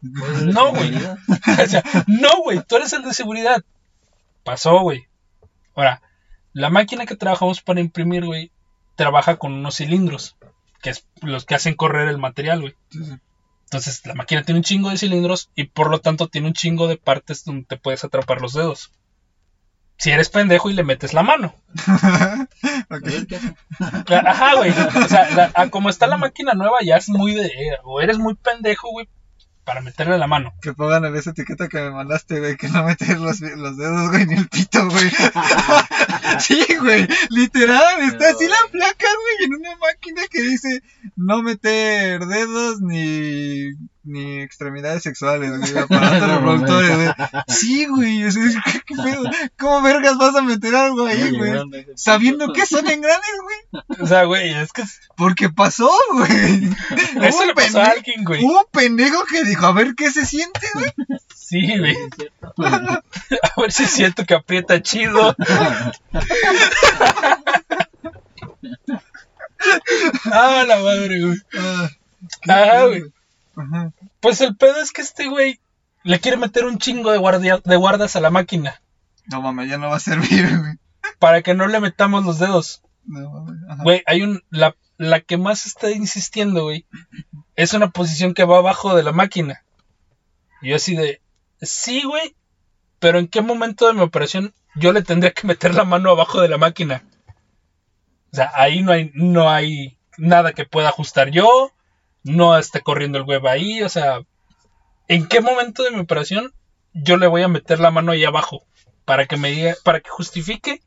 No, 0.02 0.72
güey. 0.72 0.92
O 1.64 1.66
sea, 1.68 1.84
no, 2.08 2.42
güey, 2.42 2.64
tú 2.66 2.74
eres 2.74 2.92
el 2.94 3.02
de 3.02 3.14
seguridad. 3.14 3.62
Pasó, 4.42 4.80
güey. 4.80 5.06
Ahora, 5.76 6.02
la 6.52 6.68
máquina 6.68 7.06
que 7.06 7.14
trabajamos 7.14 7.62
para 7.62 7.80
imprimir, 7.80 8.24
güey, 8.24 8.50
trabaja 8.96 9.36
con 9.36 9.52
unos 9.52 9.76
cilindros, 9.76 10.36
que 10.82 10.90
es 10.90 11.06
los 11.22 11.44
que 11.44 11.54
hacen 11.54 11.74
correr 11.74 12.08
el 12.08 12.18
material, 12.18 12.60
güey. 12.60 12.74
Sí, 12.90 13.04
sí. 13.04 13.12
Entonces, 13.64 14.04
la 14.06 14.14
máquina 14.14 14.42
tiene 14.44 14.58
un 14.60 14.64
chingo 14.64 14.90
de 14.90 14.98
cilindros 14.98 15.50
y 15.54 15.64
por 15.64 15.90
lo 15.90 16.00
tanto 16.00 16.28
tiene 16.28 16.46
un 16.48 16.52
chingo 16.52 16.86
de 16.86 16.96
partes 16.96 17.44
donde 17.44 17.64
te 17.66 17.76
puedes 17.76 18.04
atrapar 18.04 18.40
los 18.40 18.52
dedos. 18.52 18.92
Si 19.96 20.10
eres 20.10 20.28
pendejo 20.28 20.70
y 20.70 20.74
le 20.74 20.82
metes 20.84 21.12
la 21.12 21.22
mano. 21.22 21.54
Ajá, 24.26 24.54
güey. 24.56 24.70
O 24.70 25.08
sea, 25.08 25.30
la- 25.30 25.50
a 25.54 25.70
como 25.70 25.88
está 25.88 26.06
la 26.06 26.16
máquina 26.16 26.52
nueva 26.54 26.78
ya 26.84 26.96
es 26.96 27.08
muy 27.08 27.34
de... 27.34 27.46
eh, 27.46 27.78
o 27.84 28.00
eres 28.00 28.18
muy 28.18 28.34
pendejo, 28.34 28.90
güey, 28.90 29.08
para 29.64 29.80
meterle 29.80 30.18
la 30.18 30.26
mano. 30.26 30.54
Que 30.60 30.72
pongan 30.72 31.04
en 31.06 31.16
esa 31.16 31.30
etiqueta 31.30 31.68
que 31.68 31.80
me 31.80 31.90
mandaste, 31.90 32.38
güey, 32.38 32.56
que 32.56 32.68
no 32.68 32.84
meter 32.84 33.18
los, 33.18 33.40
los 33.40 33.76
dedos, 33.76 34.10
güey, 34.10 34.26
ni 34.26 34.34
el 34.34 34.48
pito, 34.48 34.88
güey. 34.88 35.10
sí, 36.38 36.64
güey, 36.80 37.08
literal, 37.30 38.02
está 38.02 38.30
así 38.30 38.46
la 38.46 38.70
placa, 38.70 39.06
güey, 39.06 39.46
en 39.46 39.54
una 39.54 39.76
máquina 39.76 40.22
que 40.30 40.42
dice 40.42 40.82
no 41.16 41.42
meter 41.42 42.26
dedos 42.26 42.80
ni, 42.80 43.70
ni 44.04 44.42
extremidades 44.42 45.02
sexuales, 45.02 45.58
güey, 45.58 45.78
aparatos 45.82 46.28
No 46.28 46.34
reproductores, 46.36 46.96
güey. 46.96 47.08
Sí, 47.48 47.86
güey, 47.86 48.24
o 48.24 48.30
sea, 48.30 48.42
¿qué, 48.64 48.80
qué 48.86 48.94
pedo? 48.94 49.24
¿Cómo 49.58 49.82
vergas 49.82 50.16
vas 50.18 50.36
a 50.36 50.42
meter 50.42 50.74
algo 50.74 51.06
ahí, 51.06 51.36
güey? 51.36 51.52
Sabiendo 51.96 52.52
que 52.52 52.66
son 52.66 52.86
engranes, 52.86 53.22
güey. 53.42 53.82
O 54.00 54.06
sea, 54.06 54.24
güey, 54.24 54.50
es 54.50 54.72
que... 54.72 54.82
Porque 55.16 55.48
pasó, 55.48 55.90
güey. 56.12 56.28
Eso 57.22 57.38
Hubo 57.38 57.44
le 57.44 57.48
un 57.50 57.54
pasó 57.54 57.80
a 57.80 57.86
alguien, 57.86 58.24
güey. 58.24 58.44
Hubo 58.44 58.58
un 58.58 58.66
pendejo 58.70 59.24
que 59.24 59.44
dijo, 59.44 59.66
a 59.66 59.72
ver 59.72 59.94
qué 59.96 60.10
se 60.10 60.26
siente, 60.26 60.66
güey. 60.74 60.92
Sí, 61.34 61.78
güey. 61.78 61.96
A 62.58 63.60
ver 63.60 63.72
si 63.72 63.86
siento 63.86 64.24
que 64.24 64.34
aprieta 64.34 64.82
chido. 64.82 65.36
Ah, 70.32 70.64
la 70.66 70.78
madre, 70.78 71.20
güey. 71.20 71.38
Ah, 72.48 72.86
güey. 72.86 73.04
Ajá. 73.56 73.92
Pues 74.20 74.40
el 74.40 74.56
pedo 74.56 74.80
es 74.80 74.92
que 74.92 75.02
este 75.02 75.28
güey 75.28 75.60
le 76.02 76.20
quiere 76.20 76.36
meter 76.36 76.64
un 76.66 76.78
chingo 76.78 77.10
de, 77.12 77.18
guardia- 77.18 77.60
de 77.64 77.76
guardas 77.76 78.14
a 78.16 78.20
la 78.20 78.30
máquina 78.30 78.80
No 79.30 79.40
mames, 79.42 79.68
ya 79.70 79.78
no 79.78 79.88
va 79.88 79.96
a 79.96 80.00
servir, 80.00 80.58
güey. 80.58 80.74
para 81.18 81.42
que 81.42 81.54
no 81.54 81.66
le 81.66 81.80
metamos 81.80 82.24
los 82.24 82.38
dedos. 82.38 82.82
No 83.06 83.30
mames. 83.30 83.62
Ajá. 83.68 83.82
Güey, 83.82 84.02
hay 84.06 84.22
un. 84.22 84.42
La, 84.50 84.74
la 84.96 85.20
que 85.20 85.36
más 85.38 85.66
está 85.66 85.90
insistiendo, 85.90 86.64
güey, 86.64 86.86
es 87.56 87.72
una 87.74 87.90
posición 87.90 88.34
que 88.34 88.44
va 88.44 88.58
abajo 88.58 88.94
de 88.94 89.02
la 89.02 89.12
máquina. 89.12 89.64
Y 90.62 90.70
yo 90.70 90.76
así 90.76 90.94
de. 90.96 91.20
Sí, 91.60 92.02
güey, 92.04 92.34
pero 92.98 93.18
¿en 93.18 93.28
qué 93.28 93.40
momento 93.42 93.86
de 93.86 93.92
mi 93.94 94.00
operación 94.00 94.54
yo 94.76 94.92
le 94.92 95.02
tendría 95.02 95.32
que 95.32 95.46
meter 95.46 95.74
la 95.74 95.84
mano 95.84 96.10
abajo 96.10 96.40
de 96.40 96.48
la 96.48 96.58
máquina? 96.58 97.02
O 98.32 98.36
sea, 98.36 98.50
ahí 98.54 98.82
no 98.82 98.92
hay, 98.92 99.10
no 99.14 99.48
hay 99.50 99.96
nada 100.18 100.52
que 100.52 100.64
pueda 100.64 100.88
ajustar 100.88 101.30
yo. 101.30 101.70
No 102.24 102.56
esté 102.58 102.80
corriendo 102.80 103.18
el 103.18 103.24
web 103.24 103.46
ahí. 103.46 103.82
O 103.82 103.88
sea, 103.88 104.20
¿en 105.08 105.28
qué 105.28 105.40
momento 105.40 105.82
de 105.84 105.90
mi 105.92 106.00
operación 106.00 106.52
yo 106.92 107.16
le 107.16 107.26
voy 107.26 107.42
a 107.42 107.48
meter 107.48 107.78
la 107.80 107.90
mano 107.90 108.12
ahí 108.12 108.24
abajo? 108.24 108.64
Para 109.04 109.26
que 109.26 109.36
me 109.36 109.50
diga, 109.50 109.74
para 109.84 110.00
que 110.00 110.10
justifique 110.10 110.82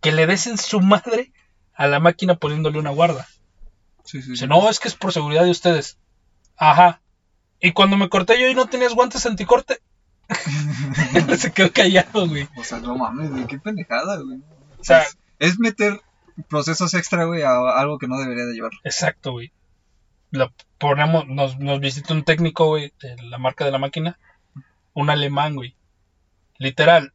que 0.00 0.12
le 0.12 0.26
des 0.26 0.46
en 0.46 0.56
su 0.58 0.80
madre 0.80 1.32
a 1.74 1.86
la 1.86 2.00
máquina 2.00 2.34
poniéndole 2.36 2.78
una 2.78 2.90
guarda. 2.90 3.26
Sí, 4.04 4.22
sí, 4.22 4.30
Dice, 4.30 4.44
sí. 4.44 4.48
no, 4.48 4.68
es 4.70 4.80
que 4.80 4.88
es 4.88 4.94
por 4.94 5.12
seguridad 5.12 5.44
de 5.44 5.50
ustedes. 5.50 5.98
Ajá. 6.56 7.02
Y 7.60 7.72
cuando 7.72 7.96
me 7.98 8.08
corté 8.08 8.40
yo 8.40 8.48
y 8.48 8.54
no 8.54 8.66
tenías 8.66 8.94
guantes 8.94 9.26
anticorte. 9.26 9.80
Se 11.36 11.52
quedó 11.52 11.72
callado, 11.72 12.26
güey. 12.26 12.48
O 12.56 12.64
sea, 12.64 12.78
no 12.78 12.96
mames, 12.96 13.30
güey, 13.30 13.46
qué 13.46 13.58
pendejada, 13.58 14.16
güey. 14.20 14.38
O 14.78 14.84
sea, 14.84 15.04
Es 15.38 15.58
meter 15.58 16.00
procesos 16.48 16.94
extra, 16.94 17.24
güey, 17.24 17.42
a 17.42 17.50
algo 17.78 17.98
que 17.98 18.08
no 18.08 18.18
debería 18.18 18.46
de 18.46 18.54
llevar. 18.54 18.70
exacto, 18.84 19.32
güey. 19.32 19.52
Lo 20.30 20.52
ponemos, 20.78 21.26
nos, 21.26 21.58
nos 21.58 21.80
visita 21.80 22.14
un 22.14 22.24
técnico, 22.24 22.66
güey, 22.66 22.92
de 23.00 23.16
la 23.22 23.38
marca 23.38 23.64
de 23.64 23.72
la 23.72 23.78
máquina. 23.78 24.18
Un 24.94 25.10
alemán, 25.10 25.54
güey. 25.54 25.74
Literal. 26.58 27.12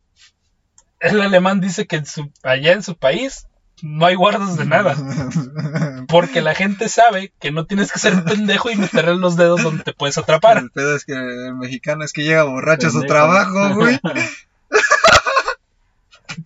El 0.99 1.21
alemán 1.21 1.61
dice 1.61 1.87
que 1.87 1.97
en 1.97 2.05
su, 2.05 2.31
allá 2.43 2.73
en 2.73 2.83
su 2.83 2.97
país 2.97 3.47
no 3.81 4.05
hay 4.05 4.15
guardas 4.15 4.57
de 4.57 4.65
nada. 4.65 4.95
Porque 6.07 6.41
la 6.41 6.55
gente 6.55 6.89
sabe 6.89 7.33
que 7.39 7.51
no 7.51 7.65
tienes 7.65 7.91
que 7.91 7.99
ser 7.99 8.15
un 8.15 8.23
pendejo 8.23 8.69
y 8.69 8.75
meterle 8.75 9.15
los 9.15 9.35
dedos 9.35 9.61
donde 9.61 9.83
te 9.83 9.93
puedes 9.93 10.17
atrapar. 10.17 10.57
El 10.57 10.71
pedo 10.71 10.95
es 10.95 11.05
que 11.05 11.13
el 11.13 11.55
mexicano 11.55 12.03
es 12.03 12.13
que 12.13 12.23
llega 12.23 12.43
borracho 12.43 12.87
a 12.87 12.91
su 12.91 13.03
trabajo, 13.03 13.75
güey. 13.75 13.99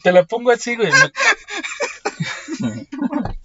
Te 0.04 0.12
la 0.12 0.24
pongo 0.24 0.52
así, 0.52 0.76
güey. 0.76 0.92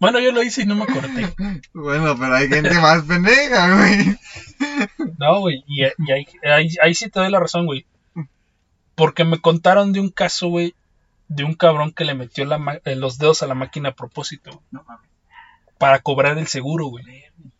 Bueno, 0.00 0.20
yo 0.20 0.32
lo 0.32 0.42
hice 0.42 0.62
y 0.62 0.66
no 0.66 0.76
me 0.76 0.86
corté. 0.86 1.34
Bueno, 1.72 2.16
pero 2.18 2.34
hay 2.34 2.48
gente 2.48 2.74
más 2.78 3.02
pendeja, 3.02 3.76
güey. 3.76 4.18
No, 5.18 5.40
güey. 5.40 5.64
Y, 5.66 5.82
y 5.82 6.12
ahí, 6.12 6.26
ahí, 6.44 6.68
ahí 6.82 6.94
sí 6.94 7.10
te 7.10 7.20
doy 7.20 7.30
la 7.30 7.40
razón, 7.40 7.66
güey. 7.66 7.86
Porque 8.94 9.24
me 9.24 9.40
contaron 9.40 9.92
de 9.92 10.00
un 10.00 10.10
caso, 10.10 10.48
güey, 10.48 10.74
de 11.28 11.44
un 11.44 11.54
cabrón 11.54 11.92
que 11.92 12.04
le 12.04 12.14
metió 12.14 12.44
la 12.44 12.80
eh, 12.84 12.96
los 12.96 13.18
dedos 13.18 13.42
a 13.42 13.46
la 13.46 13.54
máquina 13.54 13.90
a 13.90 13.94
propósito. 13.94 14.50
güey, 14.50 14.64
No 14.70 14.84
mames. 14.84 15.10
Para 15.78 16.00
cobrar 16.00 16.38
el 16.38 16.46
seguro, 16.48 16.86
güey. 16.86 17.04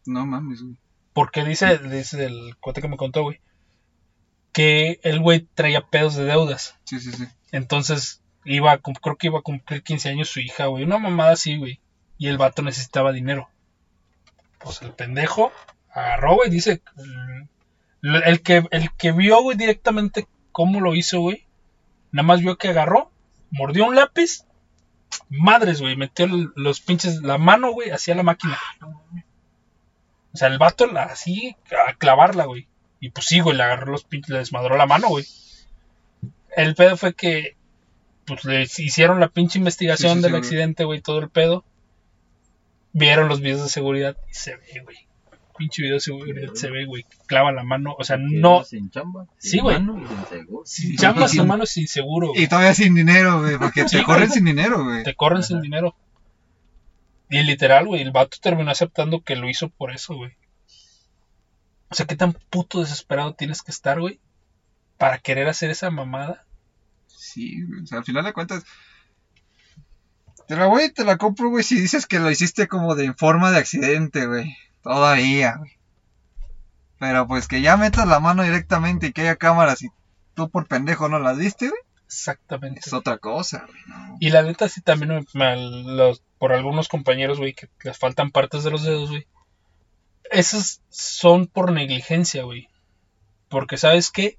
No 0.06 0.26
mames, 0.26 0.62
güey. 0.62 0.76
Porque 1.12 1.44
dice, 1.44 1.78
dice 1.78 2.24
el 2.24 2.56
cuate 2.60 2.80
que 2.80 2.88
me 2.88 2.96
contó, 2.96 3.22
güey, 3.22 3.40
que 4.52 5.00
el 5.02 5.20
güey 5.20 5.40
traía 5.54 5.86
pedos 5.86 6.14
de 6.14 6.24
deudas. 6.24 6.76
Sí, 6.84 7.00
sí, 7.00 7.12
sí. 7.12 7.24
Entonces, 7.52 8.22
iba 8.44 8.78
creo 8.78 9.16
que 9.16 9.28
iba 9.28 9.38
a 9.38 9.42
cumplir 9.42 9.82
15 9.82 10.10
años 10.10 10.28
su 10.28 10.40
hija, 10.40 10.66
güey. 10.66 10.84
Una 10.84 10.98
mamada 10.98 11.32
así, 11.32 11.56
güey. 11.56 11.80
Y 12.18 12.26
el 12.28 12.38
vato 12.38 12.62
necesitaba 12.62 13.12
dinero. 13.12 13.48
Pues 14.58 14.82
el 14.82 14.92
pendejo 14.92 15.52
agarró, 15.90 16.34
güey. 16.36 16.50
Dice. 16.50 16.82
mm, 16.96 18.14
El 18.24 18.42
que, 18.42 18.64
el 18.70 18.92
que 18.96 19.12
vio, 19.12 19.40
güey, 19.42 19.56
directamente 19.56 20.26
cómo 20.52 20.80
lo 20.80 20.94
hizo, 20.94 21.20
güey. 21.20 21.46
Nada 22.10 22.26
más 22.26 22.40
vio 22.40 22.56
que 22.58 22.68
agarró, 22.68 23.10
mordió 23.50 23.86
un 23.86 23.94
lápiz. 23.94 24.44
Madres, 25.30 25.80
güey. 25.80 25.96
Metió 25.96 26.26
los 26.56 26.80
pinches, 26.80 27.22
la 27.22 27.38
mano, 27.38 27.70
güey, 27.72 27.90
hacia 27.90 28.14
la 28.14 28.22
máquina. 28.22 28.58
O 30.32 30.36
sea, 30.36 30.48
el 30.48 30.58
vato 30.58 30.86
la- 30.86 31.04
así 31.04 31.56
a 31.88 31.94
clavarla, 31.94 32.44
güey. 32.44 32.66
Y 33.00 33.10
pues 33.10 33.26
sí, 33.26 33.40
güey, 33.40 33.56
le 33.56 33.62
agarró 33.62 33.92
los 33.92 34.04
pinches, 34.04 34.30
le 34.30 34.38
desmadró 34.38 34.76
la 34.76 34.86
mano, 34.86 35.08
güey. 35.08 35.24
El 36.56 36.74
pedo 36.74 36.96
fue 36.96 37.14
que 37.14 37.56
pues 38.26 38.44
le 38.44 38.62
hicieron 38.62 39.20
la 39.20 39.28
pinche 39.28 39.58
investigación 39.58 40.14
Sí, 40.14 40.18
sí, 40.18 40.22
del 40.22 40.32
sí, 40.32 40.38
accidente, 40.38 40.84
güey, 40.84 41.00
todo 41.00 41.18
el 41.20 41.30
pedo. 41.30 41.64
Vieron 42.92 43.28
los 43.28 43.40
videos 43.40 43.62
de 43.62 43.68
seguridad 43.68 44.16
y 44.30 44.34
se 44.34 44.56
ve, 44.56 44.80
güey. 44.82 44.96
Pinche 45.56 45.82
video 45.82 45.96
de 45.96 46.00
seguridad 46.00 46.54
se 46.54 46.70
ve, 46.70 46.84
güey. 46.86 47.04
Clava 47.26 47.50
la 47.52 47.64
mano, 47.64 47.94
o 47.98 48.04
sea, 48.04 48.16
no 48.16 48.62
Sin 48.64 48.90
chamba. 48.90 49.26
Sí, 49.38 49.50
sin 49.50 49.62
güey. 49.62 49.80
mano 49.80 50.00
y 50.02 50.06
sin 50.06 50.88
sin 50.88 50.96
chamba 50.96 51.28
su 51.28 51.44
mano 51.44 51.66
sin 51.66 51.88
seguro, 51.88 52.28
güey. 52.28 52.44
Y 52.44 52.48
todavía 52.48 52.74
sin 52.74 52.94
dinero, 52.94 53.40
güey, 53.40 53.58
porque 53.58 53.88
Sí, 53.88 53.98
te 53.98 54.04
corren 54.04 54.28
güey. 54.28 54.34
sin 54.36 54.44
dinero, 54.44 54.84
güey. 54.84 55.02
Te 55.02 55.14
corren 55.14 55.42
sin 55.42 55.60
dinero. 55.60 55.96
Y 57.30 57.42
literal, 57.42 57.86
güey, 57.86 58.02
el 58.02 58.10
vato 58.12 58.38
terminó 58.40 58.70
aceptando 58.70 59.20
que 59.22 59.36
lo 59.36 59.50
hizo 59.50 59.68
por 59.68 59.90
eso, 59.92 60.14
güey. 60.14 60.32
O 61.90 61.94
sea, 61.94 62.06
qué 62.06 62.16
tan 62.16 62.32
puto 62.50 62.80
desesperado 62.80 63.34
tienes 63.34 63.62
que 63.62 63.70
estar, 63.70 64.00
güey, 64.00 64.20
para 64.96 65.18
querer 65.18 65.48
hacer 65.48 65.70
esa 65.70 65.90
mamada. 65.90 66.46
Sí, 67.06 67.64
güey. 67.64 67.82
O 67.82 67.86
sea, 67.86 67.98
al 67.98 68.04
final 68.04 68.24
de 68.24 68.32
cuentas. 68.32 68.64
Te 70.48 70.56
la 70.56 70.66
voy 70.66 70.84
y 70.84 70.90
te 70.92 71.04
la 71.04 71.16
compro, 71.18 71.50
güey, 71.50 71.62
si 71.62 71.78
dices 71.80 72.06
que 72.06 72.18
lo 72.18 72.30
hiciste 72.30 72.66
como 72.68 72.94
de 72.94 73.04
en 73.04 73.16
forma 73.16 73.50
de 73.50 73.58
accidente, 73.58 74.26
güey. 74.26 74.56
Todavía, 74.82 75.56
güey. 75.58 75.72
Pero 76.98 77.26
pues 77.28 77.46
que 77.46 77.60
ya 77.60 77.76
metas 77.76 78.08
la 78.08 78.18
mano 78.18 78.42
directamente 78.42 79.08
y 79.08 79.12
que 79.12 79.20
haya 79.22 79.36
cámaras 79.36 79.82
y 79.82 79.88
tú 80.34 80.48
por 80.50 80.66
pendejo 80.66 81.08
no 81.08 81.18
las 81.20 81.36
viste, 81.38 81.68
güey. 81.68 81.80
Exactamente. 82.06 82.80
Es 82.84 82.92
otra 82.92 83.18
cosa, 83.18 83.66
güey. 83.68 83.78
¿no? 83.86 84.16
Y 84.18 84.30
la 84.30 84.42
neta 84.42 84.68
sí 84.68 84.80
también 84.80 85.26
me- 85.34 85.56
los- 85.84 86.22
por 86.38 86.52
algunos 86.52 86.88
compañeros, 86.88 87.38
güey, 87.38 87.52
que 87.54 87.68
les 87.84 87.98
faltan 87.98 88.30
partes 88.30 88.64
de 88.64 88.70
los 88.70 88.82
dedos, 88.84 89.10
güey. 89.10 89.26
esos 90.30 90.80
son 90.90 91.46
por 91.46 91.72
negligencia, 91.72 92.42
güey. 92.44 92.68
Porque 93.48 93.76
sabes 93.78 94.10
que 94.10 94.36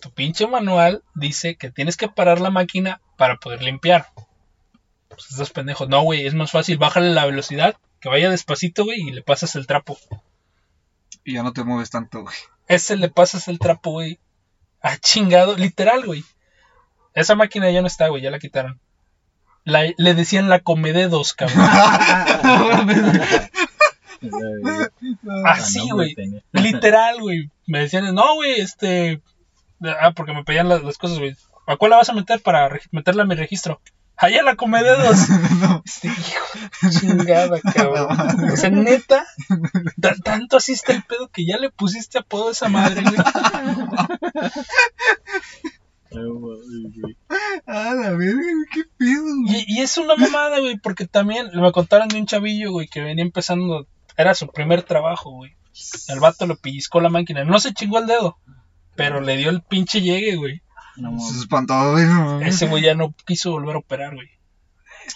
tu 0.00 0.10
pinche 0.12 0.46
manual 0.48 1.04
dice 1.14 1.54
que 1.56 1.70
tienes 1.70 1.96
que 1.96 2.08
parar 2.08 2.40
la 2.40 2.50
máquina 2.50 3.00
para 3.16 3.36
poder 3.36 3.62
limpiar. 3.62 4.06
Pues 5.14 5.30
estos 5.30 5.50
pendejos, 5.50 5.88
no, 5.88 6.02
güey, 6.02 6.26
es 6.26 6.34
más 6.34 6.50
fácil, 6.50 6.78
bájale 6.78 7.10
la 7.10 7.26
velocidad, 7.26 7.76
que 8.00 8.08
vaya 8.08 8.30
despacito, 8.30 8.84
güey, 8.84 9.00
y 9.00 9.12
le 9.12 9.22
pasas 9.22 9.54
el 9.56 9.66
trapo. 9.66 9.98
Y 11.24 11.34
ya 11.34 11.42
no 11.42 11.52
te 11.52 11.64
mueves 11.64 11.90
tanto, 11.90 12.22
güey. 12.22 12.34
Ese 12.68 12.96
le 12.96 13.08
pasas 13.08 13.48
el 13.48 13.58
trapo, 13.58 13.92
güey. 13.92 14.18
Ah, 14.82 14.96
chingado, 14.98 15.56
literal, 15.56 16.04
güey. 16.04 16.24
Esa 17.14 17.34
máquina 17.34 17.70
ya 17.70 17.80
no 17.80 17.86
está, 17.86 18.08
güey, 18.08 18.22
ya 18.22 18.30
la 18.30 18.38
quitaron. 18.38 18.80
La- 19.64 19.92
le 19.96 20.14
decían 20.14 20.48
la 20.50 20.60
comededos, 20.60 21.32
cabrón. 21.32 21.64
Así, 25.46 25.80
Ah, 25.80 25.92
güey. 25.94 26.14
Literal, 26.52 27.20
güey. 27.20 27.50
Me 27.66 27.80
decían, 27.80 28.14
no, 28.14 28.34
güey, 28.34 28.60
este. 28.60 29.20
Ah, 30.00 30.12
porque 30.14 30.32
me 30.32 30.44
pedían 30.44 30.68
las, 30.68 30.82
las 30.82 30.98
cosas, 30.98 31.18
güey. 31.18 31.36
¿A 31.66 31.76
cuál 31.76 31.90
la 31.92 31.96
vas 31.98 32.08
a 32.08 32.14
meter 32.14 32.40
para 32.42 32.70
meterla 32.90 33.22
a 33.22 33.26
mi 33.26 33.34
registro? 33.34 33.80
Allá 34.16 34.42
la 34.42 34.54
come 34.56 34.82
dedos. 34.82 35.28
no. 35.60 35.82
Este 35.84 36.08
hijo 36.08 36.46
de 36.82 36.90
chingada, 36.90 37.60
cabrón. 37.74 38.50
O 38.52 38.56
sea, 38.56 38.70
neta, 38.70 39.26
ta- 40.00 40.14
tanto 40.22 40.56
así 40.58 40.72
está 40.72 40.92
el 40.92 41.02
pedo 41.02 41.28
que 41.28 41.44
ya 41.44 41.58
le 41.58 41.70
pusiste 41.70 42.18
apodo 42.18 42.48
a 42.48 42.52
esa 42.52 42.68
madre, 42.68 43.02
güey. 43.02 43.16
Ah, 47.66 47.92
la 47.94 48.10
verga, 48.12 48.40
qué 48.72 48.82
pedo, 48.96 49.24
güey. 49.46 49.64
Y, 49.66 49.78
y 49.78 49.80
es 49.80 49.96
una 49.98 50.14
mamada, 50.16 50.60
güey, 50.60 50.78
porque 50.78 51.06
también 51.06 51.48
me 51.54 51.72
contaron 51.72 52.08
de 52.08 52.18
un 52.18 52.26
chavillo, 52.26 52.70
güey, 52.72 52.86
que 52.86 53.00
venía 53.02 53.24
empezando. 53.24 53.86
Era 54.16 54.34
su 54.34 54.46
primer 54.46 54.82
trabajo, 54.84 55.30
güey. 55.32 55.56
El 56.08 56.20
vato 56.20 56.46
lo 56.46 56.56
pellizcó 56.56 57.00
la 57.00 57.08
máquina. 57.08 57.44
No 57.44 57.58
se 57.58 57.74
chingó 57.74 57.98
el 57.98 58.06
dedo, 58.06 58.38
pero 58.94 59.20
le 59.20 59.36
dio 59.36 59.50
el 59.50 59.62
pinche 59.62 60.00
llegue, 60.02 60.36
güey. 60.36 60.62
No 60.96 61.18
Se 61.20 61.38
espantó, 61.38 61.92
güey. 61.92 62.04
no. 62.06 62.40
Ese 62.42 62.66
güey 62.68 62.82
ya 62.82 62.94
no 62.94 63.14
quiso 63.26 63.50
volver 63.52 63.76
a 63.76 63.78
operar, 63.80 64.14
güey. 64.14 64.28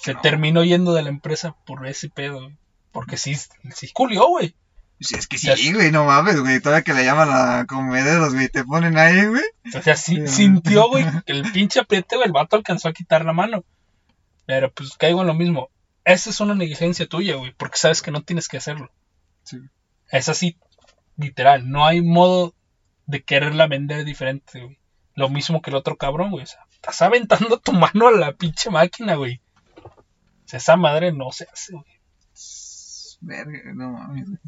Se 0.03 0.15
terminó 0.15 0.65
yendo 0.65 0.93
de 0.93 1.03
la 1.03 1.09
empresa 1.09 1.57
por 1.67 1.87
ese 1.87 2.09
pedo, 2.11 2.43
güey. 2.43 2.57
Porque 2.93 3.17
sí, 3.17 3.37
sí 3.75 3.91
culió, 3.93 4.27
güey. 4.29 4.55
Sí, 5.01 5.15
es 5.17 5.29
que 5.29 5.39
sí, 5.39 5.73
güey, 5.73 5.93
no 5.93 6.05
mames, 6.05 6.41
güey. 6.41 6.61
Todavía 6.61 6.83
que 6.83 6.93
le 6.93 7.05
llaman 7.05 7.29
a 7.31 7.67
comederos, 7.67 8.35
güey. 8.35 8.49
Te 8.49 8.65
ponen 8.65 8.99
ahí, 8.99 9.27
güey. 9.27 9.45
O 9.75 9.81
sea, 9.83 9.95
sí, 9.97 10.17
Sí. 10.27 10.35
sintió, 10.35 10.89
güey, 10.89 11.05
que 11.27 11.33
el 11.33 11.51
pinche 11.53 11.81
apriete, 11.81 12.17
güey. 12.17 12.27
El 12.27 12.33
vato 12.33 12.57
alcanzó 12.57 12.89
a 12.89 12.93
quitar 12.93 13.25
la 13.25 13.33
mano. 13.33 13.65
Pero 14.47 14.73
pues 14.73 14.97
caigo 14.97 15.21
en 15.21 15.29
lo 15.29 15.35
mismo. 15.35 15.71
Esa 16.05 16.31
es 16.31 16.41
una 16.41 16.55
negligencia 16.55 17.07
tuya, 17.07 17.37
güey. 17.37 17.55
Porque 17.57 17.79
sabes 17.79 18.03
que 18.03 18.11
no 18.11 18.23
tienes 18.23 18.49
que 18.49 18.57
hacerlo. 18.57 18.91
Sí. 19.45 19.59
Es 20.11 20.29
así, 20.29 20.57
literal. 21.17 21.71
No 21.71 21.87
hay 21.87 22.01
modo 22.03 22.55
de 23.07 23.23
quererla 23.23 23.69
vender 23.69 24.05
diferente, 24.05 24.61
güey. 24.65 24.78
Lo 25.19 25.29
mismo 25.29 25.61
que 25.61 25.71
el 25.71 25.77
otro 25.77 25.97
cabrón, 25.97 26.31
güey. 26.31 26.45
O 26.45 26.47
sea, 26.47 26.65
estás 26.71 27.03
aventando 27.03 27.59
tu 27.59 27.73
mano 27.73 28.07
a 28.07 28.13
la 28.13 28.33
pinche 28.35 28.71
máquina, 28.71 29.17
güey. 29.17 29.41
O 29.75 30.49
sea, 30.49 30.59
esa 30.59 30.77
madre 30.77 31.11
no 31.11 31.33
se 31.33 31.49
hace, 31.53 31.73
güey. 31.73 31.85
Verga, 33.21 33.73
no 33.75 33.95
mames, 33.95 34.27
güey. 34.27 34.39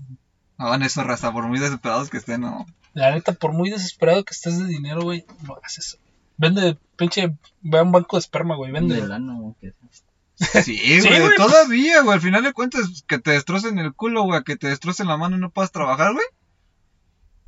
No 0.59 0.67
hagan 0.67 0.83
eso, 0.85 1.03
raza, 1.03 1.33
por 1.33 1.49
muy 1.49 1.59
desesperados 1.59 2.09
que 2.09 2.19
estén, 2.19 2.43
no. 2.43 2.67
La 2.93 3.11
neta, 3.11 3.33
por 3.33 3.53
muy 3.53 3.69
desesperado 3.69 4.25
que 4.25 4.33
estés 4.33 4.61
de 4.61 4.67
dinero, 4.67 5.03
güey, 5.03 5.27
no 5.43 5.57
hagas 5.57 5.79
eso. 5.79 5.99
Vende, 6.37 6.79
pinche, 6.97 7.37
ve 7.63 7.79
a 7.81 7.83
un 7.83 7.91
banco 7.91 8.17
de 8.17 8.21
esperma, 8.21 8.55
güey, 8.55 8.71
vende. 8.71 8.95
Del 8.95 9.11
ano, 9.11 9.57
que 9.61 9.75
sea. 9.91 10.63
Sí, 10.63 10.79
güey, 11.01 11.21
güey, 11.21 11.37
todavía, 11.37 12.03
güey. 12.03 12.15
Al 12.15 12.21
final 12.21 12.45
de 12.45 12.53
cuentas, 12.53 13.05
que 13.09 13.19
te 13.19 13.33
destrocen 13.33 13.77
el 13.81 13.93
culo, 13.93 14.23
güey, 14.23 14.45
que 14.45 14.55
te 14.55 14.69
destrocen 14.69 15.09
la 15.09 15.17
mano 15.17 15.37
y 15.37 15.41
no 15.41 15.51
puedas 15.51 15.73
trabajar, 15.73 16.13
güey. 16.13 16.27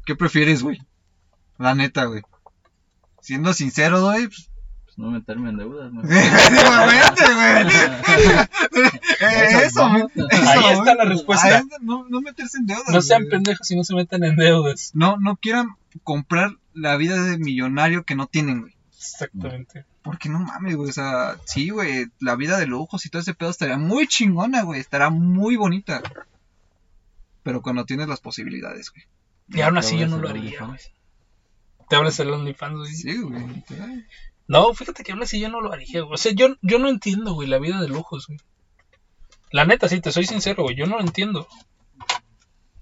¿Qué 0.07 0.17
prefieres, 0.17 0.65
güey? 0.65 0.83
La 1.57 1.77
neta, 1.77 2.07
güey. 2.07 2.23
Siendo 3.23 3.55
sincero, 3.55 4.03
güey, 4.03 4.27
pues, 4.27 4.51
Pues 4.85 4.99
no 4.99 5.11
meterme 5.11 5.51
en 5.51 5.57
deudas, 5.57 5.91
güey. 5.93 6.05
Eh, 9.21 9.67
Eso, 9.67 9.85
Ahí 9.87 10.73
está 10.73 10.95
la 10.97 11.05
respuesta. 11.05 11.59
Está, 11.59 11.77
no, 11.81 12.05
no 12.09 12.21
meterse 12.21 12.59
en 12.59 12.67
deudas. 12.67 12.89
No 12.89 13.01
sean 13.01 13.29
pendejos 13.29 13.71
y 13.71 13.77
no 13.77 13.85
se 13.85 13.95
metan 13.95 14.25
en 14.25 14.35
deudas. 14.35 14.91
No, 14.95 15.17
no 15.19 15.37
quieran 15.37 15.69
comprar 16.03 16.57
la 16.75 16.97
vida 16.97 17.23
de 17.23 17.39
millonario 17.39 18.05
que 18.05 18.17
no 18.17 18.27
tienen, 18.27 18.63
güey. 18.63 18.75
Exactamente. 18.97 19.85
Porque 20.03 20.29
no 20.29 20.41
mames, 20.41 20.75
güey. 20.75 20.91
O 20.91 20.93
sea, 20.93 21.37
sí, 21.45 21.69
güey. 21.71 22.07
La 22.19 22.35
vida 22.35 22.59
de 22.59 22.67
lujos 22.67 23.07
y 23.07 23.11
todo 23.11 23.23
ese 23.23 23.35
pedo 23.35 23.51
estaría 23.51 23.79
muy 23.79 24.09
chingona, 24.09 24.63
güey. 24.63 24.81
Estará 24.81 25.11
muy 25.11 25.55
bonita. 25.55 26.03
Pero 27.45 27.63
cuando 27.63 27.85
tienes 27.85 28.09
las 28.09 28.21
posibilidades, 28.21 28.91
güey. 28.91 29.05
Y 29.49 29.61
aún 29.61 29.79
así 29.79 29.97
yo 29.97 30.09
no 30.09 30.19
lo 30.19 30.29
haría, 30.29 30.65
güey. 30.65 30.81
Te 31.93 31.97
hablas 31.97 32.17
del 32.17 32.31
OnlyFans, 32.31 32.79
güey. 32.79 32.95
Sí, 32.95 33.19
güey. 33.19 33.65
No, 34.49 34.73
fíjate 34.73 35.05
que 35.05 35.13
aún 35.13 35.23
así 35.23 35.39
yo 35.39 35.51
no 35.51 35.61
lo 35.61 35.75
haría, 35.75 36.01
güey. 36.01 36.15
O 36.15 36.17
sea, 36.17 36.33
yo, 36.33 36.57
yo 36.63 36.79
no 36.79 36.89
entiendo, 36.89 37.35
güey, 37.35 37.47
la 37.47 37.59
vida 37.59 37.83
de 37.83 37.89
lujos, 37.89 38.29
güey. 38.29 38.41
La 39.51 39.67
neta, 39.67 39.91
sí, 39.91 40.01
te 40.01 40.11
soy 40.11 40.25
sincero, 40.25 40.63
güey. 40.63 40.75
Yo 40.75 40.87
no 40.87 40.97
lo 40.97 41.03
entiendo. 41.03 41.47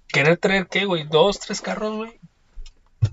Querer 0.07 0.37
traer, 0.37 0.69
¿qué, 0.69 0.85
güey? 0.85 1.09
Dos, 1.09 1.41
tres 1.41 1.61
carros, 1.61 1.97
güey. 1.97 2.21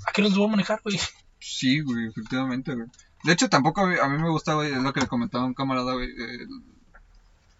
¿A 0.05 0.11
qué 0.11 0.21
los 0.21 0.37
voy 0.37 0.45
a 0.45 0.51
manejar, 0.51 0.81
güey? 0.83 0.99
Sí, 1.39 1.79
güey, 1.79 2.09
efectivamente, 2.09 2.75
güey. 2.75 2.85
De 3.23 3.33
hecho, 3.33 3.49
tampoco 3.49 3.81
a 3.81 3.87
mí, 3.87 3.95
a 3.99 4.07
mí 4.07 4.21
me 4.21 4.29
gusta, 4.29 4.53
güey, 4.53 4.73
es 4.73 4.77
lo 4.77 4.93
que 4.93 4.99
le 4.99 5.07
comentaba 5.07 5.45
un 5.45 5.55
camarada, 5.55 5.93
güey. 5.93 6.09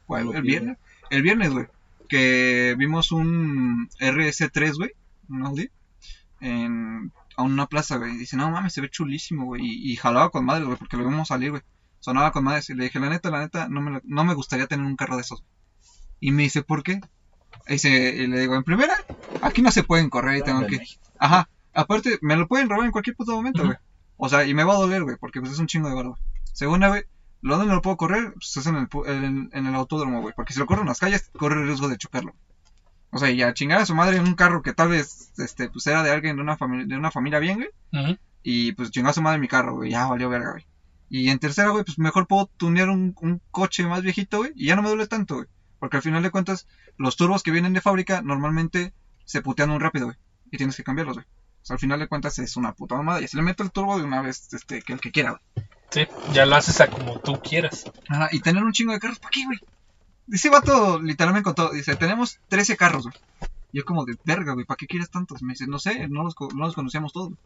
El, 0.09 0.35
el 0.35 0.41
viernes. 0.43 0.77
El 1.09 1.23
viernes, 1.23 1.49
güey. 1.49 1.65
Que 2.07 2.75
vimos 2.77 3.11
un 3.11 3.89
RS3, 3.99 4.75
güey. 4.77 4.91
Un 5.27 5.43
Audi. 5.43 5.71
En, 6.39 7.11
a 7.37 7.43
una 7.43 7.67
plaza, 7.67 7.97
güey. 7.97 8.15
Y 8.15 8.17
dice, 8.17 8.35
no 8.35 8.51
mames, 8.51 8.73
se 8.73 8.81
ve 8.81 8.89
chulísimo, 8.89 9.45
güey. 9.45 9.61
Y, 9.63 9.93
y 9.93 9.95
jalaba 9.95 10.29
con 10.31 10.43
madre, 10.43 10.65
güey, 10.65 10.77
porque 10.77 10.97
lo 10.97 11.07
vimos 11.07 11.29
salir, 11.29 11.51
güey. 11.51 11.63
Sonaba 11.99 12.31
con 12.31 12.43
madre. 12.43 12.61
Y 12.67 12.73
le 12.73 12.85
dije, 12.85 12.99
la 12.99 13.09
neta, 13.09 13.29
la 13.29 13.39
neta, 13.39 13.69
no 13.69 13.79
me, 13.79 14.01
no 14.03 14.25
me 14.25 14.33
gustaría 14.33 14.67
tener 14.67 14.85
un 14.85 14.97
carro 14.97 15.15
de 15.15 15.21
esos. 15.21 15.43
Y 16.19 16.31
me 16.31 16.43
dice, 16.43 16.63
¿por 16.63 16.83
qué? 16.83 16.99
Y, 17.67 17.73
dice, 17.73 18.15
y 18.17 18.27
le 18.27 18.41
digo, 18.41 18.55
en 18.55 18.63
primera, 18.63 18.95
aquí 19.41 19.61
no 19.61 19.71
se 19.71 19.83
pueden 19.83 20.09
correr 20.09 20.37
y 20.37 20.43
tengo 20.43 20.65
que... 20.67 20.79
Ajá, 21.19 21.49
aparte, 21.73 22.17
me 22.21 22.35
lo 22.35 22.47
pueden 22.47 22.69
robar 22.69 22.85
en 22.85 22.91
cualquier 22.91 23.15
puto 23.15 23.33
momento, 23.33 23.63
güey. 23.63 23.77
O 24.17 24.29
sea, 24.29 24.45
y 24.45 24.53
me 24.53 24.63
va 24.63 24.73
a 24.73 24.77
doler, 24.77 25.03
güey, 25.03 25.15
porque 25.17 25.39
pues 25.39 25.53
es 25.53 25.59
un 25.59 25.67
chingo 25.67 25.89
de 25.89 25.95
barro. 25.95 26.17
Segunda, 26.53 26.87
güey, 26.87 27.03
¿lo 27.41 27.57
dónde 27.57 27.73
lo 27.73 27.83
puedo 27.83 27.97
correr? 27.97 28.33
Pues 28.33 28.57
es 28.57 28.65
en 28.65 28.75
el, 28.75 28.87
en, 29.05 29.49
en 29.53 29.67
el 29.67 29.75
autódromo, 29.75 30.21
güey. 30.21 30.33
Porque 30.35 30.53
si 30.53 30.59
lo 30.59 30.65
corro 30.65 30.81
en 30.81 30.87
las 30.87 30.99
calles, 30.99 31.29
corre 31.37 31.61
el 31.61 31.67
riesgo 31.67 31.87
de 31.87 31.97
chocarlo. 31.97 32.33
O 33.11 33.17
sea, 33.19 33.29
y 33.29 33.41
a 33.41 33.53
chingar 33.53 33.79
a 33.81 33.85
su 33.85 33.95
madre 33.95 34.17
en 34.17 34.27
un 34.27 34.35
carro 34.35 34.61
que 34.61 34.73
tal 34.73 34.89
vez, 34.89 35.31
este, 35.37 35.69
pues 35.69 35.87
era 35.87 36.03
de 36.03 36.11
alguien 36.11 36.35
de 36.35 36.41
una 36.41 36.57
familia, 36.57 36.85
de 36.85 36.97
una 36.97 37.11
familia 37.11 37.39
bien, 37.39 37.57
güey. 37.91 38.19
Y 38.43 38.73
pues 38.73 38.91
chingó 38.91 39.09
a 39.09 39.13
su 39.13 39.21
madre 39.21 39.35
en 39.35 39.41
mi 39.41 39.47
carro, 39.47 39.75
güey. 39.75 39.91
Ya 39.91 40.05
valió 40.05 40.29
verga, 40.29 40.51
güey. 40.51 40.65
Y 41.09 41.29
en 41.29 41.39
tercera, 41.39 41.69
güey, 41.69 41.83
pues 41.83 41.99
mejor 41.99 42.27
puedo 42.27 42.47
tunear 42.57 42.89
un, 42.89 43.15
un 43.21 43.41
coche 43.51 43.85
más 43.85 44.01
viejito, 44.03 44.39
güey. 44.39 44.51
Y 44.55 44.67
ya 44.67 44.75
no 44.75 44.81
me 44.81 44.89
duele 44.89 45.07
tanto, 45.07 45.35
güey. 45.35 45.47
Porque 45.79 45.97
al 45.97 46.03
final 46.03 46.23
de 46.23 46.31
cuentas, 46.31 46.67
los 46.97 47.15
turbos 47.15 47.43
que 47.43 47.51
vienen 47.51 47.73
de 47.73 47.81
fábrica 47.81 48.21
normalmente 48.21 48.93
se 49.25 49.41
putean 49.41 49.69
muy 49.69 49.79
rápido, 49.79 50.07
güey. 50.07 50.17
Y 50.51 50.57
tienes 50.57 50.75
que 50.75 50.83
cambiarlos, 50.83 51.17
güey. 51.17 51.25
O 51.25 51.65
sea, 51.67 51.75
al 51.75 51.79
final 51.79 51.99
de 51.99 52.07
cuentas 52.07 52.39
es 52.39 52.55
una 52.57 52.73
puta 52.73 52.95
mamada. 52.95 53.21
Y 53.21 53.27
se 53.27 53.37
le 53.37 53.43
meto 53.43 53.63
el 53.63 53.71
turbo 53.71 53.97
de 53.97 54.03
una 54.03 54.21
vez, 54.21 54.53
este, 54.53 54.81
que 54.81 54.93
el 54.93 54.99
que 54.99 55.11
quiera, 55.11 55.31
güey. 55.31 55.67
Sí, 55.89 56.07
ya 56.33 56.45
lo 56.45 56.55
haces 56.55 56.81
a 56.81 56.87
como 56.87 57.19
tú 57.19 57.39
quieras. 57.41 57.89
Ajá, 58.09 58.29
y 58.31 58.41
tener 58.41 58.63
un 58.63 58.73
chingo 58.73 58.91
de 58.91 58.99
carros, 58.99 59.19
¿para 59.19 59.31
qué, 59.31 59.45
güey? 59.45 59.59
Ese 60.31 60.49
vato 60.49 60.99
literalmente 61.01 61.43
contó, 61.45 61.69
dice, 61.71 61.95
tenemos 61.95 62.39
13 62.49 62.75
carros, 62.77 63.03
güey. 63.03 63.15
Yo 63.73 63.85
como 63.85 64.05
de, 64.05 64.17
verga, 64.25 64.53
güey, 64.53 64.65
¿para 64.65 64.77
qué 64.77 64.87
quieres 64.87 65.09
tantos? 65.09 65.41
Me 65.41 65.53
dice, 65.53 65.67
no 65.67 65.79
sé, 65.79 66.07
no 66.07 66.23
los, 66.23 66.35
no 66.53 66.65
los 66.65 66.75
conocíamos 66.75 67.13
todos. 67.13 67.29
güey". 67.29 67.39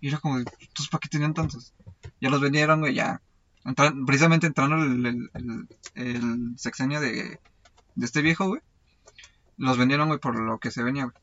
Y 0.00 0.10
yo 0.10 0.20
como 0.20 0.38
de, 0.38 0.44
¿entonces 0.60 0.88
para 0.88 1.00
qué 1.00 1.08
tenían 1.08 1.34
tantos? 1.34 1.74
Ya 2.20 2.30
los 2.30 2.40
vendieron, 2.40 2.80
güey, 2.80 2.94
ya. 2.94 3.20
Entran- 3.64 4.04
precisamente 4.06 4.46
entrando 4.48 4.76
el, 4.76 5.06
el, 5.06 5.30
el- 5.34 5.68
el 5.94 6.54
sexenio 6.58 7.00
de, 7.00 7.38
de 7.94 8.04
este 8.06 8.22
viejo, 8.22 8.46
güey. 8.48 8.60
Los 9.56 9.78
vendieron, 9.78 10.08
güey, 10.08 10.18
por 10.18 10.38
lo 10.38 10.58
que 10.58 10.70
se 10.70 10.82
venía, 10.82 11.04
güey. 11.04 11.16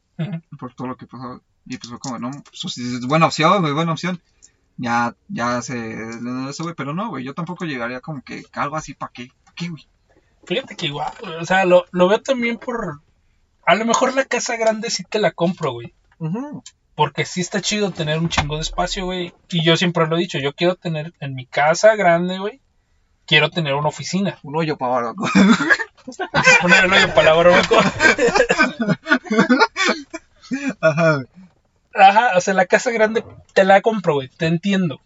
Por 0.58 0.74
todo 0.74 0.88
lo 0.88 0.96
que 0.98 1.08
pasaba. 1.08 1.42
Y 1.66 1.78
pues 1.78 1.90
fue 1.90 2.00
como, 2.00 2.20
no, 2.20 2.32
pues 2.32 2.78
es 2.78 3.06
buena 3.06 3.26
opción, 3.26 3.62
güey, 3.62 3.74
buena 3.74 3.92
opción. 3.94 4.22
Ya, 4.78 5.16
ya 5.28 5.62
se... 5.62 6.10
Eso, 6.50 6.64
güey, 6.64 6.76
pero 6.76 6.94
no, 6.94 7.10
güey, 7.10 7.26
yo 7.26 7.34
tampoco 7.34 7.66
llegaría 7.66 8.00
como 8.00 8.22
que 8.22 8.44
algo 8.54 8.78
así, 8.78 8.94
¿para 8.94 9.12
qué? 9.14 9.30
¿Para 9.44 9.56
qué, 9.56 9.68
güey? 9.70 9.86
Fíjate 10.46 10.76
que 10.76 10.88
igual, 10.88 11.12
o 11.40 11.46
sea, 11.46 11.66
lo, 11.66 11.86
lo 11.92 12.08
veo 12.08 12.22
también 12.22 12.58
por... 12.58 13.02
A 13.66 13.76
lo 13.76 13.86
mejor 13.86 14.16
la 14.16 14.26
casa 14.26 14.56
grande 14.58 14.90
sí 14.90 15.04
te 15.04 15.20
la 15.20 15.32
compro, 15.32 15.74
güey. 15.74 15.94
Porque 16.96 17.26
sí 17.26 17.42
está 17.42 17.62
chido 17.62 17.92
tener 17.92 18.18
un 18.18 18.30
chingo 18.30 18.56
de 18.56 18.62
espacio, 18.62 19.06
güey. 19.06 19.34
Y 19.50 19.64
yo 19.64 19.78
siempre 19.78 20.08
lo 20.08 20.18
he 20.18 20.20
dicho, 20.20 20.40
yo 20.40 20.54
quiero 20.54 20.76
tener 20.76 21.14
en 21.20 21.36
mi 21.36 21.46
casa 21.46 21.96
grande, 21.96 22.40
güey. 22.40 22.62
Quiero 23.26 23.52
tener 23.52 23.76
una 23.76 23.90
oficina. 23.90 24.40
Un 24.42 24.56
hoyo 24.56 24.76
para. 24.76 25.14
Poner 26.62 26.86
el 26.86 26.92
hoyo 26.94 27.14
para 27.14 27.30
la 27.30 27.34
barbacoa. 27.36 27.84
Ajá, 30.82 31.14
güey. 31.14 31.28
Ajá, 31.94 32.32
o 32.36 32.42
sea, 32.42 32.54
la 32.54 32.66
casa 32.66 32.92
grande 32.92 33.24
te 33.54 33.64
la 33.64 33.82
compro, 33.82 34.16
güey. 34.16 34.30
Te 34.30 34.48
entiendo. 34.48 35.00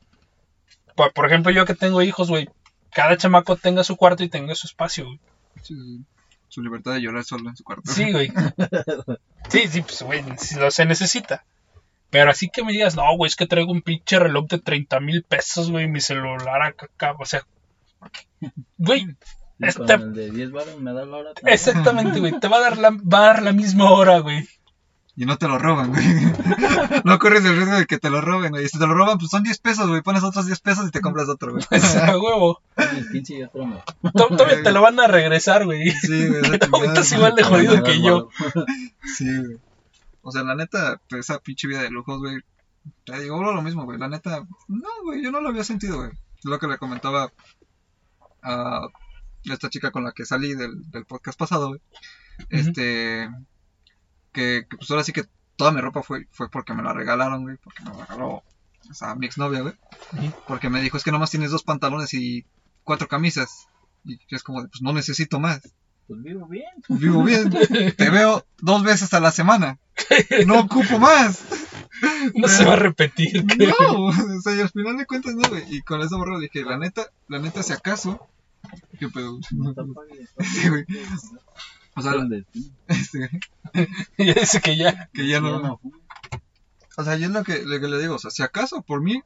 Por, 0.95 1.11
por 1.11 1.25
ejemplo, 1.25 1.51
yo 1.51 1.65
que 1.65 1.75
tengo 1.75 2.01
hijos, 2.01 2.29
güey. 2.29 2.49
Cada 2.93 3.17
chamaco 3.17 3.55
tenga 3.55 3.83
su 3.83 3.95
cuarto 3.95 4.23
y 4.23 4.29
tenga 4.29 4.55
su 4.55 4.67
espacio, 4.67 5.05
güey. 5.05 5.19
Sí, 5.61 5.75
sí. 5.75 6.01
Su 6.49 6.61
libertad 6.61 6.93
de 6.93 7.01
llorar 7.01 7.23
solo 7.23 7.49
en 7.49 7.55
su 7.57 7.63
cuarto. 7.63 7.91
Sí, 7.91 8.11
güey. 8.11 8.31
Sí, 9.49 9.67
sí, 9.67 9.81
pues, 9.81 10.01
güey, 10.03 10.23
si 10.37 10.55
lo 10.55 10.71
se 10.71 10.85
necesita. 10.85 11.43
Pero 12.09 12.31
así 12.31 12.49
que 12.49 12.63
me 12.63 12.71
digas, 12.71 12.95
no, 12.95 13.03
güey, 13.17 13.27
es 13.27 13.35
que 13.35 13.45
traigo 13.47 13.71
un 13.71 13.81
pinche 13.81 14.17
reloj 14.19 14.47
de 14.47 14.59
30 14.59 14.99
mil 14.99 15.23
pesos, 15.23 15.69
güey, 15.71 15.87
mi 15.87 15.99
celular 15.99 16.61
acá, 16.61 16.85
acá, 16.85 17.15
o 17.19 17.25
sea, 17.25 17.45
güey, 18.77 19.15
Este- 19.59 19.79
con 19.97 20.01
el 20.01 20.13
de 20.13 20.31
10 20.31 20.51
baros 20.51 20.79
me 20.79 20.93
da 20.93 21.05
la 21.05 21.17
hora. 21.17 21.33
también. 21.33 21.53
exactamente, 21.53 22.19
güey, 22.19 22.39
te 22.39 22.47
va 22.47 22.57
a 22.57 22.61
dar 22.61 22.77
la, 22.77 22.91
va 22.91 23.17
a 23.17 23.25
dar 23.33 23.43
la 23.43 23.51
misma 23.51 23.91
hora, 23.91 24.19
güey. 24.19 24.47
Y 25.15 25.25
no 25.27 25.37
te 25.37 25.47
lo 25.47 25.59
roban, 25.59 25.91
güey. 25.91 26.03
no 27.05 27.19
corres 27.19 27.45
el 27.45 27.55
riesgo 27.55 27.75
de 27.75 27.85
que 27.85 27.99
te 27.99 28.09
lo 28.09 28.19
roben, 28.19 28.49
güey. 28.51 28.65
Y 28.65 28.69
si 28.69 28.79
te 28.79 28.87
lo 28.87 28.95
roban, 28.95 29.19
pues 29.19 29.29
son 29.29 29.43
10 29.43 29.59
pesos, 29.59 29.87
güey. 29.87 30.01
Pones 30.01 30.23
otros 30.23 30.47
10 30.47 30.59
pesos 30.61 30.87
y 30.87 30.91
te 30.91 31.01
compras 31.01 31.29
otro, 31.29 31.51
güey. 31.51 31.63
O 31.69 31.79
sea, 31.79 32.17
huevo. 32.17 32.61
Tienes 32.75 33.09
15 33.11 33.33
y 33.35 33.43
otro 33.43 33.65
me. 33.67 33.75
To- 34.11 34.27
Todavía 34.29 34.63
te 34.63 34.71
lo 34.71 34.81
van 34.81 34.99
a 34.99 35.05
regresar, 35.07 35.65
güey. 35.65 35.91
Sí, 35.91 36.27
güey. 36.27 36.41
estás 36.87 37.11
igual 37.11 37.35
de 37.35 37.43
jodido 37.43 37.83
que 37.83 38.01
yo. 38.01 38.29
Sí, 39.03 39.25
güey. 39.37 39.59
O 40.23 40.31
sea, 40.31 40.43
la 40.43 40.55
neta, 40.55 40.99
pues, 41.09 41.29
esa 41.29 41.37
pinche 41.39 41.67
vida 41.67 41.83
de 41.83 41.91
lujos, 41.91 42.17
güey. 42.19 42.37
Te 43.05 43.19
digo 43.21 43.41
lo 43.43 43.61
mismo, 43.61 43.85
güey. 43.85 43.99
La 43.99 44.07
neta, 44.07 44.43
no, 44.67 44.89
güey, 45.03 45.21
yo 45.23 45.31
no 45.31 45.41
lo 45.41 45.49
había 45.49 45.63
sentido, 45.63 45.97
güey. 45.97 46.09
Es 46.09 46.45
lo 46.45 46.57
que 46.57 46.67
le 46.67 46.77
comentaba 46.79 47.31
a 48.41 48.87
esta 49.43 49.69
chica 49.69 49.91
con 49.91 50.03
la 50.05 50.11
que 50.11 50.25
salí 50.25 50.55
del, 50.55 50.89
del 50.89 51.05
podcast 51.05 51.37
pasado, 51.37 51.67
güey. 51.67 51.81
Este, 52.49 53.29
que, 54.33 54.65
que, 54.69 54.77
pues 54.77 54.89
ahora 54.91 55.03
sí 55.03 55.13
que 55.13 55.25
toda 55.55 55.71
mi 55.71 55.81
ropa 55.81 56.03
fue, 56.03 56.27
fue 56.31 56.49
porque 56.49 56.73
me 56.73 56.83
la 56.83 56.93
regalaron, 56.93 57.43
güey. 57.43 57.57
Porque 57.57 57.83
me 57.83 57.91
la 57.91 58.05
regaló, 58.05 58.43
o 58.89 58.93
sea, 58.93 59.15
mi 59.15 59.25
exnovia, 59.25 59.61
güey. 59.61 59.75
Porque 60.47 60.69
me 60.69 60.81
dijo, 60.81 60.97
es 60.97 61.03
que 61.03 61.11
nomás 61.11 61.31
tienes 61.31 61.51
dos 61.51 61.63
pantalones 61.63 62.13
y 62.13 62.45
cuatro 62.83 63.07
camisas. 63.07 63.67
Y 64.03 64.19
es 64.29 64.43
como, 64.43 64.61
de, 64.61 64.67
pues 64.67 64.81
no 64.81 64.93
necesito 64.93 65.39
más. 65.39 65.61
Pues 66.07 66.21
vivo 66.21 66.47
bien. 66.47 66.65
Vivo 66.89 67.23
bien. 67.23 67.49
Te 67.97 68.09
veo 68.09 68.45
dos 68.59 68.83
veces 68.83 69.13
a 69.13 69.19
la 69.19 69.31
semana. 69.31 69.79
No 70.45 70.59
ocupo 70.61 70.99
más. 70.99 71.43
No 72.35 72.47
se 72.47 72.65
va 72.65 72.73
a 72.73 72.77
repetir, 72.77 73.45
creo. 73.45 73.73
No, 73.79 74.05
o 74.07 74.41
sea, 74.41 74.55
y 74.55 74.59
al 74.59 74.69
final 74.69 74.97
de 74.97 75.05
cuentas 75.05 75.35
no, 75.35 75.47
güey. 75.47 75.63
Y 75.69 75.81
con 75.83 76.01
eso 76.01 76.17
borro 76.17 76.39
dije, 76.39 76.63
la 76.63 76.77
neta, 76.77 77.07
la 77.29 77.39
neta, 77.39 77.63
si 77.63 77.71
acaso. 77.71 78.27
¿Qué 78.99 79.07
pedo? 79.09 79.39
No 79.51 79.73
te 79.73 79.81
apagues. 79.81 80.29
Sí, 80.39 80.69
güey. 80.69 80.85
O 81.95 82.01
sea, 82.01 82.13
este, 82.87 83.29
Ya 84.17 84.33
dice 84.33 84.61
que 84.61 84.77
ya. 84.77 85.09
que 85.13 85.27
ya 85.27 85.39
no. 85.39 85.59
no. 85.59 85.79
O 86.97 87.03
sea, 87.03 87.15
yo 87.17 87.25
es 87.27 87.31
lo 87.31 87.43
que, 87.43 87.63
lo 87.63 87.79
que 87.79 87.87
le 87.87 87.99
digo, 87.99 88.15
o 88.15 88.19
sea, 88.19 88.31
si 88.31 88.43
acaso, 88.43 88.81
por 88.81 89.01
mí, 89.01 89.21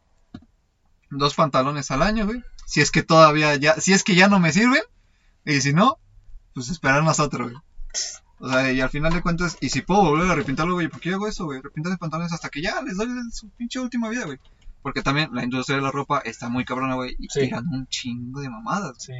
dos 1.10 1.34
pantalones 1.36 1.92
al 1.92 2.02
año, 2.02 2.26
güey. 2.26 2.44
Si 2.66 2.82
es 2.82 2.92
que 2.92 3.04
todavía 3.04 3.56
ya, 3.56 3.76
si 3.80 3.94
es 3.94 4.04
que 4.04 4.16
ya 4.16 4.28
no 4.28 4.40
me 4.40 4.52
sirven. 4.52 4.82
Y 5.46 5.62
si 5.62 5.74
no, 5.74 5.98
pues 6.54 6.70
esperar 6.70 7.04
nosotros, 7.04 7.52
güey. 7.52 7.62
O 8.40 8.50
sea, 8.50 8.72
y 8.72 8.82
al 8.82 8.90
final 8.90 9.14
de 9.14 9.22
cuentas, 9.22 9.58
y 9.62 9.70
si 9.70 9.82
puedo 9.82 10.02
volver 10.04 10.30
a 10.30 10.36
repintarlo, 10.36 10.74
güey, 10.76 10.90
¿por 10.90 11.00
qué 11.00 11.12
hago 11.14 11.28
eso, 11.28 11.46
güey? 11.46 11.62
Repintar 11.62 11.92
mis 11.92 12.00
pantalones 12.00 12.34
hasta 12.34 12.50
que 12.50 12.62
ya 12.62 12.82
les 12.84 12.98
doy 12.98 13.08
su 13.32 13.50
pinche 13.52 13.80
última 13.80 14.10
vida, 14.10 14.26
güey. 14.26 14.40
Porque 14.84 15.02
también 15.02 15.30
la 15.34 15.44
industria 15.44 15.78
de 15.78 15.84
la 15.84 15.92
ropa 15.92 16.20
está 16.20 16.48
muy 16.50 16.64
cabrona, 16.64 16.96
güey, 16.96 17.16
y 17.18 17.28
Sí. 17.30 17.42
tiran 17.42 17.66
un 17.68 17.88
chingo 17.88 18.42
de 18.42 18.50
mamadas. 18.50 18.98
Sí. 19.00 19.14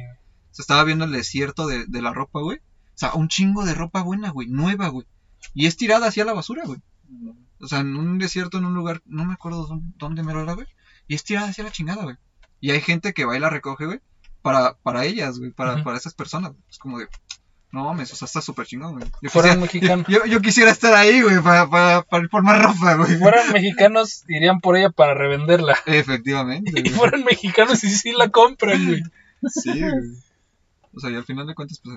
Se 0.52 0.62
estaba 0.62 0.84
viendo 0.84 1.04
el 1.04 1.12
desierto 1.12 1.66
de, 1.66 1.86
de 1.86 2.02
la 2.02 2.12
ropa, 2.14 2.40
güey. 2.40 2.60
O 2.98 3.00
sea, 3.00 3.14
un 3.14 3.28
chingo 3.28 3.64
de 3.64 3.74
ropa 3.74 4.02
buena, 4.02 4.30
güey, 4.30 4.48
nueva, 4.48 4.88
güey. 4.88 5.06
Y 5.54 5.66
es 5.66 5.76
tirada 5.76 6.08
hacia 6.08 6.24
la 6.24 6.32
basura, 6.32 6.64
güey. 6.66 6.80
O 7.60 7.68
sea, 7.68 7.78
en 7.78 7.94
un 7.96 8.18
desierto, 8.18 8.58
en 8.58 8.64
un 8.64 8.74
lugar, 8.74 9.02
no 9.06 9.24
me 9.24 9.34
acuerdo 9.34 9.68
dónde, 9.68 9.86
dónde 9.98 10.22
mero 10.24 10.42
era, 10.42 10.54
güey. 10.54 10.66
Y 11.06 11.14
es 11.14 11.22
tirada 11.22 11.48
hacia 11.48 11.62
la 11.62 11.70
chingada, 11.70 12.02
güey. 12.02 12.16
Y 12.60 12.72
hay 12.72 12.80
gente 12.80 13.12
que 13.12 13.24
va 13.24 13.36
y 13.36 13.40
la 13.40 13.50
recoge, 13.50 13.86
güey, 13.86 14.00
para, 14.42 14.74
para 14.78 15.04
ellas, 15.04 15.38
güey, 15.38 15.52
para, 15.52 15.84
para 15.84 15.96
esas 15.96 16.12
personas. 16.14 16.54
Es 16.68 16.78
como 16.78 16.98
de, 16.98 17.06
no 17.70 17.84
mames, 17.84 18.12
o 18.12 18.16
sea, 18.16 18.26
está 18.26 18.40
súper 18.40 18.66
chingón, 18.66 18.94
güey. 18.94 19.08
Yo 19.22 19.30
Fueran 19.30 19.60
quisiera, 19.62 19.96
mexicanos. 19.96 20.06
yo, 20.26 20.26
yo 20.28 20.40
quisiera 20.40 20.72
estar 20.72 20.92
ahí, 20.94 21.22
güey, 21.22 21.40
para, 21.40 21.70
para, 21.70 22.02
para 22.02 22.24
ir 22.24 22.30
por 22.30 22.42
más 22.42 22.60
ropa, 22.60 22.96
güey. 22.96 23.10
Si 23.10 23.16
fueran 23.18 23.52
mexicanos, 23.52 24.24
irían 24.26 24.58
por 24.58 24.76
ella 24.76 24.90
para 24.90 25.14
revenderla. 25.14 25.78
Efectivamente, 25.86 26.72
Y 26.74 26.82
güey. 26.82 26.94
fueran 26.94 27.22
mexicanos 27.22 27.84
y 27.84 27.90
sí 27.90 28.10
la 28.12 28.28
compran, 28.30 28.84
güey. 28.84 29.02
Sí, 29.46 29.80
güey. 29.80 29.92
O 30.94 30.98
sea, 30.98 31.10
y 31.10 31.14
al 31.14 31.24
final 31.24 31.46
de 31.46 31.54
cuentas, 31.54 31.80
pues, 31.84 31.96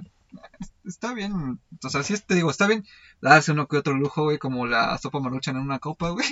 está 0.85 1.13
bien. 1.13 1.59
O 1.83 1.89
sea, 1.89 2.03
sí, 2.03 2.15
te 2.19 2.35
digo, 2.35 2.49
está 2.51 2.67
bien 2.67 2.85
darse 3.21 3.51
uno 3.51 3.67
que 3.67 3.77
otro 3.77 3.93
lujo, 3.93 4.23
güey, 4.23 4.37
como 4.37 4.65
la 4.67 4.97
sopa 4.97 5.19
maruchan 5.19 5.55
en 5.55 5.61
una 5.63 5.79
copa, 5.79 6.09
güey. 6.09 6.25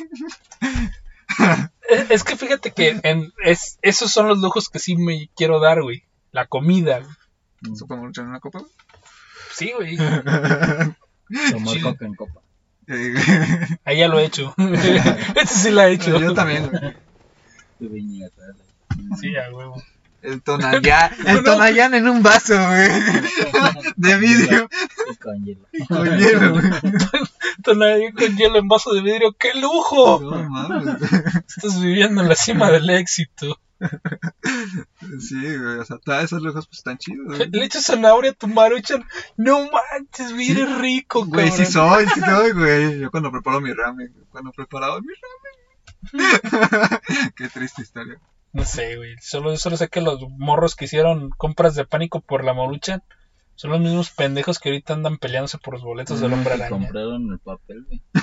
Es 1.89 2.09
es 2.11 2.23
que 2.23 2.35
fíjate 2.35 2.71
que 2.71 2.99
en, 3.03 3.31
es, 3.43 3.77
esos 3.81 4.11
son 4.11 4.27
los 4.27 4.39
lujos 4.39 4.69
que 4.69 4.79
sí 4.79 4.95
me 4.95 5.29
quiero 5.35 5.59
dar, 5.59 5.81
güey. 5.81 6.03
La 6.31 6.45
comida. 6.47 6.99
güey. 6.99 7.75
Sopa 7.75 7.95
maruchan 7.95 8.25
en 8.25 8.29
una 8.31 8.39
copa, 8.39 8.59
güey. 8.59 8.71
Sí, 9.53 9.71
güey. 9.75 9.97
Tomar 11.51 11.75
Sí. 11.75 11.81
coca 11.81 12.05
en 12.05 12.15
copa. 12.15 12.41
Eh, 12.87 13.13
Ahí 13.85 13.99
ya 13.99 14.07
lo 14.07 14.17
he 14.19 14.25
hecho. 14.25 14.55
este 14.57 15.45
sí 15.53 15.69
la 15.71 15.87
he 15.89 15.93
hecho. 15.93 16.19
yo 16.19 16.33
también, 16.33 16.69
güey. 16.69 16.95
Sí, 19.19 19.35
a 19.35 19.53
huevo. 19.53 19.81
El 20.21 20.41
tonayán, 20.41 21.11
el 21.25 21.43
tonayán 21.43 21.93
en 21.93 22.07
un 22.07 22.21
vaso, 22.23 22.53
güey. 22.55 22.89
De 23.95 24.17
vidrio. 24.17 24.69
Y 25.11 25.15
con 25.15 25.45
hielo. 25.45 25.67
Y 25.71 25.85
con 25.85 26.17
hielo, 26.17 26.51
güey. 26.53 26.69
Con 28.13 28.37
hielo 28.37 28.57
en 28.57 28.67
vaso 28.67 28.93
de 28.93 29.01
vidrio. 29.01 29.35
¡Qué 29.37 29.53
lujo! 29.53 30.19
No 30.21 30.49
mames. 30.49 30.95
Estás 31.47 31.79
viviendo 31.81 32.21
en 32.21 32.29
la 32.29 32.35
cima 32.35 32.71
del 32.71 32.89
éxito. 32.89 33.59
Sí, 35.19 35.35
güey. 35.57 35.77
O 35.77 35.85
sea, 35.85 35.97
todos 36.03 36.23
esos 36.23 36.41
lujos 36.41 36.67
pues 36.67 36.79
están 36.79 36.97
chidos, 36.97 37.25
güey. 37.37 37.49
Le 37.51 37.65
echas 37.65 37.85
zanahoria 37.85 38.31
a 38.31 38.33
tu 38.33 38.47
maruchan. 38.47 39.05
No 39.37 39.69
manches, 39.69 40.33
güey, 40.33 40.51
eres 40.51 40.77
rico, 40.79 41.25
Güey, 41.25 41.51
sí 41.51 41.63
cabrón. 41.71 41.71
soy, 41.71 42.07
sí 42.13 42.19
soy, 42.21 42.51
güey. 42.53 42.99
Yo 42.99 43.11
cuando 43.11 43.31
preparo 43.31 43.61
mi 43.61 43.73
ramen, 43.73 44.13
cuando 44.29 44.51
preparaba 44.51 44.99
mi 45.01 45.13
ramen. 46.11 47.31
Qué 47.35 47.49
triste 47.49 47.81
historia. 47.83 48.19
No 48.53 48.65
sé, 48.65 48.95
güey. 48.97 49.15
Solo, 49.21 49.55
solo 49.57 49.77
sé 49.77 49.89
que 49.89 50.01
los 50.01 50.19
morros 50.37 50.75
que 50.75 50.85
hicieron 50.85 51.29
compras 51.31 51.75
de 51.75 51.85
pánico 51.85 52.19
por 52.21 52.43
la 52.43 52.53
maruchan 52.53 53.03
son 53.55 53.71
los 53.71 53.79
mismos 53.81 54.09
pendejos 54.11 54.57
que 54.59 54.69
ahorita 54.69 54.93
andan 54.93 55.17
peleándose 55.17 55.57
por 55.57 55.73
los 55.73 55.83
boletos 55.83 56.19
del 56.21 56.33
hombre 56.33 56.55
Que 56.55 56.63
araña. 56.63 56.69
compraron 56.69 57.31
el 57.31 57.39
papel, 57.39 57.85
güey. 57.85 58.01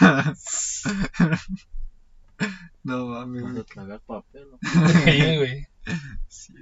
No 2.83 3.07
mames, 3.07 3.43
güey. 3.43 3.65
tragar 3.65 4.01
papel. 4.01 4.47
Sí, 5.05 5.37
güey. 5.37 5.67
Sí. 6.29 6.53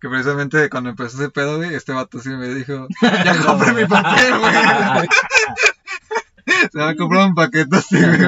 Que 0.00 0.08
precisamente 0.08 0.68
cuando 0.68 0.90
empezó 0.90 1.16
ese 1.18 1.30
pedo, 1.30 1.56
güey, 1.56 1.74
este 1.74 1.92
vato 1.92 2.18
sí 2.20 2.28
me 2.30 2.48
dijo, 2.48 2.86
ya 3.02 3.44
compré 3.44 3.72
mi 3.72 3.86
papel, 3.86 4.38
güey. 4.38 5.08
Se 6.72 6.78
va 6.78 6.90
a 6.90 6.96
comprar 6.96 7.28
un 7.28 7.34
paquete 7.34 7.76
así, 7.76 7.96
güey. 7.98 8.18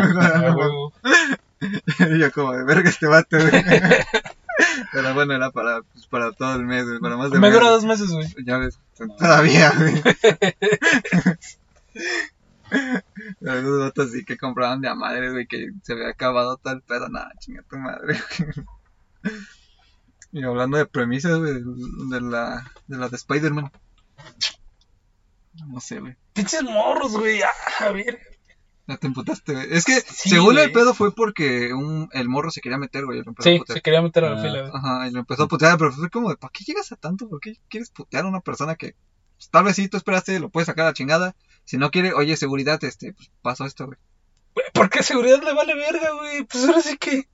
Y 2.15 2.19
yo 2.21 2.33
como 2.33 2.53
de 2.53 2.65
verga 2.65 2.89
este 2.89 3.07
vato, 3.07 3.37
güey. 3.39 3.63
Pero 4.93 5.15
bueno, 5.15 5.35
era 5.35 5.51
para, 5.51 5.83
pues, 5.83 6.07
para 6.07 6.33
todo 6.33 6.55
el 6.55 6.65
mes, 6.65 6.87
güey, 6.87 7.01
para 7.01 7.17
más 7.17 7.31
de 7.31 7.39
Me 7.39 7.49
mes. 7.49 7.55
dura 7.59 7.71
dos 7.71 7.85
meses, 7.85 8.11
güey. 8.11 8.27
Ya 8.45 8.59
ves, 8.59 8.79
todavía, 9.19 9.73
güey. 9.77 10.03
Pero 13.41 13.59
esos 13.59 13.81
vatos 13.81 14.13
sí 14.13 14.25
que 14.25 14.37
compraban 14.37 14.81
de 14.81 14.89
a 14.89 14.95
madre, 14.95 15.31
güey, 15.31 15.47
que 15.47 15.71
se 15.83 15.95
había 15.95 16.09
acabado 16.09 16.57
todo 16.59 16.75
el 16.75 16.83
pedo. 16.83 17.09
Nada, 17.09 17.33
chinga 17.39 17.63
tu 17.63 17.77
madre, 17.79 18.21
güey. 19.23 19.33
Y 20.33 20.45
hablando 20.45 20.77
de 20.77 20.85
premisas, 20.87 21.39
güey, 21.39 21.55
de 22.11 22.21
la 22.21 22.71
de, 22.87 22.99
la 22.99 23.09
de 23.09 23.17
Spider-Man. 23.17 23.73
No 25.67 25.81
sé, 25.81 26.01
güey. 26.01 26.17
Pinches 26.35 26.63
morros, 26.63 27.13
güey. 27.17 27.41
Ah, 27.43 27.87
a 27.87 27.91
ver. 27.93 28.21
Ya 28.89 28.97
te 28.97 29.07
emputaste, 29.07 29.53
güey. 29.53 29.67
Es 29.71 29.85
que, 29.85 30.01
Sí, 30.01 30.31
según 30.31 30.55
güey. 30.55 30.65
el 30.65 30.73
pedo 30.73 30.95
fue 30.95 31.15
porque 31.15 31.73
un, 31.75 32.09
el 32.13 32.29
morro 32.29 32.51
se 32.51 32.61
quería 32.61 32.79
meter, 32.79 33.05
güey. 33.05 33.21
y 33.21 33.23
lo 33.23 33.31
empezó 33.31 33.49
a 33.49 33.53
Sí, 33.53 33.59
putear. 33.61 33.77
se 33.79 33.83
quería 33.83 34.03
meter 34.03 34.25
a 34.25 34.31
la 34.31 34.41
Ah. 34.41 34.43
fila, 34.43 34.61
güey. 34.63 34.73
Ajá, 34.75 35.07
y 35.07 35.11
lo 35.13 35.21
empezó 35.21 35.45
a 35.45 35.49
putear, 35.49 35.79
pero 35.79 35.93
fue 35.93 36.11
como 36.11 36.31
de, 36.31 36.37
¿para 36.37 36.51
qué 36.53 36.65
llegas 36.65 36.91
a 36.91 36.97
tanto? 36.97 37.29
¿Por 37.29 37.39
qué 37.41 37.55
quieres 37.69 37.91
putear 37.91 38.25
a 38.25 38.29
una 38.29 38.41
persona 38.41 38.75
que 38.75 38.97
pues, 39.37 39.51
tal 39.51 39.63
vez 39.65 39.77
sí 39.77 39.89
tú 39.89 39.97
esperaste, 39.99 40.41
lo 40.41 40.49
puedes 40.49 40.67
sacar 40.67 40.87
a 40.87 40.89
la 40.89 40.95
chingada? 40.95 41.37
Si 41.65 41.77
no 41.77 41.91
quiere, 41.93 42.13
oye, 42.15 42.37
seguridad, 42.37 42.83
este, 42.83 43.13
pues 43.13 43.31
pasó 43.43 43.67
esto, 43.67 43.87
güey. 43.87 43.99
¿Por 44.73 44.91
qué 44.91 45.03
seguridad 45.05 45.41
le 45.45 45.53
vale 45.55 45.75
verga, 45.77 46.11
güey? 46.15 46.45
Pues 46.45 46.65
ahora 46.67 46.81
sí 46.81 46.97
que. 46.99 47.29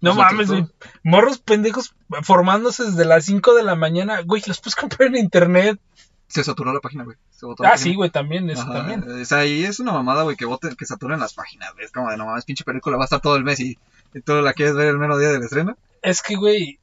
No 0.00 0.14
Pues, 0.14 0.26
mames, 0.30 0.48
güey. 0.48 0.66
Morros 1.02 1.38
pendejos 1.38 1.94
formándose 2.22 2.84
desde 2.84 3.04
las 3.04 3.24
5 3.24 3.54
de 3.54 3.64
la 3.64 3.74
mañana. 3.74 4.20
Güey, 4.22 4.42
los 4.46 4.60
puedes 4.60 4.76
comprar 4.76 5.08
en 5.08 5.16
internet. 5.16 5.80
Se 6.28 6.44
saturó 6.44 6.72
la 6.72 6.80
página, 6.80 7.04
güey. 7.04 7.16
Se 7.30 7.46
botó 7.46 7.62
la 7.62 7.70
Ah, 7.70 7.78
sí, 7.78 7.94
güey, 7.94 8.10
también, 8.10 8.48
eso 8.50 8.62
Ajá, 8.62 8.74
también. 8.74 9.02
O 9.10 9.24
sea, 9.24 9.46
y 9.46 9.64
es 9.64 9.80
una 9.80 9.92
mamada, 9.92 10.22
güey, 10.22 10.36
que 10.36 10.44
voten, 10.44 10.76
que 10.76 10.84
saturen 10.84 11.20
las 11.20 11.34
páginas, 11.34 11.72
güey. 11.72 11.86
Es 11.86 11.92
como 11.92 12.10
de, 12.10 12.16
no 12.16 12.26
mames, 12.26 12.44
pinche 12.44 12.64
película 12.64 12.96
va 12.96 13.04
a 13.04 13.06
estar 13.06 13.20
todo 13.20 13.36
el 13.36 13.44
mes 13.44 13.60
y, 13.60 13.78
y 14.14 14.20
tú 14.20 14.34
la 14.42 14.52
quieres 14.52 14.74
ver 14.74 14.88
el 14.88 14.98
mero 14.98 15.18
día 15.18 15.30
del 15.30 15.42
estreno. 15.42 15.76
Es 16.02 16.22
que, 16.22 16.36
güey, 16.36 16.78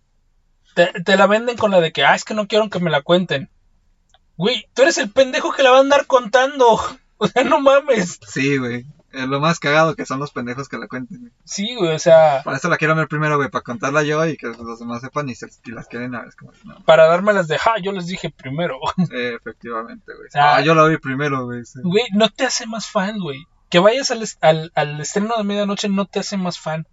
te, 0.73 0.87
te 1.03 1.15
la 1.15 1.27
venden 1.27 1.57
con 1.57 1.71
la 1.71 1.79
de 1.79 1.91
que, 1.91 2.03
ah, 2.03 2.15
es 2.15 2.23
que 2.23 2.33
no 2.33 2.47
quiero 2.47 2.69
que 2.69 2.79
me 2.79 2.89
la 2.89 3.01
cuenten. 3.01 3.49
Güey, 4.37 4.67
tú 4.73 4.81
eres 4.81 4.97
el 4.97 5.09
pendejo 5.11 5.53
que 5.53 5.63
la 5.63 5.71
va 5.71 5.77
a 5.77 5.81
andar 5.81 6.05
contando. 6.05 6.79
O 7.17 7.27
sea, 7.27 7.45
no 7.45 7.61
mames. 7.61 8.19
Sí, 8.27 8.57
güey. 8.57 8.85
Eh, 9.17 9.27
lo 9.27 9.39
más 9.39 9.59
cagado 9.59 9.95
que 9.95 10.05
son 10.05 10.19
los 10.19 10.31
pendejos 10.31 10.67
que 10.67 10.77
la 10.77 10.87
cuenten. 10.87 11.19
güey. 11.21 11.31
Sí, 11.45 11.75
güey, 11.75 11.93
o 11.95 11.99
sea, 11.99 12.41
Para 12.43 12.57
eso 12.57 12.69
la 12.69 12.77
quiero 12.77 12.95
ver 12.95 13.07
primero, 13.07 13.37
güey, 13.37 13.49
para 13.49 13.63
contarla 13.63 14.03
yo 14.03 14.25
y 14.25 14.35
que 14.35 14.47
los 14.47 14.79
demás 14.79 15.01
sepan 15.01 15.29
y, 15.29 15.35
se, 15.35 15.47
y 15.63 15.71
las 15.71 15.87
quieren 15.87 16.13
a 16.15 16.19
ver. 16.19 16.27
Es 16.29 16.35
como, 16.35 16.51
no, 16.65 16.83
para 16.85 17.07
dármelas 17.07 17.47
de, 17.47 17.57
ja, 17.57 17.75
yo 17.81 17.91
les 17.93 18.07
dije 18.07 18.29
primero. 18.29 18.77
eh, 19.11 19.35
efectivamente, 19.39 20.11
güey. 20.15 20.29
Ah, 20.35 20.61
yo 20.61 20.75
la 20.75 20.85
vi 20.87 20.97
primero, 20.97 21.45
güey. 21.45 21.63
sí. 21.65 21.79
Güey, 21.83 22.05
no 22.13 22.29
te 22.29 22.45
hace 22.45 22.65
más 22.67 22.87
fan, 22.87 23.17
güey. 23.19 23.45
Que 23.69 23.79
vayas 23.79 24.11
al, 24.11 24.21
es- 24.21 24.37
al, 24.41 24.71
al 24.75 24.99
estreno 25.01 25.33
de 25.37 25.43
medianoche 25.43 25.89
no 25.89 26.05
te 26.05 26.19
hace 26.19 26.37
más 26.37 26.59
fan. 26.59 26.87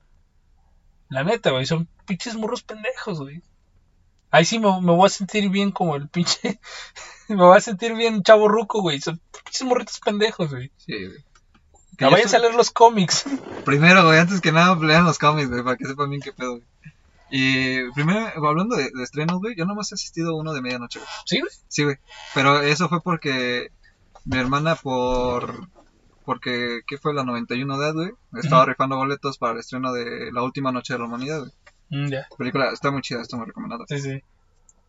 La 1.08 1.24
neta, 1.24 1.50
güey, 1.50 1.66
son 1.66 1.88
pinches 2.06 2.36
morros 2.36 2.62
pendejos, 2.62 3.18
güey. 3.20 3.42
Ahí 4.30 4.44
sí 4.46 4.58
me, 4.58 4.68
me 4.80 4.92
voy 4.92 5.06
a 5.06 5.10
sentir 5.10 5.50
bien 5.50 5.72
como 5.72 5.94
el 5.96 6.08
pinche... 6.08 6.58
me 7.28 7.36
voy 7.36 7.56
a 7.56 7.60
sentir 7.60 7.94
bien 7.94 8.22
chavo 8.22 8.48
ruco, 8.48 8.80
güey. 8.80 8.98
Son 9.00 9.20
pinches 9.44 9.62
morritos 9.66 10.00
pendejos, 10.00 10.50
güey. 10.50 10.70
Sí, 10.78 10.92
güey. 11.06 11.24
Que 11.96 12.06
vayas 12.06 12.34
a 12.34 12.38
leer 12.38 12.54
los 12.54 12.70
cómics. 12.70 13.24
Primero, 13.64 14.04
güey, 14.04 14.18
antes 14.18 14.40
que 14.40 14.52
nada, 14.52 14.76
lean 14.76 15.04
los 15.04 15.18
cómics, 15.18 15.50
güey, 15.50 15.62
para 15.62 15.76
que 15.76 15.86
sepan 15.86 16.10
bien 16.10 16.22
qué 16.22 16.32
pedo, 16.32 16.52
güey. 16.52 16.64
Y 17.30 17.90
primero, 17.92 18.30
hablando 18.46 18.76
de, 18.76 18.90
de 18.90 19.02
estrenos, 19.02 19.38
güey, 19.38 19.56
yo 19.56 19.64
nomás 19.64 19.90
he 19.90 19.94
asistido 19.94 20.32
a 20.32 20.36
uno 20.36 20.52
de 20.52 20.60
medianoche, 20.60 20.98
güey. 20.98 21.10
¿Sí, 21.24 21.40
güey? 21.40 21.52
Sí, 21.68 21.84
güey. 21.84 21.96
Pero 22.34 22.60
eso 22.60 22.88
fue 22.88 23.00
porque 23.00 23.70
mi 24.24 24.38
hermana, 24.38 24.74
por. 24.76 25.68
Porque, 26.24 26.82
¿qué 26.86 26.98
fue? 26.98 27.14
La 27.14 27.24
91 27.24 27.78
de 27.78 27.84
edad, 27.84 27.94
güey. 27.94 28.10
Estaba 28.34 28.66
rifando 28.66 28.96
boletos 28.96 29.38
para 29.38 29.54
el 29.54 29.60
estreno 29.60 29.92
de 29.92 30.30
La 30.30 30.42
Última 30.42 30.70
Noche 30.70 30.92
de 30.92 30.98
la 30.98 31.06
Humanidad, 31.06 31.40
güey. 31.40 31.52
Mm, 31.90 32.10
ya, 32.10 32.26
Película, 32.38 32.70
está 32.70 32.90
muy 32.90 33.02
chida, 33.02 33.22
está 33.22 33.36
muy 33.36 33.46
recomendada. 33.46 33.84
sí, 33.88 33.98
sí. 33.98 34.22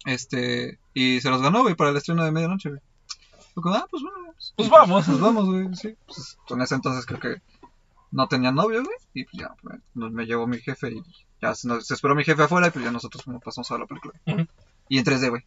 Este. 0.06 0.80
Y 0.94 1.22
se 1.22 1.30
los 1.30 1.42
ganó, 1.42 1.62
güey, 1.62 1.76
para 1.76 1.92
el 1.92 1.98
estreno 1.98 2.24
de 2.24 2.32
medianoche, 2.32 2.70
güey. 2.70 2.82
Fue 3.54 3.64
como, 3.64 3.76
ah, 3.76 3.88
pues 3.90 4.04
bueno. 4.04 4.18
Pues, 4.36 4.54
Pues 4.56 4.70
vamos. 4.70 5.06
Pues 5.06 5.20
vamos, 5.20 5.46
güey, 5.46 5.76
sí. 5.76 5.96
Pues, 6.06 6.38
en 6.50 6.62
ese 6.62 6.76
entonces 6.76 7.06
creo 7.06 7.20
que 7.20 7.42
no 8.12 8.28
tenía 8.28 8.52
novio, 8.52 8.84
güey. 8.84 8.96
Y 9.14 9.26
pues 9.26 9.42
ya, 9.42 9.56
pues, 9.62 9.80
me 9.94 10.26
llevó 10.26 10.48
mi 10.48 10.60
jefe 10.60 10.92
y 10.92 11.04
ya 11.42 11.54
se, 11.56 11.68
nos- 11.68 11.86
se 11.88 11.94
esperó 11.94 12.16
mi 12.16 12.24
jefe 12.24 12.44
afuera 12.44 12.68
y 12.68 12.72
pues 12.72 12.84
ya 12.86 12.92
nosotros 12.92 13.28
nos 13.28 13.42
pasamos 13.44 13.70
a 13.72 13.78
la 13.78 13.86
película. 13.86 14.14
Y 14.90 14.98
en 14.98 15.06
3D, 15.06 15.30
güey. 15.30 15.44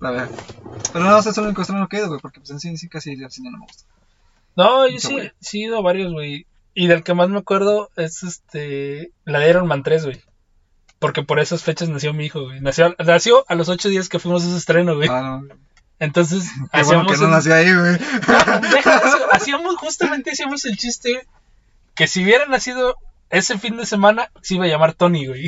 La 0.00 0.10
verdad. 0.10 0.30
Pero 0.92 1.04
no, 1.04 1.16
ese 1.18 1.30
es 1.30 1.38
el 1.38 1.44
único 1.44 1.62
estreno 1.62 1.88
que 1.88 1.96
he 1.96 2.00
ido, 2.00 2.08
güey, 2.08 2.20
porque 2.20 2.40
pues 2.40 2.50
en 2.50 2.60
sí, 2.60 2.76
sí 2.76 2.88
casi 2.88 3.12
el 3.12 3.30
cine 3.30 3.50
no 3.50 3.58
me 3.58 3.66
gusta. 3.66 3.84
No, 4.56 4.86
yo 4.88 4.98
sí, 4.98 5.16
sí 5.40 5.62
he 5.62 5.66
ido 5.66 5.78
a 5.78 5.82
varios, 5.82 6.12
güey. 6.12 6.46
Y 6.74 6.86
del 6.88 7.02
que 7.04 7.14
más 7.14 7.28
me 7.28 7.38
acuerdo 7.38 7.90
es 7.96 8.22
este. 8.22 9.12
La 9.24 9.38
de 9.40 9.50
Iron 9.50 9.66
Man 9.68 9.82
3, 9.82 10.04
güey. 10.04 10.20
Porque 10.98 11.22
por 11.22 11.38
esas 11.38 11.62
fechas 11.62 11.88
nació 11.88 12.12
mi 12.14 12.24
hijo, 12.26 12.42
güey. 12.42 12.60
Nació, 12.60 12.94
nació 13.04 13.44
a 13.48 13.54
los 13.54 13.68
ocho 13.68 13.88
días 13.88 14.08
que 14.08 14.18
fuimos 14.18 14.42
a 14.44 14.48
ese 14.48 14.56
estreno, 14.56 14.96
güey. 14.96 15.08
Ah, 15.08 15.40
no. 15.48 15.54
Entonces, 15.98 16.44
Qué 16.72 16.82
bueno 16.82 17.02
hacíamos. 17.02 17.12
que 17.12 17.18
no 17.18 17.28
nació 17.28 17.54
ahí, 17.54 17.72
güey. 17.74 17.96
Hacíamos, 19.32 19.76
justamente 19.76 20.32
hacíamos 20.32 20.64
el 20.64 20.76
chiste 20.76 21.26
que 21.94 22.06
si 22.08 22.24
hubiera 22.24 22.46
nacido 22.46 22.96
ese 23.30 23.58
fin 23.58 23.76
de 23.76 23.86
semana, 23.86 24.30
se 24.42 24.54
iba 24.54 24.64
a 24.64 24.68
llamar 24.68 24.92
Tony, 24.94 25.26
güey. 25.26 25.46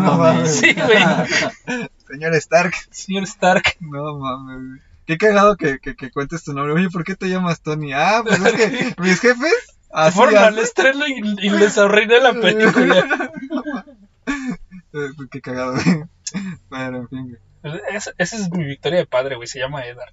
no 0.00 0.16
mames. 0.18 0.56
Sí, 0.60 0.72
güey. 0.74 1.88
Señor 2.08 2.34
Stark. 2.36 2.74
Señor 2.90 3.24
Stark. 3.24 3.76
No 3.80 4.18
mames, 4.18 4.56
güey. 4.68 4.80
Qué 5.06 5.16
cagado 5.18 5.56
que, 5.56 5.78
que, 5.78 5.96
que 5.96 6.10
cuentes 6.10 6.44
tu 6.44 6.52
nombre. 6.52 6.74
Oye, 6.74 6.90
¿por 6.90 7.02
qué 7.04 7.16
te 7.16 7.28
llamas 7.28 7.60
Tony? 7.62 7.92
Ah, 7.92 8.22
pues 8.24 8.40
es 8.40 8.52
que 8.54 8.94
mis 9.00 9.20
jefes. 9.20 9.76
Así 9.90 10.16
Fueron 10.16 10.36
al 10.36 10.44
hacen. 10.48 10.64
estreno 10.64 11.06
y, 11.06 11.46
y 11.46 11.50
les 11.50 11.78
arruiné 11.78 12.20
la 12.20 12.32
película. 12.34 13.30
Eh, 14.92 15.08
Qué 15.30 15.40
cagado, 15.40 15.72
güey. 15.74 16.04
Bueno, 16.68 16.98
en 16.98 17.08
fin, 17.08 17.22
güey. 17.28 17.38
Es- 17.90 18.12
esa 18.18 18.36
es 18.36 18.50
mi 18.50 18.64
victoria 18.64 18.98
de 18.98 19.06
padre, 19.06 19.36
güey. 19.36 19.48
Se 19.48 19.58
llama 19.58 19.84
Eddard. 19.86 20.12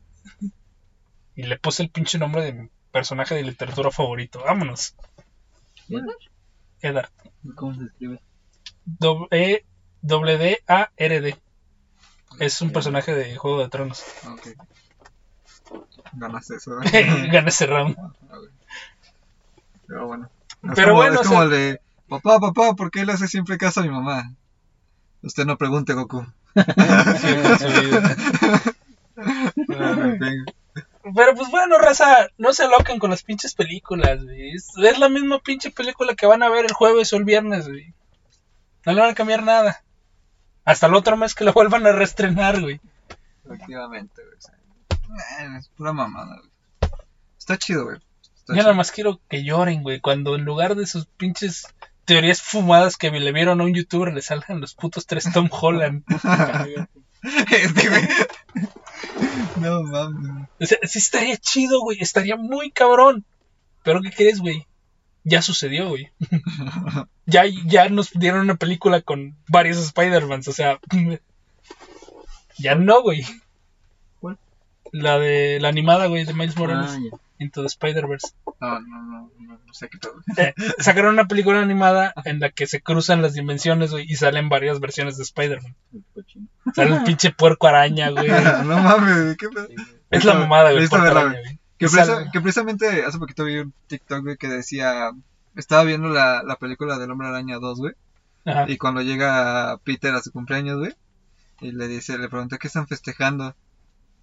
Y 1.35 1.43
le 1.43 1.57
puse 1.59 1.83
el 1.83 1.89
pinche 1.89 2.17
nombre 2.17 2.43
de 2.43 2.53
mi 2.53 2.69
personaje 2.91 3.35
de 3.35 3.43
literatura 3.43 3.91
favorito. 3.91 4.41
Vámonos. 4.45 4.95
Eddard. 6.81 7.09
¿Cómo 7.55 7.73
se 7.75 7.83
escribe? 7.85 8.21
E 9.31 9.65
doble 10.01 10.37
D 10.37 10.59
A 10.67 10.91
R 10.95 11.21
D. 11.21 11.37
Es 12.39 12.61
un 12.61 12.71
personaje 12.71 13.13
de 13.13 13.35
Juego 13.37 13.59
de 13.61 13.69
Tronos. 13.69 14.03
Ok. 14.31 14.47
Ganaste 16.13 16.55
eso, 16.55 16.75
güey. 16.75 16.89
Gana 17.31 17.49
ese 17.49 17.65
round. 17.65 17.97
Ah. 17.99 18.11
Pero 19.87 20.07
bueno. 20.07 20.29
Es 20.63 20.71
Pero 20.75 20.87
como, 20.89 20.95
bueno, 20.97 21.13
es 21.15 21.19
o 21.21 21.23
como 21.29 21.35
sea- 21.35 21.43
el 21.43 21.49
de. 21.49 21.81
Papá, 22.07 22.39
papá, 22.39 22.75
¿por 22.75 22.91
qué 22.91 23.03
le 23.05 23.13
hace 23.13 23.27
siempre 23.27 23.57
caso 23.57 23.79
a 23.79 23.83
mi 23.83 23.89
mamá? 23.89 24.31
Usted 25.23 25.45
no 25.45 25.57
pregunte, 25.57 25.93
Goku. 25.93 26.25
Sí, 26.55 27.27
en 27.27 27.59
su 27.59 27.67
vida. 27.81 28.15
Bueno, 29.67 30.03
en 30.05 30.19
fin. 30.19 30.45
Pero 31.15 31.35
pues 31.35 31.51
bueno, 31.51 31.77
raza, 31.77 32.27
no 32.37 32.51
se 32.53 32.67
locan 32.67 32.97
con 32.99 33.11
las 33.11 33.23
pinches 33.23 33.53
películas, 33.53 34.23
güey. 34.23 34.53
Es, 34.55 34.73
la 34.97 35.07
misma 35.09 35.39
pinche 35.39 35.69
película 35.71 36.15
que 36.15 36.25
van 36.25 36.41
a 36.43 36.49
ver 36.49 36.65
el 36.65 36.73
jueves 36.73 37.13
o 37.13 37.17
el 37.17 37.23
viernes, 37.25 37.67
güey. 37.67 37.93
No 38.85 38.93
le 38.93 39.01
van 39.01 39.11
a 39.11 39.15
cambiar 39.15 39.43
nada. 39.43 39.83
Hasta 40.63 40.87
el 40.87 40.95
otro 40.95 41.15
mes 41.15 41.35
que 41.35 41.43
lo 41.43 41.53
vuelvan 41.53 41.85
a 41.85 41.91
reestrenar, 41.91 42.59
güey. 42.59 42.81
Efectivamente, 43.45 44.21
güey. 44.23 45.19
eh, 45.39 45.57
Es 45.59 45.69
pura 45.69 45.93
mamada, 45.93 46.37
güey. 46.39 46.49
Está 47.37 47.57
chido, 47.57 47.83
güey. 47.85 47.97
Está 47.97 48.53
Yo 48.53 48.53
chido. 48.55 48.63
nada 48.63 48.73
más 48.73 48.91
quiero 48.91 49.21
que 49.29 49.43
lloren, 49.43 49.83
güey. 49.83 49.99
Cuando 49.99 50.35
en 50.35 50.43
lugar 50.43 50.73
de 50.75 50.87
sus 50.87 51.05
pinches 51.05 51.67
teorías 52.05 52.41
fumadas 52.41 52.97
que 52.97 53.11
le 53.11 53.31
vieron 53.31 53.59
a 53.59 53.63
un 53.63 53.73
youtuber 53.73 54.13
le 54.13 54.21
salgan 54.21 54.61
los 54.61 54.75
putos 54.75 55.05
tres 55.05 55.31
Tom 55.33 55.49
Holland. 55.51 56.03
Este, 57.51 57.89
güey. 57.89 58.07
No 59.57 59.83
mames. 59.83 60.47
O 60.61 60.65
sea, 60.65 60.77
sí 60.83 60.99
estaría 60.99 61.37
chido, 61.37 61.81
güey. 61.81 61.97
Estaría 61.99 62.35
muy 62.35 62.71
cabrón. 62.71 63.25
Pero 63.83 64.01
¿qué 64.01 64.11
crees, 64.11 64.39
güey? 64.39 64.67
Ya 65.23 65.41
sucedió, 65.41 65.89
güey. 65.89 66.11
ya, 67.25 67.45
ya 67.65 67.89
nos 67.89 68.11
dieron 68.11 68.41
una 68.41 68.55
película 68.55 69.01
con 69.01 69.35
varios 69.47 69.77
Spider-Mans. 69.77 70.47
O 70.47 70.53
sea, 70.53 70.79
ya 72.57 72.75
no, 72.75 73.01
güey. 73.01 73.25
¿Cuál? 74.19 74.37
La 74.91 75.17
de 75.17 75.59
la 75.59 75.69
animada, 75.69 76.07
güey, 76.07 76.25
de 76.25 76.33
Miles 76.33 76.55
Morales. 76.57 76.91
Ah, 76.91 76.99
ya. 77.11 77.24
Into 77.39 77.61
the 77.61 77.67
Spider-Verse. 77.67 78.33
No, 78.61 78.79
no, 78.79 79.01
no, 79.03 79.31
no, 79.39 79.59
no 79.65 79.73
sé 79.73 79.89
qué 79.89 79.97
pedo. 79.97 80.13
Eh, 80.37 80.53
sacaron 80.79 81.13
una 81.15 81.27
película 81.27 81.61
animada 81.61 82.13
en 82.23 82.39
la 82.39 82.49
que 82.49 82.65
se 82.67 82.81
cruzan 82.81 83.21
las 83.21 83.33
dimensiones, 83.33 83.91
güey, 83.91 84.05
y 84.09 84.15
salen 84.15 84.47
varias 84.49 84.79
versiones 84.79 85.17
de 85.17 85.23
Spider-Man. 85.23 85.75
Sale 86.73 86.95
el 86.95 87.03
pinche 87.03 87.31
puerco 87.31 87.67
araña, 87.67 88.09
güey. 88.09 88.27
No 88.65 88.79
mames, 88.81 89.35
qué 89.37 89.49
pedo. 89.49 89.67
Es 90.11 90.23
la 90.25 90.35
mamada, 90.35 90.71
güey. 90.71 90.83
Que, 91.77 91.87
presa- 91.87 92.31
que 92.31 92.39
precisamente 92.41 93.03
hace 93.03 93.17
poquito 93.19 93.43
vi 93.43 93.57
un 93.57 93.73
TikTok, 93.87 94.23
güey, 94.23 94.37
que 94.37 94.47
decía. 94.47 95.11
Estaba 95.55 95.83
viendo 95.83 96.09
la, 96.09 96.41
la 96.43 96.55
película 96.57 96.97
del 96.97 97.11
Hombre 97.11 97.27
Araña 97.29 97.59
2, 97.59 97.77
güey. 97.79 97.93
Ajá. 98.45 98.65
Y 98.69 98.77
cuando 98.77 99.01
llega 99.01 99.77
Peter 99.83 100.13
a 100.13 100.21
su 100.21 100.31
cumpleaños, 100.31 100.77
güey. 100.79 100.93
Y 101.61 101.71
le 101.71 101.87
dice, 101.87 102.17
le 102.17 102.27
pregunta 102.29 102.57
qué 102.57 102.67
están 102.67 102.87
festejando. 102.87 103.55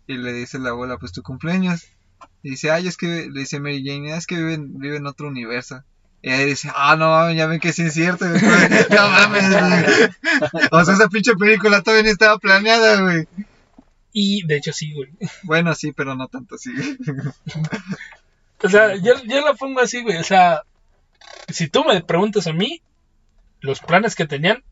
Y 0.06 0.16
le 0.18 0.32
dice 0.32 0.58
la 0.58 0.70
abuela, 0.70 0.96
pues 0.98 1.12
tu 1.12 1.22
cumpleaños. 1.22 1.86
Y 2.42 2.50
dice, 2.50 2.70
ay, 2.70 2.88
es 2.88 2.96
que, 2.96 3.28
le 3.30 3.40
dice 3.40 3.60
Mary 3.60 3.84
Jane, 3.84 4.12
"Ah, 4.12 4.16
es 4.16 4.26
que 4.26 4.36
vive 4.36 4.54
en, 4.54 4.78
vive 4.78 4.96
en 4.96 5.06
otro 5.06 5.28
universo. 5.28 5.82
Y 6.22 6.30
ahí 6.30 6.46
dice, 6.46 6.70
ah, 6.74 6.94
no 6.96 7.10
mames, 7.10 7.36
ya 7.36 7.46
ven 7.46 7.58
que 7.58 7.70
es 7.70 7.76
cierto, 7.92 8.28
güey. 8.28 8.40
No 8.90 9.08
mames, 9.08 9.50
güey. 9.50 10.60
O 10.70 10.84
sea, 10.84 10.94
esa 10.94 11.08
pinche 11.08 11.34
película 11.34 11.82
todavía 11.82 12.04
ni 12.04 12.10
estaba 12.10 12.38
planeada, 12.38 13.00
güey. 13.00 13.26
Y 14.12 14.46
de 14.46 14.56
hecho 14.56 14.72
sí, 14.72 14.92
güey. 14.92 15.08
Bueno, 15.42 15.74
sí, 15.74 15.92
pero 15.92 16.14
no 16.14 16.28
tanto, 16.28 16.58
sí. 16.58 16.70
O 18.62 18.68
sea, 18.68 18.94
yo, 18.96 19.14
yo 19.24 19.40
la 19.44 19.54
pongo 19.54 19.80
así, 19.80 20.02
güey. 20.02 20.18
O 20.18 20.24
sea, 20.24 20.62
si 21.48 21.68
tú 21.68 21.84
me 21.84 22.00
preguntas 22.02 22.46
a 22.46 22.52
mí, 22.52 22.82
los 23.60 23.80
planes 23.80 24.14
que 24.14 24.26
tenían 24.26 24.62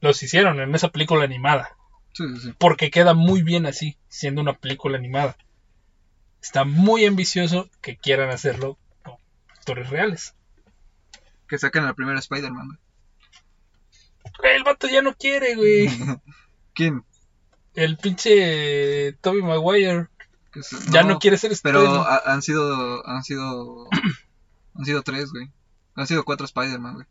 los 0.00 0.22
hicieron 0.22 0.60
en 0.60 0.74
esa 0.74 0.88
película 0.88 1.24
animada. 1.24 1.76
Sí, 2.12 2.24
sí, 2.34 2.40
sí. 2.40 2.54
Porque 2.58 2.90
queda 2.90 3.12
muy 3.12 3.42
bien 3.42 3.66
así, 3.66 3.96
siendo 4.08 4.40
una 4.40 4.54
película 4.54 4.96
animada. 4.96 5.36
Está 6.44 6.64
muy 6.64 7.06
ambicioso 7.06 7.70
que 7.80 7.96
quieran 7.96 8.28
hacerlo 8.28 8.76
con 9.02 9.14
actores 9.48 9.88
reales. 9.88 10.34
Que 11.48 11.56
saquen 11.58 11.84
al 11.84 11.94
primer 11.94 12.18
Spider-Man, 12.18 12.78
El 14.42 14.62
vato 14.62 14.86
ya 14.86 15.00
no 15.00 15.14
quiere, 15.14 15.54
güey. 15.56 15.88
¿Quién? 16.74 17.02
El 17.74 17.96
pinche 17.96 19.14
Toby 19.22 19.42
Maguire 19.42 20.08
se- 20.60 20.76
ya 20.92 21.02
no, 21.02 21.18
quiere 21.18 21.38
ser 21.38 21.50
Pero 21.62 21.78
Spider-Man. 21.80 22.06
ha- 22.08 22.32
han 22.32 22.42
sido, 22.42 23.06
han 23.08 23.24
sido, 23.24 23.88
han 24.74 24.84
sido 24.84 25.02
tres, 25.02 25.30
güey. 25.32 25.50
Han 25.94 26.06
sido 26.06 26.24
cuatro 26.24 26.44
Spider-Man, 26.44 26.94
güey. 26.94 27.06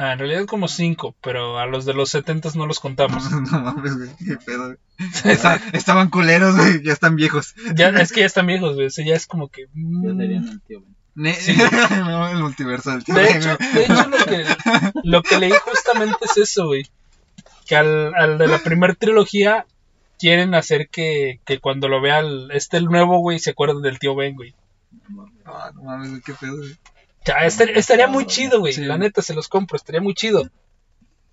Ah, 0.00 0.12
en 0.12 0.20
realidad 0.20 0.46
como 0.46 0.68
cinco, 0.68 1.16
pero 1.20 1.58
a 1.58 1.66
los 1.66 1.84
de 1.84 1.92
los 1.92 2.10
setentas 2.10 2.54
no 2.54 2.66
los 2.66 2.78
contamos. 2.80 3.28
No 3.50 3.60
mames, 3.60 3.96
güey. 3.96 4.10
Qué 4.24 4.36
pedo, 4.36 4.66
güey. 4.66 4.76
Está- 5.24 5.60
estaban 5.72 6.08
culeros, 6.08 6.56
güey. 6.56 6.82
Ya 6.84 6.92
están 6.92 7.16
viejos. 7.16 7.54
ya, 7.74 7.88
es 7.88 8.12
que 8.12 8.20
ya 8.20 8.26
están 8.26 8.46
viejos, 8.46 8.74
güey. 8.76 8.86
O 8.86 8.90
sea, 8.90 9.04
ya 9.04 9.14
es 9.16 9.26
como 9.26 9.48
que... 9.48 9.66
mm, 9.72 10.06
Ya 10.06 10.14
serían 10.16 10.48
el 10.48 10.60
tío 10.62 10.80
Ben. 10.80 10.94
Ne- 11.16 11.34
Sí. 11.34 11.56
no, 11.98 12.28
el 12.28 12.38
multiverso 12.38 12.92
del 12.92 13.02
tío. 13.04 13.14
De 13.16 13.22
Ben, 13.22 13.36
hecho, 13.38 13.56
güey. 13.58 13.72
de 13.74 13.82
hecho 13.82 14.08
lo, 14.08 14.24
que, 14.24 14.44
lo 15.02 15.22
que 15.24 15.38
leí 15.38 15.52
justamente 15.64 16.16
es 16.22 16.36
eso, 16.36 16.66
güey. 16.66 16.86
Que 17.66 17.74
al, 17.76 18.14
al 18.14 18.38
de 18.38 18.46
la 18.46 18.58
primera 18.58 18.94
trilogía 18.94 19.66
quieren 20.18 20.54
hacer 20.54 20.88
que, 20.90 21.40
que 21.44 21.58
cuando 21.58 21.88
lo 21.88 22.00
vea 22.00 22.20
el- 22.20 22.50
este 22.52 22.76
el 22.76 22.84
nuevo, 22.84 23.18
güey, 23.18 23.40
se 23.40 23.50
acuerden 23.50 23.82
del 23.82 23.98
tío 23.98 24.14
Ben, 24.14 24.36
güey. 24.36 24.54
No. 25.08 25.26
Ah, 25.44 25.70
no 25.74 25.82
mames, 25.82 26.10
güey, 26.10 26.22
qué 26.22 26.34
pedo, 26.34 26.56
güey. 26.56 26.76
Ya, 27.28 27.44
estar- 27.46 27.70
estaría 27.70 28.06
muy 28.08 28.26
chido, 28.26 28.60
güey. 28.60 28.72
Sí. 28.72 28.82
La 28.84 28.98
neta, 28.98 29.22
se 29.22 29.34
los 29.34 29.48
compro, 29.48 29.76
estaría 29.76 30.00
muy 30.00 30.14
chido. 30.14 30.48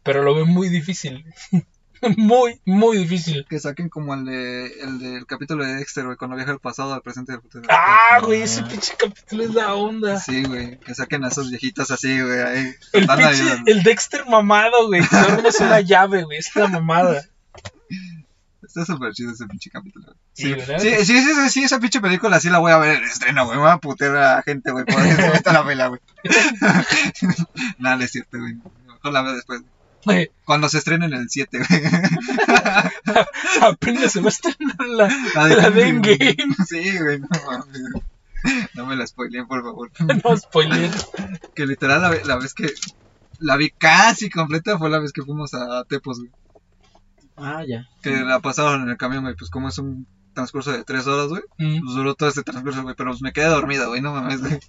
Pero 0.03 0.21
lo 0.23 0.35
veo 0.35 0.45
muy 0.45 0.69
difícil. 0.69 1.25
muy, 2.17 2.59
muy 2.65 2.97
difícil. 2.97 3.45
Que 3.49 3.59
saquen 3.59 3.89
como 3.89 4.13
el 4.13 4.25
de 4.25 4.65
el 4.81 4.99
del 4.99 5.25
capítulo 5.25 5.65
de 5.65 5.75
Dexter, 5.75 6.05
güey, 6.05 6.17
cuando 6.17 6.35
viaja 6.35 6.51
al 6.51 6.59
pasado, 6.59 6.93
al 6.93 7.01
presente 7.01 7.31
y 7.31 7.35
al 7.35 7.41
futuro. 7.41 7.63
Ah, 7.69 8.19
güey, 8.21 8.41
ese 8.43 8.61
pinche 8.63 8.93
capítulo 8.97 9.43
es 9.43 9.53
la 9.53 9.73
onda. 9.73 10.19
Sí, 10.19 10.43
güey, 10.43 10.77
que 10.79 10.93
saquen 10.93 11.23
a 11.23 11.29
esos 11.29 11.49
viejitos 11.49 11.89
así, 11.91 12.21
güey, 12.21 12.39
ahí. 12.41 12.73
El 12.93 13.07
pinche, 13.07 13.63
el 13.65 13.83
Dexter 13.83 14.25
mamado, 14.27 14.87
güey. 14.87 15.01
Que 15.01 15.47
es 15.47 15.59
una 15.59 15.81
llave, 15.81 16.23
güey. 16.23 16.37
Es 16.37 16.55
una 16.55 16.67
mamada. 16.67 17.23
Está 18.65 18.85
súper 18.85 19.13
chido 19.13 19.31
ese 19.31 19.45
pinche 19.47 19.69
capítulo. 19.69 20.05
güey. 20.07 20.17
Sí, 20.33 20.53
Sí, 20.79 21.05
sí, 21.05 21.21
sí, 21.21 21.49
sí, 21.49 21.63
esa 21.63 21.79
pinche 21.79 22.01
película 22.01 22.39
sí 22.39 22.49
la 22.49 22.59
voy 22.59 22.71
a 22.71 22.77
ver 22.77 22.97
en 22.97 23.03
estreno, 23.03 23.45
güey. 23.45 23.57
Me 23.57 23.63
voy 23.63 23.71
a 23.71 23.77
putear 23.77 24.15
a 24.17 24.41
gente, 24.43 24.71
güey, 24.71 24.85
por 24.85 24.99
eso 25.05 25.21
está 25.33 25.53
la 25.53 25.61
vela, 25.63 25.87
güey. 25.87 26.01
Nada, 27.79 27.97
no 27.97 28.03
es 28.03 28.11
cierto, 28.11 28.37
güey. 28.39 28.55
Mejor 28.87 29.13
la 29.13 29.21
veo 29.21 29.35
después. 29.35 29.61
Güey, 30.05 30.29
Cuando 30.45 30.69
se 30.69 30.77
estrene 30.77 31.07
en 31.07 31.13
el 31.13 31.29
7, 31.29 31.57
güey. 31.57 31.81
apenas 33.61 34.11
se 34.11 34.19
va 34.21 34.27
a 34.27 34.29
estrenar 34.29 34.75
la, 34.87 35.07
La 35.33 35.47
la 35.47 35.69
de 35.71 35.87
Endgame. 35.87 36.35
Sí, 36.67 36.97
güey, 36.99 37.19
no 37.19 37.27
mames. 37.45 37.81
güey. 37.91 38.03
No 38.75 38.85
me 38.85 38.95
la 38.95 39.07
spoileen, 39.07 39.47
por 39.47 39.63
favor. 39.63 39.91
No, 40.23 40.37
spoiler. 40.37 40.91
Que 41.55 41.65
literal 41.65 42.01
la, 42.01 42.13
la 42.23 42.35
vez 42.37 42.53
que 42.53 42.71
la 43.39 43.57
vi 43.57 43.71
casi 43.71 44.29
completa 44.29 44.77
fue 44.77 44.89
la 44.89 44.99
vez 44.99 45.11
que 45.11 45.23
fuimos 45.23 45.53
a 45.55 45.83
Tepos, 45.85 46.19
güey. 46.19 46.31
Ah, 47.37 47.63
ya. 47.67 47.87
Que 48.01 48.11
la 48.11 48.39
pasaron 48.39 48.83
en 48.83 48.89
el 48.89 48.97
camión, 48.97 49.23
güey. 49.23 49.35
Pues 49.35 49.49
como 49.49 49.69
es 49.69 49.77
un 49.77 50.07
transcurso 50.33 50.71
de 50.71 50.83
3 50.83 51.07
horas, 51.07 51.27
güey. 51.27 51.41
Mm. 51.57 51.79
Pues 51.81 51.95
duró 51.95 52.15
todo 52.15 52.29
este 52.29 52.43
transcurso, 52.43 52.83
güey. 52.83 52.95
Pero 52.95 53.11
pues 53.11 53.21
me 53.21 53.33
quedé 53.33 53.47
dormido, 53.47 53.89
güey. 53.89 54.01
No 54.01 54.13
mames, 54.13 54.41
güey. 54.41 54.59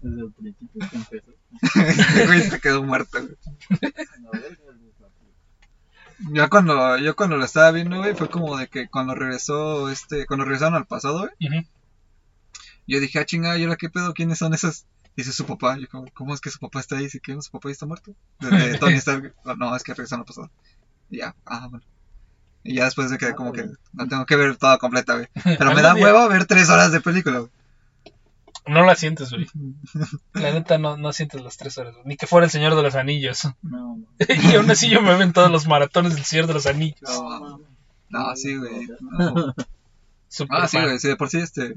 Desde 0.00 0.20
el 0.22 0.32
principio 0.32 0.88
que 0.90 0.96
empezó. 0.96 1.32
Güey, 2.26 2.42
se 2.42 2.60
quedó 2.60 2.82
muerto, 2.82 3.18
güey. 3.20 3.36
Ya 6.32 6.48
cuando, 6.48 6.98
yo 6.98 7.14
cuando 7.14 7.36
lo 7.36 7.44
estaba 7.44 7.70
viendo, 7.70 7.98
güey, 7.98 8.14
fue 8.14 8.28
como 8.28 8.56
de 8.56 8.68
que 8.68 8.88
cuando 8.88 9.14
regresó, 9.14 9.88
este, 9.88 10.26
cuando 10.26 10.44
regresaron 10.44 10.74
al 10.74 10.86
pasado, 10.86 11.20
güey, 11.20 11.66
yo 12.86 13.00
dije, 13.00 13.20
ah, 13.20 13.24
chingada, 13.24 13.56
¿y 13.56 13.64
ahora 13.64 13.76
qué 13.76 13.88
pedo? 13.88 14.14
¿Quiénes 14.14 14.38
son 14.38 14.52
esos? 14.52 14.86
Dice 15.18 15.32
su 15.32 15.46
papá, 15.46 15.76
yo 15.76 15.88
como, 15.88 16.04
¿cómo 16.14 16.32
es 16.32 16.40
que 16.40 16.48
su 16.48 16.60
papá 16.60 16.78
está 16.78 16.96
ahí? 16.96 17.02
Dice 17.02 17.18
que 17.18 17.32
su 17.42 17.50
papá 17.50 17.70
ya 17.70 17.72
está 17.72 17.86
muerto. 17.86 18.14
De, 18.38 18.50
de 18.50 18.78
Tony 18.78 18.94
Stark, 18.98 19.34
"Oh, 19.44 19.56
no, 19.56 19.74
es 19.74 19.82
que 19.82 19.92
regresaron 19.92 20.20
al 20.20 20.26
pasado. 20.26 20.48
Y 21.10 21.18
ya, 21.18 21.34
ah, 21.44 21.66
bueno. 21.68 21.84
Y 22.62 22.76
ya 22.76 22.84
después 22.84 23.10
me 23.10 23.18
quedé 23.18 23.34
como 23.34 23.52
que, 23.52 23.68
la 23.94 24.06
tengo 24.06 24.24
que 24.26 24.36
ver 24.36 24.56
toda 24.56 24.78
completa, 24.78 25.14
güey. 25.14 25.26
Pero 25.42 25.74
me 25.74 25.82
da 25.82 25.96
hueva 25.96 26.28
ver 26.28 26.46
tres 26.46 26.68
horas 26.70 26.92
de 26.92 27.00
película, 27.00 27.40
güey. 27.40 27.50
No 28.68 28.84
la 28.84 28.94
sientes, 28.94 29.30
güey. 29.30 29.48
La 30.34 30.52
neta 30.52 30.78
no, 30.78 30.96
no 30.96 31.12
sientes 31.12 31.42
las 31.42 31.56
tres 31.56 31.76
horas, 31.78 31.94
güey. 31.94 32.06
Ni 32.06 32.16
que 32.16 32.28
fuera 32.28 32.44
el 32.44 32.52
Señor 32.52 32.76
de 32.76 32.82
los 32.84 32.94
Anillos. 32.94 33.44
No, 33.60 33.96
no. 33.96 34.06
y 34.28 34.54
aún 34.54 34.70
así 34.70 34.88
yo 34.88 35.02
me 35.02 35.16
ven 35.16 35.32
todos 35.32 35.50
los 35.50 35.66
maratones 35.66 36.14
del 36.14 36.24
Señor 36.24 36.46
de 36.46 36.54
los 36.54 36.66
Anillos. 36.66 37.00
No, 37.02 37.60
no, 38.08 38.36
sí, 38.36 38.56
güey. 38.56 38.86
no. 39.00 39.52
Ah, 40.50 40.68
sí, 40.68 40.78
güey, 40.80 41.00
sí, 41.00 41.08
de 41.08 41.16
por 41.16 41.28
sí, 41.28 41.38
este... 41.38 41.76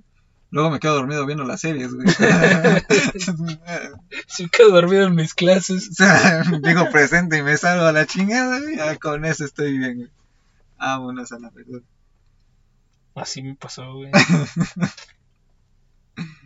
Luego 0.51 0.69
me 0.69 0.79
quedo 0.79 0.95
dormido 0.95 1.25
viendo 1.25 1.45
las 1.45 1.61
series, 1.61 1.93
güey. 1.93 2.05
Sí, 4.27 4.49
quedo 4.49 4.71
dormido 4.71 5.07
en 5.07 5.15
mis 5.15 5.33
clases. 5.33 5.89
O 5.91 5.93
sea, 5.95 6.43
digo 6.61 6.89
presente 6.91 7.37
y 7.37 7.41
me 7.43 7.55
salgo 7.57 7.85
a 7.85 7.91
la 7.91 8.05
chingada, 8.05 8.59
güey. 8.59 8.75
Ya 8.77 8.97
con 8.97 9.23
eso 9.25 9.45
estoy 9.45 9.77
bien, 9.77 9.95
güey. 9.97 10.09
Vámonos 10.77 11.31
a 11.31 11.39
la 11.39 11.49
verdad. 11.51 11.81
Así 13.15 13.41
me 13.41 13.55
pasó, 13.55 13.93
güey. 13.95 14.11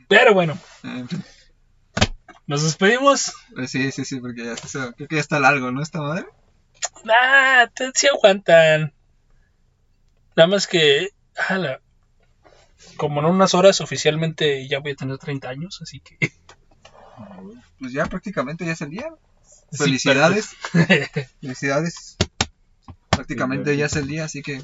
Pero 0.07 0.33
bueno, 0.33 0.57
Eh, 0.83 1.05
nos 2.47 2.63
despedimos. 2.63 3.33
pues 3.55 3.71
sí, 3.71 3.91
sí, 3.91 4.05
sí, 4.05 4.19
porque 4.19 4.45
ya, 4.45 4.53
eso- 4.53 4.93
creo 4.95 5.07
que 5.07 5.15
ya 5.15 5.21
está 5.21 5.39
largo, 5.39 5.71
¿no? 5.71 5.81
Esta 5.81 5.99
madre. 6.01 6.25
Ah, 7.09 7.67
te, 7.73 7.91
sí 7.95 8.07
aguantan. 8.07 8.93
Nada 10.35 10.47
más 10.47 10.67
que. 10.67 11.09
ala, 11.49 11.81
como 12.97 13.19
en 13.19 13.25
unas 13.27 13.53
horas 13.53 13.81
oficialmente 13.81 14.67
ya 14.67 14.79
voy 14.79 14.91
a 14.91 14.95
tener 14.95 15.17
30 15.17 15.49
años, 15.49 15.79
así 15.81 15.99
que. 15.99 16.17
Pues 17.79 17.93
ya 17.93 18.05
prácticamente 18.07 18.65
ya 18.65 18.73
es 18.73 18.81
el 18.81 18.89
día. 18.89 19.07
Sí, 19.71 19.77
Felicidades, 19.77 20.55
pero- 20.71 21.05
felicidades. 21.39 22.17
Prácticamente 23.09 23.75
ya 23.77 23.85
es 23.85 23.95
el 23.95 24.07
día, 24.07 24.25
así 24.25 24.41
que 24.41 24.61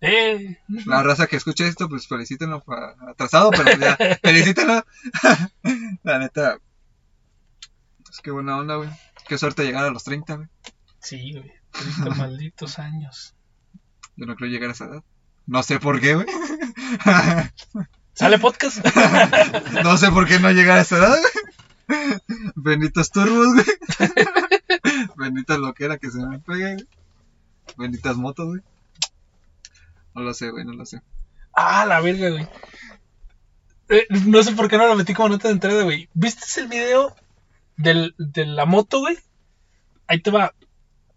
eh, 0.00 0.58
la 0.86 1.02
raza 1.02 1.26
que 1.26 1.36
escuche 1.36 1.66
esto, 1.66 1.88
pues 1.88 2.06
felicítenlo 2.08 2.62
atrasado, 3.08 3.50
pero 3.50 3.64
pues 3.64 3.78
ya, 3.78 3.96
felicítenlo. 4.22 4.84
la 6.02 6.18
neta, 6.18 6.58
pues 8.04 8.20
qué 8.22 8.30
buena 8.30 8.56
onda, 8.56 8.76
güey. 8.76 8.88
Qué 9.28 9.36
suerte 9.38 9.64
llegar 9.64 9.84
a 9.84 9.90
los 9.90 10.04
30, 10.04 10.34
güey. 10.36 10.48
sí, 11.00 11.32
güey. 11.32 11.52
30 11.72 12.14
malditos 12.16 12.78
años. 12.78 13.34
Yo 14.16 14.24
no 14.26 14.34
creo 14.36 14.48
llegar 14.50 14.70
a 14.70 14.72
esa 14.72 14.86
edad. 14.86 15.04
No 15.46 15.62
sé 15.62 15.78
por 15.78 16.00
qué, 16.00 16.14
güey. 16.14 16.26
¿Sale 18.14 18.38
podcast? 18.38 18.84
no 19.84 19.96
sé 19.96 20.10
por 20.10 20.26
qué 20.26 20.40
no 20.40 20.50
llegar 20.50 20.78
a 20.78 20.82
esa 20.82 20.96
edad, 20.98 21.16
güey. 21.88 22.52
Benditos 22.56 23.10
turbos, 23.10 23.54
güey. 23.54 23.66
Bendita 25.16 25.58
loquera 25.58 25.98
que 25.98 26.10
se 26.10 26.18
me 26.18 26.38
pegue, 26.38 26.74
güey. 26.74 26.88
Benditas 27.76 28.16
motos, 28.16 28.46
güey. 28.46 28.62
No 30.14 30.22
lo 30.22 30.34
sé, 30.34 30.50
güey, 30.50 30.64
no 30.64 30.72
lo 30.72 30.86
sé. 30.86 31.02
ah, 31.54 31.84
la 31.86 32.00
verga, 32.00 32.30
güey. 32.30 32.48
Eh, 33.88 34.06
no 34.24 34.42
sé 34.42 34.52
por 34.52 34.68
qué 34.68 34.78
no 34.78 34.86
lo 34.88 34.96
metí 34.96 35.14
como 35.14 35.28
nota 35.28 35.48
de 35.48 35.54
entrada, 35.54 35.84
güey. 35.84 36.08
¿Viste 36.14 36.60
el 36.60 36.68
video 36.68 37.14
del, 37.76 38.14
de 38.18 38.46
la 38.46 38.64
moto, 38.64 39.00
güey? 39.00 39.16
Ahí 40.08 40.20
te 40.20 40.30
va. 40.30 40.54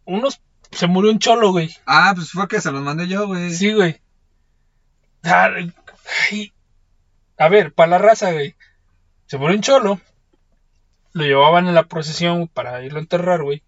Unos. 0.05 0.41
Se 0.71 0.85
murió 0.85 1.11
un 1.11 1.19
cholo, 1.19 1.51
güey. 1.51 1.75
Ah, 1.87 2.11
pues 2.13 2.29
fue 2.31 2.47
que 2.47 2.61
se 2.61 2.71
los 2.71 2.83
mandé 2.83 3.07
yo, 3.07 3.25
güey. 3.25 3.51
Sí, 3.51 3.73
güey. 3.73 4.01
Ay. 5.23 5.73
A 7.37 7.49
ver, 7.49 7.73
para 7.73 7.91
la 7.91 7.97
raza, 7.97 8.31
güey. 8.31 8.55
Se 9.27 9.37
murió 9.37 9.55
un 9.55 9.61
cholo. 9.61 10.01
Lo 11.13 11.23
llevaban 11.23 11.67
en 11.67 11.75
la 11.75 11.83
procesión 11.87 12.47
para 12.47 12.83
irlo 12.83 12.99
a 12.99 13.01
enterrar, 13.01 13.43
güey. 13.43 13.63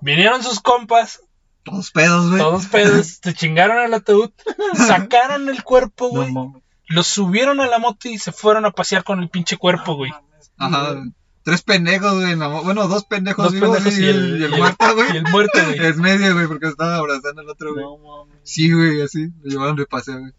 Vinieron 0.00 0.42
sus 0.42 0.60
compas, 0.60 1.20
Todos 1.64 1.90
pedos, 1.90 2.28
güey. 2.30 2.40
todos 2.40 2.66
pedos, 2.66 3.18
se 3.22 3.34
chingaron 3.34 3.78
al 3.78 3.92
ataúd, 3.94 4.30
sacaron 4.74 5.48
el 5.48 5.62
cuerpo, 5.64 6.08
güey, 6.08 6.32
No 6.32 6.62
lo 6.90 7.02
subieron 7.02 7.60
a 7.60 7.66
la 7.66 7.78
moto 7.78 8.08
y 8.08 8.16
se 8.18 8.32
fueron 8.32 8.64
a 8.64 8.70
pasear 8.70 9.04
con 9.04 9.20
el 9.20 9.28
pinche 9.28 9.56
cuerpo, 9.58 9.94
güey. 9.96 10.10
Ajá. 10.56 10.94
Tres 11.42 11.62
pendejos, 11.62 12.14
güey. 12.14 12.36
no, 12.36 12.62
bueno, 12.62 12.88
dos 12.88 13.04
pendejos 13.04 13.46
Dos 13.46 13.52
vivos, 13.54 13.76
pendejos 13.76 13.98
y 14.00 14.06
el, 14.06 14.16
y 14.40 14.44
el 14.44 14.50
y 14.50 14.54
el- 14.54 14.58
muerto, 14.60 14.86
güey. 14.94 15.12
y 15.12 15.16
el 15.18 15.24
muerto, 15.24 15.58
güey. 15.64 15.86
En 15.86 16.00
medio, 16.00 16.34
güey, 16.34 16.46
porque 16.46 16.68
estaban 16.68 16.94
abrazando 16.94 17.42
al 17.42 17.48
otro, 17.48 17.74
güey. 17.74 17.84
No. 17.84 18.26
Sí, 18.44 18.72
güey, 18.72 19.02
así. 19.02 19.28
Lo 19.42 19.50
llevaron 19.50 19.76
de 19.76 19.84
paseo, 19.86 20.18
güey. 20.20 20.32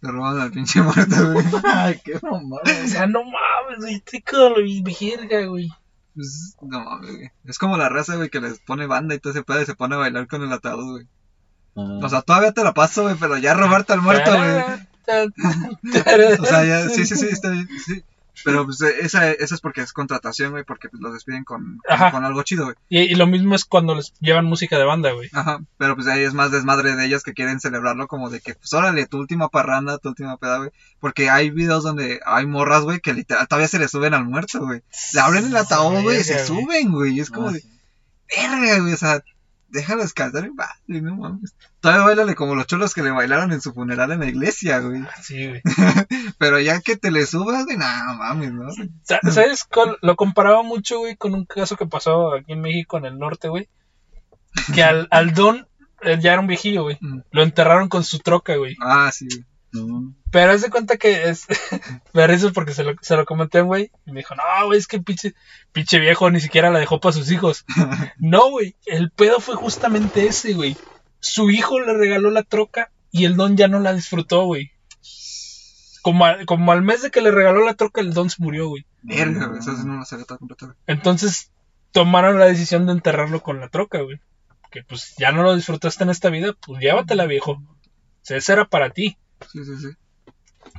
Se 0.00 0.08
robaron 0.10 0.40
al 0.40 0.50
pinche 0.50 0.82
muerto, 0.82 1.32
güey. 1.32 1.44
Ay, 1.64 2.00
qué 2.04 2.18
mamada. 2.22 2.62
O 2.84 2.88
sea, 2.88 3.06
no 3.06 3.22
mames, 3.24 3.78
güey, 3.78 3.94
estoy 3.94 4.20
con 4.22 4.50
lo 4.50 4.56
verga, 4.56 5.46
güey. 5.46 5.68
Pues, 6.14 6.56
no 6.60 6.84
mames, 6.84 7.16
güey. 7.16 7.30
Es 7.44 7.58
como 7.58 7.76
la 7.76 7.88
raza, 7.88 8.16
güey, 8.16 8.28
que 8.28 8.40
les 8.40 8.60
pone 8.60 8.86
banda 8.86 9.14
y 9.14 9.18
todo 9.18 9.32
ese 9.32 9.42
pedo 9.42 9.62
y 9.62 9.66
se 9.66 9.74
pone 9.74 9.94
a 9.94 9.98
bailar 9.98 10.26
con 10.28 10.42
el 10.42 10.52
ataúd, 10.52 10.92
güey. 10.92 11.06
Ah, 11.76 12.00
O 12.02 12.08
sea, 12.08 12.22
todavía 12.22 12.52
te 12.52 12.64
la 12.64 12.74
paso, 12.74 13.02
güey, 13.02 13.16
pero 13.18 13.36
ya 13.38 13.54
robarte 13.54 13.92
al 13.92 14.02
muerto, 14.02 14.30
güey. 14.36 14.62
O 16.40 16.44
sea, 16.44 16.64
ya, 16.64 16.88
sí, 16.88 17.06
sí, 17.06 17.14
sí, 17.14 17.26
está 17.26 17.50
bien, 17.50 17.68
sí. 17.84 18.02
Pero 18.44 18.64
pues 18.64 18.80
eh, 18.82 18.94
esa, 19.00 19.30
esa 19.30 19.54
es 19.54 19.60
porque 19.60 19.80
es 19.80 19.92
contratación, 19.92 20.52
güey, 20.52 20.64
porque 20.64 20.88
pues, 20.88 21.00
los 21.00 21.12
despiden 21.12 21.44
con, 21.44 21.80
con, 22.10 22.24
algo 22.24 22.42
chido, 22.42 22.64
güey. 22.64 22.76
Y, 22.88 23.00
y 23.00 23.14
lo 23.14 23.26
mismo 23.26 23.54
es 23.54 23.64
cuando 23.64 23.94
les 23.94 24.12
llevan 24.20 24.44
música 24.44 24.78
de 24.78 24.84
banda, 24.84 25.12
güey. 25.12 25.28
Ajá, 25.32 25.60
pero 25.78 25.94
pues 25.94 26.06
ahí 26.06 26.22
es 26.22 26.34
más 26.34 26.50
desmadre 26.50 26.96
de 26.96 27.06
ellos 27.06 27.22
que 27.22 27.34
quieren 27.34 27.60
celebrarlo 27.60 28.06
como 28.06 28.30
de 28.30 28.40
que, 28.40 28.54
pues 28.54 28.72
órale, 28.72 29.06
tu 29.06 29.18
última 29.18 29.48
parranda, 29.48 29.98
tu 29.98 30.10
última 30.10 30.36
peda, 30.36 30.58
güey. 30.58 30.70
Porque 31.00 31.30
hay 31.30 31.50
videos 31.50 31.84
donde 31.84 32.20
hay 32.24 32.46
morras, 32.46 32.82
güey, 32.82 33.00
que 33.00 33.14
literal 33.14 33.48
todavía 33.48 33.68
se 33.68 33.78
le 33.78 33.88
suben 33.88 34.14
al 34.14 34.24
muerto, 34.24 34.60
güey. 34.60 34.82
Le 35.12 35.20
abren 35.20 35.46
el 35.46 35.56
ataúd, 35.56 36.02
güey, 36.02 36.20
y 36.20 36.24
se 36.24 36.44
suben, 36.44 36.92
güey. 36.92 37.16
Y 37.16 37.20
es 37.20 37.30
como 37.30 37.52
de, 37.52 37.62
verga, 38.36 38.80
güey, 38.80 38.92
o 38.92 38.96
sea, 38.96 39.22
déjalo 39.68 40.02
descansar 40.02 40.44
en 40.44 40.54
paz, 40.56 40.70
güey, 40.86 41.00
no 41.00 41.16
mames. 41.16 41.54
Todavía 41.80 42.04
bailale 42.06 42.34
como 42.34 42.54
los 42.54 42.66
cholos 42.66 42.94
que 42.94 43.02
le 43.02 43.10
bailaron 43.10 43.52
en 43.52 43.60
su 43.60 43.72
funeral 43.72 44.12
en 44.12 44.20
la 44.20 44.26
iglesia, 44.26 44.78
güey. 44.80 45.02
Sí, 45.22 45.46
güey. 45.48 45.62
Pero 46.38 46.60
ya 46.60 46.80
que 46.80 46.96
te 46.96 47.10
le 47.10 47.26
subas, 47.26 47.64
güey, 47.64 47.76
no 47.76 47.84
mames, 48.16 48.52
¿no? 48.52 48.68
Sa- 49.02 49.20
¿Sabes? 49.30 49.66
Lo 50.02 50.16
comparaba 50.16 50.62
mucho, 50.62 50.98
güey, 51.00 51.16
con 51.16 51.34
un 51.34 51.44
caso 51.44 51.76
que 51.76 51.86
pasó 51.86 52.34
aquí 52.34 52.52
en 52.52 52.60
México, 52.60 52.98
en 52.98 53.06
el 53.06 53.18
norte, 53.18 53.48
güey. 53.48 53.68
Que 54.74 54.82
al, 54.82 55.06
al 55.10 55.34
don, 55.34 55.66
él 56.00 56.20
ya 56.20 56.32
era 56.32 56.40
un 56.40 56.46
viejillo, 56.46 56.84
güey. 56.84 56.96
Mm. 57.00 57.20
Lo 57.30 57.42
enterraron 57.42 57.88
con 57.88 58.04
su 58.04 58.18
troca, 58.20 58.56
güey. 58.56 58.76
Ah, 58.80 59.10
sí, 59.12 59.26
güey. 59.28 59.44
No. 59.72 60.14
Pero 60.36 60.52
haz 60.52 60.60
de 60.60 60.68
cuenta 60.68 60.98
que 60.98 61.30
es. 61.30 61.46
Me 62.12 62.24
eso 62.26 62.52
porque 62.52 62.74
se 62.74 62.84
lo, 62.84 62.92
se 63.00 63.16
lo 63.16 63.24
comenté, 63.24 63.62
güey. 63.62 63.90
Y 64.04 64.12
me 64.12 64.20
dijo, 64.20 64.34
no, 64.34 64.66
güey, 64.66 64.78
es 64.78 64.86
que 64.86 65.00
pinche, 65.00 65.32
pinche 65.72 65.98
viejo 65.98 66.30
ni 66.30 66.40
siquiera 66.40 66.68
la 66.70 66.78
dejó 66.78 67.00
para 67.00 67.14
sus 67.14 67.30
hijos. 67.30 67.64
no, 68.18 68.50
güey. 68.50 68.76
El 68.84 69.10
pedo 69.10 69.40
fue 69.40 69.54
justamente 69.54 70.26
ese, 70.26 70.52
güey. 70.52 70.76
Su 71.20 71.48
hijo 71.48 71.80
le 71.80 71.94
regaló 71.94 72.30
la 72.30 72.42
troca 72.42 72.92
y 73.10 73.24
el 73.24 73.36
don 73.36 73.56
ya 73.56 73.66
no 73.66 73.80
la 73.80 73.94
disfrutó, 73.94 74.44
güey. 74.44 74.72
como, 76.02 76.26
al- 76.26 76.44
como 76.44 76.70
al 76.70 76.82
mes 76.82 77.00
de 77.00 77.10
que 77.10 77.22
le 77.22 77.30
regaló 77.30 77.64
la 77.64 77.72
troca, 77.72 78.02
el 78.02 78.12
don 78.12 78.28
se 78.28 78.42
murió, 78.42 78.68
güey. 78.68 78.84
Verga, 79.04 79.46
no 79.46 80.04
completa, 80.36 80.66
güey. 80.66 80.76
Entonces 80.86 81.50
tomaron 81.92 82.38
la 82.38 82.44
decisión 82.44 82.84
de 82.84 82.92
enterrarlo 82.92 83.42
con 83.42 83.58
la 83.58 83.70
troca, 83.70 84.02
güey. 84.02 84.20
Que 84.70 84.82
pues 84.82 85.14
ya 85.16 85.32
no 85.32 85.42
lo 85.44 85.56
disfrutaste 85.56 86.04
en 86.04 86.10
esta 86.10 86.28
vida, 86.28 86.52
pues 86.60 86.78
llévatela, 86.82 87.24
viejo. 87.24 87.52
O 87.52 87.78
sea, 88.20 88.36
esa 88.36 88.52
era 88.52 88.66
para 88.66 88.90
ti. 88.90 89.16
Sí, 89.50 89.64
sí, 89.64 89.78
sí. 89.80 89.88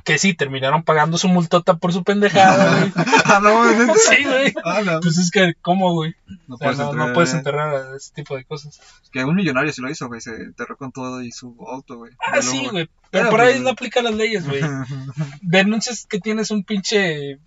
Que 0.04 0.18
sí, 0.18 0.34
terminaron 0.34 0.82
pagando 0.82 1.18
su 1.18 1.28
multota 1.28 1.76
por 1.76 1.92
su 1.92 2.04
pendejada, 2.04 2.78
güey. 2.78 2.92
ah, 3.24 3.40
no. 3.42 3.94
Sí, 3.96 4.24
güey. 4.24 4.54
Ah, 4.64 4.82
no. 4.84 5.00
Pues 5.00 5.18
es 5.18 5.30
que, 5.30 5.54
¿cómo, 5.60 5.92
güey? 5.92 6.14
No 6.46 6.54
O 6.54 6.58
sea, 6.58 6.66
puedes 6.66 6.78
no, 6.78 6.84
enterrar, 6.84 7.08
no 7.08 7.14
puedes 7.14 7.34
enterrar 7.34 7.74
a 7.74 7.96
ese 7.96 8.12
tipo 8.14 8.36
de 8.36 8.44
cosas. 8.44 8.80
Que 9.12 9.24
un 9.24 9.34
millonario 9.34 9.72
sí 9.72 9.80
lo 9.80 9.90
hizo, 9.90 10.08
güey. 10.08 10.20
Se 10.20 10.34
enterró 10.34 10.76
con 10.76 10.92
todo 10.92 11.22
y 11.22 11.32
su 11.32 11.56
auto, 11.66 11.98
güey. 11.98 12.12
Ah, 12.26 12.42
sí, 12.42 12.66
güey. 12.70 12.88
Pero 13.10 13.24
Pero, 13.24 13.30
por 13.30 13.40
ahí 13.40 13.54
pues, 13.54 13.62
no 13.62 13.70
aplican 13.70 14.04
las 14.04 14.14
leyes, 14.14 14.46
güey. 14.46 14.60
Denuncias 15.42 16.06
que 16.08 16.20
tienes 16.20 16.50
un 16.50 16.64
pinche 16.64 17.38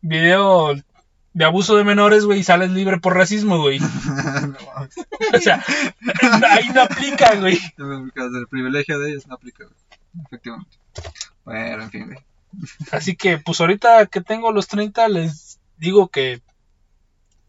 video 0.00 0.74
de 1.36 1.44
abuso 1.44 1.76
de 1.76 1.84
menores, 1.84 2.24
güey, 2.24 2.40
y 2.40 2.44
sales 2.44 2.70
libre 2.70 2.98
por 2.98 3.14
racismo, 3.14 3.58
güey. 3.58 3.78
O 5.34 5.38
sea, 5.38 5.62
ahí 6.50 6.68
no 6.74 6.82
aplica, 6.82 7.34
güey. 7.34 7.58
No 7.76 7.98
aplica, 7.98 8.24
El 8.24 8.46
privilegio 8.48 8.98
de 8.98 9.10
ellos 9.10 9.26
no 9.26 9.34
aplica, 9.34 9.64
güey. 9.64 10.24
Efectivamente. 10.26 10.78
Bueno, 11.46 11.84
en 11.84 11.90
fin. 11.90 12.16
Así 12.92 13.16
que, 13.16 13.38
pues 13.38 13.60
ahorita 13.60 14.06
que 14.06 14.20
tengo 14.20 14.52
los 14.52 14.66
30, 14.68 15.08
les 15.08 15.58
digo 15.78 16.08
que, 16.08 16.42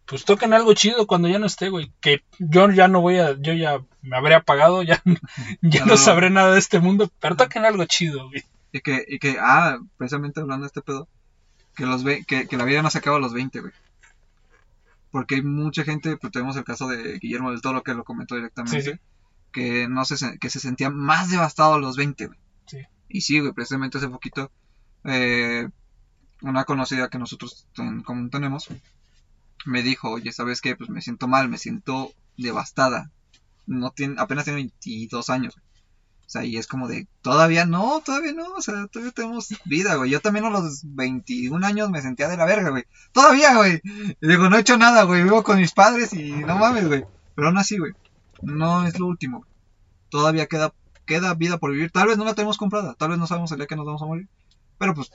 pues 0.06 0.24
toquen 0.24 0.53
algo 0.53 0.74
chido 0.74 1.06
cuando 1.07 1.28
ya 1.28 1.40
no 1.40 1.48
esté, 1.48 1.68
güey. 1.69 1.91
Que 1.99 2.24
yo 2.40 2.69
ya 2.72 2.88
no 2.88 3.02
voy 3.02 3.18
a, 3.18 3.34
yo 3.40 3.53
ya 3.53 3.82
me 4.02 4.15
habré 4.15 4.36
apagado, 4.36 4.84
ya, 4.84 5.02
ya 5.61 5.86
No, 5.86 5.98
sabré 5.98 6.30
nada 6.30 6.53
de 6.53 6.60
este 6.60 6.80
mundo, 6.80 7.11
pero 7.19 7.36
toquen 7.36 7.65
algo 7.65 7.84
chido, 7.86 8.30
güey. 8.30 8.44
Y 8.72 8.80
que, 8.82 9.03
y 9.07 9.19
que, 9.19 9.38
ah, 9.41 9.80
precisamente 9.98 10.40
hablando 10.40 10.64
de 10.64 10.68
este 10.68 10.82
pedo, 10.82 11.10
que 11.76 11.86
los 11.86 12.03
ve, 12.03 12.24
que, 12.26 12.48
que 12.48 12.57
la 12.57 12.65
vida 12.65 12.82
no 12.82 12.90
se 12.90 12.99
acaba 12.99 13.18
a 13.18 13.19
los 13.19 13.34
20, 13.34 13.60
güey. 13.60 13.74
Porque 15.10 15.36
hay 15.36 15.41
mucha 15.41 15.84
gente, 15.84 16.18
pues 16.18 16.32
tenemos 16.32 16.56
el 16.57 16.64
caso 16.64 16.88
de 16.88 17.18
Guillermo 17.19 17.49
del 17.52 17.61
Toro 17.61 17.82
que 17.82 17.94
lo 17.94 18.03
comentó 18.03 18.36
directamente, 18.36 18.82
Sí, 18.82 18.91
sí. 18.91 18.99
que 19.52 19.88
no 19.88 20.06
se, 20.06 20.38
que 20.38 20.49
se 20.49 20.60
sentía 20.60 20.90
más 20.90 21.32
devastado 21.32 21.74
a 21.74 21.80
los 21.80 21.98
20, 21.98 22.28
güey. 22.28 22.40
Sí. 22.68 22.80
Y 23.10 23.22
sí, 23.22 23.40
güey, 23.40 23.54
precisamente 23.54 23.98
hace 23.98 24.10
poquito, 24.10 24.52
eh, 25.04 25.70
una 26.42 26.66
conocida 26.66 27.10
que 27.10 27.18
nosotros 27.18 27.68
en 27.78 28.04
común 28.04 28.30
tenemos, 28.30 28.68
me 29.66 29.84
dijo, 29.84 30.12
oye, 30.12 30.32
¿sabes 30.32 30.62
qué? 30.62 30.76
Pues 30.76 30.90
me 30.90 31.02
siento 31.02 31.28
mal, 31.28 31.50
me 31.50 31.58
siento 31.58 32.14
devastada. 32.38 33.12
No 33.66 33.92
tiene, 33.92 34.16
apenas 34.18 34.46
tiene 34.46 34.62
22 34.62 35.30
años, 35.30 35.56
güey. 35.56 35.68
O 36.28 36.30
sea, 36.30 36.44
y 36.44 36.58
es 36.58 36.68
como 36.68 36.90
de, 36.90 37.08
todavía 37.22 37.66
no, 37.66 38.02
todavía 38.02 38.34
no, 38.34 38.56
o 38.56 38.62
sea, 38.62 38.88
todavía 38.88 39.14
tenemos 39.14 39.48
vida, 39.64 39.96
güey. 39.96 40.12
Yo 40.12 40.20
también 40.20 40.44
a 40.44 40.50
los 40.50 40.82
21 40.84 41.66
años 41.66 41.90
me 41.90 42.02
sentía 42.02 42.28
de 42.28 42.36
la 42.36 42.44
verga, 42.44 42.70
güey. 42.70 42.84
Todavía, 43.14 43.56
güey. 43.56 43.82
Y 44.20 44.28
digo, 44.28 44.50
no 44.50 44.58
he 44.58 44.60
hecho 44.60 44.78
nada, 44.78 45.04
güey. 45.04 45.24
Vivo 45.24 45.42
con 45.42 45.58
mis 45.58 45.72
padres 45.72 46.12
y 46.12 46.32
no 46.32 46.58
mames, 46.58 46.86
güey. 46.86 47.06
Pero 47.34 47.48
aún 47.48 47.58
así, 47.58 47.78
güey. 47.78 47.94
No 48.42 48.86
es 48.86 49.00
lo 49.00 49.08
último. 49.08 49.46
Todavía 50.10 50.48
queda, 50.48 50.74
queda 51.08 51.34
vida 51.34 51.58
por 51.58 51.72
vivir. 51.72 51.90
Tal 51.92 52.08
vez 52.08 52.18
no 52.20 52.26
la 52.26 52.36
tenemos 52.36 52.58
comprada. 52.58 52.94
Tal 52.94 53.10
vez 53.10 53.18
no 53.18 53.26
sabemos 53.26 53.52
el 53.52 53.58
día 53.58 53.66
que 53.68 53.76
nos 53.76 53.86
vamos 53.88 54.02
a 54.04 54.06
morir. 54.06 54.28
Pero 54.78 54.94
pues, 54.94 55.12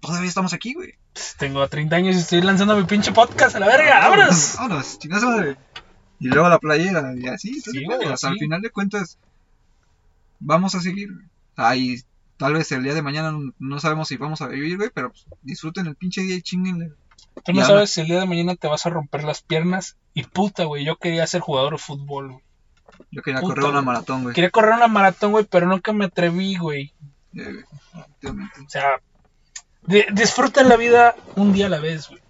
todavía 0.00 0.28
estamos 0.28 0.52
aquí, 0.52 0.74
güey. 0.74 0.94
Pues, 1.14 1.34
tengo 1.38 1.66
30 1.66 1.96
años 1.96 2.16
y 2.16 2.18
estoy 2.18 2.42
lanzando 2.42 2.76
mi 2.76 2.84
pinche 2.84 3.12
podcast 3.12 3.56
a 3.56 3.60
la 3.60 3.66
verga, 3.68 4.00
vámonos. 4.00 4.56
Vámonos, 4.58 4.98
chingazo, 4.98 5.30
madre. 5.30 5.56
Y 6.20 6.28
luego 6.28 6.48
la 6.50 6.58
playera 6.58 7.14
y 7.16 7.26
así. 7.28 7.58
Sí, 7.60 7.84
güey, 7.84 7.98
sea, 7.98 8.08
al 8.08 8.12
así. 8.14 8.38
final 8.38 8.60
de 8.60 8.70
cuentas, 8.70 9.18
vamos 10.40 10.74
a 10.74 10.80
seguir. 10.80 11.08
Ahí, 11.56 11.96
tal 12.36 12.54
vez 12.54 12.70
el 12.72 12.82
día 12.82 12.94
de 12.94 13.02
mañana 13.02 13.32
no- 13.58 13.80
sabemos 13.80 14.08
si 14.08 14.16
vamos 14.16 14.40
a 14.42 14.46
vivir, 14.48 14.76
güey, 14.76 14.90
pero 14.92 15.10
pues, 15.10 15.26
disfruten 15.42 15.86
el 15.86 15.96
pinche 15.96 16.22
día 16.22 16.36
y 16.36 16.42
chinguenle. 16.42 16.92
Tú 17.44 17.52
no 17.52 17.64
sabes 17.64 17.90
si 17.90 18.00
el 18.02 18.06
día 18.08 18.20
de 18.20 18.26
mañana 18.26 18.56
te 18.56 18.68
vas 18.68 18.84
a 18.86 18.90
romper 18.90 19.24
las 19.24 19.42
piernas 19.42 19.96
y 20.14 20.24
puta, 20.24 20.64
güey, 20.64 20.84
yo 20.84 20.96
quería 20.96 21.26
ser 21.26 21.40
jugador 21.40 21.72
de 21.72 21.78
fútbol, 21.78 22.32
güey. 22.32 22.44
Yo 23.10 23.22
quería 23.22 23.40
Puta, 23.40 23.54
correr 23.54 23.70
una 23.70 23.82
maratón, 23.82 24.22
güey. 24.22 24.34
Quería 24.34 24.50
correr 24.50 24.74
una 24.74 24.88
maratón, 24.88 25.32
güey, 25.32 25.44
pero 25.44 25.66
nunca 25.66 25.92
me 25.92 26.06
atreví, 26.06 26.56
güey. 26.56 26.92
Eh. 27.36 27.64
O 28.24 28.68
sea, 28.68 29.00
di- 29.86 30.06
disfruten 30.12 30.68
la 30.68 30.76
vida 30.76 31.14
un 31.36 31.52
día 31.52 31.66
a 31.66 31.70
la 31.70 31.78
vez, 31.80 32.08
güey. 32.08 32.20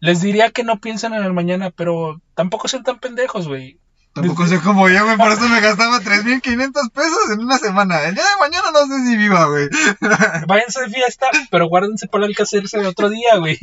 Les 0.00 0.20
diría 0.22 0.50
que 0.50 0.64
no 0.64 0.80
piensen 0.80 1.12
en 1.14 1.24
el 1.24 1.32
mañana, 1.32 1.70
pero 1.70 2.20
tampoco 2.34 2.68
sean 2.68 2.82
tan 2.84 2.98
pendejos, 2.98 3.46
güey. 3.48 3.78
Tampoco 4.14 4.46
sé 4.46 4.58
cómo 4.60 4.88
yo, 4.88 5.04
güey, 5.04 5.16
por 5.16 5.30
eso 5.30 5.48
me 5.48 5.60
gastaba 5.60 6.00
3.500 6.00 6.90
pesos 6.90 7.30
en 7.32 7.40
una 7.40 7.58
semana. 7.58 8.02
El 8.02 8.14
día 8.14 8.24
de 8.24 8.40
mañana 8.40 8.70
no 8.72 8.86
sé 8.86 9.04
si 9.06 9.16
viva, 9.16 9.44
güey. 9.46 9.68
Váyanse 10.48 10.80
de 10.80 10.88
fiesta, 10.88 11.28
pero 11.50 11.68
guárdense 11.68 12.08
para 12.08 12.26
el 12.26 12.34
hacerse 12.40 12.80
de 12.80 12.88
otro 12.88 13.08
día, 13.08 13.36
güey. 13.36 13.58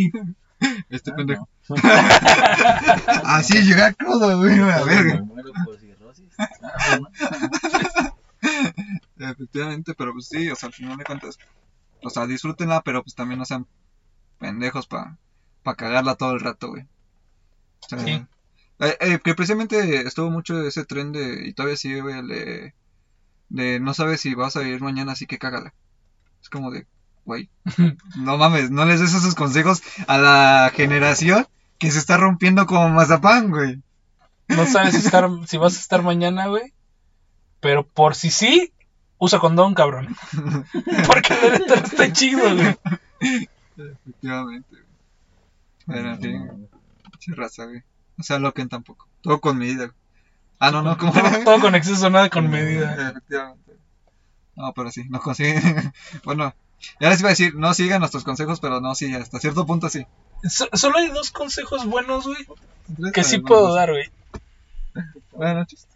Este 0.90 1.12
Ah, 1.12 1.16
pendejo. 1.16 1.50
no. 1.70 1.76
Así 3.26 3.62
llega 3.62 3.94
crudo, 3.94 4.38
güey, 4.38 4.60
a 4.60 4.84
Me 4.86 4.86
verga. 4.86 5.22
muero 5.24 5.52
por 5.66 5.78
cirrosis. 5.80 6.26
Ah. 6.64 7.00
Efectivamente, 9.20 9.94
pero 9.96 10.14
pues 10.14 10.28
sí, 10.28 10.50
o 10.50 10.56
sea, 10.56 10.68
al 10.68 10.74
final 10.74 10.98
de 10.98 11.04
cuentas, 11.04 11.38
o 12.04 12.10
sea, 12.10 12.28
disfrútenla, 12.28 12.82
pero 12.82 13.04
pues 13.04 13.16
también 13.16 13.40
no 13.40 13.46
sean 13.46 13.68
pendejos 14.40 14.88
para 14.88 15.18
pa 15.64 15.76
cagarla 15.76 16.16
todo 16.16 16.34
el 16.34 16.40
rato, 16.40 16.70
güey. 16.70 16.84
O 17.84 17.90
sea, 17.90 18.00
Sí. 18.00 18.12
eh, 18.80 18.98
eh, 19.00 19.20
que 19.24 19.34
precisamente 19.36 20.08
estuvo 20.08 20.30
mucho 20.30 20.62
ese 20.66 20.86
tren 20.86 21.12
de, 21.12 21.48
y 21.48 21.54
todavía 21.54 21.78
sigue, 21.78 22.02
güey, 22.02 22.20
el 22.20 22.28
de, 22.28 22.74
de 23.50 23.80
no 23.80 23.94
sabes 23.94 24.22
si 24.22 24.36
vas 24.36 24.56
a 24.56 24.62
vivir 24.62 24.82
mañana, 24.82 25.14
así 25.14 25.26
que 25.26 25.40
cágala. 25.40 25.74
Es 26.42 26.50
como 26.50 26.72
de, 26.72 26.86
güey, 27.28 27.50
no 28.18 28.38
mames, 28.38 28.72
no 28.72 28.86
les 28.86 29.02
des 29.02 29.14
esos 29.14 29.36
consejos 29.36 29.84
a 30.08 30.18
la 30.18 30.72
generación 30.74 31.46
que 31.78 31.92
se 31.92 32.00
está 32.00 32.16
rompiendo 32.16 32.66
como 32.66 32.90
mazapán, 32.90 33.52
güey. 33.52 33.84
No 34.48 34.66
sabes 34.66 34.94
si, 34.94 35.06
estar, 35.06 35.30
si 35.46 35.58
vas 35.58 35.76
a 35.76 35.80
estar 35.80 36.02
mañana, 36.02 36.48
güey. 36.48 36.74
Pero 37.60 37.86
por 37.86 38.16
si 38.16 38.32
sí, 38.32 38.72
usa 39.18 39.40
condón, 39.40 39.74
cabrón. 39.74 40.16
Porque 41.08 41.36
la 41.36 41.60
neta 41.60 41.74
está 41.76 42.12
chido, 42.14 42.56
güey. 42.56 42.78
Efectivamente, 43.78 44.68
güey. 44.72 44.84
Bueno, 45.86 46.14
en 46.14 46.22
fin. 46.22 46.70
Pinche 47.12 47.36
raza, 47.36 47.66
güey. 47.66 47.84
No 48.16 48.24
se 48.24 48.34
aloquen 48.36 48.70
tampoco. 48.70 49.10
Todo 49.22 49.42
con 49.42 49.58
medida. 49.58 49.88
güey. 49.88 49.98
Ah, 50.60 50.72
no, 50.72 50.82
no, 50.82 50.98
como. 50.98 51.12
Todo, 51.12 51.44
todo 51.44 51.60
con 51.60 51.76
exceso, 51.76 52.10
nada 52.10 52.30
con 52.30 52.50
medida. 52.50 53.10
Efectivamente. 53.10 53.74
No, 54.56 54.74
pero 54.74 54.92
sí, 54.92 55.04
no 55.10 55.20
consiguen. 55.20 55.94
bueno, 56.24 56.56
ya 57.00 57.10
les 57.10 57.20
iba 57.20 57.30
a 57.30 57.32
decir, 57.32 57.56
no 57.56 57.74
sigan 57.74 58.00
nuestros 58.00 58.24
consejos, 58.24 58.60
pero 58.60 58.80
no, 58.82 58.96
sí, 58.96 59.14
hasta 59.14 59.40
cierto 59.40 59.66
punto 59.66 59.90
sí. 59.90 60.06
So- 60.50 60.70
solo 60.74 60.98
hay 61.00 61.10
dos 61.10 61.32
consejos 61.32 61.86
buenos, 61.86 62.26
güey, 62.26 63.12
que 63.12 63.24
sí 63.24 63.40
puedo 63.40 63.70
no, 63.70 63.74
dar, 63.76 63.92
güey. 63.92 64.10
Buenas 65.32 65.56
noches. 65.56 65.88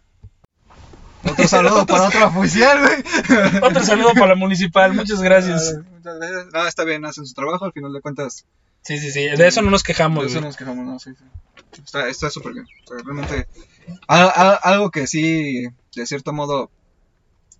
Otro 1.24 1.46
saludo 1.46 1.86
para 1.86 2.04
otro 2.08 2.26
oficial, 2.26 2.80
güey. 2.80 3.62
Otro 3.62 3.82
saludo 3.84 4.12
para 4.14 4.28
la 4.28 4.34
municipal, 4.34 4.92
muchas 4.92 5.22
gracias. 5.22 5.74
Muchas 5.92 6.18
gracias. 6.18 6.46
No, 6.52 6.66
está 6.66 6.84
bien, 6.84 7.04
hacen 7.04 7.26
su 7.26 7.34
trabajo, 7.34 7.64
al 7.64 7.72
final 7.72 7.92
de 7.92 8.00
cuentas. 8.00 8.44
Sí, 8.82 8.98
sí, 8.98 9.12
sí, 9.12 9.28
de 9.28 9.46
eso 9.46 9.62
no 9.62 9.70
nos 9.70 9.82
De 9.84 9.86
quejamos, 9.86 10.24
eso 10.24 10.34
güey. 10.34 10.44
nos 10.46 10.56
quejamos, 10.56 10.84
no, 10.84 10.98
sí, 10.98 11.10
sí. 11.16 11.24
Está 11.84 12.08
está 12.08 12.28
súper 12.30 12.54
bien. 12.54 12.66
O 12.84 12.88
sea, 12.88 12.96
realmente. 13.04 13.46
al- 14.08 14.32
al- 14.34 14.58
algo 14.62 14.90
que 14.90 15.06
sí, 15.06 15.68
de 15.94 16.06
cierto 16.06 16.32
modo, 16.32 16.68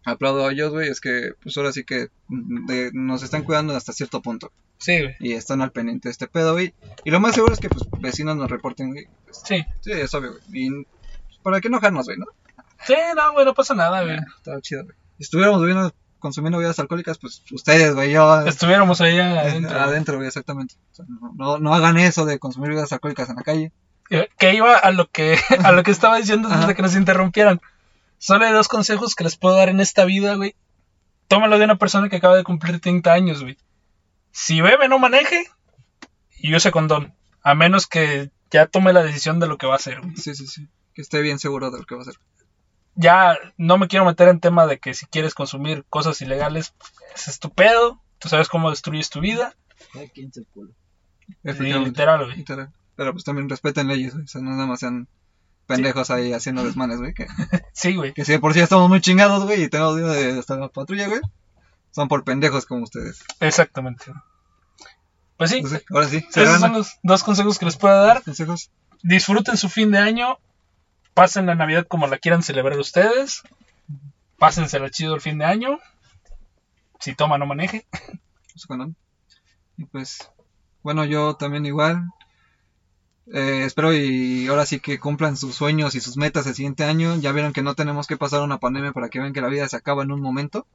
aplaudo 0.04 0.46
a 0.46 0.52
ellos, 0.52 0.70
güey, 0.72 0.88
es 0.88 1.00
que, 1.00 1.32
pues 1.42 1.56
ahora 1.56 1.72
sí 1.72 1.84
que 1.84 2.08
mm, 2.28 2.66
de- 2.66 2.90
nos 2.92 3.22
están 3.22 3.44
cuidando 3.44 3.74
hasta 3.76 3.92
cierto 3.92 4.20
punto. 4.22 4.52
Sí, 4.78 5.00
güey. 5.00 5.14
Y 5.20 5.32
están 5.34 5.62
al 5.62 5.70
pendiente 5.72 6.08
de 6.08 6.12
este 6.12 6.26
pedo, 6.26 6.52
güey. 6.54 6.74
Y 7.04 7.10
lo 7.10 7.20
más 7.20 7.34
seguro 7.34 7.52
es 7.52 7.60
que, 7.60 7.68
pues, 7.68 7.84
vecinos 8.00 8.36
nos 8.36 8.50
reporten, 8.50 8.90
güey. 8.92 9.06
Pues, 9.24 9.42
Sí. 9.44 9.64
sí, 9.80 9.92
es 9.92 10.12
obvio, 10.14 10.32
güey. 10.32 10.42
Y 10.66 10.70
pues, 10.70 11.38
para 11.42 11.60
qué 11.60 11.68
enojarnos, 11.68 12.06
güey, 12.06 12.18
¿no? 12.18 12.26
Sí, 12.84 12.94
no, 13.16 13.32
güey, 13.32 13.44
no 13.46 13.54
pasa 13.54 13.74
nada, 13.74 14.02
güey. 14.02 14.18
Estaba 14.36 14.60
chido, 14.60 14.84
güey. 14.84 14.96
Si 15.18 15.24
estuviéramos 15.24 15.60
bebiendo, 15.60 15.94
consumiendo 16.18 16.58
bebidas 16.58 16.78
alcohólicas, 16.80 17.18
pues 17.18 17.42
ustedes, 17.52 17.94
güey, 17.94 18.10
yo. 18.10 18.40
Estuviéramos 18.46 19.00
allá 19.00 19.40
adentro. 19.42 19.78
Adentro, 19.78 20.16
güey, 20.16 20.26
exactamente. 20.26 20.74
O 20.90 20.94
sea, 20.96 21.04
no, 21.36 21.58
no, 21.58 21.74
hagan 21.74 21.96
eso 21.98 22.24
de 22.24 22.40
consumir 22.40 22.70
bebidas 22.70 22.92
alcohólicas 22.92 23.28
en 23.30 23.36
la 23.36 23.42
calle. 23.42 23.72
Eh, 24.10 24.28
Que 24.36 24.54
iba 24.54 24.76
a 24.76 24.90
lo 24.90 25.08
que, 25.08 25.38
a 25.64 25.70
lo 25.70 25.84
que 25.84 25.92
estaba 25.92 26.16
diciendo 26.16 26.48
antes 26.48 26.66
de 26.66 26.74
que 26.74 26.82
nos 26.82 26.96
interrumpieran. 26.96 27.60
Solo 28.22 28.44
hay 28.44 28.52
dos 28.52 28.68
consejos 28.68 29.16
que 29.16 29.24
les 29.24 29.36
puedo 29.36 29.56
dar 29.56 29.68
en 29.68 29.80
esta 29.80 30.04
vida, 30.04 30.36
güey. 30.36 30.54
Tómalo 31.26 31.58
de 31.58 31.64
una 31.64 31.76
persona 31.76 32.08
que 32.08 32.18
acaba 32.18 32.36
de 32.36 32.44
cumplir 32.44 32.78
30 32.78 33.12
años, 33.12 33.42
güey. 33.42 33.58
Si 34.30 34.60
bebe, 34.60 34.88
no 34.88 35.00
maneje 35.00 35.44
y 36.38 36.54
use 36.54 36.70
condón. 36.70 37.16
A 37.42 37.56
menos 37.56 37.88
que 37.88 38.30
ya 38.48 38.68
tome 38.68 38.92
la 38.92 39.02
decisión 39.02 39.40
de 39.40 39.48
lo 39.48 39.58
que 39.58 39.66
va 39.66 39.72
a 39.72 39.76
hacer, 39.76 40.00
güey. 40.00 40.16
Sí, 40.16 40.36
sí, 40.36 40.46
sí. 40.46 40.68
Que 40.94 41.02
esté 41.02 41.20
bien 41.20 41.40
seguro 41.40 41.72
de 41.72 41.80
lo 41.80 41.84
que 41.84 41.96
va 41.96 42.02
a 42.02 42.02
hacer. 42.02 42.14
Ya 42.94 43.36
no 43.56 43.76
me 43.76 43.88
quiero 43.88 44.04
meter 44.04 44.28
en 44.28 44.38
tema 44.38 44.68
de 44.68 44.78
que 44.78 44.94
si 44.94 45.06
quieres 45.06 45.34
consumir 45.34 45.84
cosas 45.90 46.22
ilegales, 46.22 46.74
es 47.16 47.26
estupendo. 47.26 48.00
Tú 48.20 48.28
sabes 48.28 48.48
cómo 48.48 48.70
destruyes 48.70 49.10
tu 49.10 49.18
vida. 49.18 49.56
Cada 49.92 50.06
quien 50.06 50.32
se 50.32 50.44
culo. 50.44 50.70
Sí, 51.26 51.34
Efectivamente. 51.42 51.90
literal, 51.90 52.24
güey. 52.26 52.36
Literal. 52.36 52.72
Pero 52.94 53.10
pues 53.10 53.24
también 53.24 53.48
respeten 53.48 53.88
leyes, 53.88 54.12
güey. 54.12 54.26
O 54.26 54.28
sea, 54.28 54.40
no 54.42 54.50
nada 54.50 54.66
más 54.66 54.78
sean 54.78 55.08
pendejos 55.66 56.10
ahí 56.10 56.32
haciendo 56.32 56.64
desmanes, 56.64 56.98
güey. 56.98 57.14
Que, 57.14 57.26
Sí, 57.72 57.94
güey. 57.94 58.12
que 58.12 58.24
si 58.24 58.32
de 58.32 58.38
por 58.38 58.54
sí 58.54 58.60
estamos 58.60 58.88
muy 58.88 59.00
chingados, 59.00 59.44
güey, 59.44 59.64
y 59.64 59.68
tenemos 59.68 59.96
dinero 59.96 60.12
de 60.12 60.38
hasta 60.38 60.56
la 60.56 60.68
patrulla, 60.68 61.08
güey. 61.08 61.20
son 61.90 62.08
por 62.08 62.24
pendejos 62.24 62.66
como 62.66 62.84
ustedes. 62.84 63.24
Exactamente. 63.40 64.06
Pues 65.36 65.50
sí, 65.50 65.56
Entonces, 65.56 65.84
ahora 65.90 66.08
sí, 66.08 66.24
esos 66.34 66.60
son 66.60 66.72
los 66.72 66.98
dos 67.02 67.24
consejos 67.24 67.58
que 67.58 67.64
les 67.64 67.76
puedo 67.76 68.00
dar. 68.04 68.22
consejos. 68.22 68.70
Disfruten 69.02 69.56
su 69.56 69.68
fin 69.68 69.90
de 69.90 69.98
año. 69.98 70.38
Pasen 71.14 71.46
la 71.46 71.54
Navidad 71.54 71.86
como 71.88 72.06
la 72.06 72.18
quieran 72.18 72.42
celebrar 72.42 72.78
ustedes. 72.78 73.42
Pásensela 74.38 74.90
chido 74.90 75.14
el 75.14 75.20
fin 75.20 75.38
de 75.38 75.44
año. 75.44 75.78
Si 77.00 77.14
toma, 77.14 77.38
no 77.38 77.46
maneje. 77.46 77.86
Pues, 77.90 78.66
Y 79.76 79.84
pues, 79.86 80.30
bueno, 80.82 81.04
yo 81.04 81.34
también 81.34 81.66
igual. 81.66 82.04
Eh, 83.26 83.62
espero 83.64 83.94
y 83.94 84.46
ahora 84.48 84.66
sí 84.66 84.80
que 84.80 84.98
cumplan 84.98 85.36
sus 85.36 85.54
sueños 85.54 85.94
y 85.94 86.00
sus 86.00 86.16
metas 86.16 86.46
el 86.46 86.54
siguiente 86.54 86.84
año. 86.84 87.16
Ya 87.16 87.32
vieron 87.32 87.52
que 87.52 87.62
no 87.62 87.74
tenemos 87.74 88.06
que 88.06 88.16
pasar 88.16 88.42
una 88.42 88.58
pandemia 88.58 88.92
para 88.92 89.08
que 89.08 89.20
vean 89.20 89.32
que 89.32 89.40
la 89.40 89.48
vida 89.48 89.68
se 89.68 89.76
acaba 89.76 90.02
en 90.02 90.12
un 90.12 90.20
momento. 90.20 90.66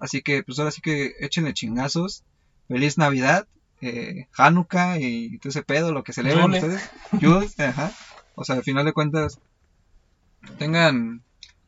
Así 0.00 0.22
que, 0.22 0.42
pues 0.42 0.58
ahora 0.58 0.70
sí 0.70 0.80
que 0.80 1.14
échenle 1.20 1.54
chingazos. 1.54 2.24
Feliz 2.68 2.98
Navidad, 2.98 3.46
eh, 3.80 4.28
Hanukkah 4.36 4.98
y 4.98 5.38
todo 5.38 5.50
ese 5.50 5.62
pedo, 5.62 5.92
lo 5.92 6.04
que 6.04 6.12
celebren 6.12 6.46
Yule. 6.46 6.58
ustedes. 6.58 6.90
Yule, 7.20 7.48
ajá. 7.58 7.92
O 8.34 8.44
sea, 8.44 8.56
al 8.56 8.62
final 8.62 8.84
de 8.84 8.92
cuentas, 8.92 9.40
tengan 10.58 11.22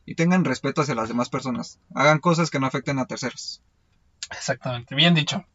y 0.05 0.15
tengan 0.15 0.45
respeto 0.45 0.81
hacia 0.81 0.95
las 0.95 1.09
demás 1.09 1.29
personas. 1.29 1.79
Hagan 1.93 2.19
cosas 2.19 2.49
que 2.49 2.59
no 2.59 2.67
afecten 2.67 2.99
a 2.99 3.05
terceros. 3.05 3.61
Exactamente, 4.31 4.95
bien 4.95 5.13
dicho. 5.13 5.45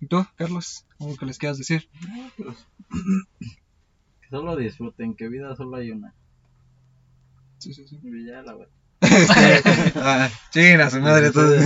¿Y 0.00 0.06
tú, 0.06 0.26
Carlos? 0.36 0.86
¿Algo 1.00 1.16
que 1.16 1.26
les 1.26 1.38
quieras 1.38 1.58
decir? 1.58 1.88
Que 4.28 4.36
solo 4.36 4.56
disfruten, 4.56 5.14
que 5.14 5.28
vida 5.28 5.56
solo 5.56 5.76
hay 5.76 5.90
una. 5.90 6.12
Sí, 7.56 7.72
sí, 7.72 7.86
sí. 7.88 7.98
Y 8.02 8.26
ya 8.26 8.42
la 8.42 8.54
verdad. 8.54 8.74
ah, 9.96 10.28
chinga, 10.50 10.90
su 10.90 11.00
madre 11.00 11.30
todo. 11.30 11.56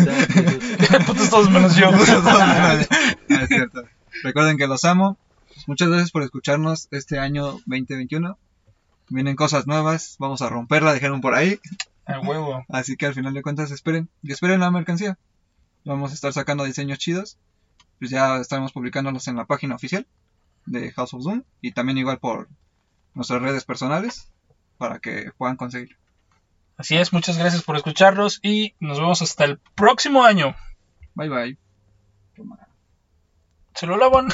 Putos 1.07 1.29
todos 1.29 1.51
menos 1.51 1.75
yo. 1.75 1.91
Ah, 2.25 2.79
es 3.29 3.49
cierto. 3.49 3.83
Recuerden 4.23 4.59
que 4.59 4.69
los 4.69 4.85
amo. 4.85 5.19
Muchas 5.67 5.89
gracias 5.89 6.13
por 6.13 6.23
escucharnos 6.23 6.87
este 6.93 7.19
año 7.19 7.59
2021. 7.67 8.39
Vienen 9.09 9.35
cosas 9.35 9.67
nuevas. 9.67 10.15
Vamos 10.21 10.41
a 10.41 10.49
romperla, 10.49 10.95
dijeron 10.95 11.21
por 11.21 11.35
ahí. 11.35 11.59
A 12.07 12.21
huevo. 12.21 12.65
Así 12.69 12.97
que 12.97 13.07
al 13.07 13.15
final 13.15 13.35
de 13.35 13.43
cuentas 13.43 13.73
esperen. 13.73 14.09
Y 14.23 14.31
esperen 14.31 14.61
la 14.61 14.71
mercancía. 14.71 15.19
Vamos 15.85 16.13
a 16.13 16.15
estar 16.15 16.33
sacando 16.33 16.63
diseños 16.63 16.99
chidos. 17.01 17.39
Pues 17.99 18.13
ya 18.13 18.37
estaremos 18.37 18.73
publicándolos 18.73 19.27
en 19.27 19.37
la 19.37 19.47
página 19.47 19.75
oficial 19.75 20.07
de 20.67 20.93
House 20.93 21.15
of 21.15 21.23
Zoom. 21.23 21.43
Y 21.61 21.73
también 21.73 21.99
igual 21.99 22.19
por 22.19 22.49
nuestras 23.15 23.43
redes 23.43 23.65
personales. 23.65 24.31
Para 24.79 24.99
que 24.99 25.31
puedan 25.37 25.57
conseguir. 25.57 25.97
Así 26.77 26.97
es, 26.97 27.13
muchas 27.13 27.39
gracias 27.39 27.63
por 27.63 27.77
escucharnos 27.77 28.41
y 28.43 28.75
nos 28.81 28.99
vemos 28.99 29.23
hasta 29.23 29.45
el 29.45 29.59
próximo 29.77 30.25
año. 30.25 30.57
Bye 31.15 31.29
bye. 31.29 31.59
Se 33.75 33.87
lo 33.87 33.97
lavan. 33.97 34.29